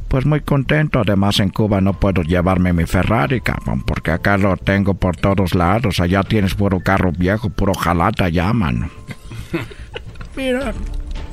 pues 0.07 0.25
muy 0.25 0.41
contento. 0.41 0.99
Además 0.99 1.39
en 1.39 1.49
Cuba 1.49 1.81
no 1.81 1.93
puedo 1.99 2.21
llevarme 2.21 2.71
mi 2.71 2.85
Ferrari, 2.85 3.41
cabrón, 3.41 3.81
porque 3.81 4.11
acá 4.11 4.37
lo 4.37 4.55
tengo 4.57 4.93
por 4.93 5.17
todos 5.17 5.55
lados. 5.55 5.99
Allá 5.99 6.23
tienes 6.23 6.53
puro 6.53 6.79
carro 6.81 7.11
viejo, 7.11 7.49
puro 7.49 7.73
jalata 7.73 8.29
ya, 8.29 8.53
mano. 8.53 8.89
Mira, 10.35 10.73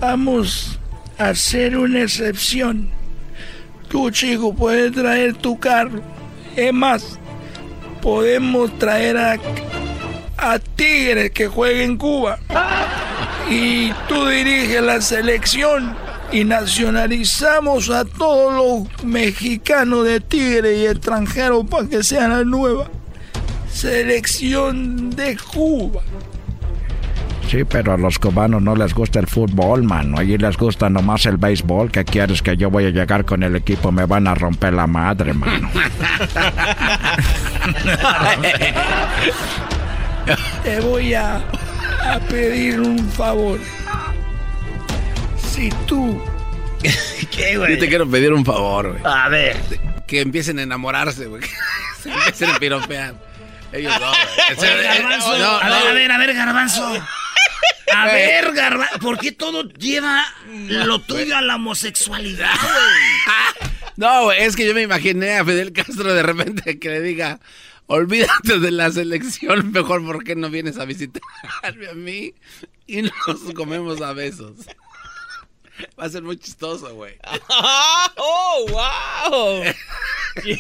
vamos 0.01 0.81
a 1.19 1.29
hacer 1.29 1.77
una 1.77 2.03
excepción. 2.03 2.89
Tú, 3.89 4.11
chico, 4.11 4.55
puedes 4.55 4.93
traer 4.93 5.35
tu 5.35 5.59
carro. 5.59 6.01
Es 6.57 6.73
más, 6.73 7.21
podemos 8.03 8.77
traer 8.79 9.17
a, 9.17 9.39
a 10.37 10.59
Tigres 10.59 11.31
que 11.31 11.47
juegue 11.47 11.85
en 11.85 11.97
Cuba. 11.97 12.39
Y 13.49 13.93
tú 14.09 14.27
diriges 14.27 14.83
la 14.83 15.01
selección 15.01 15.95
y 16.33 16.45
nacionalizamos 16.45 17.91
a 17.91 18.05
todos 18.05 18.53
los 18.53 19.05
mexicanos 19.05 20.05
de 20.05 20.21
Tigre 20.21 20.79
y 20.79 20.87
extranjeros 20.87 21.67
para 21.67 21.89
que 21.89 22.03
sean 22.03 22.31
la 22.31 22.45
nueva 22.45 22.89
selección 23.71 25.11
de 25.11 25.37
Cuba. 25.37 26.03
Sí, 27.49 27.65
pero 27.65 27.93
a 27.93 27.99
los 27.99 28.19
cubanos 28.19 28.63
no 28.63 28.75
les 28.75 28.95
gusta 28.95 29.21
el 29.21 29.27
fútbol, 29.27 29.83
mano. 29.83 30.19
Allí 30.19 30.39
les 30.39 30.57
gusta 30.57 30.89
nomás 30.89 31.27
el 31.27 31.37
béisbol. 31.37 31.91
¿Qué 31.91 32.03
quieres 32.03 32.41
que 32.41 32.57
yo 32.57 32.71
voy 32.71 32.87
a 32.87 32.91
llegar 32.91 33.27
con 33.27 33.43
el 33.43 33.57
equipo? 33.57 33.93
Me 33.93 34.07
van 34.07 34.27
a 34.27 34.35
romper 34.35 34.73
la 34.73 34.87
madre, 34.87 35.35
mano. 35.35 35.69
Te 40.63 40.81
voy 40.81 41.15
a, 41.15 41.37
a 42.05 42.19
pedir 42.29 42.81
un 42.81 42.99
favor. 43.13 43.61
Si 45.53 45.71
tú 45.87 46.23
¿Qué, 47.31 47.53
Yo 47.55 47.79
te 47.79 47.89
quiero 47.89 48.09
pedir 48.11 48.33
un 48.33 48.45
favor, 48.45 48.91
güey. 48.93 49.03
A 49.05 49.29
ver. 49.29 49.57
Que 50.07 50.21
empiecen 50.21 50.59
a 50.59 50.63
enamorarse, 50.63 51.27
güey. 51.27 51.43
Que 51.43 51.49
se 52.03 52.11
empiecen 52.13 52.51
a 52.51 52.59
piropear. 52.59 53.15
Ellos 53.73 53.93
no, 54.01 54.09
güey. 54.09 54.59
Oye, 54.59 54.81
eh, 54.81 54.83
Garbanzo, 54.85 55.39
no, 55.39 55.59
a 55.59 55.69
no. 55.69 55.75
ver, 55.75 55.87
a 55.89 55.93
ver, 55.93 56.13
a 56.13 56.19
ver, 56.19 56.35
Garbanzo. 56.35 57.03
A 57.95 58.07
ver, 58.07 58.53
Garbanzo. 58.53 58.99
¿Por 58.99 59.19
qué 59.19 59.33
todo 59.33 59.69
lleva 59.69 60.25
lo 60.69 60.99
tuyo 61.01 61.37
a 61.37 61.43
la 61.43 61.57
homosexualidad, 61.57 62.55
güey? 62.61 63.72
No, 63.97 64.33
es 64.33 64.57
que 64.57 64.67
yo 64.67 64.75
me 64.75 64.83
imaginé 64.83 65.37
a 65.39 65.45
Fidel 65.45 65.73
Castro 65.73 66.13
de 66.15 66.23
repente 66.23 66.79
que 66.79 66.89
le 66.89 67.01
diga, 67.01 67.41
olvídate 67.87 68.59
de 68.59 68.71
la 68.71 68.91
selección, 68.91 69.71
mejor 69.73 70.05
porque 70.05 70.35
no 70.37 70.49
vienes 70.51 70.79
a 70.79 70.85
visitarme 70.85 71.89
a 71.91 71.95
mí 71.95 72.35
y 72.87 73.03
nos 73.03 73.13
comemos 73.55 74.01
a 74.01 74.13
besos. 74.13 74.57
Va 75.99 76.05
a 76.05 76.09
ser 76.09 76.23
muy 76.23 76.37
chistoso, 76.39 76.95
güey. 76.95 77.17
¡Oh, 78.17 78.67
wow! 78.69 79.63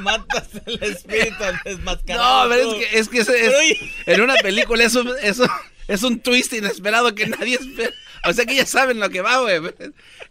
Matas 0.00 0.48
el 0.66 0.82
espíritu 0.82 1.42
desmascarado. 1.64 2.44
No, 2.44 2.50
pero 2.50 2.72
es 2.72 2.78
que, 2.88 2.98
es 2.98 3.08
que 3.08 3.18
es- 3.20 3.28
es- 3.28 3.78
en 4.06 4.20
una 4.20 4.34
película 4.36 4.84
eso, 4.84 5.16
eso 5.18 5.48
es 5.88 6.02
un 6.02 6.20
twist 6.20 6.52
inesperado 6.52 7.14
que 7.14 7.26
nadie 7.26 7.56
espera. 7.56 7.92
O 8.24 8.32
sea 8.32 8.44
que 8.44 8.54
ya 8.56 8.66
saben 8.66 8.98
lo 8.98 9.08
que 9.10 9.20
va, 9.20 9.38
güey. 9.40 9.60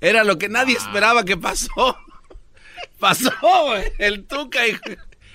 Era 0.01 0.23
lo 0.23 0.37
que 0.37 0.49
nadie 0.49 0.75
esperaba 0.75 1.23
que 1.23 1.37
pasó. 1.37 1.97
Pasó, 2.99 3.31
güey. 3.65 3.91
El 3.97 4.25
Tuca 4.25 4.67
y, 4.67 4.71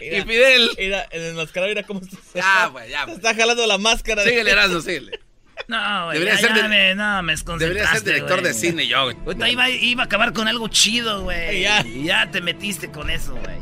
y 0.01 0.21
Fidel. 0.23 0.71
Mira, 0.79 1.03
el 1.11 1.23
desmascarado, 1.23 1.69
mira 1.71 1.83
cómo 1.83 2.01
se 2.03 2.17
Ya, 2.35 2.67
güey, 2.67 2.91
ya, 2.91 3.05
se 3.07 3.13
está 3.13 3.35
jalando 3.35 3.67
la 3.67 3.79
máscara. 3.79 4.25
Síguele, 4.25 4.51
Erasmo, 4.51 4.81
síguele. 4.81 5.21
No, 5.69 6.07
güey. 6.07 6.19
Debería 6.19 6.41
ya, 6.41 6.47
ser 6.49 6.57
ya 6.57 6.63
de- 6.63 6.69
me, 6.69 6.95
no, 6.95 7.23
me 7.23 7.35
Debería 7.59 7.87
ser 7.91 8.03
director 8.03 8.43
de 8.43 8.55
cine 8.55 8.87
yo, 8.87 9.05
güey. 9.05 9.17
Ahorita 9.27 9.49
iba, 9.49 9.69
iba 9.69 10.03
a 10.03 10.07
acabar 10.07 10.33
con 10.33 10.49
algo 10.49 10.69
chido, 10.69 11.23
güey. 11.23 11.61
Ya. 11.63 11.85
Ya 11.85 12.31
te 12.31 12.41
metiste 12.41 12.91
con 12.91 13.11
eso, 13.11 13.35
güey. 13.35 13.57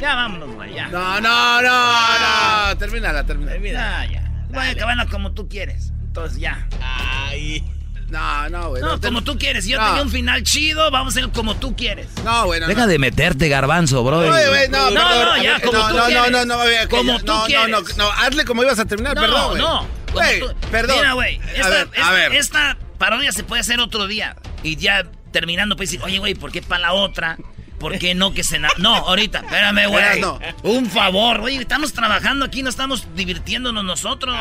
Ya, 0.00 0.14
vámonos, 0.14 0.54
güey, 0.54 0.74
ya. 0.74 0.88
No, 0.88 1.20
no, 1.20 1.62
no, 1.62 2.68
no. 2.68 2.78
Termínala, 2.78 3.24
termínala. 3.24 3.58
Ya, 3.60 4.12
ya. 4.12 4.25
A 4.58 4.70
acabarla 4.70 5.06
como 5.06 5.32
tú 5.32 5.48
quieres. 5.48 5.92
Entonces, 6.06 6.38
ya. 6.38 6.66
Ay. 6.82 7.62
No, 8.08 8.48
no, 8.50 8.68
güey. 8.68 8.82
No, 8.82 9.00
te- 9.00 9.08
como 9.08 9.22
tú 9.24 9.36
quieres. 9.36 9.66
Yo 9.66 9.78
No. 9.78 9.86
tenía 9.88 10.02
un 10.02 10.10
final 10.10 10.42
chido, 10.44 10.90
vamos 10.92 11.16
a 11.16 11.18
hacer 11.18 11.30
como 11.32 11.56
tú 11.56 11.74
quieres. 11.74 12.06
No, 12.24 12.46
güey, 12.46 12.60
no. 12.60 12.68
Deja 12.68 12.86
de 12.86 12.98
meterte, 13.00 13.48
garbanzo, 13.48 14.04
bro. 14.04 14.18
Oye, 14.18 14.48
güey, 14.48 14.68
no, 14.68 14.90
No, 14.90 15.00
perdón. 15.00 15.24
no, 15.24 15.32
A 15.32 15.42
ya, 15.42 15.52
ver, 15.54 15.62
como 15.62 15.78
no, 15.78 15.88
tú 15.88 15.96
no, 15.96 16.04
quieres. 16.06 16.30
no, 16.30 16.44
no, 16.44 16.56
no, 16.56 16.88
Como 16.88 17.18
tú 17.18 17.26
no, 17.26 17.44
quieres. 17.46 17.68
No, 17.68 17.80
no, 17.80 17.88
no, 17.96 18.10
hazle 18.12 18.44
como 18.44 18.62
ibas 18.62 18.78
a 18.78 18.84
terminar, 18.84 19.16
No, 19.16 19.20
perdón, 19.22 19.48
güey. 19.50 19.62
no. 19.62 19.86
Güey, 20.12 20.40
tú- 20.40 20.54
perdón. 20.70 20.96
Mira, 20.98 21.12
güey, 21.14 21.40
A 21.40 21.50
esta, 21.52 21.68
ver, 21.68 21.88
esta- 21.92 22.08
a 22.08 22.12
ver. 22.12 22.32
esta 22.34 22.76
parodia 22.98 23.32
se 23.32 23.42
puede 23.42 23.60
hacer 23.60 23.80
otro 23.80 24.06
día. 24.06 24.36
Y 24.62 24.76
ya 24.76 25.04
terminando, 25.32 25.76
pues 25.76 25.90
decir, 25.90 26.04
oye, 26.04 26.18
güey, 26.20 26.34
¿por 26.34 26.52
qué 26.52 26.62
para 26.62 26.82
la 26.82 26.92
otra? 26.92 27.36
¿Por 27.78 27.98
qué 27.98 28.14
no 28.14 28.32
que 28.32 28.42
se... 28.42 28.58
na- 28.58 28.70
No, 28.78 28.94
ahorita, 28.94 29.40
espérame, 29.40 29.86
güey. 29.88 30.20
No. 30.20 30.38
Un 30.62 30.86
favor, 30.90 31.40
güey, 31.40 31.56
estamos 31.58 31.92
trabajando 31.92 32.44
aquí, 32.46 32.62
no 32.62 32.70
estamos 32.70 33.06
divirtiéndonos 33.14 33.84
nosotros. 33.84 34.34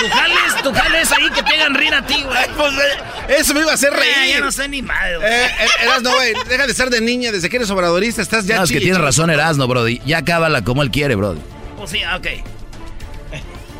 tu 0.00 0.08
jales, 0.08 0.62
tu 0.62 0.72
jales 0.72 1.12
ahí 1.12 1.28
que 1.30 1.42
te 1.42 1.54
hagan 1.54 1.74
reír 1.74 1.94
a 1.94 2.06
ti, 2.06 2.22
güey. 2.24 2.46
Pues, 2.56 2.72
eh, 2.74 3.36
eso 3.38 3.52
me 3.52 3.60
iba 3.60 3.70
a 3.72 3.74
hacer 3.74 3.92
Eh, 3.92 3.96
reír. 3.96 4.34
ya 4.36 4.40
no 4.40 4.50
sé 4.50 4.66
ni 4.68 4.80
madre, 4.80 5.18
güey. 5.18 5.28
Eh, 5.30 5.44
eh, 5.46 5.66
Erasno, 5.82 6.10
güey, 6.14 6.32
deja 6.48 6.66
de 6.66 6.72
ser 6.74 6.88
de 6.88 7.00
niña, 7.02 7.32
desde 7.32 7.50
que 7.50 7.56
eres 7.56 7.70
obradorista 7.70 8.22
estás 8.22 8.46
ya 8.46 8.56
No, 8.56 8.64
es 8.64 8.72
que 8.72 8.80
tienes 8.80 8.98
razón, 9.00 9.28
Erasno, 9.30 9.68
Brody. 9.68 10.00
Ya 10.06 10.18
acábala 10.18 10.64
como 10.64 10.82
él 10.82 10.90
quiere, 10.90 11.14
Brody. 11.16 11.40
Pues 11.76 11.90
sí, 11.90 12.00
ok. 12.16 12.26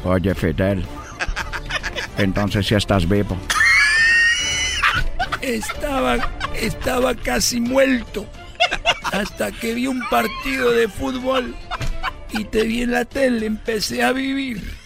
Oye, 0.05 0.35
Fidel. 0.35 0.85
Entonces 2.19 2.67
sí 2.67 2.75
estás 2.75 3.09
vivo. 3.09 3.39
Estaba, 5.41 6.19
estaba 6.55 7.15
casi 7.15 7.61
muerto. 7.61 8.27
Hasta 9.13 9.53
que 9.53 9.75
vi 9.75 9.87
un 9.87 10.01
partido 10.09 10.71
de 10.71 10.89
fútbol 10.89 11.55
y 12.31 12.45
te 12.45 12.63
vi 12.63 12.83
en 12.83 12.93
la 12.93 13.05
tele, 13.05 13.47
empecé 13.47 14.03
a 14.03 14.13
vivir. 14.13 14.77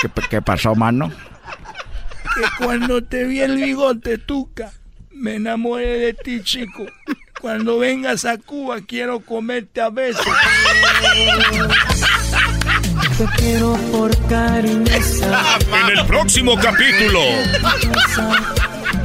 ¿Qué, 0.00 0.08
qué 0.30 0.42
pasó, 0.42 0.74
mano? 0.74 1.10
Que 2.34 2.42
cuando 2.64 3.02
te 3.02 3.24
vi 3.24 3.40
el 3.40 3.56
bigote, 3.56 4.18
Tuca, 4.18 4.72
me 5.10 5.36
enamoré 5.36 5.98
de 5.98 6.14
ti, 6.14 6.42
chico. 6.42 6.86
Cuando 7.40 7.78
vengas 7.78 8.24
a 8.24 8.38
Cuba 8.38 8.78
quiero 8.86 9.20
comerte 9.20 9.80
a 9.80 9.90
besos. 9.90 10.24
Te 13.18 13.26
quiero 13.36 13.76
por. 13.92 14.14
En 14.26 15.98
el 15.98 16.06
próximo 16.06 16.56
capítulo, 16.56 17.20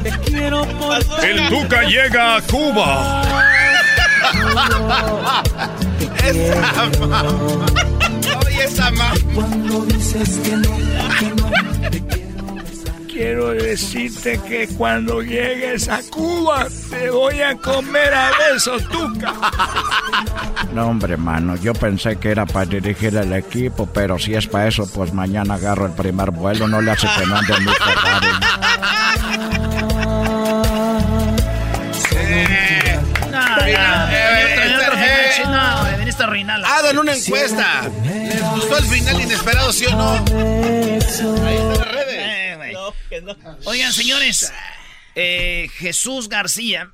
Te 0.02 0.10
quiero 0.30 0.64
por 0.78 0.98
el 1.24 1.48
Tuca 1.48 1.82
llega 1.82 2.36
a 2.36 2.42
Cuba. 2.42 3.22
Esa 6.24 6.90
mamá. 7.00 7.22
Oye, 8.46 8.64
esa 8.64 8.90
mamá. 8.92 9.12
Cuando 9.34 9.84
dices 9.86 10.38
que 10.42 10.56
no, 10.56 10.76
que 11.18 11.30
no. 11.36 11.50
quiero 13.06 13.48
decirte 13.50 14.40
que 14.48 14.68
cuando 14.68 15.22
llegues 15.22 15.88
a 15.88 16.00
Cuba 16.10 16.66
te 16.88 17.10
voy 17.10 17.40
a 17.42 17.54
comer 17.56 18.14
a 18.14 18.30
besos, 18.38 18.82
tuca. 18.88 19.34
No, 20.72 20.86
hombre, 20.86 21.16
mano, 21.16 21.56
yo 21.56 21.74
pensé 21.74 22.16
que 22.16 22.30
era 22.30 22.46
para 22.46 22.64
dirigir 22.66 23.16
el 23.16 23.32
equipo, 23.32 23.86
pero 23.86 24.18
si 24.18 24.34
es 24.34 24.46
para 24.46 24.68
eso, 24.68 24.88
pues 24.94 25.12
mañana 25.12 25.54
agarro 25.54 25.86
el 25.86 25.92
primer 25.92 26.30
vuelo, 26.30 26.68
no 26.68 26.80
le 26.80 26.92
hace 26.92 27.08
que 27.18 27.26
no 27.26 27.36
ande 27.36 27.60
mi 27.60 27.72
Ferrari. 27.72 28.28
Arruinarla. 36.40 36.76
Hagan 36.76 36.98
una 36.98 37.14
encuesta. 37.14 37.90
¿Les 38.04 38.42
gustó 38.42 38.78
el 38.78 38.84
final 38.84 39.20
inesperado, 39.20 39.72
sí 39.72 39.86
o 39.86 39.90
no? 39.90 40.12
Ahí 40.12 40.98
están 40.98 41.78
las 41.78 41.92
redes. 41.92 42.18
Eh, 42.18 42.54
güey. 42.56 42.74
Oigan, 43.64 43.92
señores, 43.92 44.52
eh, 45.14 45.68
Jesús 45.74 46.28
García, 46.28 46.92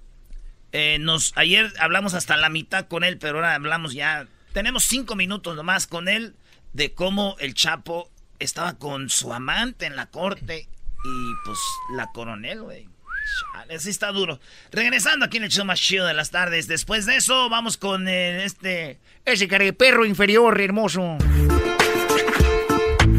eh, 0.73 0.99
nos 1.01 1.33
ayer 1.37 1.73
hablamos 1.79 2.15
hasta 2.15 2.37
la 2.37 2.49
mitad 2.49 2.87
con 2.89 3.05
él, 3.05 3.19
pero 3.19 3.39
ahora 3.39 3.55
hablamos 3.55 3.93
ya. 3.93 4.27
Tenemos 4.53 4.85
cinco 4.85 5.17
minutos 5.17 5.57
nomás 5.57 5.87
con 5.87 6.09
él 6.09 6.35
de 6.73 6.93
cómo 6.93 7.37
el 7.41 7.55
Chapo 7.55 8.11
estaba 8.39 8.75
con 8.79 9.11
su 9.11 9.33
amante 9.33 9.87
en 9.87 9.97
la 9.97 10.07
corte 10.07 10.69
y 11.05 11.35
pues 11.45 11.59
la 11.95 12.07
coronel, 12.13 12.63
güey. 12.63 12.96
Chale, 13.37 13.79
sí 13.79 13.91
está 13.91 14.13
duro. 14.13 14.41
Regresando 14.71 15.27
aquí 15.27 15.37
en 15.37 15.45
el 15.45 15.51
show 15.51 15.65
más 15.65 15.81
chido 15.81 16.07
de 16.07 16.15
las 16.15 16.31
tardes. 16.31 16.69
Después 16.69 17.07
de 17.07 17.17
eso, 17.17 17.49
vamos 17.49 17.77
con 17.77 18.09
eh, 18.09 18.45
este. 18.45 18.99
Ese 19.25 19.49
perro 19.73 20.05
inferior, 20.07 20.61
hermoso. 20.61 21.19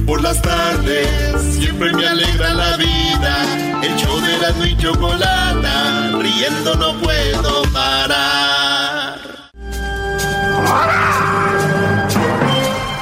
Por 0.05 0.21
las 0.21 0.41
tardes 0.41 1.07
siempre 1.59 1.91
me 1.93 2.07
alegra 2.07 2.53
la 2.53 2.77
vida. 2.77 3.81
El 3.83 3.95
show 3.97 4.19
de 4.21 4.37
la 4.37 4.67
y 4.67 4.77
chocolata, 4.77 6.17
riendo 6.19 6.75
no 6.75 6.99
puedo 7.01 7.63
parar. 7.73 9.19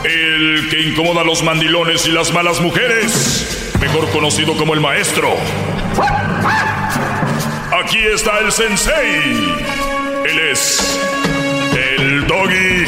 El 0.04 0.68
que 0.70 0.82
incomoda 0.82 1.22
a 1.22 1.24
los 1.24 1.44
mandilones 1.44 2.08
y 2.08 2.12
las 2.12 2.34
malas 2.34 2.60
mujeres, 2.60 3.76
mejor 3.80 4.10
conocido 4.12 4.58
como 4.58 4.74
el 4.74 4.82
maestro. 4.82 5.36
Aquí 7.86 8.00
está 8.00 8.40
el 8.40 8.52
sensei. 8.52 9.54
Él 10.26 10.40
es 10.52 11.00
el 12.00 12.26
doggy. 12.26 12.86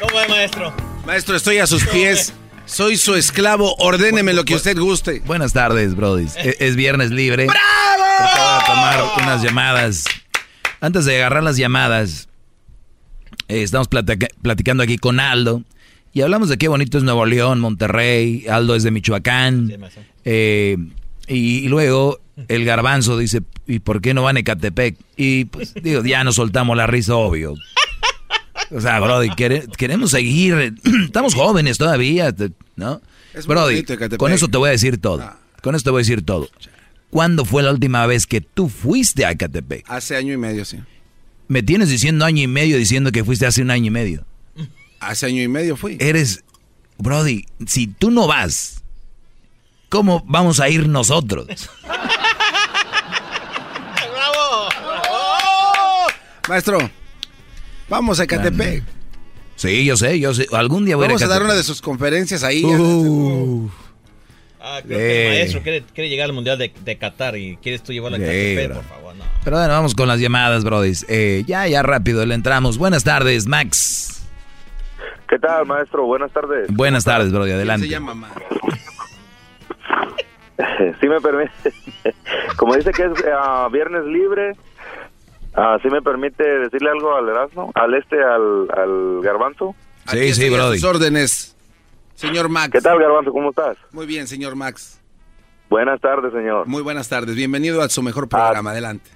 ¿Cómo 0.00 0.20
es, 0.20 0.28
maestro? 0.28 0.74
Maestro, 1.06 1.36
estoy 1.36 1.58
a 1.58 1.66
sus 1.66 1.84
pies. 1.86 2.32
Soy 2.66 2.96
su 2.96 3.14
esclavo. 3.14 3.74
Ordéneme 3.78 4.32
lo 4.32 4.44
que 4.44 4.54
usted 4.54 4.78
guste. 4.78 5.20
Buenas 5.26 5.52
tardes, 5.52 5.94
Brody. 5.94 6.24
Es, 6.36 6.56
es 6.60 6.76
viernes 6.76 7.10
libre. 7.10 7.46
¡Bravo! 7.46 8.04
Voy 8.18 8.28
a 8.42 8.64
tomar 8.66 9.04
unas 9.22 9.42
llamadas. 9.42 10.04
Antes 10.80 11.04
de 11.04 11.16
agarrar 11.16 11.42
las 11.42 11.56
llamadas, 11.56 12.28
eh, 13.48 13.62
estamos 13.62 13.88
platica- 13.88 14.28
platicando 14.42 14.82
aquí 14.82 14.98
con 14.98 15.20
Aldo. 15.20 15.62
Y 16.14 16.22
hablamos 16.22 16.48
de 16.48 16.56
qué 16.58 16.68
bonito 16.68 16.96
es 16.96 17.04
Nuevo 17.04 17.26
León, 17.26 17.58
Monterrey. 17.60 18.46
Aldo 18.48 18.76
es 18.76 18.84
de 18.84 18.90
Michoacán. 18.92 19.72
Eh, 20.24 20.76
y, 21.26 21.58
y 21.58 21.68
luego 21.68 22.20
el 22.48 22.64
garbanzo 22.64 23.18
dice, 23.18 23.42
¿y 23.66 23.80
por 23.80 24.00
qué 24.00 24.14
no 24.14 24.22
van 24.22 24.36
a 24.36 24.40
Ecatepec? 24.40 24.96
Y 25.16 25.46
pues 25.46 25.74
digo, 25.74 26.04
ya 26.04 26.22
nos 26.22 26.36
soltamos 26.36 26.76
la 26.76 26.86
risa, 26.86 27.16
obvio. 27.16 27.54
O 28.70 28.80
sea, 28.80 29.00
Brody, 29.00 29.28
quere- 29.30 29.66
queremos 29.76 30.12
seguir. 30.12 30.74
Estamos 31.04 31.34
jóvenes 31.34 31.78
todavía, 31.78 32.32
¿no? 32.76 33.00
Es 33.34 33.46
Brody, 33.46 33.82
bonito 33.82 34.16
con 34.16 34.32
eso 34.32 34.46
te 34.48 34.56
voy 34.58 34.68
a 34.68 34.72
decir 34.72 34.98
todo. 34.98 35.20
Ah. 35.22 35.38
Con 35.62 35.74
eso 35.74 35.82
te 35.82 35.90
voy 35.90 35.98
a 35.98 36.02
decir 36.02 36.24
todo. 36.24 36.48
¿Cuándo 37.10 37.44
fue 37.44 37.62
la 37.64 37.72
última 37.72 38.06
vez 38.06 38.26
que 38.26 38.40
tú 38.40 38.68
fuiste 38.68 39.24
a 39.24 39.32
Ecatepec? 39.32 39.84
Hace 39.88 40.16
año 40.16 40.32
y 40.32 40.36
medio, 40.36 40.64
sí. 40.64 40.78
Me 41.48 41.62
tienes 41.62 41.88
diciendo 41.88 42.24
año 42.24 42.42
y 42.42 42.46
medio 42.46 42.76
diciendo 42.78 43.10
que 43.12 43.24
fuiste 43.24 43.46
hace 43.46 43.62
un 43.62 43.70
año 43.70 43.86
y 43.86 43.90
medio. 43.90 44.24
Hace 45.08 45.26
año 45.26 45.42
y 45.42 45.48
medio 45.48 45.76
fui. 45.76 45.96
Eres, 46.00 46.42
Brody, 46.98 47.44
si 47.66 47.86
tú 47.86 48.10
no 48.10 48.26
vas, 48.26 48.82
¿cómo 49.88 50.22
vamos 50.26 50.60
a 50.60 50.68
ir 50.68 50.88
nosotros? 50.88 51.46
¡Bravo! 54.12 54.68
Maestro, 56.48 56.90
vamos 57.88 58.20
a 58.20 58.24
Ecatepec. 58.24 58.82
Sí, 59.56 59.84
yo 59.84 59.96
sé, 59.96 60.18
yo 60.18 60.34
sé. 60.34 60.46
Algún 60.52 60.84
día 60.84 60.96
voy 60.96 61.06
Vamos 61.06 61.22
a 61.22 61.26
a 61.26 61.28
dar 61.28 61.42
una 61.42 61.54
de 61.54 61.62
sus 61.62 61.80
conferencias 61.80 62.42
ahí. 62.42 62.64
Uh, 62.64 63.70
Ah, 64.66 64.80
creo 64.82 64.98
que 64.98 65.26
el 65.26 65.32
Eh. 65.34 65.38
maestro 65.40 65.62
quiere, 65.62 65.84
quiere 65.94 66.08
llegar 66.08 66.24
al 66.24 66.32
Mundial 66.32 66.56
de, 66.56 66.72
de 66.84 66.96
Qatar 66.96 67.36
y 67.36 67.58
quieres 67.58 67.82
tú 67.82 67.92
llevarlo 67.92 68.16
a 68.16 68.20
Catepec, 68.20 68.68
bro. 68.68 68.76
por 68.76 68.84
favor. 68.88 69.14
No. 69.14 69.24
Pero 69.44 69.58
bueno, 69.58 69.72
vamos 69.74 69.94
con 69.94 70.08
las 70.08 70.18
llamadas, 70.20 70.64
Brody. 70.64 70.92
Eh, 71.08 71.44
ya, 71.46 71.68
ya 71.68 71.82
rápido 71.82 72.24
le 72.24 72.34
entramos. 72.34 72.78
Buenas 72.78 73.04
tardes, 73.04 73.46
Max. 73.46 74.22
¿Qué 75.34 75.40
tal, 75.40 75.66
maestro? 75.66 76.04
Buenas 76.04 76.30
tardes. 76.30 76.72
Buenas 76.72 77.04
tardes, 77.04 77.32
Brody. 77.32 77.50
Adelante. 77.50 77.86
Se 77.86 77.92
llama 77.92 78.14
Max. 78.14 78.40
Sí 81.00 81.08
me 81.08 81.20
permite. 81.20 81.50
Como 82.56 82.76
dice 82.76 82.92
que 82.92 83.02
es 83.02 83.12
ah, 83.36 83.68
viernes 83.72 84.04
libre, 84.04 84.52
ah, 85.54 85.76
¿sí 85.82 85.88
me 85.88 86.00
permite 86.02 86.44
decirle 86.44 86.90
algo 86.90 87.16
al 87.16 87.28
Erasmo? 87.28 87.72
¿Al 87.74 87.94
este, 87.94 88.22
al, 88.22 88.68
al 88.70 89.20
Garbanzo? 89.22 89.74
Sí, 90.06 90.18
Aquí 90.18 90.34
sí, 90.34 90.48
Brody. 90.48 90.78
sus 90.78 90.88
órdenes, 90.88 91.56
señor 92.14 92.48
Max. 92.48 92.70
¿Qué 92.70 92.80
tal, 92.80 93.00
Garbanzo? 93.00 93.32
¿Cómo 93.32 93.50
estás? 93.50 93.76
Muy 93.90 94.06
bien, 94.06 94.28
señor 94.28 94.54
Max. 94.54 95.02
Buenas 95.68 96.00
tardes, 96.00 96.32
señor. 96.32 96.68
Muy 96.68 96.82
buenas 96.82 97.08
tardes. 97.08 97.34
Bienvenido 97.34 97.82
a 97.82 97.88
su 97.88 98.04
mejor 98.04 98.28
programa. 98.28 98.70
Adelante. 98.70 99.10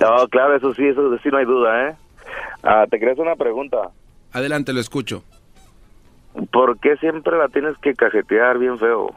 No, 0.00 0.28
claro, 0.28 0.54
eso 0.54 0.72
sí, 0.74 0.86
eso 0.86 1.18
sí 1.24 1.28
no 1.28 1.38
hay 1.38 1.44
duda, 1.44 1.88
¿eh? 1.88 1.96
Ah, 2.62 2.84
te 2.88 3.00
quería 3.00 3.14
hacer 3.14 3.26
una 3.26 3.34
pregunta. 3.34 3.90
Adelante, 4.32 4.72
lo 4.72 4.78
escucho. 4.78 5.24
¿Por 6.52 6.78
qué 6.78 6.96
siempre 6.96 7.36
la 7.38 7.48
tienes 7.48 7.76
que 7.78 7.94
cajetear 7.94 8.58
bien 8.58 8.78
feo? 8.78 9.14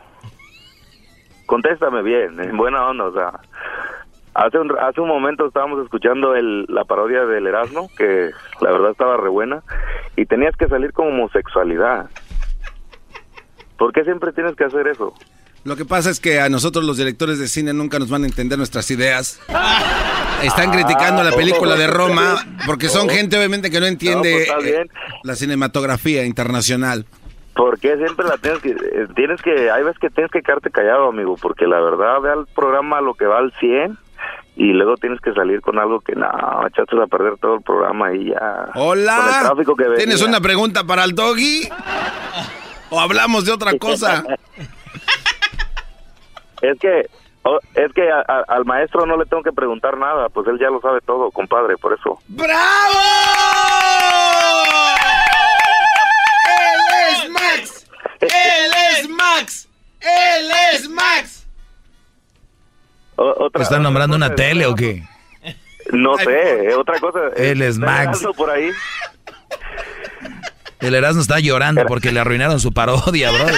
Contéstame 1.46 2.02
bien, 2.02 2.40
en 2.40 2.56
buena 2.58 2.88
onda, 2.88 3.06
o 3.06 3.14
sea. 3.14 3.40
Hace 4.36 4.60
un, 4.60 4.78
hace 4.80 5.02
un 5.02 5.08
momento 5.08 5.48
estábamos 5.48 5.84
escuchando 5.84 6.36
el, 6.36 6.66
la 6.70 6.86
parodia 6.86 7.26
del 7.26 7.48
Erasmo, 7.48 7.90
que 7.98 8.30
la 8.62 8.72
verdad 8.72 8.92
estaba 8.92 9.18
re 9.18 9.30
buena, 9.30 9.64
y 10.16 10.26
tenías 10.26 10.56
que 10.56 10.68
salir 10.68 10.94
con 10.94 11.08
homosexualidad. 11.08 12.10
¿Por 13.78 13.92
qué 13.92 14.04
siempre 14.04 14.32
tienes 14.32 14.56
que 14.56 14.66
hacer 14.66 14.88
eso? 14.88 15.14
Lo 15.64 15.76
que 15.76 15.86
pasa 15.86 16.10
es 16.10 16.20
que 16.20 16.40
a 16.40 16.50
nosotros 16.50 16.86
los 16.86 16.98
directores 16.98 17.40
de 17.40 17.48
cine 17.48 17.74
nunca 17.74 18.00
nos 18.00 18.10
van 18.10 18.24
a 18.24 18.28
entender 18.28 18.58
nuestras 18.58 18.90
ideas. 18.92 19.42
Están 20.44 20.72
criticando 20.72 21.24
la 21.24 21.32
película 21.32 21.76
de 21.76 21.88
Roma 21.88 22.36
porque 22.66 22.88
son 22.88 23.10
gente 23.10 23.38
obviamente 23.38 23.70
que 23.70 23.80
no 23.80 23.86
entiende 23.86 24.46
No, 24.48 24.56
pues, 24.56 24.68
eh, 24.68 24.86
la 25.24 25.36
cinematografía 25.36 26.26
internacional. 26.26 27.06
¿Por 27.56 27.80
qué 27.80 27.98
siempre 27.98 28.26
la 28.26 28.38
tienes 28.38 28.62
que, 28.62 28.70
eh, 28.70 29.08
tienes 29.16 29.42
que, 29.42 29.70
hay 29.70 29.84
veces 29.84 30.00
que 30.00 30.10
tienes 30.10 30.32
que 30.32 30.42
quedarte 30.42 30.70
callado, 30.70 31.10
amigo, 31.10 31.36
porque 31.42 31.68
la 31.68 31.82
verdad, 31.82 32.22
ve 32.22 32.32
al 32.32 32.46
programa 32.48 33.02
lo 33.02 33.16
que 33.16 33.26
va 33.26 33.40
al 33.40 33.52
100 33.60 33.98
y 34.56 34.74
luego 34.74 34.96
tienes 34.96 35.20
que 35.22 35.34
salir 35.34 35.62
con 35.62 35.78
algo 35.78 36.00
que 36.00 36.16
no, 36.16 36.28
echaste 36.68 37.02
a 37.02 37.08
perder 37.08 37.38
todo 37.38 37.56
el 37.56 37.62
programa 37.62 38.14
y 38.14 38.30
ya. 38.30 38.70
Con 38.74 39.00
el 39.00 39.08
Hola, 39.10 39.54
que 39.66 39.96
¿tienes 39.98 40.22
una 40.22 40.40
pregunta 40.40 40.86
para 40.86 41.04
el 41.04 41.16
doggy? 41.16 41.68
¿O 42.90 43.00
hablamos 43.00 43.46
de 43.46 43.52
otra 43.52 43.72
cosa? 43.80 44.24
Es 46.62 46.80
que, 46.80 47.08
o- 47.56 47.60
es 47.76 47.92
que 47.94 48.10
a- 48.12 48.24
a- 48.28 48.44
al 48.48 48.66
maestro 48.66 49.06
no 49.06 49.18
le 49.18 49.26
tengo 49.26 49.44
que 49.44 49.52
preguntar 49.52 49.98
nada, 49.98 50.30
pues 50.30 50.48
él 50.48 50.58
ya 50.60 50.70
lo 50.70 50.82
sabe 50.82 51.00
todo, 51.02 51.32
compadre, 51.32 51.76
por 51.78 51.94
eso. 51.94 52.20
¡Bravo! 52.28 53.00
¡Él 56.48 56.82
es 57.12 57.30
Max! 57.30 57.88
¡Él 58.22 58.72
es 59.00 59.10
Max! 59.10 59.68
¡Él 60.02 60.52
es 60.74 60.90
Max! 60.90 61.48
O- 63.16 63.46
otra, 63.46 63.64
¿Están 63.64 63.84
nombrando 63.84 64.16
una 64.16 64.34
tele 64.36 64.66
o 64.66 64.76
qué? 64.76 65.04
No 65.92 66.18
sé, 66.18 66.74
otra 66.76 67.00
cosa. 67.00 67.20
Él 67.36 67.62
es 67.64 67.76
¿está 67.76 67.86
Max. 67.86 68.24
Por 68.38 68.50
ahí? 68.50 68.70
El 70.82 70.96
Erasmo 70.96 71.22
está 71.22 71.40
llorando 71.40 71.84
porque 71.88 72.12
le 72.12 72.20
arruinaron 72.20 72.60
su 72.60 72.72
parodia, 72.72 73.32
Brody. 73.32 73.54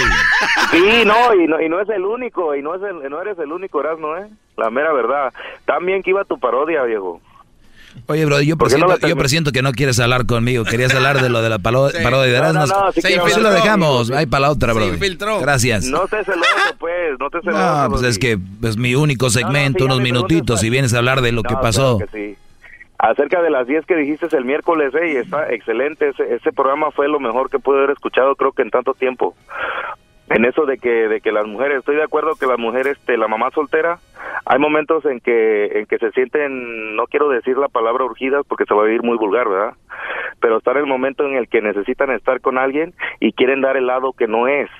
Sí, 0.72 1.04
no, 1.06 1.34
y 1.34 1.46
no, 1.46 1.60
y 1.60 1.68
no 1.68 1.80
es 1.80 1.88
el 1.88 2.02
único, 2.04 2.54
y 2.56 2.62
no, 2.62 2.74
es 2.74 2.82
el, 2.82 3.08
no 3.10 3.20
eres 3.22 3.38
el 3.38 3.52
único, 3.52 3.80
Erasmo, 3.80 4.16
¿eh? 4.16 4.26
La 4.56 4.70
mera 4.70 4.92
verdad. 4.92 5.32
También 5.64 6.02
que 6.02 6.10
iba 6.10 6.24
tu 6.24 6.38
parodia, 6.38 6.82
viejo. 6.82 7.20
Oye, 8.06 8.24
Brody, 8.24 8.46
yo 8.46 8.56
¿Por 8.56 8.68
qué 8.70 8.78
no 8.78 8.86
presiento, 8.86 9.06
yo 9.08 9.16
presiento 9.16 9.52
que 9.52 9.60
no 9.62 9.72
quieres 9.72 10.00
hablar 10.00 10.24
conmigo. 10.24 10.64
Querías 10.64 10.94
hablar 10.94 11.20
de 11.20 11.28
lo 11.28 11.42
de 11.42 11.50
la 11.50 11.58
palo- 11.58 11.90
Sí. 11.94 11.98
parodia 12.02 12.32
de 12.32 12.38
No, 12.38 12.44
no, 12.44 12.50
Erasmo. 12.64 12.84
no, 12.86 12.92
sí 12.92 13.00
infiltró, 13.04 13.24
hablar. 13.36 13.42
lo 13.42 13.50
dejamos. 13.52 14.10
Ahí 14.12 14.24
para 14.26 14.40
la 14.40 14.50
otra, 14.50 14.72
infiltró. 14.72 15.40
Gracias. 15.40 15.84
No 15.84 16.08
te 16.08 16.24
celoso, 16.24 16.48
pues, 16.78 17.18
no 17.20 17.28
te 17.28 17.40
celoso. 17.42 17.60
No, 17.82 17.88
pues 17.90 18.02
es 18.04 18.18
que 18.18 18.38
es 18.64 18.76
mi 18.78 18.94
único 18.94 19.28
segmento, 19.28 19.84
No, 19.84 19.88
no, 19.88 19.94
sí, 19.94 19.98
ya 20.00 20.00
unos 20.00 20.00
minutitos, 20.02 20.60
fue- 20.60 20.66
y 20.68 20.70
vienes 20.70 20.94
a 20.94 20.98
hablar 20.98 21.20
de 21.20 21.32
lo 21.32 21.42
que 21.42 21.54
pasó. 21.54 21.98
claro 21.98 22.10
que 22.12 22.18
sí. 22.32 22.38
Acerca 23.02 23.42
de 23.42 23.50
las 23.50 23.66
10 23.66 23.84
que 23.84 23.96
dijiste 23.96 24.34
el 24.36 24.44
miércoles, 24.44 24.92
hey, 24.98 25.16
está 25.16 25.52
excelente, 25.52 26.08
ese, 26.08 26.34
ese 26.34 26.52
programa 26.52 26.92
fue 26.92 27.08
lo 27.08 27.18
mejor 27.18 27.50
que 27.50 27.58
pude 27.58 27.78
haber 27.78 27.90
escuchado 27.90 28.36
creo 28.36 28.52
que 28.52 28.62
en 28.62 28.70
tanto 28.70 28.94
tiempo. 28.94 29.34
En 30.28 30.44
eso 30.44 30.64
de 30.64 30.78
que 30.78 31.08
de 31.08 31.20
que 31.20 31.32
las 31.32 31.44
mujeres, 31.46 31.80
estoy 31.80 31.96
de 31.96 32.04
acuerdo 32.04 32.36
que 32.36 32.46
las 32.46 32.58
mujeres, 32.58 32.96
este, 32.96 33.18
la 33.18 33.26
mamá 33.26 33.50
soltera, 33.50 33.98
hay 34.46 34.58
momentos 34.58 35.04
en 35.04 35.18
que 35.18 35.80
en 35.80 35.86
que 35.86 35.98
se 35.98 36.12
sienten, 36.12 36.94
no 36.94 37.06
quiero 37.06 37.28
decir 37.28 37.58
la 37.58 37.68
palabra 37.68 38.04
urgidas 38.04 38.46
porque 38.48 38.64
se 38.64 38.72
va 38.72 38.82
a 38.82 38.84
oír 38.84 39.02
muy 39.02 39.18
vulgar, 39.18 39.48
¿verdad? 39.48 39.74
Pero 40.40 40.58
estar 40.58 40.76
en 40.76 40.84
el 40.84 40.88
momento 40.88 41.26
en 41.26 41.34
el 41.34 41.48
que 41.48 41.60
necesitan 41.60 42.12
estar 42.12 42.40
con 42.40 42.56
alguien 42.56 42.94
y 43.18 43.32
quieren 43.32 43.60
dar 43.60 43.76
el 43.76 43.88
lado 43.88 44.12
que 44.12 44.28
no 44.28 44.46
es. 44.46 44.70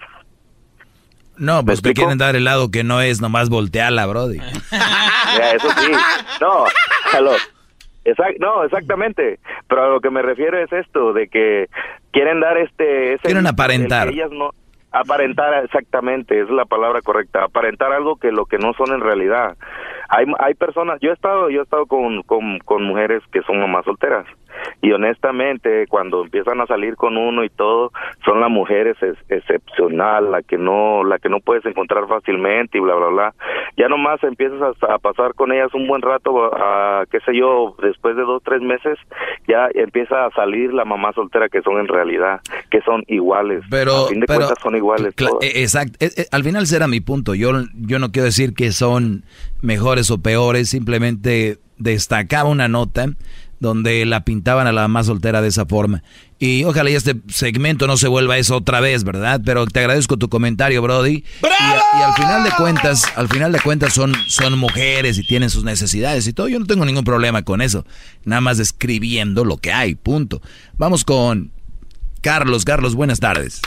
No, 1.37 1.65
pues 1.65 1.83
que 1.83 1.93
quieren 1.93 2.19
dar 2.19 2.37
el 2.37 2.45
lado 2.45 2.71
que 2.71 2.85
no 2.85 3.01
es, 3.01 3.21
nomás 3.21 3.51
voltearla, 3.51 4.07
brody. 4.07 4.39
Ya, 4.71 5.53
eso 5.53 5.69
sí. 5.79 5.91
No, 6.41 6.67
hello. 7.17 7.33
Exact- 8.05 8.39
no, 8.39 8.65
exactamente. 8.65 9.39
Pero 9.69 9.85
a 9.85 9.89
lo 9.89 10.01
que 10.01 10.11
me 10.11 10.23
refiero 10.23 10.59
es 10.59 10.73
esto, 10.73 11.13
de 11.13 11.29
que 11.29 11.69
quieren 12.13 12.41
dar 12.41 12.59
este... 12.59 13.15
Ese 13.15 13.23
Quieren 13.23 13.47
aparentar. 13.47 14.09
que 14.09 14.15
ellas 14.15 14.31
no... 14.31 14.51
Aparentar, 14.95 15.65
exactamente, 15.65 16.39
es 16.39 16.51
la 16.51 16.67
palabra 16.67 17.01
correcta. 17.01 17.45
Aparentar 17.45 17.93
algo 17.93 18.17
que 18.17 18.31
lo 18.31 18.45
que 18.45 18.59
no 18.59 18.75
son 18.75 18.93
en 18.95 19.01
realidad. 19.01 19.57
Hay, 20.11 20.27
hay 20.39 20.53
personas, 20.53 20.99
yo 21.01 21.11
he 21.11 21.15
estado, 21.15 21.49
yo 21.49 21.61
he 21.61 21.63
estado 21.65 21.87
con, 21.87 22.23
con, 22.25 22.59
con 22.59 22.83
mujeres 22.83 23.23
que 23.33 23.41
son 23.43 23.59
mamás 23.59 23.87
solteras. 23.87 24.27
Y 24.81 24.93
honestamente, 24.93 25.87
cuando 25.89 26.23
empiezan 26.25 26.61
a 26.61 26.67
salir 26.67 26.97
con 26.97 27.17
uno 27.17 27.45
y 27.45 27.49
todo, 27.51 27.93
son 28.25 28.41
las 28.41 28.51
mujeres 28.51 28.97
ex- 29.01 29.19
excepcional, 29.29 30.31
la 30.31 30.43
que 30.43 30.59
no, 30.59 31.05
la 31.05 31.19
que 31.19 31.29
no 31.29 31.41
puedes 31.41 31.65
encontrar 31.67 32.07
fácilmente 32.09 32.79
y 32.79 32.81
bla 32.81 32.95
bla 32.95 33.07
bla. 33.09 33.35
Ya 33.77 33.89
nomás 33.89 34.23
empiezas 34.23 34.61
a, 34.83 34.95
a 34.95 34.99
pasar 34.99 35.35
con 35.35 35.53
ellas 35.53 35.73
un 35.75 35.87
buen 35.87 36.03
rato, 36.03 36.51
a, 36.55 37.05
qué 37.11 37.21
sé 37.21 37.37
yo, 37.37 37.75
después 37.83 38.17
de 38.17 38.23
dos 38.23 38.43
tres 38.45 38.61
meses, 38.61 38.99
ya 39.49 39.69
empieza 39.75 40.27
a 40.27 40.31
salir 40.31 40.73
la 40.73 40.85
mamá 40.85 41.13
soltera 41.13 41.49
que 41.49 41.63
son 41.63 41.79
en 41.79 41.89
realidad, 41.89 42.41
que 42.71 42.81
son 42.83 43.03
iguales. 43.07 43.63
Pero, 43.71 44.07
a 44.07 44.09
fin 44.09 44.21
de 44.21 44.27
pero- 44.27 44.41
cuentas 44.41 44.59
son 44.63 44.77
iguales. 44.77 45.15
Todas. 45.15 45.35
eh, 45.43 45.63
Exacto. 45.63 45.97
Eh, 46.01 46.11
eh, 46.17 46.27
Al 46.33 46.43
final 46.45 46.67
será 46.67 46.87
mi 46.89 47.01
punto. 47.01 47.35
Yo, 47.35 47.53
yo 47.75 47.99
no 47.99 48.11
quiero 48.13 48.27
decir 48.27 48.55
que 48.55 48.73
son 48.73 49.25
mejores 49.61 50.11
o 50.11 50.21
peores, 50.21 50.69
simplemente 50.71 51.59
destacaba 51.79 52.49
una 52.49 52.69
nota 52.69 53.07
donde 53.63 54.05
la 54.05 54.25
pintaban 54.25 54.67
a 54.67 54.73
la 54.73 54.89
más 54.89 55.07
soltera 55.07 55.41
de 55.41 55.49
esa 55.49 55.65
forma. 55.65 56.03
Y 56.39 56.65
ojalá 56.65 56.91
y 56.91 56.95
este 56.97 57.15
segmento 57.29 57.87
no 57.87 57.97
se 57.97 58.09
vuelva 58.09 58.37
eso 58.37 58.57
otra 58.57 58.81
vez, 58.81 59.05
¿verdad? 59.05 59.41
Pero 59.45 59.65
te 59.67 59.79
agradezco 59.81 60.17
tu 60.19 60.29
comentario, 60.29 60.83
Brody. 60.83 61.25
Y, 61.43 61.47
a- 61.47 61.83
y 61.99 62.03
al 62.03 62.15
final 62.15 62.45
de 62.45 62.51
cuentas, 62.59 63.05
al 63.17 63.29
final 63.29 63.53
de 63.53 63.61
cuentas 63.61 63.95
son, 63.95 64.13
son 64.27 64.59
mujeres 64.59 65.17
y 65.19 65.27
tienen 65.27 65.49
sus 65.49 65.63
necesidades 65.65 66.27
y 66.27 66.33
todo. 66.33 66.49
Yo 66.49 66.59
no 66.59 66.67
tengo 66.67 66.85
ningún 66.85 67.05
problema 67.05 67.43
con 67.43 67.63
eso. 67.63 67.87
Nada 68.25 68.41
más 68.41 68.59
describiendo 68.59 69.45
lo 69.45 69.57
que 69.57 69.73
hay, 69.73 69.95
punto. 69.95 70.43
Vamos 70.77 71.05
con 71.05 71.53
Carlos. 72.21 72.65
Carlos, 72.65 72.95
buenas 72.97 73.21
tardes. 73.21 73.63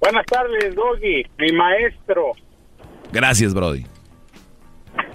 Buenas 0.00 0.26
tardes, 0.26 0.74
Doggy, 0.74 1.24
mi 1.38 1.52
maestro. 1.52 2.32
Gracias, 3.12 3.54
Brody. 3.54 3.84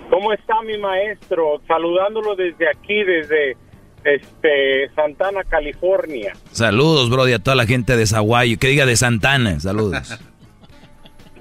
¿Cómo 0.09 0.31
está 0.33 0.61
mi 0.61 0.77
maestro? 0.77 1.61
Saludándolo 1.67 2.35
desde 2.35 2.69
aquí, 2.69 3.03
desde 3.03 3.57
este 4.05 4.89
Santana, 4.95 5.43
California. 5.43 6.33
Saludos, 6.51 7.09
Brody, 7.09 7.33
a 7.33 7.39
toda 7.39 7.55
la 7.55 7.65
gente 7.65 7.97
de 7.97 8.05
Zaguayo. 8.05 8.57
Que 8.59 8.67
diga 8.67 8.85
de 8.85 8.95
Santana. 8.95 9.59
Saludos. 9.59 10.19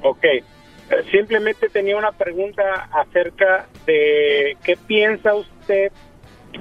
Ok. 0.07 0.23
Simplemente 1.11 1.70
tenía 1.70 1.97
una 1.97 2.12
pregunta 2.12 2.91
acerca 2.93 3.66
de 3.86 4.55
qué 4.62 4.77
piensa 4.77 5.35
usted 5.35 5.91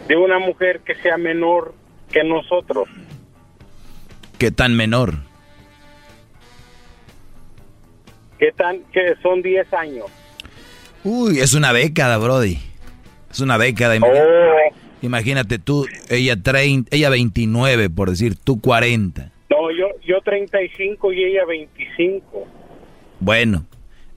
de 0.08 0.16
una 0.16 0.40
mujer 0.40 0.80
que 0.80 0.96
sea 0.96 1.18
menor 1.18 1.76
que 2.10 2.24
nosotros. 2.24 2.88
¿Qué 4.38 4.50
tan 4.50 4.78
menor? 4.78 5.16
¿Qué 8.40 8.54
tan 8.54 8.80
que 8.94 9.16
son 9.22 9.42
10 9.42 9.74
años? 9.74 10.06
Uy, 11.04 11.40
es 11.40 11.54
una 11.54 11.74
década, 11.74 12.18
Brody. 12.18 12.60
Es 13.30 13.42
una 13.42 13.58
década. 13.58 13.96
Oh. 14.02 14.83
Imagínate 15.04 15.60
tú, 15.60 15.86
ella 16.10 16.36
30, 16.42 16.96
ella 16.96 17.10
29, 17.10 17.90
por 17.92 18.10
decir, 18.10 18.36
tú 18.36 18.60
40. 18.60 19.32
No, 19.52 19.70
yo 19.72 19.86
yo 20.06 20.16
35 20.24 21.14
y 21.14 21.24
ella 21.24 21.46
25. 21.46 22.48
Bueno, 23.20 23.66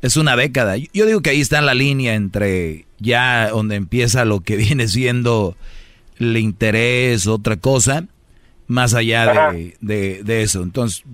es 0.03 0.17
una 0.17 0.37
década. 0.37 0.77
Yo- 0.79 1.07
digo 1.07 1.21
que 1.21 1.31
ahí 1.31 1.41
está 1.41 1.61
la 1.61 1.75
línea 1.75 2.15
entre 2.15 2.87
ya 2.99 3.51
donde 3.51 3.77
empieza 3.77 4.25
lo 4.25 4.41
que 4.41 4.57
viene 4.57 4.89
siendo 4.89 5.57
el 6.19 6.37
interés, 6.39 7.27
otra 7.27 7.57
cosa, 7.57 8.07
más 8.67 8.95
allá 8.95 9.53
de, 9.53 9.77
de- 9.81 10.23
de 10.25 10.43
eso. 10.43 10.63
Entonces, 10.63 11.05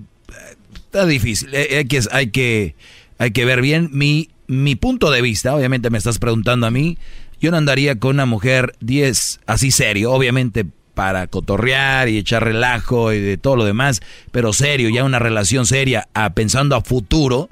está 0.74 1.06
difícil. 1.06 1.48
Eh, 1.52 1.78
Hay 1.78 1.84
que, 1.86 2.00
hay 2.12 2.30
que, 2.30 2.74
hay 3.18 3.30
que 3.32 3.44
ver 3.44 3.60
bien 3.60 3.88
mi, 3.92 4.28
mi 4.46 4.76
punto 4.76 5.10
de 5.10 5.22
vista. 5.22 5.54
Obviamente 5.56 5.90
me 5.90 5.98
estás 5.98 6.18
preguntando 6.18 6.66
a 6.66 6.70
mí. 6.70 6.98
Yo 7.42 7.50
no 7.50 7.58
andaría 7.58 7.98
con 7.98 8.12
una 8.16 8.24
mujer 8.24 8.74
10 8.80 9.40
así 9.46 9.70
serio, 9.70 10.12
obviamente 10.12 10.64
para 10.94 11.26
cotorrear 11.26 12.08
y 12.08 12.16
echar 12.18 12.44
relajo 12.44 13.12
y 13.12 13.18
de 13.20 13.36
todo 13.36 13.56
lo 13.56 13.64
demás, 13.64 14.00
pero 14.30 14.52
serio, 14.52 14.88
ya 14.90 15.04
una 15.04 15.18
relación 15.18 15.66
seria, 15.66 16.06
a, 16.14 16.30
pensando 16.34 16.76
a 16.76 16.82
futuro. 16.82 17.50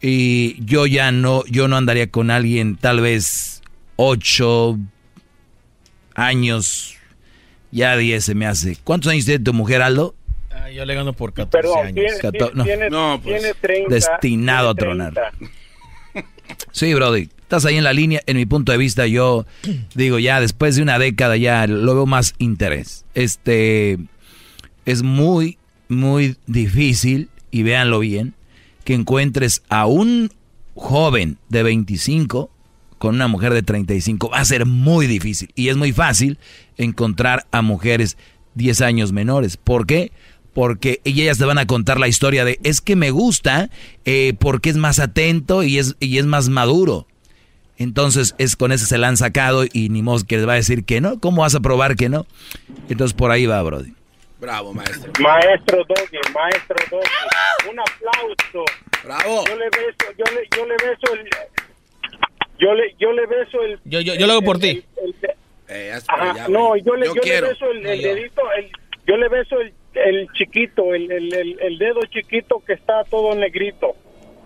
Y 0.00 0.64
yo 0.64 0.86
ya 0.86 1.10
no, 1.10 1.44
yo 1.46 1.66
no 1.66 1.76
andaría 1.76 2.08
con 2.10 2.30
alguien 2.30 2.76
tal 2.76 3.00
vez 3.00 3.62
8 3.96 4.78
años, 6.14 6.94
ya 7.70 7.96
10 7.96 8.24
se 8.24 8.34
me 8.34 8.46
hace. 8.46 8.76
¿Cuántos 8.84 9.10
años 9.12 9.24
tiene 9.24 9.42
tu 9.44 9.52
mujer, 9.52 9.82
Aldo? 9.82 10.14
Ah, 10.50 10.70
yo 10.70 10.84
le 10.84 10.94
gano 10.94 11.12
por 11.12 11.32
14 11.32 11.50
Perdón, 11.68 11.86
años. 11.86 11.94
tiene, 11.94 12.18
Cato- 12.20 12.50
no. 12.54 12.64
tiene, 12.64 12.90
No, 12.90 13.20
tiene 13.22 13.40
pues, 13.40 13.56
30. 13.60 13.94
destinado 13.94 14.70
a 14.70 14.74
tiene 14.74 14.94
tronar. 14.94 15.14
30. 15.38 15.57
Sí, 16.72 16.94
Brody, 16.94 17.28
estás 17.40 17.64
ahí 17.64 17.76
en 17.76 17.84
la 17.84 17.92
línea. 17.92 18.20
En 18.26 18.36
mi 18.36 18.46
punto 18.46 18.72
de 18.72 18.78
vista, 18.78 19.06
yo 19.06 19.46
digo 19.94 20.18
ya 20.18 20.40
después 20.40 20.76
de 20.76 20.82
una 20.82 20.98
década 20.98 21.36
ya 21.36 21.66
lo 21.66 21.94
veo 21.94 22.06
más 22.06 22.34
interés. 22.38 23.04
Este 23.14 23.98
es 24.84 25.02
muy, 25.02 25.58
muy 25.88 26.36
difícil 26.46 27.30
y 27.50 27.62
véanlo 27.62 28.00
bien 28.00 28.34
que 28.84 28.94
encuentres 28.94 29.62
a 29.68 29.86
un 29.86 30.30
joven 30.74 31.38
de 31.48 31.62
25 31.62 32.50
con 32.98 33.14
una 33.14 33.28
mujer 33.28 33.54
de 33.54 33.62
35 33.62 34.30
va 34.30 34.40
a 34.40 34.44
ser 34.44 34.66
muy 34.66 35.06
difícil 35.06 35.50
y 35.54 35.68
es 35.68 35.76
muy 35.76 35.92
fácil 35.92 36.38
encontrar 36.76 37.46
a 37.50 37.62
mujeres 37.62 38.16
10 38.54 38.80
años 38.82 39.12
menores. 39.12 39.56
¿Por 39.56 39.86
qué? 39.86 40.10
Porque 40.10 40.12
ellas 41.04 41.38
te 41.38 41.44
van 41.44 41.58
a 41.58 41.66
contar 41.66 42.00
la 42.00 42.08
historia 42.08 42.44
de 42.44 42.58
es 42.64 42.80
que 42.80 42.96
me 42.96 43.10
gusta 43.10 43.70
eh, 44.04 44.34
porque 44.38 44.70
es 44.70 44.76
más 44.76 44.98
atento 44.98 45.62
y 45.62 45.78
es, 45.78 45.96
y 46.00 46.18
es 46.18 46.26
más 46.26 46.48
maduro. 46.48 47.06
Entonces 47.76 48.34
es 48.38 48.56
con 48.56 48.72
ese 48.72 48.86
se 48.86 48.98
la 48.98 49.06
han 49.08 49.16
sacado 49.16 49.64
y 49.72 49.88
ni 49.88 50.02
modo 50.02 50.24
que 50.26 50.36
les 50.36 50.48
va 50.48 50.52
a 50.54 50.56
decir 50.56 50.84
que 50.84 51.00
no. 51.00 51.20
¿Cómo 51.20 51.42
vas 51.42 51.54
a 51.54 51.60
probar 51.60 51.94
que 51.94 52.08
no? 52.08 52.26
Entonces 52.88 53.14
por 53.14 53.30
ahí 53.30 53.46
va, 53.46 53.62
Brody. 53.62 53.92
Bravo, 54.40 54.72
maestro. 54.72 55.12
Maestro 55.20 55.78
Doggy, 55.88 56.18
maestro 56.34 56.76
Doggy. 56.90 57.70
Un 57.70 57.78
aplauso. 57.80 58.64
Bravo. 59.04 59.44
Yo 59.46 59.56
le 59.56 59.64
beso, 59.66 60.12
yo 60.16 60.24
le, 60.34 60.48
yo 60.56 60.66
le 60.66 60.74
beso 60.74 61.14
el... 61.14 61.28
Yo 62.60 62.74
le, 62.74 62.94
yo 62.98 63.12
le 63.12 63.26
beso 63.26 63.62
el... 63.62 63.78
Yo, 63.84 64.00
yo, 64.00 64.14
yo 64.14 64.26
lo 64.26 64.32
hago 64.34 64.42
por 64.42 64.58
ti. 64.58 64.82
Eh, 65.68 65.92
no, 66.48 66.76
yo 66.76 66.94
le, 66.96 67.06
Yo 67.06 67.14
yo 67.14 67.22
le 67.22 67.40
beso 67.42 67.70
el, 67.70 67.76
el 67.78 67.82
No, 67.84 67.94
yo. 68.02 68.14
dedito, 68.14 68.42
el- 68.56 68.70
yo 69.06 69.16
le 69.16 69.28
beso 69.28 69.60
el, 69.60 69.72
el 69.94 70.28
chiquito, 70.32 70.94
el, 70.94 71.10
el, 71.10 71.34
el, 71.34 71.56
el 71.60 71.78
dedo 71.78 72.00
chiquito 72.10 72.62
que 72.66 72.74
está 72.74 73.04
todo 73.04 73.34
negrito. 73.34 73.94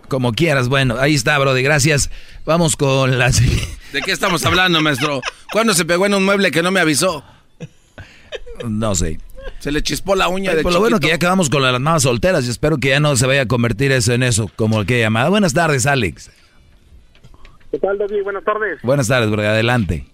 Como 0.08 0.32
quieras, 0.32 0.68
bueno, 0.68 0.96
ahí 0.98 1.14
está, 1.14 1.38
Brody, 1.38 1.62
gracias. 1.62 2.10
Vamos 2.44 2.76
con 2.76 3.18
la 3.18 3.30
¿De 3.30 4.02
qué 4.04 4.12
estamos 4.12 4.44
hablando, 4.44 4.80
maestro? 4.80 5.22
¿Cuándo 5.52 5.74
se 5.74 5.84
pegó 5.84 6.06
en 6.06 6.14
un 6.14 6.24
mueble 6.24 6.50
que 6.50 6.62
no 6.62 6.70
me 6.70 6.80
avisó? 6.80 7.24
No 8.68 8.94
sé. 8.94 9.18
Se 9.58 9.72
le 9.72 9.82
chispó 9.82 10.14
la 10.14 10.28
uña 10.28 10.50
Ay, 10.50 10.58
de 10.58 10.62
por 10.62 10.72
lo 10.72 10.80
bueno 10.80 11.00
que 11.00 11.08
ya 11.08 11.14
acabamos 11.16 11.50
con 11.50 11.62
las 11.62 11.72
mamás 11.72 12.02
solteras 12.02 12.46
y 12.46 12.50
espero 12.50 12.78
que 12.78 12.90
ya 12.90 13.00
no 13.00 13.16
se 13.16 13.26
vaya 13.26 13.42
a 13.42 13.46
convertir 13.46 13.90
eso 13.92 14.12
en 14.12 14.22
eso, 14.22 14.50
como 14.56 14.80
el 14.80 14.86
que 14.86 15.00
llamada. 15.00 15.28
Buenas 15.30 15.54
tardes, 15.54 15.86
Alex. 15.86 16.30
¿Qué 17.70 17.78
tal, 17.78 17.98
Doggy? 17.98 18.20
Buenas 18.20 18.44
tardes. 18.44 18.80
Buenas 18.82 19.08
tardes, 19.08 19.30
Brody, 19.30 19.46
adelante. 19.46 20.04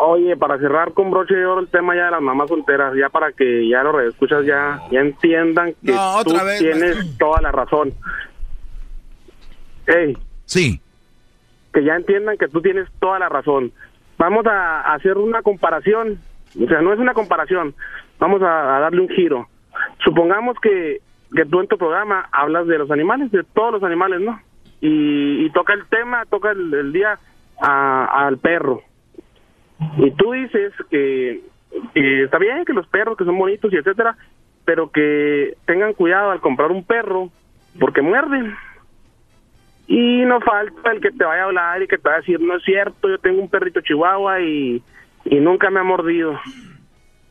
Oye, 0.00 0.36
para 0.36 0.58
cerrar 0.58 0.92
con 0.92 1.10
broche 1.10 1.34
de 1.34 1.46
oro 1.46 1.60
el 1.60 1.68
tema 1.68 1.94
ya 1.94 2.06
de 2.06 2.10
las 2.12 2.20
mamás 2.22 2.48
solteras, 2.48 2.94
ya 2.96 3.08
para 3.10 3.32
que 3.32 3.68
ya 3.68 3.82
los 3.84 4.02
escuchas 4.02 4.44
ya, 4.44 4.80
ya 4.90 5.00
entiendan 5.00 5.74
que 5.84 5.92
No, 5.92 6.22
tú 6.24 6.32
vez, 6.44 6.58
tienes 6.58 6.96
maestro. 6.96 7.16
toda 7.26 7.40
la 7.40 7.52
razón. 7.52 7.92
Ey, 9.86 10.16
Sí. 10.46 10.80
que 11.72 11.84
ya 11.84 11.94
entiendan 11.96 12.36
que 12.38 12.48
tú 12.48 12.60
tienes 12.60 12.88
toda 13.00 13.18
la 13.18 13.28
razón. 13.28 13.72
Vamos 14.18 14.46
a, 14.46 14.80
a 14.80 14.94
hacer 14.94 15.16
una 15.18 15.42
comparación, 15.42 16.18
o 16.62 16.66
sea, 16.68 16.80
no 16.82 16.92
es 16.92 16.98
una 16.98 17.14
comparación, 17.14 17.74
vamos 18.18 18.42
a, 18.42 18.76
a 18.76 18.80
darle 18.80 19.00
un 19.00 19.08
giro. 19.08 19.48
Supongamos 20.04 20.56
que, 20.60 21.00
que 21.34 21.44
tú 21.44 21.60
en 21.60 21.68
tu 21.68 21.76
programa 21.76 22.28
hablas 22.32 22.66
de 22.66 22.78
los 22.78 22.90
animales, 22.90 23.30
de 23.32 23.42
todos 23.54 23.72
los 23.74 23.82
animales, 23.82 24.20
¿no? 24.20 24.40
Y, 24.80 25.44
y 25.46 25.50
toca 25.50 25.72
el 25.72 25.86
tema, 25.86 26.24
toca 26.30 26.50
el, 26.52 26.72
el 26.74 26.92
día 26.92 27.18
a- 27.60 28.26
al 28.26 28.38
perro. 28.38 28.82
Y 29.98 30.10
tú 30.12 30.32
dices 30.32 30.72
que, 30.90 31.40
eh, 31.94 32.22
está 32.24 32.38
bien 32.38 32.64
que 32.64 32.72
los 32.72 32.86
perros 32.86 33.16
que 33.16 33.24
son 33.24 33.38
bonitos 33.38 33.72
y 33.72 33.76
etcétera, 33.76 34.16
pero 34.64 34.90
que 34.90 35.54
tengan 35.66 35.92
cuidado 35.92 36.30
al 36.30 36.40
comprar 36.40 36.70
un 36.70 36.84
perro 36.84 37.30
porque 37.78 38.02
muerden. 38.02 38.54
Y 39.86 40.24
no 40.24 40.40
falta 40.40 40.92
el 40.92 41.00
que 41.00 41.10
te 41.10 41.24
vaya 41.24 41.42
a 41.42 41.46
hablar 41.46 41.82
y 41.82 41.86
que 41.88 41.98
te 41.98 42.02
vaya 42.04 42.16
a 42.16 42.20
decir, 42.20 42.40
no 42.40 42.56
es 42.56 42.64
cierto, 42.64 43.08
yo 43.08 43.18
tengo 43.18 43.42
un 43.42 43.50
perrito 43.50 43.80
chihuahua 43.82 44.40
y, 44.40 44.82
y 45.26 45.34
nunca 45.36 45.68
me 45.70 45.80
ha 45.80 45.84
mordido. 45.84 46.38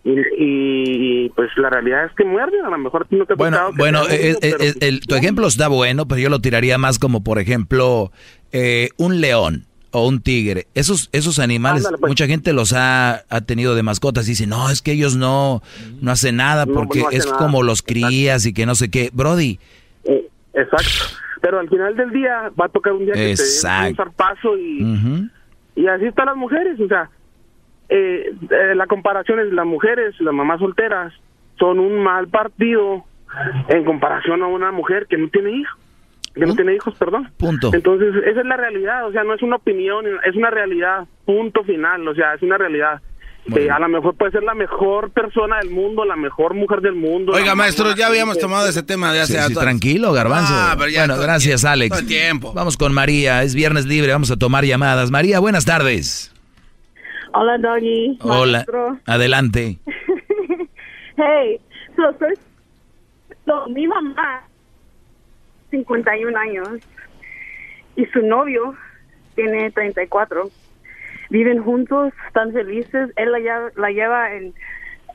Y, 0.04 0.12
y, 0.38 1.30
pues 1.30 1.50
la 1.56 1.70
realidad 1.70 2.06
es 2.06 2.12
que 2.12 2.26
muerden, 2.26 2.66
a 2.66 2.70
lo 2.70 2.78
mejor 2.78 3.08
no 3.10 3.26
te 3.26 3.36
Bueno, 3.36 3.72
que 3.72 3.78
bueno, 3.78 4.02
el- 4.10 5.00
tu 5.08 5.16
ejemplo 5.16 5.48
está 5.48 5.70
bueno, 5.70 6.08
pero 6.08 6.20
yo 6.20 6.30
lo 6.30 6.42
tiraría 6.42 6.78
más 6.78 7.00
como, 7.00 7.24
por 7.24 7.40
ejemplo, 7.40 8.12
eh, 8.52 8.90
un 8.98 9.22
león 9.22 9.66
o 9.94 10.08
un 10.08 10.22
tigre. 10.22 10.68
Esos, 10.74 11.08
esos 11.14 11.40
animales, 11.40 11.86
Ándale, 11.86 12.00
pues. 12.00 12.10
mucha 12.10 12.28
gente 12.28 12.52
los 12.52 12.74
ha, 12.74 13.24
ha 13.30 13.42
tenido 13.42 13.76
de 13.76 13.84
mascotas 13.84 14.26
y 14.28 14.32
dice, 14.32 14.48
no, 14.48 14.70
es 14.70 14.82
que 14.82 14.92
ellos 14.92 15.16
no, 15.16 15.62
no 16.02 16.12
hacen 16.12 16.36
nada 16.38 16.66
No, 16.66 16.74
porque 16.74 17.00
no 17.02 17.10
es 17.12 17.26
nada. 17.26 17.38
como 17.38 17.64
los 17.64 17.82
crías 17.82 18.46
y 18.46 18.54
que 18.54 18.66
no 18.66 18.76
sé 18.76 18.90
qué. 18.92 19.10
Brody, 19.14 19.60
Eh, 20.04 20.28
exacto. 20.54 21.16
Pero 21.42 21.60
al 21.60 21.70
final 21.70 21.96
del 21.96 22.10
día 22.12 22.52
va 22.60 22.66
a 22.66 22.70
tocar 22.70 22.94
un 22.94 23.06
día 23.06 23.14
que 23.14 23.36
te 23.36 23.88
un 23.90 23.96
zarpazo 23.96 24.58
y, 24.58 25.30
y 25.76 25.88
así 25.88 26.06
están 26.06 26.26
las 26.28 26.38
mujeres. 26.38 26.80
O 26.80 26.88
sea, 26.88 27.10
eh, 27.90 28.34
eh, 28.50 28.76
la 28.76 28.88
comparación 28.88 29.40
es 29.40 29.52
las 29.54 29.66
mujeres, 29.66 30.16
las 30.22 30.34
mamás 30.34 30.60
solteras, 30.60 31.14
son 31.60 31.80
un 31.80 32.02
mal 32.02 32.28
partido 32.30 33.04
en 33.68 33.84
comparación 33.84 34.42
a 34.42 34.48
una 34.48 34.72
mujer 34.72 35.06
que 35.08 35.18
no 35.18 35.28
tiene 35.30 35.52
hijos. 35.52 35.80
Que 36.34 36.46
no 36.46 36.56
tiene 36.56 36.76
hijos, 36.76 36.96
perdón. 36.98 37.32
Punto. 37.38 37.70
Entonces, 37.74 38.14
esa 38.26 38.40
es 38.42 38.46
la 38.46 38.58
realidad. 38.58 39.06
O 39.08 39.12
sea, 39.12 39.24
no 39.24 39.36
es 39.36 39.42
una 39.44 39.58
opinión, 39.58 40.06
es 40.28 40.36
una 40.36 40.50
realidad. 40.50 41.06
Punto 41.26 41.64
final. 41.64 42.08
O 42.08 42.16
sea, 42.16 42.34
es 42.34 42.42
una 42.42 42.58
realidad. 42.58 43.02
Eh, 43.56 43.70
a 43.70 43.78
lo 43.78 43.90
mejor 43.90 44.16
puede 44.16 44.32
ser 44.32 44.44
la 44.44 44.54
mejor 44.54 45.12
persona 45.12 45.58
del 45.60 45.70
mundo, 45.70 46.06
la 46.06 46.16
mejor 46.16 46.54
mujer 46.54 46.80
del 46.80 46.96
mundo. 46.96 47.34
Oiga, 47.34 47.56
maestro, 47.56 47.94
ya 47.94 48.08
habíamos 48.08 48.38
tomado 48.40 48.68
ese 48.70 48.84
tema 48.84 49.12
de 49.12 49.20
hace 49.20 49.38
Sí, 49.38 49.48
sí, 49.50 49.54
tranquilo, 49.54 50.14
garbanzo. 50.14 50.54
Ah, 50.56 50.76
pero 50.78 50.90
ya 50.90 51.06
bueno, 51.06 51.22
gracias, 51.22 51.62
tiempo, 51.62 51.74
Alex. 51.74 52.08
tiempo. 52.08 52.54
Vamos 52.54 52.78
con 52.78 52.94
María, 52.94 53.44
es 53.44 53.54
viernes 53.54 53.86
libre, 53.86 54.14
vamos 54.14 54.32
a 54.32 54.38
tomar 54.38 54.64
llamadas. 54.64 55.12
María, 55.12 55.40
buenas 55.40 55.66
tardes. 55.66 56.34
Hola, 57.34 57.58
Doggy. 57.58 58.18
Hola, 58.22 58.52
Maestro. 58.60 58.98
adelante. 59.06 59.78
Hey, 61.16 61.60
so, 61.96 62.12
first, 62.18 62.42
so, 63.46 63.68
mi 63.70 63.86
mamá, 63.88 64.44
51 65.74 66.38
años, 66.38 66.70
y 67.96 68.06
su 68.08 68.22
novio 68.22 68.76
tiene 69.36 69.72
34. 69.72 70.50
Viven 71.32 71.64
juntos, 71.64 72.14
están 72.28 72.54
felices. 72.54 73.10
Él 73.16 73.32
la 73.32 73.40
lleva, 73.40 73.72
la 73.76 73.90
lleva 73.90 74.36
en 74.36 74.54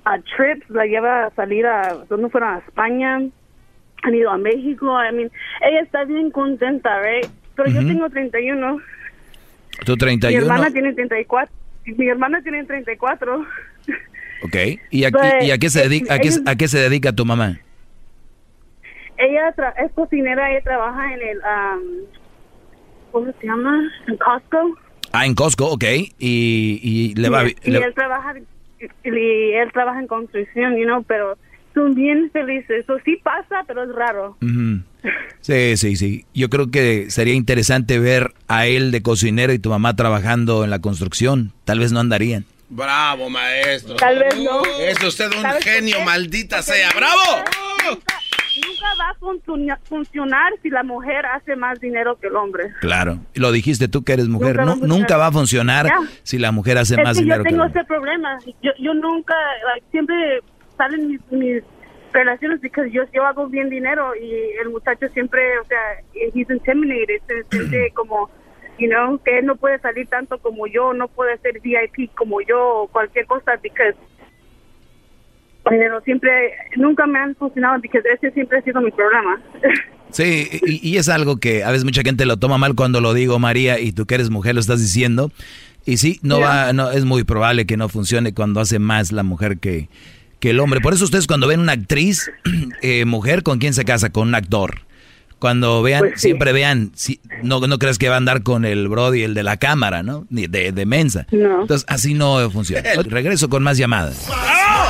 a 0.05 0.19
trips, 0.19 0.69
la 0.71 0.87
lleva 0.87 1.27
a 1.27 1.31
salir 1.31 1.65
a, 1.67 1.95
donde 2.09 2.29
fueron 2.31 2.55
a 2.55 2.59
España, 2.59 3.21
han 4.03 4.15
ido 4.15 4.31
a 4.31 4.39
México. 4.39 4.87
I 5.01 5.15
mean, 5.15 5.31
ella 5.61 5.81
está 5.83 6.05
bien 6.05 6.31
contenta, 6.31 6.91
right? 7.03 7.31
Pero 7.55 7.71
yo 7.71 7.81
Ujú. 7.81 7.89
tengo 7.89 8.11
31. 8.11 8.79
Tú 9.85 9.93
Mi 9.93 9.99
31, 9.99 10.43
hermana 10.43 10.71
tiene 10.71 10.93
34. 10.93 11.55
Mi 11.97 12.09
hermana 12.09 12.43
tiene 12.43 12.65
34. 12.65 13.47
ok. 14.43 14.57
¿Y, 14.91 15.05
aquí, 15.05 15.13
But 15.13 15.43
¿y 15.43 15.51
a, 15.53 15.59
qué 15.59 15.71
se 15.71 15.83
dedica, 15.83 16.15
a, 16.15 16.19
qué, 16.19 16.31
a 16.47 16.57
qué 16.57 16.69
se 16.69 16.79
dedica 16.79 17.13
tu 17.13 17.25
mamá? 17.25 17.59
Ella 19.19 19.53
tra- 19.57 19.75
es 19.85 19.93
cocinera, 19.93 20.51
ella 20.51 20.63
trabaja 20.63 21.13
en 21.15 21.21
el, 21.23 21.39
um, 21.39 21.83
¿cómo 23.13 23.33
se 23.41 23.47
llama? 23.47 23.81
En 24.07 24.17
Costco. 24.17 24.79
Ah, 25.13 25.27
en 25.27 25.35
Costco, 25.35 25.67
ok. 25.67 25.85
Y, 26.19 26.81
y 26.83 27.15
le 27.15 27.29
va... 27.29 27.43
y, 27.43 27.47
bi- 27.47 27.57
y 27.65 27.71
le- 27.71 27.79
él 27.79 27.95
trabaja, 27.95 28.35
y, 28.81 28.87
y 29.09 29.53
él 29.55 29.71
trabaja 29.73 29.99
en 30.01 30.07
construcción, 30.07 30.77
you 30.77 30.85
know, 30.85 31.03
pero 31.03 31.37
son 31.75 31.95
bien 31.95 32.31
felices. 32.33 32.85
Eso 32.85 32.97
sí 33.05 33.17
pasa, 33.23 33.65
pero 33.67 33.85
es 33.85 33.95
raro. 33.95 34.37
Sí, 35.41 35.77
sí, 35.77 35.97
sí. 35.97 36.25
Yo 36.35 36.49
creo 36.51 36.71
que 36.71 37.11
sería 37.11 37.35
interesante 37.35 37.99
ver 37.99 38.33
a 38.49 38.67
él 38.67 38.91
de 38.91 39.03
cocinero 39.03 39.53
y 39.53 39.59
tu 39.59 39.71
mamá 39.71 39.95
trabajando 39.97 40.65
en 40.65 40.71
la 40.71 40.81
construcción. 40.81 41.53
Tal 41.65 41.79
vez 41.79 41.93
no 41.93 42.01
andarían. 42.01 42.45
Bravo, 42.69 43.31
maestro. 43.31 43.95
Tal 43.97 44.19
vez 44.19 44.37
no. 44.37 44.61
Es 44.81 45.03
usted 45.03 45.27
un 45.35 45.41
¿Sabes 45.43 45.65
por 45.65 45.73
genio, 45.73 46.01
maldita 46.05 46.63
sea. 46.63 46.89
nunca- 46.93 46.99
¡Bravo! 46.99 47.99
Nunca, 48.81 49.03
va 49.05 49.11
a 49.11 49.15
funciona- 49.15 49.79
funcionar 49.85 50.53
si 50.63 50.71
la 50.71 50.83
mujer 50.83 51.27
hace 51.27 51.57
más 51.57 51.81
dinero 51.81 52.17
que 52.19 52.29
el 52.29 52.37
hombre. 52.37 52.73
Claro. 52.81 53.19
Lo 53.35 53.53
dijiste 53.53 53.89
tú 53.89 54.03
que 54.05 54.13
eres 54.15 54.29
mujer. 54.29 54.57
Nunca 54.57 54.65
va 54.67 54.73
a. 54.73 54.87
Nunca 54.87 55.17
va 55.17 55.27
a 55.29 55.33
funcionar 55.33 55.87
Ya. 55.87 55.97
si 56.23 56.39
la 56.39 56.53
mujer 56.53 56.79
hace 56.79 56.95
es 56.95 57.03
más 57.03 57.17
que 57.17 57.25
dinero 57.25 57.39
yo 57.41 57.45
que 57.45 57.49
el 57.49 57.55
tengo 57.55 57.65
hombre. 57.65 57.81
ese 57.81 57.89
problema. 57.89 58.39
Yo, 58.63 58.71
yo 58.79 58.95
nunca, 58.95 59.35
like, 59.75 59.87
siempre 59.91 60.41
salen 60.77 61.09
mis, 61.09 61.21
mis 61.33 61.63
relaciones 62.13 62.61
porque 62.61 62.91
yo, 62.91 63.03
yo 63.13 63.27
hago 63.27 63.49
bien 63.49 63.69
dinero 63.69 64.15
y 64.17 64.33
el 64.63 64.71
muchacho 64.71 65.09
siempre, 65.09 65.59
o 65.59 65.65
sea, 65.65 65.79
he's 66.35 66.49
intimidated, 66.49 67.21
se 67.29 67.45
siente 67.51 67.91
como, 67.95 68.31
you 68.79 68.89
know, 68.89 69.19
que 69.25 69.39
él 69.39 69.47
no 69.47 69.57
puede 69.57 69.79
salir 69.81 70.07
tanto 70.09 70.39
como 70.39 70.67
yo, 70.67 70.95
no 70.95 71.09
puede 71.09 71.37
ser 71.39 71.61
VIP 71.61 72.15
como 72.15 72.41
yo 72.41 72.59
o 72.83 72.89
cualquier 72.89 73.27
cosa 73.27 73.53
porque 73.61 73.95
pero 75.69 76.01
siempre, 76.03 76.31
nunca 76.77 77.07
me 77.07 77.19
han 77.19 77.35
funcionado 77.37 77.81
porque 77.81 78.01
ese 78.15 78.31
siempre 78.33 78.59
ha 78.59 78.63
sido 78.63 78.81
mi 78.81 78.91
problema. 78.91 79.41
Sí, 80.11 80.49
y, 80.67 80.89
y 80.89 80.97
es 80.97 81.11
algo 81.11 81.37
que 81.37 81.65
a 81.65 81.71
veces 81.71 81.85
mucha 81.85 82.01
gente 82.01 82.25
lo 82.25 82.39
toma 82.39 82.57
mal 82.57 82.75
cuando 82.75 83.03
lo 83.03 83.13
digo, 83.13 83.39
María, 83.39 83.79
y 83.79 83.93
tú 83.93 84.07
que 84.07 84.15
eres 84.15 84.31
mujer 84.31 84.55
lo 84.55 84.61
estás 84.63 84.81
diciendo. 84.81 85.31
Y 85.85 85.99
sí, 85.99 86.19
no 86.23 86.41
va, 86.41 86.73
no, 86.73 86.91
es 86.91 87.05
muy 87.05 87.25
probable 87.25 87.67
que 87.67 87.77
no 87.77 87.91
funcione 87.91 88.33
cuando 88.33 88.61
hace 88.61 88.79
más 88.79 89.13
la 89.13 89.23
mujer 89.23 89.59
que, 89.59 89.91
que 90.41 90.49
el 90.51 90.61
hombre. 90.61 90.81
Por 90.81 90.95
eso 90.95 91.05
ustedes 91.05 91.27
cuando 91.27 91.47
ven 91.47 91.61
una 91.61 91.73
actriz, 91.73 92.31
eh, 92.83 93.05
mujer, 93.05 93.43
¿con 93.43 93.59
quién 93.59 93.75
se 93.75 93.85
casa? 93.85 94.09
Con 94.11 94.29
un 94.29 94.35
actor. 94.35 94.81
Cuando 95.39 95.83
vean, 95.83 96.01
Pues 96.01 96.13
sí. 96.15 96.29
siempre 96.29 96.53
vean, 96.53 96.91
si, 96.95 97.21
no, 97.43 97.61
no 97.61 97.79
crees 97.79 97.99
que 97.99 98.09
va 98.09 98.15
a 98.15 98.19
andar 98.19 98.43
con 98.43 98.65
el 98.65 98.89
Brody, 98.89 99.23
el 99.23 99.35
de 99.35 99.43
la 99.43 99.57
cámara, 99.59 100.03
¿no? 100.03 100.27
Ni 100.31 100.47
de, 100.47 100.73
de 100.73 100.87
mensa. 100.87 101.27
No. 101.31 101.61
Entonces, 101.63 101.85
así 101.87 102.15
no 102.15 102.51
funciona. 102.51 102.83
Regreso 103.05 103.49
con 103.49 103.63
más 103.63 103.77
llamadas. 103.77 104.27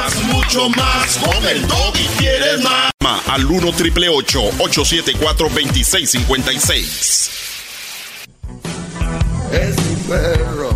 Más, 0.09 0.25
mucho 0.33 0.71
más. 0.71 1.19
Con 1.19 1.45
el 1.47 1.61
doggy 1.69 2.07
quieres 2.17 2.65
más. 2.65 2.91
Al 3.29 3.45
1 3.45 3.73
triple 3.73 4.09
874 4.09 5.49
2656. 5.51 7.29
Es 9.53 9.77
mi 9.77 9.97
perro. 10.09 10.71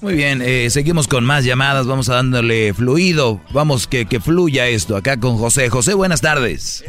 Muy 0.00 0.14
bien, 0.14 0.40
eh, 0.40 0.70
seguimos 0.70 1.08
con 1.08 1.24
más 1.24 1.44
llamadas, 1.44 1.88
vamos 1.88 2.08
a 2.10 2.14
dándole 2.14 2.72
fluido, 2.74 3.40
vamos 3.52 3.88
que, 3.88 4.06
que 4.06 4.20
fluya 4.20 4.68
esto, 4.68 4.94
acá 4.96 5.18
con 5.18 5.36
José. 5.36 5.68
José, 5.68 5.94
buenas 5.94 6.20
tardes. 6.20 6.84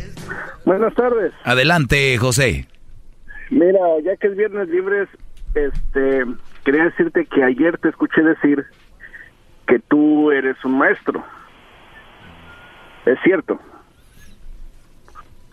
Buenas 0.66 0.94
tardes. 0.94 1.34
Adelante, 1.46 2.16
José. 2.20 2.68
Mira, 3.50 3.80
ya 4.06 4.16
que 4.18 4.28
es 4.28 4.38
viernes 4.38 4.70
libres, 4.70 5.10
este, 5.56 6.26
quería 6.64 6.84
decirte 6.84 7.26
que 7.26 7.44
ayer 7.44 7.80
te 7.80 7.90
escuché 7.90 8.22
decir 8.22 8.66
que 9.68 9.80
tú 9.80 10.30
eres 10.30 10.64
un 10.64 10.78
maestro. 10.78 11.26
Es 13.12 13.18
cierto. 13.24 13.60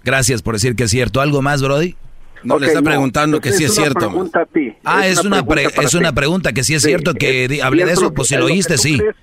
Gracias 0.05 0.43
por 0.43 0.55
decir 0.55 0.77
que 0.77 0.85
es 0.85 0.91
cierto. 0.91 1.21
¿Algo 1.21 1.43
más, 1.43 1.63
Brody? 1.63 1.97
No, 2.45 2.59
le 2.59 2.67
está 2.69 2.83
preguntando 2.83 3.41
que 3.41 3.53
sí 3.53 3.65
es 3.65 3.75
cierto. 3.75 4.09
pregunta 4.09 4.43
a 4.43 4.47
ti. 4.47 4.73
Ah, 4.85 5.07
es, 5.07 5.25
una, 5.25 5.45
pre- 5.45 5.65
es 5.83 5.95
una 5.95 6.13
pregunta 6.13 6.53
que 6.53 6.63
sí 6.63 6.75
es 6.75 6.83
Sí, 6.83 6.89
cierto 6.89 7.15
que 7.15 7.45
es 7.45 7.51
di- 7.51 7.61
hablé 7.61 7.85
de 7.85 7.93
eso, 7.93 8.13
pues 8.15 8.29
que- 8.29 8.35
si 8.37 8.41
lo 8.41 8.47
que 8.47 8.53
oíste, 8.53 8.79
sí. 8.79 8.99
crees. 8.99 9.17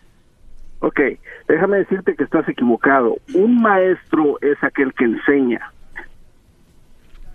Ok, 0.80 1.00
déjame 1.48 1.78
decirte 1.78 2.16
que 2.16 2.24
estás 2.26 2.48
equivocado. 2.50 3.16
Un 3.34 3.62
maestro 3.62 4.38
es 4.42 4.62
aquel 4.62 4.94
que 4.94 5.06
enseña. 5.06 5.72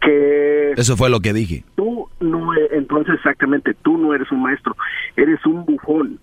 Que 0.03 0.73
Eso 0.77 0.97
fue 0.97 1.09
lo 1.11 1.21
que 1.21 1.33
dije. 1.33 1.65
tú 1.77 2.09
no, 2.21 2.55
e- 2.55 2.69
entonces 2.73 3.15
exactamente, 3.15 3.75
tú 3.83 3.97
no 3.99 4.15
eres 4.15 4.31
un 4.31 4.43
maestro, 4.43 4.77
eres 5.17 5.45
un 5.47 5.65
bufón. 5.65 6.21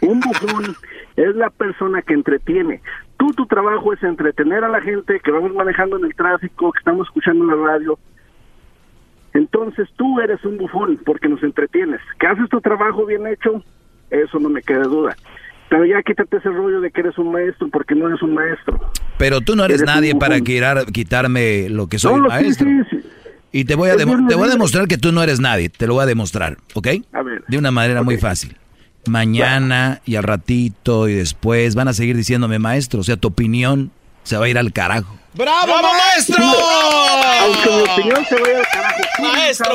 Un 0.00 0.20
bufón 0.20 0.76
es 1.18 1.34
la 1.36 1.50
persona 1.50 2.02
que 2.02 2.14
entretiene. 2.14 2.80
Tú, 3.18 3.32
tu 3.32 3.46
trabajo 3.46 3.92
es 3.92 4.02
entretener 4.02 4.62
a 4.64 4.68
la 4.68 4.80
gente 4.80 5.20
que 5.20 5.30
vamos 5.32 5.52
manejando 5.52 5.96
en 5.98 6.04
el 6.04 6.14
tráfico, 6.14 6.70
que 6.72 6.78
estamos 6.78 7.08
escuchando 7.08 7.44
en 7.44 7.50
la 7.60 7.66
radio. 7.66 7.98
Entonces 9.34 9.88
tú 9.96 10.20
eres 10.20 10.44
un 10.44 10.58
bufón 10.58 10.98
porque 11.04 11.28
nos 11.28 11.42
entretienes. 11.42 12.00
Que 12.18 12.26
haces 12.26 12.48
tu 12.48 12.60
trabajo 12.60 13.04
bien 13.04 13.26
hecho, 13.26 13.62
eso 14.10 14.38
no 14.38 14.48
me 14.48 14.62
queda 14.62 14.84
duda. 14.84 15.16
Pero 15.68 15.84
ya 15.84 16.02
quítate 16.02 16.38
ese 16.38 16.48
rollo 16.48 16.80
de 16.80 16.90
que 16.90 17.00
eres 17.00 17.18
un 17.18 17.30
maestro 17.32 17.68
porque 17.68 17.94
no 17.94 18.08
eres 18.08 18.22
un 18.22 18.34
maestro. 18.34 18.80
Pero 19.18 19.40
tú 19.40 19.54
no 19.54 19.64
eres, 19.64 19.82
nadie 19.82 20.14
para 20.14 20.40
quitar, 20.40 20.86
quitarme 20.86 21.68
lo 21.68 21.88
que 21.88 21.98
soy 21.98 22.20
No, 22.20 22.22
sí, 22.22 22.28
maestro. 22.28 22.68
sí, 22.90 22.98
Y 23.52 23.64
te 23.64 23.74
voy, 23.74 23.90
a 23.90 23.96
te 23.96 24.04
voy 24.04 24.48
a 24.48 24.52
demostrar 24.52 24.86
que 24.86 24.96
tú 24.96 25.12
no 25.12 25.22
eres 25.22 25.40
nadie. 25.40 25.68
Te 25.68 25.86
lo 25.86 25.94
voy 25.94 26.04
a 26.04 26.06
demostrar, 26.06 26.56
¿ok? 26.74 26.88
A 27.12 27.22
ver. 27.22 27.44
De 27.48 27.58
una 27.58 27.70
manera 27.70 28.02
muy 28.02 28.16
fácil. 28.16 28.56
Mañana 29.08 30.00
y 30.04 30.16
al 30.16 30.22
ratito 30.24 31.08
y 31.08 31.14
después 31.14 31.74
van 31.74 31.88
a 31.88 31.92
seguir 31.92 32.16
diciéndome 32.16 32.58
maestro. 32.58 33.00
O 33.00 33.04
sea, 33.04 33.16
tu 33.16 33.28
opinión 33.28 33.90
se 34.24 34.36
va 34.36 34.46
a 34.46 34.48
ir 34.48 34.58
al 34.58 34.72
carajo. 34.72 35.16
¡Bravo, 35.34 35.72
maestro! 35.82 36.44
Aunque 37.42 37.70
mi 37.70 37.82
opinión 37.92 38.24
se 38.28 38.34
vaya 38.40 38.58
al 38.58 38.66
carajo, 38.72 39.02
Maestro. 39.22 39.72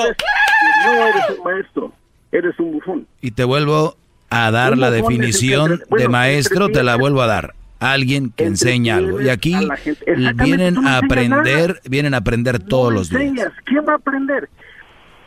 no 0.86 1.08
eres 1.08 1.24
un 1.38 1.44
maestro, 1.44 1.94
eres 2.32 2.60
un 2.60 2.72
bufón. 2.74 3.08
Y 3.22 3.32
te 3.32 3.44
vuelvo 3.44 3.96
a 4.30 4.52
dar 4.52 4.74
Un 4.74 4.80
la 4.82 4.92
definición 4.92 5.72
entre- 5.74 5.86
bueno, 5.90 6.04
de 6.04 6.10
maestro, 6.10 6.70
te 6.70 6.84
la 6.84 6.96
vuelvo 6.96 7.22
a 7.22 7.28
dar. 7.28 7.54
Alguien 7.80 8.32
que 8.36 8.46
enseña 8.46 8.96
algo. 8.98 9.22
Y 9.22 9.28
aquí 9.30 9.54
a 9.56 10.34
vienen 10.34 10.86
a 10.88 10.98
aprender, 11.00 11.68
nada. 11.70 11.80
vienen 11.90 12.14
a 12.14 12.18
aprender 12.18 12.60
todos 12.60 12.92
No 12.94 13.00
los 13.00 13.10
días. 13.10 13.50
¿Quién 13.66 13.84
va 13.88 13.94
a 13.94 13.98
aprender? 13.98 14.50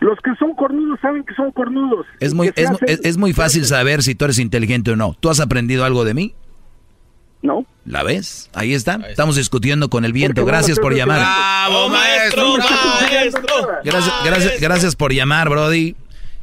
Los 0.07 0.19
que 0.21 0.35
son 0.39 0.55
cornudos 0.55 1.01
saben 1.01 1.25
que 1.25 1.35
son 1.35 1.51
cornudos. 1.51 2.07
Es 2.21 2.33
muy, 2.33 2.53
es, 2.55 2.71
hacen- 2.71 2.89
es- 2.89 3.01
es 3.05 3.17
muy 3.17 3.33
fácil 3.33 3.65
saber 3.65 4.03
si 4.03 4.15
tú 4.15 4.25
eres 4.27 4.39
inteligente 4.39 4.93
o 4.93 4.97
no. 4.97 5.17
¿Tú 5.19 5.31
has 5.31 5.41
aprendido 5.41 5.85
algo 5.85 6.05
de 6.05 6.15
mí? 6.15 6.35
No. 7.43 7.65
¿La 7.85 8.03
ves? 8.03 8.51
Ahí 8.55 8.73
está. 8.75 8.95
Estamos 9.09 9.37
discutiendo 9.37 9.89
con 9.91 10.05
el 10.05 10.13
viento. 10.13 10.43
Porque 10.43 10.53
Gracias 10.53 10.79
por 10.79 10.95
llamar. 10.95 11.19
¡Bravo, 11.21 11.89
maestro! 11.91 12.57
¡Maestro! 12.57 13.45
Gracias, 13.85 14.15
gracias, 14.25 14.61
gracias 14.61 14.97
por 14.97 15.13
llamar, 15.13 15.49
Brody. 15.49 15.97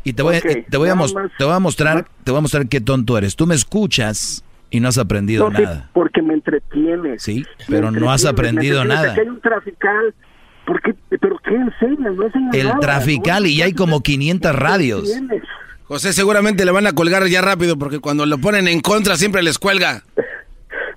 Y 0.04 0.14
te 0.14 0.22
voy, 0.24 0.36
a- 0.36 0.40
Ok, 0.40 0.66
te 0.70 0.78
voy 0.78 0.90
a 0.90 0.96
nada 0.96 0.96
mos- 1.08 1.14
más. 1.14 1.32
te 1.38 1.44
voy 1.46 1.54
a 1.54 1.60
mostrar, 1.60 2.06
te 2.24 2.32
voy 2.32 2.40
a 2.40 2.42
mostrar 2.42 2.68
qué 2.68 2.82
tonto 2.82 3.18
eres. 3.18 3.36
Tú 3.38 3.48
me 3.48 3.56
escuchas 3.56 4.44
y 4.70 4.80
no 4.82 4.90
has 4.90 4.98
aprendido 4.98 5.50
No, 5.50 5.56
sí, 5.58 5.64
nada. 5.64 5.90
porque 5.94 6.22
me 6.22 6.34
entretienes. 6.34 7.24
Sí, 7.24 7.46
pero 7.70 7.92
no 7.92 8.12
has 8.12 8.26
aprendido 8.26 8.84
nada. 8.84 9.12
Aquí 9.12 9.22
hay 9.22 9.28
un 9.30 9.40
trafical. 9.42 10.14
¿Por 10.66 10.82
qué? 10.82 10.94
¿Pero 11.20 11.38
qué 11.44 11.56
enseñas? 11.56 12.16
No 12.16 12.26
enseñas 12.26 12.56
El 12.56 12.68
nada. 12.68 12.80
trafical 12.80 13.46
y 13.48 13.58
ya 13.58 13.66
hay 13.66 13.74
como 13.74 14.02
500 14.02 14.56
radios. 14.56 15.12
Tienes. 15.12 15.44
José 15.86 16.14
seguramente 16.14 16.64
le 16.66 16.72
van 16.72 16.88
a 16.88 16.94
colgar 16.94 17.26
ya 17.28 17.42
rápido 17.42 17.78
porque 17.78 18.00
cuando 18.00 18.26
lo 18.26 18.38
ponen 18.38 18.68
en 18.68 18.80
contra 18.80 19.18
siempre 19.18 19.44
les 19.44 19.60
cuelga. 19.60 20.04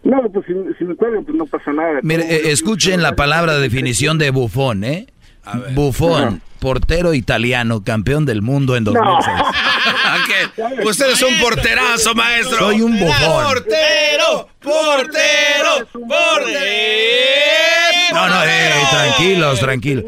No, 0.05 0.23
pues 0.33 0.47
si, 0.47 0.53
si 0.79 0.85
me 0.85 0.95
cuelgan, 0.95 1.25
pues 1.25 1.37
no 1.37 1.47
pasa 1.47 1.73
nada. 1.73 1.99
Mire, 2.03 2.23
eh, 2.33 2.53
escuchen 2.53 3.03
la 3.03 3.17
palabra 3.17 3.55
de 3.55 3.61
definición 3.61 4.19
de 4.19 4.31
bufón, 4.31 4.85
¿eh? 4.85 5.07
Bufón, 5.75 6.41
portero 6.61 7.15
italiano, 7.15 7.83
campeón 7.85 8.25
del 8.25 8.43
mundo 8.43 8.77
en 8.77 8.85
2006. 8.85 9.37
¿Qué? 10.27 10.85
Usted 10.87 11.11
es 11.13 11.23
un 11.23 11.37
porterazo, 11.39 12.15
maestro. 12.15 12.59
Soy 12.59 12.81
un 12.83 12.99
bufón. 12.99 13.45
Portero, 13.45 14.49
portero, 14.61 15.87
portero. 15.93 17.96
No, 18.17 18.29
no, 18.29 18.45
eh, 18.45 18.71
tranquilos, 18.91 19.61
tranquilos. 19.61 20.05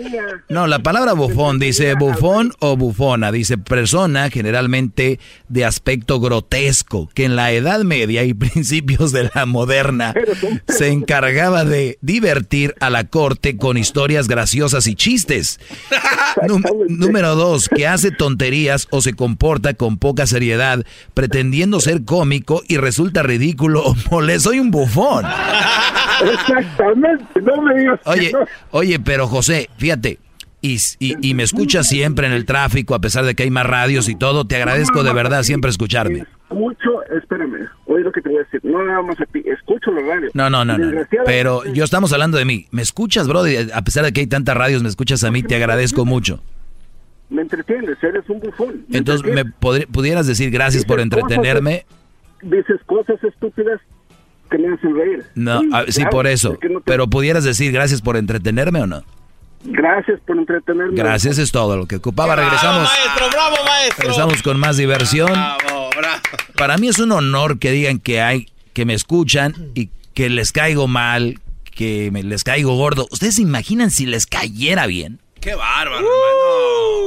No, 0.49 0.67
la 0.67 0.79
palabra 0.81 1.13
bufón 1.13 1.59
dice 1.59 1.95
bufón 1.95 2.53
o 2.59 2.77
bufona, 2.77 3.31
dice 3.31 3.59
persona 3.59 4.31
generalmente 4.31 5.21
de 5.49 5.65
aspecto 5.65 6.19
grotesco, 6.21 7.11
que 7.15 7.25
en 7.25 7.37
la 7.37 7.53
Edad 7.53 7.81
Media 7.83 8.25
y 8.25 8.33
principios 8.35 9.13
de 9.13 9.31
la 9.35 9.45
moderna 9.47 10.15
se 10.69 10.89
encargaba 10.93 11.65
de 11.65 11.99
divertir 12.01 12.75
a 12.81 12.89
la 12.91 13.05
corte 13.05 13.57
con 13.57 13.77
historias 13.77 14.27
graciosas 14.27 14.87
y 14.87 14.95
chistes. 14.95 15.61
Nú- 16.49 16.63
número 16.89 17.35
dos, 17.35 17.69
que 17.69 17.87
hace 17.87 18.11
tonterías 18.11 18.87
o 18.91 19.03
se 19.03 19.13
comporta 19.15 19.75
con 19.75 19.99
poca 19.99 20.27
seriedad, 20.27 20.85
pretendiendo 21.15 21.81
ser 21.81 22.05
cómico 22.05 22.63
y 22.69 22.79
resulta 22.79 23.23
ridículo 23.23 23.83
o 23.85 23.95
molesto. 24.11 24.49
Soy 24.51 24.61
un 24.61 24.71
bufón. 24.71 25.27
Exactamente, 26.33 27.41
no 27.43 27.63
me 27.63 27.75
digas. 27.79 27.98
Oye, 28.05 28.33
oye, 28.71 29.01
pero 29.01 29.27
José, 29.27 29.69
fíjate, 29.77 30.19
y, 30.61 30.77
y, 30.99 31.31
y 31.31 31.35
me 31.35 31.45
escuchas 31.45 31.89
siempre 31.89 32.27
en 32.27 32.33
el 32.33 32.45
tráfico, 32.45 32.95
a 32.95 32.99
pesar 32.99 33.25
de 33.25 33.35
que 33.35 33.45
hay 33.45 33.51
más 33.51 33.67
radios 33.67 34.09
y 34.09 34.17
todo, 34.17 34.45
te 34.45 34.57
agradezco 34.57 35.05
de 35.05 35.13
verdad 35.13 35.43
siempre 35.45 35.71
escucharme. 35.71 36.27
Mucho, 36.51 37.05
espérame, 37.17 37.69
oye 37.87 38.03
lo 38.03 38.11
que 38.11 38.21
te 38.21 38.29
voy 38.31 38.39
a 38.39 38.43
decir. 38.43 38.61
No 38.65 38.83
nada 38.85 39.03
más 39.03 39.21
a 39.21 39.27
ti, 39.27 39.43
escucho 39.45 39.91
los 39.93 40.05
radios. 40.05 40.35
No, 40.35 40.51
no, 40.51 40.65
no, 40.65 40.77
no. 40.77 41.03
Pero 41.25 41.65
yo 41.65 41.85
estamos 41.85 42.13
hablando 42.13 42.39
de 42.39 42.45
mí. 42.45 42.67
¿Me 42.71 42.83
escuchas, 42.83 43.29
bro? 43.29 43.43
A 43.75 43.83
pesar 43.83 44.05
de 44.05 44.13
que 44.13 44.21
hay 44.21 44.27
tantas 44.27 44.57
radios, 44.57 44.83
me 44.83 44.89
escuchas 44.89 45.23
a 45.25 45.31
mí, 45.31 45.43
te 45.43 45.55
agradezco 45.55 46.05
mucho. 46.05 46.41
Me 47.31 47.43
entretienes, 47.43 48.03
eres 48.03 48.29
un 48.29 48.41
bufón. 48.41 48.85
Me 48.89 48.99
Entonces, 48.99 49.31
¿me 49.31 49.45
pudieras 49.45 50.27
decir 50.27 50.51
gracias 50.51 50.85
por 50.85 51.01
entretenerme? 51.01 51.85
Dices 52.43 52.81
cosas 52.87 53.23
estúpidas 53.23 53.81
que 54.51 54.59
me 54.59 54.75
hacen 54.75 54.95
reír. 54.95 55.25
No, 55.35 55.61
a- 55.73 55.85
sí, 55.89 56.01
claro, 56.01 56.11
por 56.11 56.27
eso. 56.27 56.53
es 56.55 56.59
que 56.59 56.69
no 56.69 56.81
te- 56.81 56.85
Pero 56.91 57.07
pudieras 57.09 57.45
decir 57.45 57.73
gracias 57.73 58.01
por 58.03 58.17
entretenerme 58.17 58.83
o 58.83 58.87
no? 58.87 59.03
Gracias 59.65 60.21
por 60.27 60.39
entretenerme. 60.39 60.95
Gracias, 60.97 61.39
es 61.39 61.51
todo 61.51 61.77
lo 61.77 61.87
que 61.87 61.97
ocupaba. 61.97 62.37
Regresamos. 62.37 62.89
maestro! 62.89 63.29
¡Bravo, 63.31 63.57
maestro! 63.65 64.03
Regresamos 64.03 64.43
con 64.43 64.59
más 64.59 64.77
diversión. 64.77 65.31
Para 66.57 66.77
mí 66.79 66.89
es 66.89 66.99
un 66.99 67.13
honor 67.13 67.59
que 67.59 67.71
digan 67.73 67.99
que 67.99 68.21
hay, 68.21 68.47
que 68.73 68.85
me 68.85 68.95
escuchan 68.95 69.55
y 69.75 69.91
que 70.15 70.29
les 70.29 70.53
caigo 70.53 70.87
mal, 70.89 71.39
que 71.65 72.11
me, 72.13 72.23
les 72.23 72.45
caigo 72.45 72.75
gordo. 72.77 73.07
¿Ustedes 73.11 73.37
se 73.37 73.43
imaginan 73.43 73.91
si 73.91 74.07
les 74.07 74.27
cayera 74.27 74.87
bien? 74.87 75.21
Qué 75.41 75.55
bárbaro, 75.55 76.05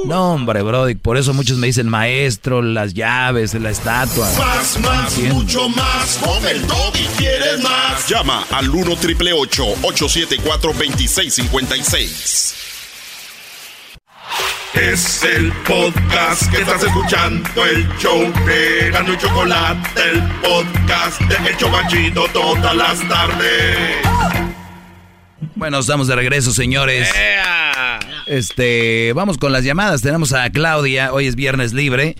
No, 0.05 0.33
hombre, 0.33 0.61
Brody, 0.61 0.95
por 0.95 1.17
eso 1.17 1.33
muchos 1.33 1.57
me 1.57 1.67
dicen 1.67 1.89
maestro, 1.89 2.61
las 2.61 2.93
llaves, 2.93 3.53
la 3.53 3.69
estatua. 3.69 4.29
Más, 4.37 4.79
más, 4.79 5.17
mucho 5.17 5.67
más. 5.69 6.17
Con 6.23 6.47
el 6.47 6.61
y 6.61 7.05
quieres 7.17 7.61
más. 7.61 8.07
Llama 8.07 8.45
al 8.51 8.69
1 8.69 8.95
triple 8.95 9.33
874 9.33 10.71
2656. 10.73 12.55
Es 14.73 15.23
el 15.23 15.51
podcast 15.67 16.49
que 16.49 16.61
estás 16.61 16.81
escuchando, 16.83 17.65
el 17.65 17.87
show 17.97 18.31
de 18.45 18.89
Gano 18.91 19.13
y 19.13 19.17
Chocolate, 19.17 20.01
el 20.09 20.21
podcast 20.39 21.19
de 21.19 21.49
El 21.49 21.57
Chobachito 21.57 22.25
todas 22.31 22.75
las 22.75 23.07
tardes. 23.09 24.50
Bueno, 25.55 25.79
estamos 25.79 26.07
de 26.07 26.15
regreso, 26.15 26.51
señores. 26.51 27.09
Este, 28.27 29.11
vamos 29.13 29.37
con 29.37 29.51
las 29.51 29.63
llamadas. 29.63 30.01
Tenemos 30.01 30.33
a 30.33 30.49
Claudia, 30.51 31.13
hoy 31.13 31.25
es 31.25 31.35
viernes 31.35 31.73
libre. 31.73 32.15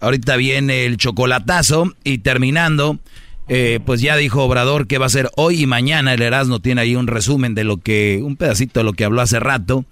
Ahorita 0.00 0.36
viene 0.36 0.84
el 0.84 0.98
chocolatazo 0.98 1.94
y 2.04 2.18
terminando, 2.18 2.98
eh, 3.48 3.80
pues 3.84 4.02
ya 4.02 4.16
dijo 4.16 4.44
Obrador 4.44 4.86
que 4.86 4.98
va 4.98 5.06
a 5.06 5.10
ser 5.10 5.30
hoy 5.36 5.62
y 5.62 5.66
mañana. 5.66 6.12
El 6.12 6.22
Erasmo 6.22 6.60
tiene 6.60 6.82
ahí 6.82 6.96
un 6.96 7.06
resumen 7.06 7.54
de 7.54 7.64
lo 7.64 7.78
que, 7.78 8.20
un 8.22 8.36
pedacito 8.36 8.80
de 8.80 8.84
lo 8.84 8.92
que 8.92 9.04
habló 9.04 9.22
hace 9.22 9.40
rato. 9.40 9.84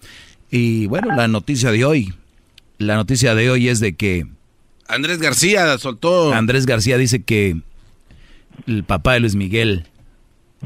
Y 0.51 0.87
bueno, 0.87 1.15
la 1.17 1.27
noticia 1.27 1.73
de 1.73 1.85
hoy, 1.85 2.13
la 2.79 2.97
noticia 2.97 3.35
de 3.35 3.51
hoy 3.51 3.69
es 3.69 3.81
de 3.81 3.95
que 3.95 4.27
Andrés 4.89 5.19
García 5.19 5.79
soltó. 5.79 6.35
Andrés 6.35 6.67
García 6.67 6.99
dice 6.99 7.23
que 7.23 7.57
el 8.67 8.85
papá 8.85 9.15
de 9.15 9.21
Luis 9.21 9.35
Miguel 9.35 9.87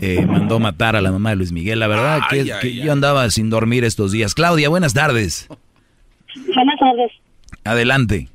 eh, 0.00 0.24
mandó 0.26 0.58
matar 0.58 0.96
a 0.96 1.00
la 1.00 1.10
mamá 1.12 1.30
de 1.30 1.36
Luis 1.36 1.52
Miguel. 1.52 1.78
La 1.80 1.86
verdad 1.88 2.20
que, 2.30 2.40
Ay, 2.40 2.50
ay, 2.50 2.60
que 2.60 2.66
ay. 2.68 2.82
yo 2.82 2.92
andaba 2.92 3.28
sin 3.30 3.50
dormir 3.50 3.84
estos 3.84 4.12
días. 4.12 4.34
Claudia, 4.34 4.68
buenas 4.68 4.94
tardes. 4.94 5.48
Buenas 6.54 6.78
tardes. 6.78 7.12
Adelante. 7.64 8.28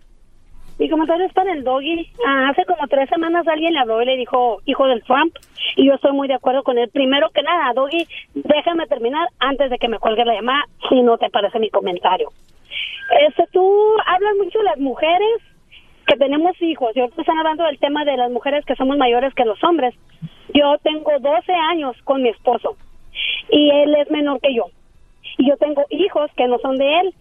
Mi 0.80 0.90
comentario 0.90 1.26
es 1.26 1.34
para 1.34 1.54
el 1.54 1.64
doggy. 1.64 2.10
Ah, 2.28 2.50
hace 2.50 2.66
como 2.66 2.86
tres 2.88 3.08
semanas 3.10 3.48
alguien 3.48 3.74
le 3.74 3.80
habló 3.80 4.02
y 4.02 4.06
le 4.06 4.18
dijo 4.18 4.62
hijo 4.66 4.88
del 4.88 5.04
Trump 5.04 5.34
y 5.78 5.88
yo 5.88 5.94
estoy 5.94 6.12
muy 6.14 6.28
de 6.28 6.34
acuerdo 6.34 6.64
con 6.64 6.78
él. 6.78 6.90
Primero 6.90 7.30
que 7.34 7.44
nada, 7.44 7.72
doggy, 7.74 8.06
déjame 8.34 8.86
terminar 8.88 9.28
antes 9.40 9.70
de 9.70 9.78
que 9.78 9.88
me 9.88 10.00
cuelgue 10.00 10.26
la 10.26 10.34
llamada 10.34 10.64
si 10.90 11.02
no 11.02 11.18
te 11.18 11.30
parece 11.30 11.60
mi 11.60 11.70
comentario. 11.70 12.30
Este, 13.28 13.44
tú 13.52 13.64
hablas 14.06 14.34
mucho 14.44 14.58
de 14.60 14.66
las 14.66 14.80
mujeres 14.80 15.42
que 16.08 16.16
tenemos 16.18 16.60
hijos 16.62 16.92
y 16.96 17.00
ahorita 17.00 17.22
están 17.22 17.38
hablando 17.40 17.64
del 17.66 17.80
tema 17.80 18.06
de 18.06 18.18
las 18.18 18.32
mujeres 18.32 18.64
que 18.66 18.76
somos 18.76 18.98
mayores 18.98 19.34
que 19.34 19.46
los 19.46 19.62
hombres. 19.64 19.94
Yo 20.54 20.76
tengo 20.84 21.12
12 21.20 21.52
años 21.72 21.96
con 22.04 22.22
mi 22.22 22.30
esposo 22.30 22.76
y 23.50 23.70
él 23.72 23.96
es 23.96 24.10
menor 24.12 24.40
que 24.42 24.54
yo. 24.56 24.66
Y 25.38 25.50
yo 25.50 25.58
tengo 25.58 25.84
hijos 25.90 26.30
que 26.38 26.48
no 26.48 26.58
son 26.60 26.78
de 26.78 27.00
él 27.00 27.14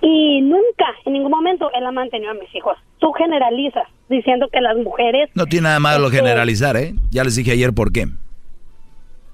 y 0.00 0.40
nunca, 0.42 0.86
en 1.06 1.14
ningún 1.14 1.32
momento, 1.32 1.70
él 1.74 1.84
ha 1.84 1.90
mantenido 1.90 2.30
a 2.30 2.34
mis 2.34 2.54
hijos. 2.54 2.76
Tú 2.98 3.10
generalizas 3.12 3.88
diciendo 4.08 4.46
que 4.52 4.60
las 4.60 4.76
mujeres... 4.76 5.28
No 5.34 5.46
tiene 5.46 5.64
nada 5.64 5.80
malo 5.80 6.06
Este- 6.06 6.18
generalizar, 6.18 6.76
¿eh? 6.76 6.94
Ya 7.10 7.24
les 7.24 7.34
dije 7.36 7.52
ayer 7.52 7.72
por 7.74 7.92
qué. 7.92 8.06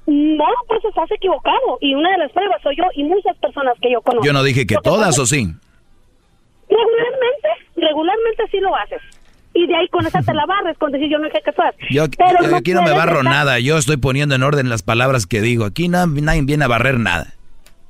No, 0.07 0.45
pues 0.69 0.85
estás 0.85 1.11
equivocado. 1.13 1.79
Y 1.81 1.95
una 1.95 2.11
de 2.13 2.19
las 2.19 2.33
pruebas 2.33 2.61
soy 2.63 2.77
yo 2.77 2.85
y 2.95 3.05
muchas 3.05 3.37
personas 3.39 3.75
que 3.81 3.91
yo 3.91 4.01
conozco. 4.03 4.25
Yo 4.27 4.33
no 4.33 4.43
dije 4.43 4.67
que 4.67 4.77
todas 4.83 5.19
o 5.19 5.27
sí. 5.27 5.47
Regularmente, 6.79 7.49
regularmente 7.77 8.43
sí 8.51 8.59
lo 8.61 8.75
haces. 8.77 9.01
Y 9.57 9.67
de 9.69 9.77
ahí 9.77 9.89
con 9.89 10.05
esa 10.07 10.21
te 10.21 10.35
la 10.35 10.47
barres, 10.47 10.77
con 10.79 10.91
decir 10.91 11.09
yo 11.09 11.19
no 11.19 11.29
que 11.31 11.41
tú 11.41 11.63
haces. 11.63 11.81
Yo, 11.91 12.07
Pero 12.19 12.43
yo 12.43 12.49
no 12.51 12.57
aquí 12.57 12.73
no 12.75 12.83
me 12.83 12.91
barro 12.91 13.19
estar- 13.21 13.33
nada. 13.33 13.61
Yo 13.61 13.79
estoy 13.79 13.97
poniendo 13.99 14.35
en 14.35 14.43
orden 14.43 14.69
las 14.69 14.83
palabras 14.83 15.27
que 15.27 15.41
digo. 15.41 15.65
Aquí 15.65 15.89
na- 15.89 16.07
nadie 16.07 16.43
viene 16.43 16.65
a 16.65 16.69
barrer 16.69 16.99
nada. 16.99 17.35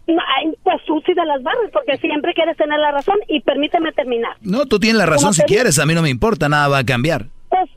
Ay, 0.06 0.52
Pues 0.62 0.82
tú 0.86 1.00
sí 1.06 1.14
de 1.14 1.24
las 1.24 1.42
barres, 1.42 1.70
porque 1.72 1.96
siempre 1.96 2.34
quieres 2.34 2.56
tener 2.58 2.78
la 2.78 2.90
razón 2.92 3.16
y 3.28 3.40
permíteme 3.40 3.92
terminar. 3.92 4.36
No, 4.42 4.66
tú 4.66 4.78
tienes 4.78 4.98
la 4.98 5.06
razón 5.06 5.28
Como 5.30 5.32
si 5.34 5.42
quieres. 5.44 5.78
A 5.78 5.86
mí 5.86 5.94
no 5.94 6.02
me 6.02 6.10
importa, 6.10 6.48
nada 6.50 6.68
va 6.68 6.78
a 6.78 6.84
cambiar. 6.84 7.24
Pues 7.48 7.70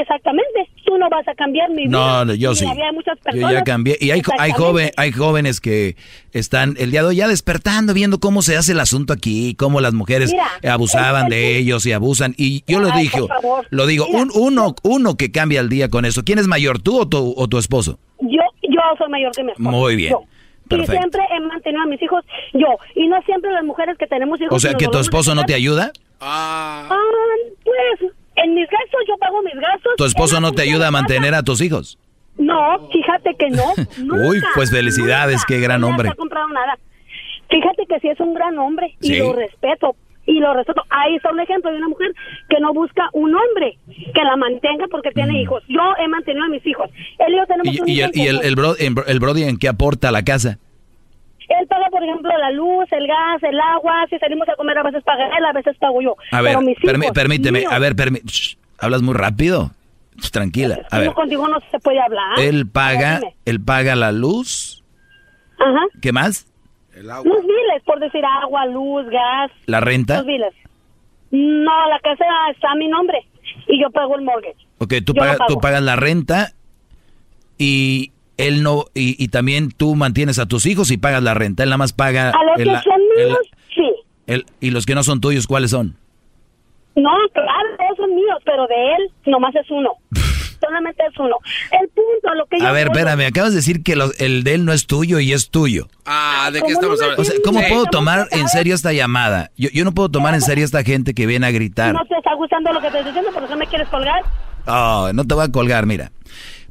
exactamente, 0.00 0.68
tú 0.88 0.96
no 0.98 1.08
vas 1.10 1.26
a 1.28 1.34
cambiar 1.34 1.68
mi 1.70 1.86
vida. 1.86 1.90
No, 1.90 2.24
no, 2.24 2.34
yo 2.34 2.52
Y 2.52 2.56
sí. 2.56 2.64
de 2.64 2.92
muchas 2.94 3.18
Yo 3.18 3.22
personas. 3.24 3.52
ya 3.52 3.62
cambié. 3.64 3.98
Y 4.00 4.10
hay, 4.10 4.22
hay, 4.38 4.52
joven, 4.52 4.90
hay 4.96 5.12
jóvenes 5.12 5.60
que 5.60 5.96
están 6.32 6.76
el 6.78 6.90
día 6.90 7.02
de 7.02 7.08
hoy 7.08 7.16
ya 7.16 7.28
despertando, 7.28 7.92
viendo 7.94 8.18
cómo 8.20 8.40
se 8.42 8.56
hace 8.56 8.72
el 8.72 8.80
asunto 8.80 9.12
aquí, 9.12 9.54
cómo 9.56 9.80
las 9.80 9.92
mujeres 9.92 10.32
Mira, 10.32 10.72
abusaban 10.74 11.24
el- 11.26 11.30
de 11.30 11.58
ellos 11.58 11.84
y 11.86 11.92
abusan. 11.92 12.34
Y 12.38 12.64
yo 12.66 12.80
lo 12.80 12.90
dije, 12.92 13.18
por 13.20 13.28
favor. 13.28 13.66
lo 13.70 13.86
digo, 13.86 14.06
Mira, 14.08 14.22
un, 14.22 14.30
uno, 14.34 14.74
uno 14.82 15.16
que 15.16 15.30
cambia 15.30 15.60
el 15.60 15.68
día 15.68 15.88
con 15.90 16.04
eso. 16.06 16.22
¿Quién 16.24 16.38
es 16.38 16.46
mayor, 16.46 16.80
tú 16.80 16.98
o 17.00 17.06
tu, 17.08 17.34
o 17.36 17.48
tu 17.48 17.58
esposo? 17.58 17.98
Yo, 18.20 18.40
yo 18.62 18.80
soy 18.96 19.08
mayor 19.10 19.32
que 19.36 19.44
mi 19.44 19.52
esposo. 19.52 19.70
Muy 19.70 19.96
bien. 19.96 20.10
Yo. 20.12 20.24
Y 20.70 20.86
siempre 20.86 21.22
he 21.34 21.40
mantenido 21.40 21.82
a 21.82 21.86
mis 21.86 22.02
hijos 22.02 22.22
yo. 22.52 22.66
Y 22.94 23.08
no 23.08 23.20
siempre 23.22 23.50
las 23.52 23.64
mujeres 23.64 23.96
que 23.98 24.06
tenemos 24.06 24.38
hijos. 24.40 24.54
O 24.54 24.60
sea, 24.60 24.72
nos 24.72 24.78
que 24.82 24.88
tu 24.88 24.98
esposo 24.98 25.34
no 25.34 25.44
te 25.44 25.54
ayuda. 25.54 25.92
Ah, 26.20 26.88
pues 27.64 28.12
En 28.44 28.54
mis 28.54 28.68
gastos, 28.68 29.00
yo 29.08 29.16
pago 29.18 29.42
mis 29.42 29.54
gastos. 29.54 29.92
¿Tu 29.96 30.04
esposo 30.04 30.40
no 30.40 30.52
te 30.52 30.62
ayuda 30.62 30.88
a 30.88 30.90
mantener 30.90 31.34
a 31.34 31.42
tus 31.42 31.60
hijos? 31.60 31.98
No, 32.36 32.88
fíjate 32.90 33.34
que 33.38 33.48
no. 33.50 33.64
Uy, 34.28 34.40
pues 34.54 34.70
felicidades, 34.70 35.44
qué 35.44 35.58
gran 35.60 35.82
hombre. 35.84 36.06
No 36.08 36.12
ha 36.12 36.16
comprado 36.16 36.48
nada. 36.48 36.78
Fíjate 37.50 37.86
que 37.88 37.98
sí 38.00 38.08
es 38.08 38.20
un 38.20 38.34
gran 38.34 38.58
hombre 38.58 38.94
y 39.00 39.18
lo 39.18 39.32
respeto. 39.32 39.96
Y 40.26 40.40
lo 40.40 40.52
respeto. 40.52 40.82
Ahí 40.90 41.16
está 41.16 41.30
un 41.32 41.40
ejemplo 41.40 41.70
de 41.70 41.78
una 41.78 41.88
mujer 41.88 42.12
que 42.50 42.60
no 42.60 42.74
busca 42.74 43.08
un 43.14 43.34
hombre 43.34 43.78
que 44.14 44.22
la 44.22 44.36
mantenga 44.36 44.84
porque 44.90 45.10
tiene 45.12 45.32
Mm. 45.32 45.36
hijos. 45.36 45.62
Yo 45.68 45.80
he 45.98 46.06
mantenido 46.06 46.44
a 46.44 46.48
mis 46.48 46.64
hijos. 46.66 46.90
Él 47.18 47.32
y 47.32 47.36
yo 47.38 47.46
tenemos 47.46 47.80
un 47.80 47.88
¿Y, 47.88 47.92
y 47.92 48.00
el, 48.02 48.10
y 48.14 48.26
el, 48.26 48.40
el, 48.42 48.54
bro- 48.54 48.76
el 49.06 49.20
Brody 49.20 49.44
en 49.44 49.56
qué 49.58 49.68
aporta 49.68 50.10
a 50.10 50.12
la 50.12 50.22
casa? 50.24 50.58
Él 51.48 51.66
paga, 51.66 51.86
por 51.90 52.02
ejemplo, 52.02 52.30
la 52.36 52.50
luz, 52.50 52.86
el 52.92 53.06
gas, 53.06 53.42
el 53.42 53.58
agua. 53.58 54.04
Si 54.10 54.18
salimos 54.18 54.48
a 54.48 54.54
comer, 54.56 54.76
a 54.78 54.82
veces 54.82 55.02
paga 55.04 55.26
él, 55.36 55.44
a 55.44 55.52
veces 55.52 55.76
pago 55.78 56.00
yo. 56.02 56.14
A 56.30 56.42
ver, 56.42 56.52
Pero 56.52 56.60
mis 56.66 56.76
permi- 56.78 57.04
hijos, 57.04 57.12
permíteme, 57.14 57.58
míos, 57.60 57.72
a 57.72 57.78
ver, 57.78 57.94
permi- 57.96 58.22
Shh, 58.24 58.56
hablas 58.78 59.02
muy 59.02 59.14
rápido. 59.14 59.70
Shh, 60.18 60.30
Tranquila, 60.30 60.80
a 60.90 60.98
ver. 60.98 61.06
¿cómo 61.08 61.14
contigo 61.16 61.48
no 61.48 61.58
se 61.70 61.78
puede 61.78 62.00
hablar. 62.00 62.38
Él 62.38 62.66
paga, 62.68 63.20
ver, 63.20 63.32
él 63.46 63.60
paga 63.64 63.96
la 63.96 64.12
luz. 64.12 64.84
Ajá. 65.58 65.80
¿Qué 66.02 66.12
más? 66.12 66.46
Los 66.94 67.22
biles, 67.24 67.82
por 67.86 68.00
decir 68.00 68.22
agua, 68.24 68.66
luz, 68.66 69.06
gas. 69.08 69.50
¿La 69.66 69.80
renta? 69.80 70.16
Los 70.18 70.26
biles. 70.26 70.52
No, 71.30 71.88
la 71.88 71.98
casa 72.00 72.24
está 72.52 72.72
a 72.72 72.74
mi 72.74 72.88
nombre 72.88 73.18
y 73.68 73.80
yo 73.80 73.90
pago 73.90 74.16
el 74.16 74.22
mortgage. 74.22 74.56
Ok, 74.78 74.94
tú, 75.04 75.14
pagas, 75.14 75.38
tú 75.46 75.58
pagas 75.60 75.82
la 75.82 75.94
renta 75.96 76.52
y 77.58 78.12
él 78.38 78.62
no, 78.62 78.86
y, 78.94 79.22
y 79.22 79.28
también 79.28 79.70
tú 79.70 79.94
mantienes 79.94 80.38
a 80.38 80.46
tus 80.46 80.64
hijos 80.66 80.90
y 80.90 80.96
pagas 80.96 81.22
la 81.22 81.34
renta. 81.34 81.62
Él 81.64 81.68
nada 81.68 81.76
más 81.78 81.92
paga. 81.92 82.30
A 82.30 82.44
los 82.44 82.58
el- 82.58 82.68
que 82.68 82.82
son 82.82 83.00
el- 83.18 83.26
míos, 83.26 83.38
sí. 83.74 83.90
el- 84.26 84.46
y 84.60 84.70
los 84.70 84.86
que 84.86 84.94
no 84.94 85.02
son 85.02 85.20
tuyos, 85.20 85.46
¿cuáles 85.46 85.70
son? 85.72 85.96
No, 86.96 87.10
claro, 87.32 87.48
todos 87.78 87.96
son 87.98 88.14
míos, 88.14 88.38
pero 88.44 88.66
de 88.66 88.74
él 88.96 89.10
nomás 89.26 89.54
es 89.54 89.70
uno. 89.70 89.90
Solamente 90.60 91.04
es 91.08 91.16
uno. 91.20 91.36
El 91.70 91.88
punto, 91.90 92.34
lo 92.34 92.44
que 92.46 92.58
yo... 92.58 92.66
A 92.66 92.72
ver, 92.72 92.88
voy- 92.88 92.96
espérame, 92.98 93.26
acabas 93.28 93.50
de 93.50 93.56
decir 93.56 93.84
que 93.84 93.94
lo- 93.94 94.10
el 94.18 94.42
de 94.42 94.54
él 94.54 94.64
no 94.64 94.72
es 94.72 94.86
tuyo 94.88 95.20
y 95.20 95.32
es 95.32 95.50
tuyo. 95.50 95.86
Ah, 96.04 96.50
¿de 96.52 96.60
qué 96.62 96.72
estamos 96.72 97.00
hablando? 97.00 97.22
O 97.22 97.24
sea, 97.24 97.36
¿cómo 97.44 97.60
Sí. 97.60 97.66
puedo 97.68 97.84
tomar 97.86 98.26
en 98.32 98.48
serio 98.48 98.74
esta 98.74 98.92
llamada? 98.92 99.52
Yo, 99.56 99.68
yo 99.72 99.84
no 99.84 99.92
puedo 99.92 100.08
tomar 100.08 100.34
en 100.34 100.40
serio 100.40 100.64
esta 100.64 100.82
gente 100.82 101.14
que 101.14 101.26
viene 101.26 101.46
a 101.46 101.52
gritar. 101.52 101.94
¿No 101.94 102.04
te 102.06 102.16
está 102.16 102.34
gustando 102.34 102.72
lo 102.72 102.80
que 102.80 102.90
te 102.90 102.98
estoy 102.98 103.12
diciendo? 103.12 103.30
¿Por 103.32 103.48
qué 103.48 103.54
me 103.54 103.66
quieres 103.68 103.86
colgar? 103.88 104.20
Oh, 104.66 105.10
no 105.14 105.24
te 105.24 105.34
voy 105.34 105.44
a 105.44 105.52
colgar, 105.52 105.86
mira. 105.86 106.10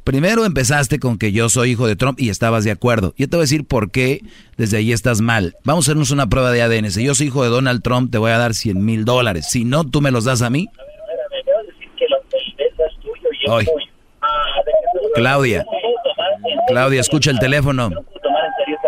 Primero 0.08 0.46
empezaste 0.46 0.98
con 0.98 1.18
que 1.18 1.32
yo 1.32 1.50
soy 1.50 1.72
hijo 1.72 1.86
de 1.86 1.94
Trump 1.94 2.18
y 2.18 2.30
estabas 2.30 2.64
de 2.64 2.70
acuerdo. 2.70 3.12
Yo 3.18 3.28
te 3.28 3.36
voy 3.36 3.42
a 3.42 3.44
decir 3.44 3.66
por 3.66 3.90
qué 3.90 4.22
desde 4.56 4.78
ahí 4.78 4.90
estás 4.90 5.20
mal. 5.20 5.54
Vamos 5.64 5.84
a 5.86 5.90
hacernos 5.90 6.10
una 6.12 6.30
prueba 6.30 6.50
de 6.50 6.62
ADN. 6.62 6.90
Si 6.90 7.04
yo 7.04 7.14
soy 7.14 7.26
hijo 7.26 7.42
de 7.42 7.50
Donald 7.50 7.82
Trump, 7.82 8.10
te 8.10 8.16
voy 8.16 8.30
a 8.30 8.38
dar 8.38 8.54
100 8.54 8.82
mil 8.82 9.04
dólares. 9.04 9.48
Si 9.50 9.66
no, 9.66 9.84
tú 9.84 10.00
me 10.00 10.10
los 10.10 10.24
das 10.24 10.40
a 10.40 10.48
mí. 10.48 10.66
Ay. 13.50 13.66
Claudia. 15.14 15.66
Claudia, 16.68 17.00
escucha 17.02 17.30
el 17.30 17.38
teléfono. 17.38 17.90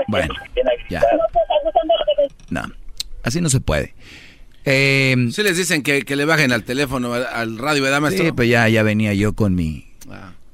Bueno, 0.08 0.32
ya. 0.88 1.02
No, 2.48 2.62
así 3.22 3.42
no 3.42 3.50
se 3.50 3.60
puede. 3.60 3.94
Eh, 4.64 5.16
Sí 5.32 5.42
les 5.42 5.58
dicen 5.58 5.82
que, 5.82 6.02
que 6.02 6.16
le 6.16 6.24
bajen 6.24 6.50
al 6.52 6.64
teléfono, 6.64 7.12
al- 7.12 7.26
al 7.26 7.58
radio, 7.58 7.82
¿verdad, 7.82 8.00
maestro? 8.00 8.24
Sí, 8.24 8.32
pues 8.32 8.48
ya, 8.48 8.66
ya 8.70 8.82
venía 8.82 9.12
yo 9.12 9.34
con 9.34 9.54
mi 9.54 9.89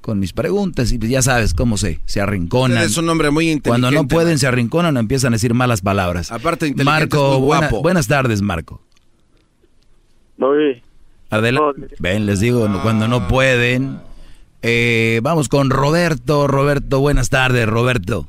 con 0.06 0.20
mis 0.20 0.32
preguntas 0.32 0.92
y 0.92 0.98
pues 0.98 1.10
ya 1.10 1.20
sabes 1.20 1.52
cómo 1.52 1.76
se, 1.76 1.98
se 2.04 2.20
arrinconan. 2.20 2.78
Usted 2.78 2.86
es 2.90 2.96
un 2.96 3.08
hombre 3.08 3.30
muy 3.32 3.50
inteligente. 3.50 3.68
Cuando 3.68 3.90
no 3.90 4.06
pueden, 4.08 4.38
se 4.38 4.46
arrinconan 4.46 4.96
o 4.96 5.00
empiezan 5.00 5.32
a 5.32 5.36
decir 5.36 5.52
malas 5.52 5.82
palabras. 5.82 6.30
Aparte, 6.30 6.68
inteligente, 6.68 6.84
Marco, 6.84 7.32
es 7.34 7.38
muy 7.40 7.46
buena- 7.48 7.68
guapo. 7.68 7.82
buenas 7.82 8.06
tardes, 8.06 8.40
Marco. 8.40 8.80
Oye, 10.40 10.82
Adelante. 11.30 11.96
Ven, 11.98 12.24
les 12.26 12.38
digo, 12.40 12.68
cuando 12.82 13.08
no 13.08 13.26
pueden. 13.26 13.98
Eh, 14.62 15.18
vamos 15.22 15.48
con 15.48 15.70
Roberto. 15.70 16.46
Roberto, 16.46 17.00
buenas 17.00 17.28
tardes, 17.30 17.66
Roberto. 17.68 18.26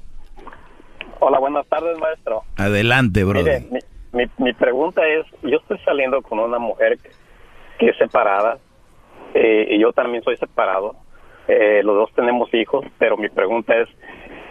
Hola, 1.20 1.38
buenas 1.40 1.68
tardes, 1.68 1.98
maestro. 2.00 2.42
Adelante, 2.56 3.24
bro. 3.24 3.40
Mire, 3.44 3.68
mi, 3.72 3.80
mi, 4.14 4.32
mi 4.40 4.54
pregunta 4.54 5.02
es, 5.08 5.26
yo 5.44 5.58
estoy 5.58 5.78
saliendo 5.86 6.22
con 6.24 6.40
una 6.40 6.58
mujer 6.58 6.98
que, 6.98 7.12
que 7.80 7.90
es 7.90 7.98
separada 7.98 8.58
eh, 9.36 9.68
y 9.76 9.80
yo 9.82 9.92
también 9.94 10.24
soy 10.24 10.38
separado. 10.38 10.96
Eh, 11.48 11.82
los 11.84 11.96
dos 11.96 12.10
tenemos 12.16 12.54
hijos, 12.54 12.86
pero 13.00 13.16
mi 13.18 13.30
pregunta 13.30 13.74
es, 13.78 13.88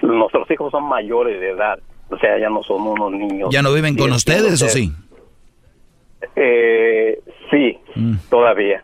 nuestros 0.03 0.51
hijos 0.51 0.71
son 0.71 0.85
mayores 0.85 1.41
de 1.41 1.51
edad, 1.51 1.79
o 2.11 2.19
sea, 2.19 2.39
ya 2.39 2.49
no 2.49 2.63
son 2.63 2.87
unos 2.87 3.13
niños. 3.13 3.49
¿Ya 3.53 3.63
no 3.63 3.73
viven 3.73 3.97
con 3.97 4.13
ustedes 4.13 4.63
o 4.63 4.69
sí? 4.69 4.93
Eh, 6.35 7.21
sí, 7.51 7.79
Mm. 7.95 8.15
todavía. 8.31 8.83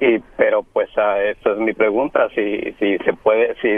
Y, 0.00 0.18
pero 0.36 0.62
pues 0.62 0.88
ah, 0.96 1.16
esa 1.22 1.52
es 1.52 1.58
mi 1.58 1.72
pregunta, 1.72 2.28
si, 2.34 2.60
si 2.78 2.98
se 3.04 3.12
puede, 3.14 3.54
si 3.60 3.68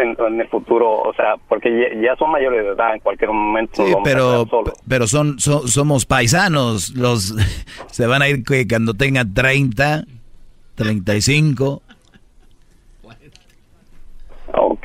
en, 0.00 0.16
en 0.18 0.40
el 0.40 0.48
futuro, 0.48 0.90
o 1.02 1.12
sea, 1.14 1.34
porque 1.48 1.98
ya, 2.02 2.16
son 2.16 2.30
mayores 2.30 2.64
de 2.64 2.70
edad, 2.70 2.94
en 2.94 3.00
cualquier 3.00 3.30
momento 3.30 3.84
Sí, 3.84 3.92
pero, 4.02 4.46
pero 4.88 5.06
son, 5.06 5.38
so- 5.38 5.66
somos 5.68 6.06
paisanos. 6.06 6.90
Los 6.96 7.34
se 7.88 8.06
van 8.06 8.22
a 8.22 8.28
ir 8.28 8.42
cuando 8.68 8.94
tengan 8.94 9.34
30, 9.34 10.04
35. 10.76 11.82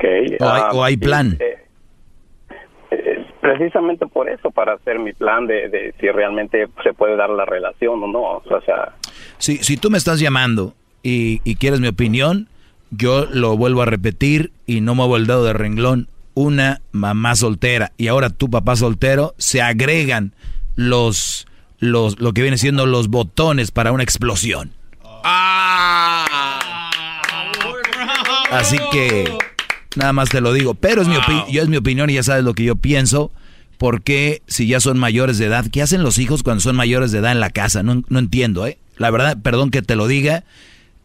Ok. 0.06 0.40
O 0.40 0.48
hay- 0.48 0.62
ah, 0.64 0.70
o 0.72 0.84
hay 0.84 0.96
plan. 0.96 1.36
eh, 1.40 1.56
eh, 2.90 3.26
precisamente 3.40 4.06
por 4.06 4.28
eso, 4.28 4.50
para 4.50 4.74
hacer 4.74 4.98
mi 4.98 5.12
plan 5.12 5.46
de, 5.46 5.68
de 5.68 5.94
si 6.00 6.08
realmente 6.08 6.66
se 6.82 6.92
puede 6.94 7.16
dar 7.16 7.30
la 7.30 7.44
relación 7.44 8.02
o 8.02 8.06
no. 8.06 8.22
O 8.22 8.60
sea, 8.64 8.94
Si, 9.38 9.58
si 9.58 9.76
tú 9.76 9.90
me 9.90 9.98
estás 9.98 10.20
llamando 10.20 10.74
y, 11.02 11.40
y 11.44 11.56
quieres 11.56 11.80
mi 11.80 11.88
opinión, 11.88 12.48
yo 12.90 13.26
lo 13.26 13.56
vuelvo 13.56 13.82
a 13.82 13.86
repetir 13.86 14.52
y 14.66 14.80
no 14.80 14.94
muevo 14.94 15.16
el 15.16 15.26
dedo 15.26 15.44
de 15.44 15.52
renglón. 15.52 16.08
Una 16.34 16.80
mamá 16.92 17.34
soltera 17.34 17.92
y 17.96 18.08
ahora 18.08 18.28
tu 18.30 18.50
papá 18.50 18.76
soltero, 18.76 19.34
se 19.38 19.62
agregan 19.62 20.32
los, 20.76 21.46
los, 21.78 22.20
lo 22.20 22.32
que 22.34 22.42
viene 22.42 22.58
siendo 22.58 22.84
los 22.86 23.08
botones 23.08 23.70
para 23.70 23.90
una 23.92 24.02
explosión. 24.02 24.72
Así 28.50 28.78
que 28.92 29.36
nada 29.96 30.12
más 30.12 30.28
te 30.28 30.40
lo 30.40 30.52
digo, 30.52 30.74
pero 30.74 31.02
es 31.02 31.08
mi 31.08 31.16
yo 31.50 31.62
es 31.62 31.68
mi 31.68 31.76
opinión 31.76 32.10
y 32.10 32.14
ya 32.14 32.22
sabes 32.22 32.44
lo 32.44 32.54
que 32.54 32.64
yo 32.64 32.76
pienso. 32.76 33.30
Porque 33.78 34.40
si 34.46 34.66
ya 34.66 34.80
son 34.80 34.98
mayores 34.98 35.36
de 35.36 35.46
edad, 35.46 35.66
¿qué 35.70 35.82
hacen 35.82 36.02
los 36.02 36.18
hijos 36.18 36.42
cuando 36.42 36.62
son 36.62 36.76
mayores 36.76 37.12
de 37.12 37.18
edad 37.18 37.32
en 37.32 37.40
la 37.40 37.50
casa? 37.50 37.82
No, 37.82 38.02
no 38.08 38.18
entiendo, 38.18 38.66
¿eh? 38.66 38.78
La 38.96 39.10
verdad, 39.10 39.36
perdón 39.42 39.70
que 39.70 39.82
te 39.82 39.96
lo 39.96 40.06
diga, 40.06 40.44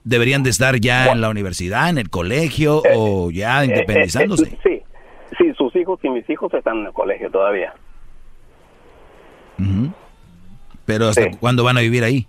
deberían 0.06 0.44
de 0.44 0.52
estar 0.52 0.80
ya 0.80 1.12
en 1.12 1.20
la 1.20 1.30
universidad, 1.30 1.90
en 1.90 1.98
el 1.98 2.10
colegio 2.10 2.82
o 2.96 3.30
ya 3.30 3.66
independizándose. 3.66 4.46
Eh, 4.46 4.58
eh, 4.64 4.84
sí, 5.32 5.36
sí, 5.38 5.54
sus 5.58 5.76
hijos 5.76 6.00
y 6.04 6.10
mis 6.10 6.30
hijos 6.30 6.54
están 6.54 6.78
en 6.78 6.86
el 6.88 6.94
colegio 6.94 7.30
todavía. 7.30 7.74
Pero 10.86 11.10
¿hasta 11.10 11.30
cuándo 11.32 11.64
van 11.64 11.78
a 11.78 11.82
vivir 11.82 12.04
ahí? 12.04 12.26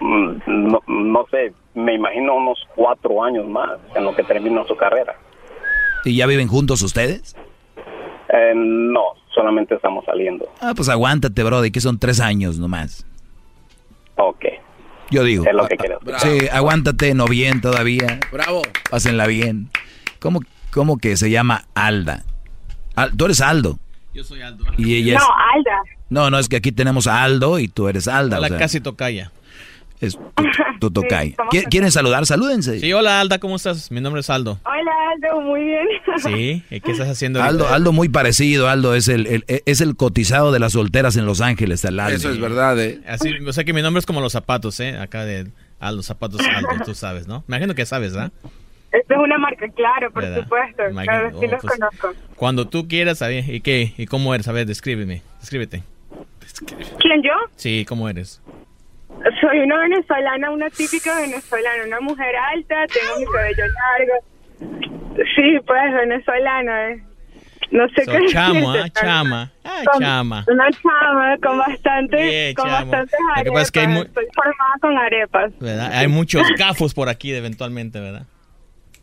Mm, 0.00 0.36
No, 0.46 0.80
no 0.86 1.26
sé, 1.30 1.52
me 1.78 1.94
imagino 1.94 2.34
unos 2.34 2.58
cuatro 2.74 3.22
años 3.22 3.46
más 3.46 3.78
en 3.94 4.04
lo 4.04 4.14
que 4.14 4.24
termina 4.24 4.64
su 4.66 4.76
carrera. 4.76 5.16
¿Y 6.04 6.16
ya 6.16 6.26
viven 6.26 6.48
juntos 6.48 6.82
ustedes? 6.82 7.34
Eh, 8.30 8.52
no, 8.54 9.02
solamente 9.34 9.74
estamos 9.74 10.04
saliendo. 10.04 10.46
Ah, 10.60 10.72
pues 10.76 10.88
aguántate, 10.88 11.42
brody, 11.42 11.70
que 11.70 11.80
son 11.80 11.98
tres 11.98 12.20
años 12.20 12.58
nomás. 12.58 13.06
Ok. 14.16 14.44
Yo 15.10 15.24
digo. 15.24 15.44
Es 15.46 15.54
lo 15.54 15.66
que 15.66 15.74
ah, 15.74 15.78
quiero. 15.78 15.98
ah, 16.12 16.18
Sí, 16.18 16.48
aguántate, 16.52 17.14
no 17.14 17.24
bien 17.26 17.60
todavía. 17.60 18.20
Bravo. 18.30 18.62
Pásenla 18.90 19.26
bien. 19.26 19.70
¿Cómo, 20.18 20.40
cómo 20.72 20.98
que 20.98 21.16
se 21.16 21.30
llama 21.30 21.64
Alda? 21.74 22.24
Al- 22.94 23.16
tú 23.16 23.24
eres 23.26 23.40
Aldo. 23.40 23.78
Yo 24.12 24.24
soy 24.24 24.42
Aldo. 24.42 24.64
Y 24.76 24.96
ella 24.96 25.14
es... 25.16 25.20
No, 25.22 25.28
Alda. 25.54 25.82
No, 26.10 26.30
no, 26.30 26.38
es 26.38 26.48
que 26.48 26.56
aquí 26.56 26.72
tenemos 26.72 27.06
a 27.06 27.22
Aldo 27.22 27.58
y 27.58 27.68
tú 27.68 27.88
eres 27.88 28.08
Alda. 28.08 28.38
o 28.38 28.40
La 28.40 28.48
sea, 28.48 28.58
casi 28.58 28.80
tocaya. 28.80 29.30
Es 30.00 30.18
tu, 30.80 30.90
¿Qui- 30.92 31.64
¿Quieren 31.70 31.90
saludar? 31.90 32.24
Salúdense. 32.26 32.78
Sí, 32.80 32.92
hola 32.92 33.20
Alda, 33.20 33.38
¿cómo 33.38 33.56
estás? 33.56 33.90
Mi 33.90 34.00
nombre 34.00 34.20
es 34.20 34.30
Aldo. 34.30 34.58
Hola, 34.64 34.92
Aldo, 35.14 35.40
muy 35.42 35.64
bien. 35.64 35.86
Sí, 36.18 36.62
¿y 36.70 36.80
qué 36.80 36.92
estás 36.92 37.08
haciendo? 37.08 37.42
Aldo, 37.42 37.64
ahorita? 37.64 37.74
Aldo 37.76 37.92
muy 37.92 38.08
parecido, 38.08 38.68
Aldo 38.68 38.94
es 38.94 39.08
el, 39.08 39.26
el- 39.26 39.44
es 39.48 39.80
el 39.80 39.96
cotizado 39.96 40.52
de 40.52 40.58
las 40.60 40.72
solteras 40.72 41.16
en 41.16 41.26
Los 41.26 41.40
Ángeles, 41.40 41.84
el 41.84 41.98
Aldo. 42.00 42.16
Eso 42.16 42.30
es 42.30 42.40
verdad, 42.40 42.78
¿eh? 42.80 43.00
Así, 43.08 43.30
o 43.46 43.52
sea 43.52 43.64
que 43.64 43.72
mi 43.72 43.82
nombre 43.82 43.98
es 44.00 44.06
como 44.06 44.20
los 44.20 44.32
zapatos, 44.32 44.78
¿eh? 44.80 44.96
Acá 44.98 45.24
de 45.24 45.48
Aldo, 45.80 46.02
zapatos 46.02 46.40
Aldo, 46.40 46.84
tú 46.84 46.94
sabes, 46.94 47.26
¿no? 47.26 47.44
Me 47.46 47.56
imagino 47.56 47.74
que 47.74 47.86
sabes, 47.86 48.14
¿ah? 48.16 48.30
Esto 48.90 49.14
es 49.14 49.20
una 49.20 49.36
marca, 49.36 49.66
claro, 49.76 50.10
por 50.10 50.22
¿Verdad? 50.22 50.42
supuesto. 50.44 50.82
Imagino. 50.90 51.12
Claro, 51.12 51.30
sí 51.40 51.46
Oh, 51.46 51.50
los 51.50 51.60
pues, 51.60 51.74
conozco. 51.78 52.12
Cuando 52.36 52.68
tú 52.68 52.88
quieras, 52.88 53.18
¿sabes? 53.18 53.46
¿Y 53.48 53.60
qué? 53.60 53.92
¿Y 53.98 54.06
cómo 54.06 54.34
eres? 54.34 54.48
A 54.48 54.52
ver, 54.52 54.66
descríbeme. 54.66 55.20
Descríbete. 55.40 55.82
¿Quién 56.98 57.22
yo? 57.22 57.30
Sí, 57.56 57.84
¿cómo 57.86 58.08
eres? 58.08 58.40
Soy 59.40 59.58
una 59.60 59.76
venezolana, 59.78 60.50
una 60.50 60.70
típica 60.70 61.16
venezolana, 61.16 61.84
una 61.86 62.00
mujer 62.00 62.34
alta, 62.54 62.86
tengo 62.86 63.18
mi 63.18 63.26
cabello 63.26 63.64
largo. 63.66 65.24
Sí, 65.34 65.58
pues 65.66 65.94
venezolana. 65.94 66.90
eh. 66.90 67.02
no 67.70 67.86
sé 67.90 68.04
So, 68.04 68.12
qué 68.12 68.26
chamo, 68.28 68.70
ah, 68.72 68.88
chama. 68.90 69.50
Ah, 69.64 69.80
Con- 69.92 70.00
chama. 70.02 70.44
Una 70.48 70.68
chama 70.70 71.36
con 71.42 71.58
bastante, 71.58 72.16
Bien, 72.16 72.54
con 72.54 72.66
chamo. 72.70 72.90
bastantes 72.92 73.18
Lo 73.36 73.44
que 73.44 73.50
pasa 73.50 73.62
es 73.62 73.70
que 73.72 73.80
hay 73.80 73.86
arepas. 73.86 74.06
Estoy 74.06 74.26
formada 74.34 74.74
con 74.80 74.98
arepas. 74.98 75.58
¿verdad? 75.58 75.92
Hay 75.92 76.08
muchos 76.08 76.42
gafos 76.56 76.94
por 76.94 77.08
aquí 77.08 77.34
eventualmente, 77.34 78.00
¿verdad? 78.00 78.22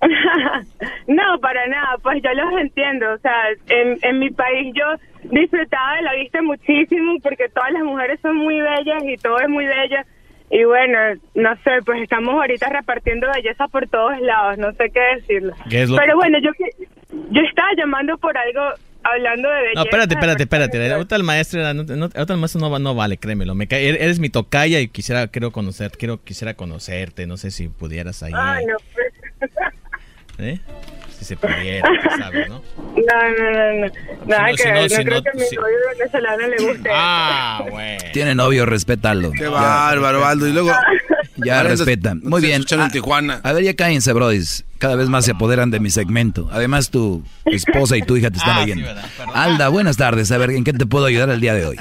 no, 1.08 1.40
para 1.40 1.68
nada, 1.68 1.98
pues 2.02 2.22
yo 2.24 2.32
los 2.34 2.62
entiendo. 2.62 3.14
O 3.14 3.18
sea, 3.20 3.34
en, 3.70 3.98
en 4.02 4.20
mi 4.20 4.30
país 4.30 4.74
yo 4.76 4.86
disfrutaba 5.30 5.96
de 5.98 6.02
la 6.04 6.14
vista 6.16 6.42
muchísimo 6.42 7.18
porque 7.22 7.50
todas 7.50 7.72
las 7.72 7.84
mujeres 7.84 8.20
son 8.22 8.36
muy 8.38 8.60
bellas 8.60 9.04
y 9.06 9.18
todo 9.18 9.40
es 9.40 9.50
muy 9.50 9.66
bello. 9.66 9.98
Y 10.52 10.64
bueno, 10.64 10.98
no 11.34 11.56
sé, 11.64 11.72
pues 11.86 12.02
estamos 12.04 12.36
ahorita 12.36 12.70
repartiendo 12.70 13.28
belleza 13.34 13.68
por 13.68 13.88
todos 13.88 14.20
lados, 14.22 14.58
no 14.60 14.72
sé 14.74 14.92
qué 14.92 15.00
decirle. 15.16 15.54
¿Qué 15.70 15.82
es 15.84 15.90
lo 15.90 15.98
Pero 15.98 16.16
bueno, 16.16 16.38
yo 16.40 16.52
yo 17.32 17.42
estaba 17.42 17.70
llamando 17.76 18.16
por 18.20 18.38
algo, 18.38 18.62
hablando 19.04 19.50
de 19.50 19.56
belleza. 19.62 19.74
No, 19.80 19.84
espérate, 19.84 20.14
espérate, 20.14 20.44
espérate. 20.44 20.94
Ahorita 20.94 21.16
el 21.16 21.24
maestro, 21.24 21.74
no, 21.74 21.84
no- 21.84 22.10
el 22.16 22.38
maestro 22.38 22.62
no, 22.62 22.78
no 22.80 22.94
vale, 22.94 23.18
créemelo. 23.18 23.56
Me 23.56 23.68
cae- 23.68 23.88
eres 23.90 24.20
mi 24.20 24.30
tocaya 24.30 24.80
y 24.82 24.88
quisiera, 24.88 25.28
quiero 25.30 25.52
conocer, 25.52 25.92
quiero, 25.98 26.24
quisiera 26.24 26.54
conocerte. 26.54 27.26
No 27.26 27.38
sé 27.38 27.50
si 27.50 27.68
pudieras 27.68 28.22
ahí, 28.22 28.34
Ay, 28.36 28.66
no, 28.68 28.76
pues. 28.94 29.52
¿eh? 30.40 30.60
Si 31.18 31.24
se 31.26 31.38
pudiera, 31.38 31.88
sabes, 32.18 32.50
¿no? 32.50 32.62
No, 32.78 32.94
no, 32.96 33.52
no, 33.52 33.86
no. 33.88 33.94
Nada 34.26 34.50
no, 34.50 34.56
que 34.56 34.58
si 34.64 34.68
no, 34.68 34.74
ver, 34.74 34.82
no 34.92 34.98
si 34.98 35.04
creo 35.06 35.18
no, 35.18 35.24
que 35.24 35.30
a 35.30 35.34
mi 35.34 35.40
si- 35.42 35.56
novio 35.56 35.76
venezolano 35.98 36.48
le 36.48 36.58
guste. 36.68 36.90
Ah, 36.94 37.64
bueno. 37.72 38.04
Tiene 38.14 38.36
novio, 38.36 38.66
respétalo. 38.66 39.32
Qué 39.32 39.48
bárbaro, 39.48 40.26
Aldo. 40.26 40.48
Y 40.48 40.52
luego. 40.54 40.72
Ya 41.38 41.64
respeta. 41.64 42.16
Muy 42.16 42.42
bien. 42.42 42.64
A- 42.80 42.90
Tijuana. 42.90 43.40
A 43.44 43.54
ver, 43.54 43.64
ya 43.64 43.76
cállense, 43.76 44.12
brodis. 44.14 44.66
Cada 44.78 44.96
vez 44.96 45.08
más 45.10 45.26
se 45.26 45.32
apoderan 45.32 45.72
de 45.72 45.80
mi 45.80 45.90
segmento. 45.90 46.50
Además, 46.52 46.90
tu 46.92 47.24
esposa 47.46 47.96
y 47.98 48.02
tu 48.02 48.18
hija 48.18 48.30
te 48.30 48.38
están 48.38 48.58
Ah, 48.58 48.64
sí, 48.66 48.72
oyendo. 48.72 48.90
Alda, 49.34 49.70
buenas 49.70 49.98
tardes. 49.98 50.32
A 50.32 50.38
ver, 50.38 50.52
¿en 50.52 50.64
qué 50.64 50.74
te 50.74 50.86
puedo 50.86 51.06
ayudar 51.06 51.30
el 51.30 51.40
día 51.42 51.54
de 51.54 51.66
hoy? 51.66 51.78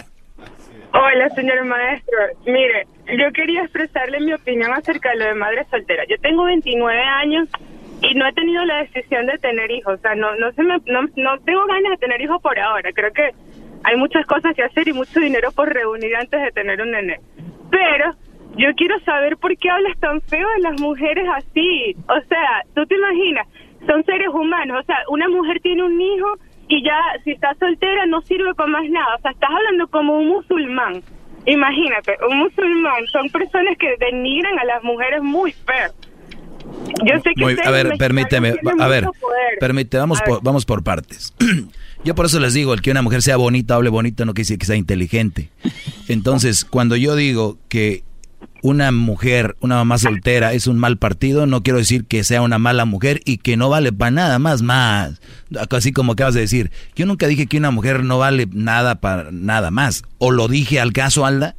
Hola, 0.93 1.29
señor 1.35 1.65
maestro. 1.65 2.17
Mire, 2.47 2.87
yo 3.19 3.33
quería 3.33 3.63
expresarle 3.63 4.21
mi 4.21 4.33
opinión 4.33 4.73
acerca 4.73 5.11
de 5.11 5.17
lo 5.17 5.25
de 5.27 5.35
madre 5.35 5.67
soltera. 5.71 6.05
Yo 6.09 6.17
tengo 6.23 6.45
29 6.45 7.01
años 7.03 7.49
y 8.11 8.15
no 8.15 8.27
he 8.27 8.33
tenido 8.33 8.65
la 8.65 8.83
decisión 8.83 9.27
de 9.27 9.39
tener 9.39 9.71
hijos. 9.71 9.95
O 9.95 10.03
sea, 10.03 10.15
no, 10.15 10.35
no, 10.37 10.53
se 10.53 10.63
me, 10.63 10.77
no, 10.87 11.39
tengo 11.45 11.67
ganas 11.67 11.93
de 11.93 11.99
tener 11.99 12.21
hijos 12.21 12.41
por 12.43 12.59
ahora. 12.59 12.93
Creo 12.93 13.13
que 13.13 13.31
hay 13.85 13.97
muchas 13.97 14.27
cosas 14.27 14.55
que 14.55 14.63
hacer 14.63 14.89
y 14.89 14.93
mucho 14.93 15.21
dinero 15.21 15.51
por 15.53 15.73
reunir 15.73 16.15
antes 16.17 16.41
de 16.41 16.53
tener 16.53 16.81
un 16.81 16.91
nene. 16.91 17.21
Pero 17.71 18.15
yo 18.57 18.75
quiero 18.77 18.99
saber 19.01 19.37
por 19.37 19.57
qué 19.57 19.71
hablas 19.71 19.99
tan 20.01 20.21
feo 20.23 20.47
de 20.57 20.63
las 20.63 20.81
mujeres 20.81 21.27
así. 21.35 21.97
O 22.09 22.21
sea, 22.29 22.63
tú 22.75 22.87
te 22.87 22.95
imaginas, 22.97 23.49
son 23.87 24.05
seres 24.05 24.29
humanos. 24.29 24.81
O 24.83 24.85
sea, 24.85 24.99
una 25.09 25.29
mujer 25.29 25.61
tiene 25.61 25.83
un 25.83 26.01
hijo 26.01 26.35
y 26.69 26.83
ya 26.83 26.99
si 27.25 27.33
está 27.33 27.55
soltera 27.55 28.07
no 28.07 28.21
sirve 28.23 28.55
para 28.55 28.71
más 28.71 28.89
nada. 28.89 29.17
O 29.17 29.21
sea, 29.21 29.31
estás 29.31 29.51
hablando 29.51 29.89
como 29.89 30.19
un 30.19 30.29
musulmán. 30.29 31.03
Imagínate, 31.47 32.17
un 32.29 32.39
musulmán 32.39 33.07
son 33.13 33.29
personas 33.29 33.77
que 33.77 33.97
denigran 33.99 34.59
a 34.59 34.65
las 34.65 34.83
mujeres 34.83 35.23
muy 35.23 35.53
feo. 35.53 35.93
Yo 37.07 37.15
sé 37.23 37.31
que 37.37 37.43
Muy- 37.45 37.57
a 37.65 37.71
ver, 37.71 37.93
permíteme. 37.99 38.55
A 38.81 38.89
ver, 38.89 39.07
permite, 39.61 39.97
vamos 39.99 40.21
A 40.21 40.25
por, 40.25 40.35
ver. 40.35 40.43
vamos 40.45 40.65
por 40.65 40.83
partes. 40.83 41.35
Yo 42.05 42.15
por 42.15 42.27
eso 42.27 42.39
les 42.39 42.53
digo, 42.55 42.75
el 42.75 42.83
que 42.83 42.91
una 42.91 43.01
mujer 43.03 43.23
sea 43.23 43.37
bonita, 43.37 43.75
hable 43.77 43.89
bonito, 43.89 44.25
no 44.27 44.35
quiere 44.35 44.45
decir 44.45 44.59
que 44.59 44.67
sea 44.67 44.77
inteligente. 44.77 45.49
Entonces, 46.09 46.67
cuando 46.67 46.97
yo 46.97 47.17
digo 47.17 47.57
que 47.69 48.05
una 48.61 48.93
mujer, 48.93 49.57
una 49.61 49.77
mamá 49.77 49.97
soltera 49.97 50.53
es 50.53 50.67
un 50.67 50.79
mal 50.79 50.99
partido, 50.99 51.47
no 51.47 51.63
quiero 51.63 51.79
decir 51.79 52.05
que 52.05 52.23
sea 52.23 52.43
una 52.43 52.59
mala 52.59 52.85
mujer 52.85 53.21
y 53.25 53.39
que 53.39 53.57
no 53.57 53.71
vale 53.71 53.91
para 53.93 54.11
nada 54.11 54.39
más, 54.39 54.61
más. 54.61 55.21
Así 55.71 55.93
como 55.93 56.13
acabas 56.13 56.35
de 56.35 56.41
decir. 56.43 56.71
Yo 56.95 57.07
nunca 57.07 57.27
dije 57.27 57.47
que 57.47 57.57
una 57.57 57.71
mujer 57.71 58.05
no 58.05 58.19
vale 58.19 58.49
nada 58.53 58.97
para 58.97 59.31
nada 59.31 59.71
más. 59.71 60.03
¿O 60.19 60.31
lo 60.31 60.47
dije 60.49 60.81
al 60.81 60.93
caso, 60.93 61.25
Alda? 61.25 61.57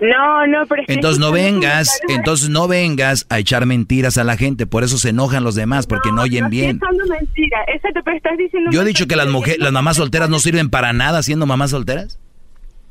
No, 0.00 0.46
no, 0.46 0.66
pero 0.66 0.82
Entonces 0.86 1.18
no 1.18 1.32
vengas, 1.32 2.00
entonces 2.08 2.48
no 2.48 2.68
vengas 2.68 3.26
a 3.28 3.38
echar 3.38 3.66
mentiras 3.66 4.16
a 4.16 4.24
la 4.24 4.36
gente, 4.36 4.66
por 4.66 4.84
eso 4.84 4.96
se 4.96 5.08
enojan 5.10 5.42
los 5.44 5.54
demás, 5.54 5.86
porque 5.86 6.12
no 6.12 6.22
oyen 6.22 6.44
No 6.44 6.50
bien. 6.50 6.78
mentira. 7.08 7.58
Eso 7.74 7.88
te 7.92 8.16
estás 8.16 8.38
diciendo. 8.38 8.70
Yo 8.70 8.82
he 8.82 8.84
dicho 8.84 9.06
que 9.06 9.16
las 9.16 9.28
mujeres, 9.28 9.58
las 9.60 9.72
mamás 9.72 9.96
solteras 9.96 10.28
no 10.28 10.38
sirven 10.38 10.70
para 10.70 10.92
nada 10.92 11.22
siendo 11.22 11.46
mamás 11.46 11.70
solteras. 11.70 12.18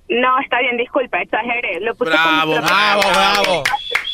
No, 0.09 0.39
está 0.39 0.59
bien, 0.61 0.77
disculpa, 0.77 1.21
exageré. 1.21 1.79
Lo 1.81 1.93
puse 1.95 2.11
Bravo, 2.11 2.53
como- 2.55 2.65
bravo, 2.67 3.01
bravo. 3.13 3.63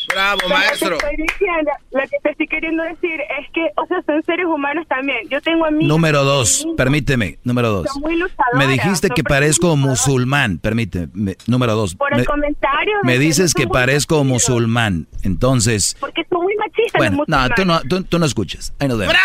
Bravo, 0.10 0.38
Pero 0.44 0.50
maestro. 0.50 0.90
Lo 0.92 0.98
que, 0.98 1.08
estoy 1.08 1.26
diciendo, 1.28 1.72
lo 1.92 2.02
que 2.02 2.18
te 2.22 2.30
estoy 2.32 2.48
queriendo 2.48 2.84
decir 2.84 3.20
es 3.40 3.50
que, 3.52 3.68
o 3.78 3.86
sea, 3.88 4.02
son 4.06 4.22
seres 4.24 4.46
humanos 4.46 4.86
también. 4.88 5.28
Yo 5.30 5.42
tengo 5.42 5.66
amigos. 5.66 5.88
Número 5.88 6.24
dos, 6.24 6.68
permíteme, 6.78 7.40
número 7.44 7.70
dos. 7.72 7.88
Son 7.92 8.02
muy 8.02 8.16
luchadoras, 8.18 8.54
Me 8.56 8.68
dijiste 8.68 9.08
son 9.08 9.16
que 9.16 9.24
parezco 9.24 9.76
musulmán, 9.76 10.60
permíteme, 10.60 11.36
número 11.48 11.76
dos. 11.76 11.96
Por 11.96 12.14
el 12.14 12.20
Me, 12.20 12.26
comentario. 12.26 12.94
de 13.02 13.08
me 13.08 13.18
dices 13.18 13.54
que 13.56 13.66
parezco 13.68 14.24
musulmán, 14.24 15.08
entonces, 15.24 15.96
Porque 16.00 16.24
son 16.30 16.44
muy 16.44 16.56
machistas 16.58 17.00
bueno, 17.00 17.18
los 17.18 17.28
no, 17.28 17.50
tú 17.56 17.66
no, 17.66 17.82
tú, 17.82 18.04
tú 18.04 18.20
no 18.20 18.26
escuchas. 18.26 18.74
Ahí 18.80 18.88
nos 18.88 18.98
vemos. 19.00 19.16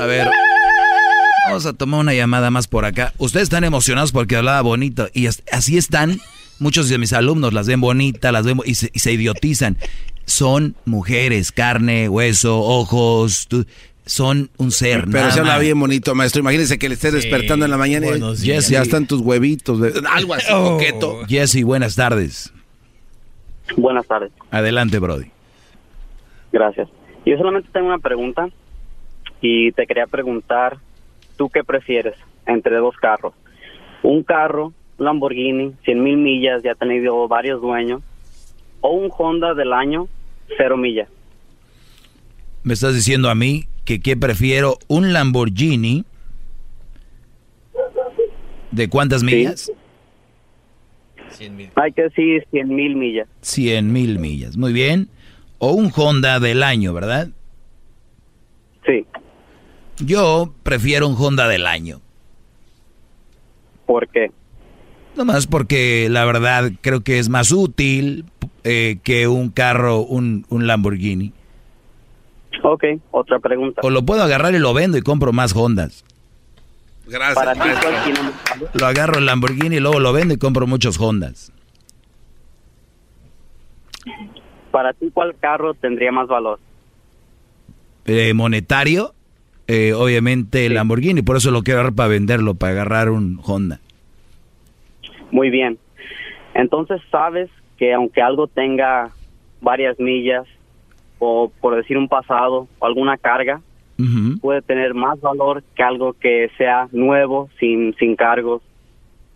A 0.00 0.06
ver, 0.06 0.30
vamos 1.48 1.66
a 1.66 1.72
tomar 1.72 2.00
una 2.00 2.14
llamada 2.14 2.50
más 2.50 2.66
por 2.68 2.84
acá. 2.84 3.12
Ustedes 3.18 3.44
están 3.44 3.64
emocionados 3.64 4.12
porque 4.12 4.36
hablaba 4.36 4.60
bonito 4.62 5.08
y 5.12 5.26
as- 5.26 5.42
así 5.52 5.76
están. 5.76 6.18
Muchos 6.60 6.88
de 6.88 6.98
mis 6.98 7.12
alumnos 7.12 7.52
las 7.52 7.66
ven 7.68 7.80
bonita, 7.80 8.32
las 8.32 8.44
ven 8.44 8.58
y 8.64 8.74
se, 8.74 8.90
y 8.92 8.98
se 8.98 9.12
idiotizan. 9.12 9.76
Son 10.26 10.74
mujeres, 10.84 11.52
carne, 11.52 12.08
hueso, 12.08 12.60
ojos, 12.60 13.46
tú- 13.48 13.64
son 14.06 14.50
un 14.56 14.70
ser. 14.72 15.04
Pero 15.04 15.18
nada 15.20 15.30
se 15.30 15.40
habla 15.40 15.58
bien 15.58 15.78
bonito, 15.78 16.14
maestro. 16.14 16.40
Imagínese 16.40 16.78
que 16.78 16.88
le 16.88 16.94
estés 16.94 17.12
despertando 17.12 17.64
en 17.66 17.70
la 17.70 17.76
mañana 17.76 18.06
y 18.06 18.10
buenos 18.10 18.40
ya 18.42 18.56
están 18.56 19.06
tus 19.06 19.20
huevitos. 19.20 19.80
de- 19.80 20.02
Algo 20.10 20.34
así, 20.34 20.46
Oh. 20.52 20.72
coqueto. 20.72 21.20
Jesse, 21.28 21.62
buenas 21.62 21.94
tardes. 21.94 22.52
Buenas 23.76 24.06
tardes. 24.06 24.32
Adelante, 24.50 24.98
Brody. 24.98 25.26
Gracias. 26.52 26.88
Yo 27.26 27.36
solamente 27.36 27.68
tengo 27.72 27.86
una 27.88 27.98
pregunta 27.98 28.48
y 29.42 29.72
te 29.72 29.86
quería 29.86 30.06
preguntar, 30.06 30.78
¿tú 31.38 31.48
qué 31.48 31.64
prefieres 31.64 32.16
entre 32.44 32.76
dos 32.76 32.94
carros? 32.96 33.32
Un 34.02 34.22
carro, 34.22 34.74
un 34.98 35.04
Lamborghini, 35.06 35.72
100 35.84 36.02
mil 36.02 36.18
millas, 36.18 36.62
ya 36.62 36.72
ha 36.72 36.74
tenido 36.74 37.26
varios 37.28 37.62
dueños, 37.62 38.02
o 38.82 38.90
un 38.90 39.10
Honda 39.16 39.54
del 39.54 39.72
año, 39.72 40.08
cero 40.58 40.76
millas. 40.76 41.08
Me 42.62 42.74
estás 42.74 42.94
diciendo 42.94 43.30
a 43.30 43.34
mí 43.34 43.64
que 43.86 44.00
qué 44.00 44.16
prefiero 44.16 44.76
un 44.88 45.14
Lamborghini 45.14 46.04
de 48.70 48.88
cuántas 48.88 49.22
millas? 49.22 49.72
Hay 51.76 51.92
que 51.92 52.02
decir 52.02 52.46
100 52.50 52.68
mil 52.68 52.96
millas. 52.96 53.28
100 53.42 53.92
mil 53.92 54.18
millas. 54.18 54.56
Muy 54.56 54.72
bien. 54.72 55.08
O 55.58 55.72
un 55.72 55.90
Honda 55.94 56.40
del 56.40 56.62
año, 56.62 56.92
¿verdad? 56.92 57.28
Sí. 58.86 59.06
Yo 60.00 60.52
prefiero 60.62 61.08
un 61.08 61.16
Honda 61.18 61.48
del 61.48 61.66
año. 61.66 62.00
¿Por 63.86 64.08
qué? 64.08 64.30
Nomás 65.16 65.46
porque 65.46 66.08
la 66.10 66.24
verdad 66.24 66.70
creo 66.80 67.00
que 67.00 67.18
es 67.18 67.28
más 67.28 67.50
útil 67.50 68.24
eh, 68.64 68.98
que 69.02 69.26
un 69.26 69.50
carro, 69.50 70.00
un, 70.00 70.46
un 70.48 70.66
Lamborghini. 70.66 71.32
Ok, 72.62 72.84
otra 73.10 73.38
pregunta. 73.38 73.80
O 73.82 73.90
lo 73.90 74.04
puedo 74.04 74.22
agarrar 74.22 74.54
y 74.54 74.58
lo 74.58 74.74
vendo 74.74 74.98
y 74.98 75.02
compro 75.02 75.32
más 75.32 75.54
Hondas. 75.56 76.04
Gracias, 77.06 77.34
Para 77.34 77.54
ti. 77.54 77.70
Lo 78.74 78.86
agarro 78.86 79.18
el 79.18 79.26
Lamborghini 79.26 79.76
y 79.76 79.80
luego 79.80 79.98
lo 80.00 80.12
vendo 80.12 80.34
y 80.34 80.36
compro 80.36 80.66
muchos 80.66 81.00
Hondas. 81.00 81.52
Para 84.70 84.92
ti, 84.92 85.10
¿cuál 85.12 85.34
carro 85.40 85.74
tendría 85.74 86.12
más 86.12 86.28
valor? 86.28 86.60
Eh, 88.04 88.34
monetario, 88.34 89.14
eh, 89.68 89.92
obviamente 89.92 90.64
el 90.64 90.74
Lamborghini, 90.74 91.20
por 91.20 91.36
eso 91.36 91.50
lo 91.50 91.62
quiero 91.62 91.80
agarrar 91.80 91.94
para 91.94 92.08
venderlo, 92.08 92.54
para 92.54 92.72
agarrar 92.72 93.10
un 93.10 93.38
Honda. 93.44 93.80
Muy 95.30 95.50
bien. 95.50 95.78
Entonces, 96.54 97.00
sabes 97.10 97.50
que 97.76 97.92
aunque 97.92 98.22
algo 98.22 98.46
tenga 98.46 99.10
varias 99.60 100.00
millas, 100.00 100.46
o 101.18 101.52
por 101.60 101.76
decir 101.76 101.98
un 101.98 102.08
pasado, 102.08 102.66
o 102.78 102.86
alguna 102.86 103.18
carga, 103.18 103.60
puede 104.40 104.62
tener 104.62 104.94
más 104.94 105.20
valor 105.20 105.64
que 105.74 105.82
algo 105.82 106.12
que 106.12 106.50
sea 106.56 106.88
nuevo, 106.92 107.50
sin, 107.58 107.94
sin 107.98 108.14
cargos, 108.16 108.62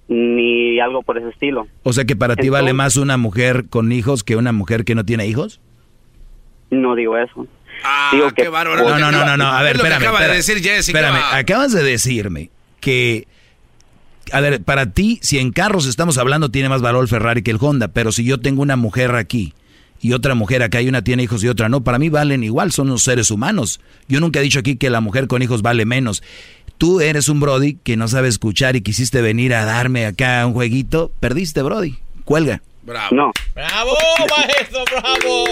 ni 0.09 0.78
algo 0.80 1.02
por 1.02 1.18
ese 1.18 1.30
estilo. 1.30 1.66
O 1.82 1.92
sea 1.92 2.04
que 2.04 2.16
para 2.16 2.36
ti 2.36 2.48
vale 2.48 2.72
más 2.72 2.96
una 2.96 3.16
mujer 3.16 3.68
con 3.68 3.92
hijos 3.92 4.24
que 4.24 4.36
una 4.36 4.52
mujer 4.52 4.84
que 4.84 4.94
no 4.94 5.04
tiene 5.04 5.26
hijos. 5.26 5.60
No 6.70 6.94
digo 6.94 7.18
eso. 7.18 7.46
Ah, 7.84 8.10
Digo 8.12 8.28
que 8.30 8.42
qué 8.44 8.48
bárbaro. 8.48 8.88
No, 8.88 8.98
no, 8.98 9.10
no, 9.12 9.24
no, 9.24 9.36
no. 9.36 9.46
A 9.46 9.62
ver, 9.62 9.76
Es 9.76 9.78
lo 9.78 9.82
que 9.84 9.88
espérame. 9.88 10.02
acaba 10.02 10.18
de 10.26 10.38
espérame. 10.38 10.59
decir 10.62 10.76
Jessica. 10.76 10.98
Espérame, 11.00 11.22
acabas 11.32 11.72
de 11.72 11.82
decirme 11.82 12.50
que. 12.80 13.26
A 14.32 14.40
ver, 14.40 14.62
para 14.62 14.92
ti, 14.92 15.18
si 15.22 15.38
en 15.38 15.50
carros 15.52 15.86
estamos 15.86 16.16
hablando, 16.16 16.50
tiene 16.50 16.68
más 16.68 16.80
valor 16.80 17.02
el 17.02 17.09
Ferrari 17.09 17.42
que 17.42 17.50
el 17.50 17.59
Honda. 17.60 17.88
Pero 17.88 18.12
si 18.12 18.24
yo 18.24 18.40
tengo 18.40 18.62
una 18.62 18.76
mujer 18.76 19.14
aquí 19.16 19.52
y 20.00 20.12
otra 20.14 20.34
mujer 20.34 20.62
acá 20.62 20.78
hay 20.78 20.88
una 20.88 21.02
tiene 21.02 21.22
hijos 21.24 21.42
y 21.44 21.48
otra 21.48 21.68
no, 21.68 21.82
para 21.84 21.98
mí 21.98 22.09
valen 22.09 22.42
igual, 22.44 22.72
son 22.72 22.88
los 22.88 23.02
seres 23.02 23.30
humanos. 23.30 23.80
Yo 24.09 24.20
nunca 24.20 24.40
he 24.40 24.42
dicho 24.42 24.60
aquí 24.60 24.76
que 24.76 24.90
la 24.90 25.00
mujer 25.00 25.26
con 25.26 25.42
hijos 25.42 25.62
vale 25.62 25.84
menos. 25.84 26.22
Tú 26.78 27.00
eres 27.00 27.28
un 27.28 27.40
Brody 27.40 27.74
que 27.84 27.96
no 27.96 28.09
sabe 28.09 28.28
escuchar 28.28 28.74
y 28.74 28.80
quisiste 28.80 29.20
venir 29.22 29.54
a 29.54 29.64
darme 29.64 30.06
acá 30.06 30.44
un 30.46 30.54
jueguito, 30.54 31.12
perdiste 31.20 31.62
Brody, 31.62 31.96
cuelga. 32.24 32.62
Bravo. 32.84 33.14
No. 33.14 33.30
¡Bravo, 33.54 33.92
maestro! 34.36 34.84
¡Bravo! 34.90 35.44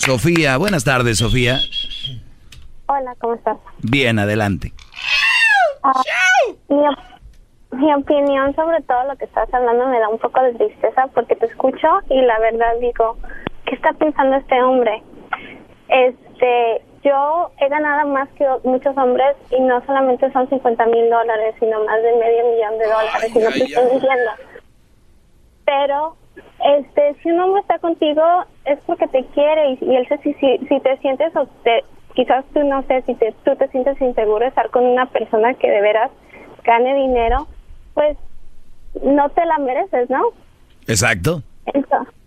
Sofía, 0.00 0.56
buenas 0.56 0.82
tardes, 0.82 1.18
Sofía. 1.18 1.58
Hola, 2.86 3.14
¿cómo 3.20 3.34
estás? 3.34 3.58
Bien, 3.82 4.18
adelante. 4.18 4.72
Ah, 5.82 5.92
mi, 6.68 7.78
mi 7.78 7.94
opinión 7.94 8.54
sobre 8.56 8.80
todo 8.84 9.04
lo 9.04 9.16
que 9.16 9.26
estás 9.26 9.52
hablando 9.52 9.86
me 9.88 10.00
da 10.00 10.08
un 10.08 10.18
poco 10.18 10.42
de 10.42 10.54
tristeza 10.54 11.06
porque 11.14 11.36
te 11.36 11.44
escucho 11.44 11.86
y 12.08 12.18
la 12.22 12.38
verdad 12.38 12.80
digo, 12.80 13.18
¿qué 13.66 13.74
está 13.74 13.92
pensando 13.92 14.36
este 14.36 14.62
hombre? 14.62 15.02
Este, 15.88 16.82
yo 17.04 17.50
he 17.60 17.68
ganado 17.68 18.08
más 18.08 18.30
que 18.30 18.46
muchos 18.64 18.96
hombres 18.96 19.36
y 19.50 19.60
no 19.60 19.84
solamente 19.84 20.32
son 20.32 20.48
50 20.48 20.86
mil 20.86 21.10
dólares, 21.10 21.54
sino 21.60 21.84
más 21.84 22.02
de 22.02 22.16
medio 22.16 22.50
millón 22.50 22.78
de 22.78 22.86
dólares, 22.86 23.36
y 23.36 23.38
no 23.38 23.50
te 23.50 23.64
estoy 23.64 23.84
diciendo. 23.84 24.30
Pero, 25.66 26.16
este, 26.64 27.14
si 27.22 27.30
un 27.30 27.40
hombre 27.40 27.60
está 27.62 27.78
contigo 27.78 28.22
es 28.64 28.78
porque 28.86 29.08
te 29.08 29.24
quiere 29.26 29.78
y, 29.80 29.96
él 29.96 30.06
si, 30.22 30.34
si, 30.34 30.58
si 30.66 30.80
te 30.80 30.96
sientes, 30.98 31.34
o 31.36 31.46
te, 31.64 31.84
quizás 32.14 32.44
tú 32.52 32.62
no 32.64 32.82
sé, 32.82 33.02
si 33.02 33.14
te, 33.14 33.32
tú 33.44 33.56
te 33.56 33.68
sientes 33.68 34.00
inseguro 34.00 34.40
de 34.40 34.48
estar 34.48 34.70
con 34.70 34.84
una 34.84 35.06
persona 35.06 35.54
que 35.54 35.70
de 35.70 35.80
veras 35.80 36.10
gane 36.64 36.94
dinero, 36.94 37.46
pues 37.94 38.16
no 39.02 39.28
te 39.30 39.44
la 39.44 39.58
mereces, 39.58 40.10
¿no? 40.10 40.22
Exacto. 40.86 41.42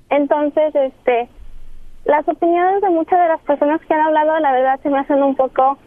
Entonces, 0.09 0.75
este, 0.75 1.27
las 2.05 2.27
opiniones 2.27 2.81
de 2.81 2.89
muchas 2.89 3.19
de 3.19 3.27
las 3.27 3.41
personas 3.41 3.81
que 3.81 3.93
han 3.93 4.01
hablado, 4.01 4.39
la 4.39 4.51
verdad, 4.51 4.79
se 4.81 4.89
me 4.89 4.99
hacen 4.99 5.21
un 5.23 5.35
poco 5.35 5.77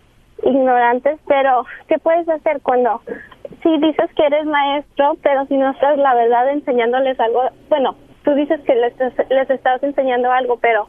ignorantes, 0.42 1.18
pero 1.26 1.64
¿qué 1.88 1.98
puedes 1.98 2.28
hacer 2.28 2.60
cuando 2.60 3.00
si 3.62 3.78
dices 3.78 4.10
que 4.14 4.26
eres 4.26 4.44
maestro, 4.46 5.16
pero 5.22 5.46
si 5.46 5.56
no 5.56 5.70
estás, 5.70 5.96
la 5.98 6.14
verdad, 6.14 6.50
enseñándoles 6.50 7.18
algo? 7.20 7.42
Bueno, 7.68 7.96
tú 8.26 8.34
dices 8.34 8.60
que 8.66 8.74
les, 8.74 8.92
les 9.30 9.48
estás 9.48 9.82
enseñando 9.82 10.30
algo, 10.30 10.58
pero 10.58 10.88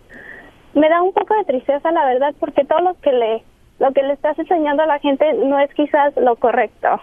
me 0.73 0.89
da 0.89 1.01
un 1.03 1.13
poco 1.13 1.35
de 1.37 1.45
tristeza, 1.45 1.91
la 1.91 2.05
verdad, 2.05 2.33
porque 2.39 2.65
todo 2.65 2.81
lo 2.81 2.95
que 2.99 3.13
le 3.13 3.43
lo 3.79 3.93
que 3.93 4.01
le 4.01 4.13
estás 4.13 4.37
enseñando 4.39 4.81
a 4.81 4.87
la 4.87 4.97
gente 4.97 5.23
no 5.33 5.59
es 5.59 5.71
quizás 5.75 6.11
lo 6.17 6.35
correcto. 6.35 6.99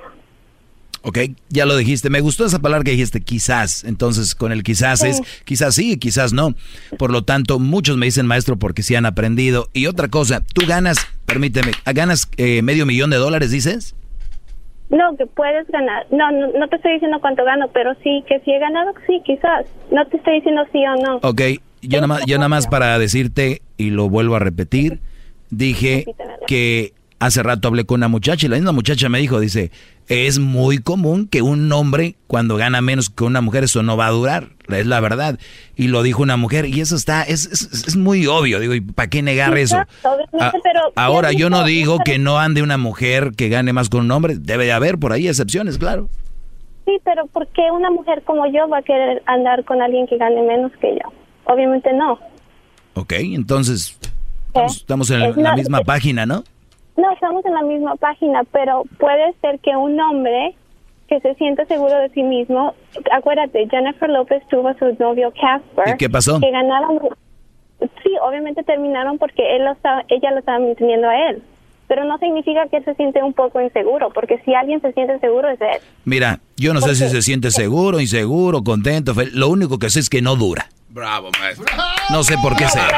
Ok, 1.02 1.18
ya 1.50 1.66
lo 1.66 1.76
dijiste. 1.76 2.10
Me 2.10 2.20
gustó 2.20 2.46
esa 2.46 2.58
palabra 2.58 2.82
que 2.82 2.90
dijiste, 2.90 3.20
quizás. 3.20 3.84
Entonces, 3.84 4.34
con 4.34 4.50
el 4.50 4.64
quizás 4.64 5.04
es 5.04 5.20
quizás 5.44 5.76
sí, 5.76 5.98
quizás 5.98 6.32
no. 6.32 6.54
Por 6.98 7.12
lo 7.12 7.22
tanto, 7.22 7.60
muchos 7.60 7.96
me 7.96 8.06
dicen 8.06 8.26
maestro 8.26 8.56
porque 8.56 8.82
sí 8.82 8.96
han 8.96 9.06
aprendido. 9.06 9.68
Y 9.72 9.86
otra 9.86 10.08
cosa, 10.08 10.42
tú 10.52 10.66
ganas, 10.66 11.06
permíteme, 11.26 11.72
¿ganas 11.84 12.28
eh, 12.38 12.62
medio 12.62 12.86
millón 12.86 13.10
de 13.10 13.18
dólares, 13.18 13.52
dices? 13.52 13.94
No, 14.94 15.16
que 15.16 15.26
puedes 15.26 15.66
ganar. 15.68 16.06
No, 16.12 16.30
no, 16.30 16.68
te 16.68 16.76
estoy 16.76 16.92
diciendo 16.92 17.18
cuánto 17.20 17.44
gano, 17.44 17.66
pero 17.72 17.94
sí, 18.04 18.22
que 18.28 18.38
si 18.40 18.52
he 18.52 18.60
ganado, 18.60 18.92
sí, 19.08 19.20
quizás. 19.24 19.66
No 19.90 20.06
te 20.06 20.18
estoy 20.18 20.36
diciendo 20.36 20.62
sí 20.70 20.78
o 20.86 20.94
no. 21.02 21.16
Ok, 21.22 21.40
yo 21.82 22.00
nada 22.00 22.06
más, 22.06 22.26
yo 22.26 22.36
nada 22.36 22.48
más 22.48 22.68
para 22.68 22.96
decirte, 22.98 23.60
y 23.76 23.90
lo 23.90 24.08
vuelvo 24.08 24.36
a 24.36 24.38
repetir, 24.38 25.00
dije 25.50 26.04
que 26.46 26.92
hace 27.18 27.42
rato 27.42 27.68
hablé 27.68 27.84
con 27.84 28.00
una 28.00 28.08
muchacha 28.08 28.46
y 28.46 28.50
la 28.50 28.56
misma 28.56 28.70
muchacha 28.70 29.08
me 29.08 29.18
dijo, 29.18 29.40
dice, 29.40 29.72
es 30.08 30.38
muy 30.38 30.78
común 30.78 31.28
que 31.28 31.42
un 31.42 31.70
hombre 31.72 32.16
cuando 32.26 32.56
gana 32.56 32.80
menos 32.80 33.10
que 33.10 33.24
una 33.24 33.40
mujer 33.40 33.64
eso 33.64 33.82
no 33.82 33.96
va 33.96 34.06
a 34.06 34.10
durar, 34.10 34.48
es 34.68 34.86
la 34.86 35.00
verdad. 35.00 35.38
Y 35.76 35.88
lo 35.88 36.02
dijo 36.02 36.22
una 36.22 36.36
mujer 36.36 36.66
y 36.66 36.80
eso 36.80 36.96
está, 36.96 37.22
es, 37.22 37.46
es, 37.46 37.96
muy 37.96 38.26
obvio, 38.26 38.60
digo, 38.60 38.74
¿y 38.74 38.80
para 38.80 39.08
qué 39.08 39.22
negar 39.22 39.56
eso? 39.56 39.78
Ah, 40.38 40.52
ahora 40.96 41.32
yo 41.32 41.50
no 41.50 41.64
digo 41.64 41.98
que 42.04 42.18
no 42.18 42.38
ande 42.38 42.62
una 42.62 42.76
mujer 42.76 43.32
que 43.36 43.48
gane 43.48 43.72
más 43.72 43.88
con 43.88 44.00
un 44.00 44.10
hombre, 44.10 44.36
debe 44.38 44.66
de 44.66 44.72
haber 44.72 44.98
por 44.98 45.12
ahí 45.12 45.28
excepciones, 45.28 45.78
claro. 45.78 46.08
Sí, 46.84 46.98
pero 47.02 47.26
¿por 47.26 47.46
qué 47.48 47.62
una 47.72 47.90
mujer 47.90 48.22
como 48.24 48.46
yo 48.46 48.68
va 48.68 48.78
a 48.78 48.82
querer 48.82 49.22
andar 49.26 49.64
con 49.64 49.80
alguien 49.80 50.06
que 50.06 50.18
gane 50.18 50.42
menos 50.42 50.70
que 50.80 50.92
yo? 50.92 51.12
Obviamente 51.44 51.92
no. 51.94 52.18
Ok, 52.94 53.14
entonces 53.18 53.98
estamos, 54.54 55.10
en 55.10 55.42
la 55.42 55.56
misma 55.56 55.80
página, 55.80 56.26
¿no? 56.26 56.44
No, 56.96 57.10
estamos 57.12 57.44
en 57.44 57.54
la 57.54 57.62
misma 57.62 57.96
página, 57.96 58.44
pero 58.52 58.84
puede 58.98 59.34
ser 59.40 59.58
que 59.60 59.74
un 59.76 59.98
hombre 60.00 60.54
que 61.08 61.20
se 61.20 61.34
sienta 61.34 61.64
seguro 61.66 61.94
de 61.98 62.08
sí 62.10 62.22
mismo, 62.22 62.74
acuérdate, 63.12 63.68
Jennifer 63.68 64.08
López 64.08 64.42
tuvo 64.48 64.68
a 64.68 64.74
su 64.74 64.96
novio 64.98 65.32
Casper. 65.32 65.94
¿Y 65.94 65.98
qué 65.98 66.08
pasó? 66.08 66.40
Que 66.40 66.50
ganaron, 66.50 67.00
sí, 67.80 68.10
obviamente 68.22 68.62
terminaron 68.62 69.18
porque 69.18 69.56
él 69.56 69.64
lo 69.64 69.72
estaba, 69.72 70.04
ella 70.08 70.30
lo 70.30 70.38
estaba 70.38 70.58
manteniendo 70.60 71.08
a 71.08 71.30
él. 71.30 71.42
Pero 71.86 72.04
no 72.04 72.16
significa 72.16 72.66
que 72.68 72.78
él 72.78 72.84
se 72.84 72.94
siente 72.94 73.22
un 73.22 73.34
poco 73.34 73.60
inseguro, 73.60 74.10
porque 74.10 74.38
si 74.44 74.54
alguien 74.54 74.80
se 74.80 74.92
siente 74.92 75.18
seguro 75.18 75.50
es 75.50 75.60
él. 75.60 75.80
Mira, 76.06 76.40
yo 76.56 76.72
no 76.72 76.80
sé 76.80 76.94
si 76.94 77.08
se 77.08 77.20
siente 77.20 77.50
seguro, 77.50 78.00
inseguro, 78.00 78.62
contento, 78.62 79.12
lo 79.32 79.48
único 79.48 79.78
que 79.78 79.90
sé 79.90 80.00
es 80.00 80.08
que 80.08 80.22
no 80.22 80.36
dura. 80.36 80.66
Bravo, 80.88 81.28
maestro. 81.38 81.66
No 82.10 82.22
sé 82.22 82.36
por 82.42 82.56
qué 82.56 82.66
sea. 82.68 82.88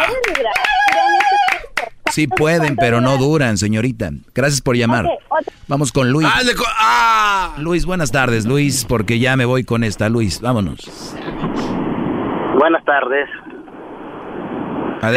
Sí 2.17 2.27
pueden, 2.29 2.77
pero 2.77 3.03
no 3.03 3.19
duran, 3.19 3.59
señorita. 3.59 4.09
Gracias 4.35 4.63
por 4.63 4.75
llamar. 4.75 5.05
Vamos 5.69 5.93
con 5.93 6.11
Luis. 6.11 6.27
Ah. 6.79 7.55
Luis, 7.59 7.85
buenas 7.85 8.11
tardes, 8.11 8.47
Luis, 8.47 8.87
porque 8.89 9.19
ya 9.19 9.37
me 9.37 9.45
voy 9.45 9.65
con 9.65 9.85
esta. 9.85 10.09
Luis, 10.09 10.41
vámonos. 10.41 10.79
Buenas 12.59 12.83
tardes. 12.87 13.29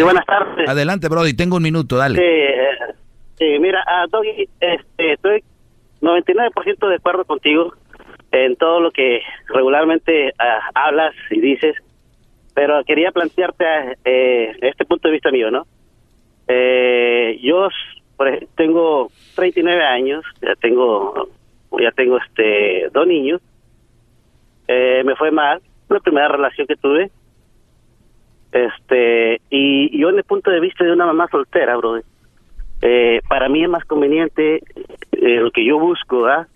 buenas 0.03 0.25
tardes. 0.25 0.67
Adelante, 0.67 1.07
Brody, 1.07 1.33
tengo 1.33 1.55
un 1.55 1.63
minuto, 1.63 1.95
dale. 1.95 2.17
Sí, 2.17 2.21
eh, 2.21 2.93
sí 3.37 3.45
mira, 3.61 3.81
uh, 3.87 4.09
Doggy, 4.09 4.49
este, 4.59 5.13
estoy 5.13 5.41
99% 6.01 6.89
de 6.89 6.95
acuerdo 6.95 7.23
contigo 7.23 7.75
en 8.33 8.57
todo 8.57 8.81
lo 8.81 8.91
que 8.91 9.21
regularmente 9.47 10.33
ah, 10.37 10.69
hablas 10.75 11.15
y 11.31 11.39
dices, 11.39 11.77
pero 12.53 12.83
quería 12.83 13.13
plantearte 13.13 13.63
eh, 14.03 14.51
este 14.63 14.83
punto 14.83 15.07
de 15.07 15.13
vista 15.13 15.31
mío, 15.31 15.49
¿no? 15.49 15.65
Eh, 16.49 17.39
yo 17.43 17.69
tengo 18.55 19.11
39 19.35 19.83
años, 19.83 20.25
ya 20.41 20.55
tengo 20.55 21.29
ya 21.79 21.91
tengo 21.91 22.17
este 22.17 22.89
dos 22.91 23.07
niños. 23.07 23.41
Eh, 24.67 25.03
me 25.05 25.15
fue 25.15 25.31
mal 25.31 25.61
la 25.89 25.99
primera 25.99 26.27
relación 26.27 26.67
que 26.67 26.75
tuve. 26.75 27.11
Este, 28.51 29.41
y 29.51 29.95
yo 29.97 30.09
en 30.09 30.17
el 30.17 30.23
punto 30.23 30.49
de 30.49 30.59
vista 30.59 30.83
de 30.83 30.91
una 30.91 31.05
mamá 31.05 31.27
soltera, 31.29 31.77
bro, 31.77 32.01
eh, 32.81 33.21
para 33.29 33.47
mí 33.47 33.63
es 33.63 33.69
más 33.69 33.85
conveniente 33.85 34.63
eh, 35.11 35.35
lo 35.37 35.51
que 35.51 35.63
yo 35.63 35.77
busco, 35.79 36.25
¿ah? 36.25 36.47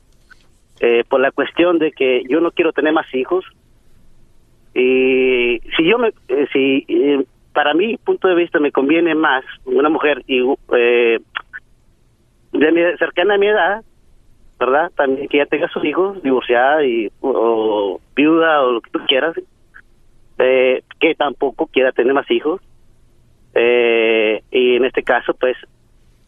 Por 1.08 1.22
la 1.22 1.32
cuestión 1.32 1.80
de 1.80 1.94
que 1.94 2.24
yo 2.28 2.42
no 2.42 2.52
quiero 2.52 2.74
tener 2.74 2.92
más 2.92 3.06
hijos. 3.14 3.46
Y 4.74 5.62
si 5.78 5.86
yo 5.86 5.98
me, 5.98 6.12
eh, 6.28 6.48
si 6.52 6.86
para 7.54 7.74
mi 7.74 7.98
punto 7.98 8.28
de 8.28 8.36
vista 8.36 8.60
me 8.60 8.72
conviene 8.72 9.16
más 9.16 9.44
una 9.66 9.90
mujer 9.90 10.24
y, 10.28 10.42
eh, 10.76 11.20
de 12.52 12.98
cercana 12.98 13.36
a 13.36 13.38
mi 13.38 13.48
edad, 13.48 13.84
¿verdad? 14.60 14.92
También 14.96 15.28
que 15.28 15.38
ya 15.38 15.46
tenga 15.46 15.68
sus 15.70 15.84
hijos, 15.86 16.22
divorciada 16.24 16.86
y, 16.86 17.12
o, 17.22 18.00
viuda 18.16 18.64
o 18.64 18.74
lo 18.74 18.82
que 18.82 18.92
tú 18.92 19.00
quieras, 19.08 19.36
eh, 20.40 20.84
que 21.00 21.16
tampoco 21.16 21.68
quiera 21.68 21.92
tener 21.92 22.14
más 22.14 22.30
hijos. 22.30 22.62
Eh, 23.56 24.42
y 24.52 24.76
en 24.76 24.86
este 24.86 25.04
caso, 25.04 25.34
pues, 25.34 25.56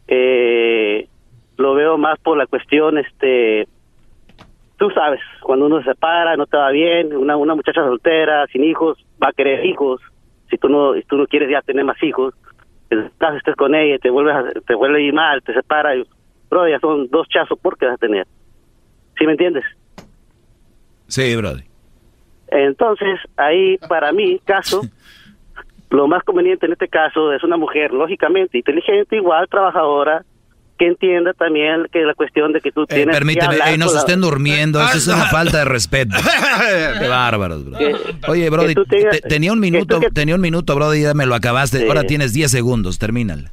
eh, 0.07 1.07
lo 1.57 1.73
veo 1.73 1.97
más 1.97 2.19
por 2.19 2.38
la 2.38 2.45
cuestión, 2.45 2.97
este, 2.97 3.68
tú 4.77 4.89
sabes, 4.91 5.22
cuando 5.41 5.65
uno 5.65 5.80
se 5.80 5.89
separa, 5.91 6.35
no 6.35 6.45
te 6.45 6.57
va 6.57 6.69
bien, 6.72 7.15
una, 7.15 7.38
una 7.38 7.56
muchacha 7.56 7.81
soltera, 7.81 8.45
sin 8.47 8.64
hijos, 8.64 9.03
va 9.22 9.30
a 9.30 9.34
querer 9.34 9.65
hijos, 9.65 10.02
si 10.50 10.58
tú 10.58 10.70
no, 10.70 10.94
tú 11.08 11.18
no 11.18 11.28
quieres 11.28 11.50
ya 11.50 11.62
tener 11.62 11.86
más 11.86 12.02
hijos, 12.04 12.34
estás, 12.90 13.36
estés 13.36 13.56
con 13.56 13.76
ella, 13.76 13.98
te 14.00 14.10
vuelves 14.10 14.36
a, 14.36 14.62
te 14.62 14.76
vuelve 14.76 15.00
a 15.00 15.02
ir 15.02 15.14
mal, 15.14 15.42
te 15.42 15.54
separa, 15.54 15.96
y, 15.96 16.06
bro, 16.50 16.68
ya 16.68 16.80
son 16.80 17.10
dos 17.10 17.28
chazos 17.30 17.58
porque 17.62 17.86
vas 17.86 17.96
a 17.96 17.98
tener. 17.98 18.28
¿Sí 19.18 19.26
me 19.26 19.32
entiendes? 19.32 19.64
Sí, 21.08 21.36
brother. 21.36 21.64
Entonces, 22.48 23.20
ahí 23.38 23.78
para 23.90 24.12
mí, 24.12 24.40
caso, 24.46 24.82
lo 25.90 26.08
más 26.08 26.24
conveniente 26.24 26.66
en 26.66 26.74
este 26.74 26.88
caso 26.88 27.34
es 27.34 27.44
una 27.44 27.58
mujer, 27.58 27.92
lógicamente, 27.94 28.58
inteligente, 28.58 29.16
igual, 29.16 29.48
trabajadora, 29.50 30.24
que 30.77 30.88
entienda 30.88 31.34
también 31.34 31.88
que 31.91 31.99
la 31.99 32.14
cuestión 32.14 32.53
de 32.53 32.61
que 32.61 32.72
tú 32.72 32.84
eh, 32.84 32.88
tienes 32.89 33.15
permíteme, 33.15 33.57
que 33.57 33.77
no 33.77 33.88
se 33.88 33.97
estén 33.97 34.22
durmiendo, 34.22 34.81
eso 34.81 34.97
es 34.97 35.07
una 35.07 35.26
falta 35.26 35.60
de 35.60 35.65
respeto. 35.65 36.15
Qué 36.99 37.07
bárbaros, 37.07 37.65
bro. 37.65 37.77
Oye, 38.27 38.49
Brody, 38.49 38.76
tenía 39.27 39.53
un 39.53 39.60
minuto, 39.60 39.99
tenía 40.14 40.35
un 40.35 40.41
minuto, 40.41 40.76
Brody, 40.76 41.03
ya 41.03 41.14
me 41.14 41.26
lo 41.26 41.35
acabaste. 41.35 41.88
Ahora 41.88 42.03
tienes 42.03 42.34
10 42.34 42.52
segundos, 42.52 42.99
termínala. 42.99 43.52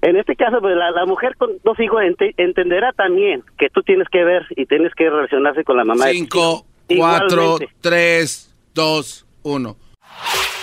En 0.00 0.16
este 0.16 0.36
caso, 0.36 0.60
pues, 0.60 0.76
la, 0.76 1.06
mujer 1.06 1.34
con 1.36 1.50
dos 1.64 1.78
hijos 1.80 2.00
entenderá 2.36 2.92
también 2.92 3.42
que 3.58 3.68
tú 3.68 3.82
tienes 3.82 4.08
que 4.08 4.22
ver 4.22 4.46
y 4.50 4.66
tienes 4.66 4.94
que 4.94 5.10
relacionarse 5.10 5.64
con 5.64 5.76
la 5.76 5.84
mamá. 5.84 6.06
5, 6.06 6.66
4, 6.96 7.58
3, 7.80 8.54
2, 8.74 9.26
1. 9.42 9.76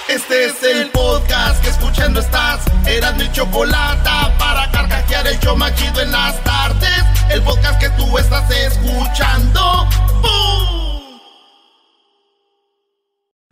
Este 0.07 0.45
es 0.45 0.61
el 0.61 0.91
podcast 0.91 1.63
que 1.63 1.69
escuchando 1.71 2.19
estás. 2.19 2.61
Eran 2.85 3.17
mi 3.17 3.31
chocolate 3.31 4.09
para 4.37 4.69
carcajear 4.69 5.25
el 5.27 5.39
yo 5.39 5.55
machido 5.55 5.99
en 5.99 6.11
las 6.11 6.43
tardes. 6.43 7.03
El 7.31 7.41
podcast 7.41 7.79
que 7.79 7.89
tú 7.91 8.15
estás 8.19 8.49
escuchando. 8.51 9.89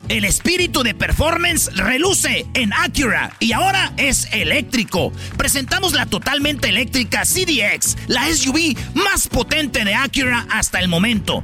El 0.10 0.26
espíritu 0.26 0.84
de 0.84 0.94
performance 0.94 1.76
reluce 1.76 2.46
en 2.54 2.72
Acura 2.72 3.36
y 3.40 3.54
ahora 3.54 3.94
es 3.98 4.28
eléctrico. 4.32 5.12
Presentamos 5.38 5.94
la 5.94 6.06
totalmente 6.06 6.70
eléctrica 6.70 7.24
CDX, 7.24 7.98
la 8.08 8.28
SUV 8.28 8.78
más 8.94 9.28
potente 9.28 9.84
de 9.84 9.96
Acura 9.96 10.46
hasta 10.52 10.80
el 10.80 10.88
momento. 10.88 11.44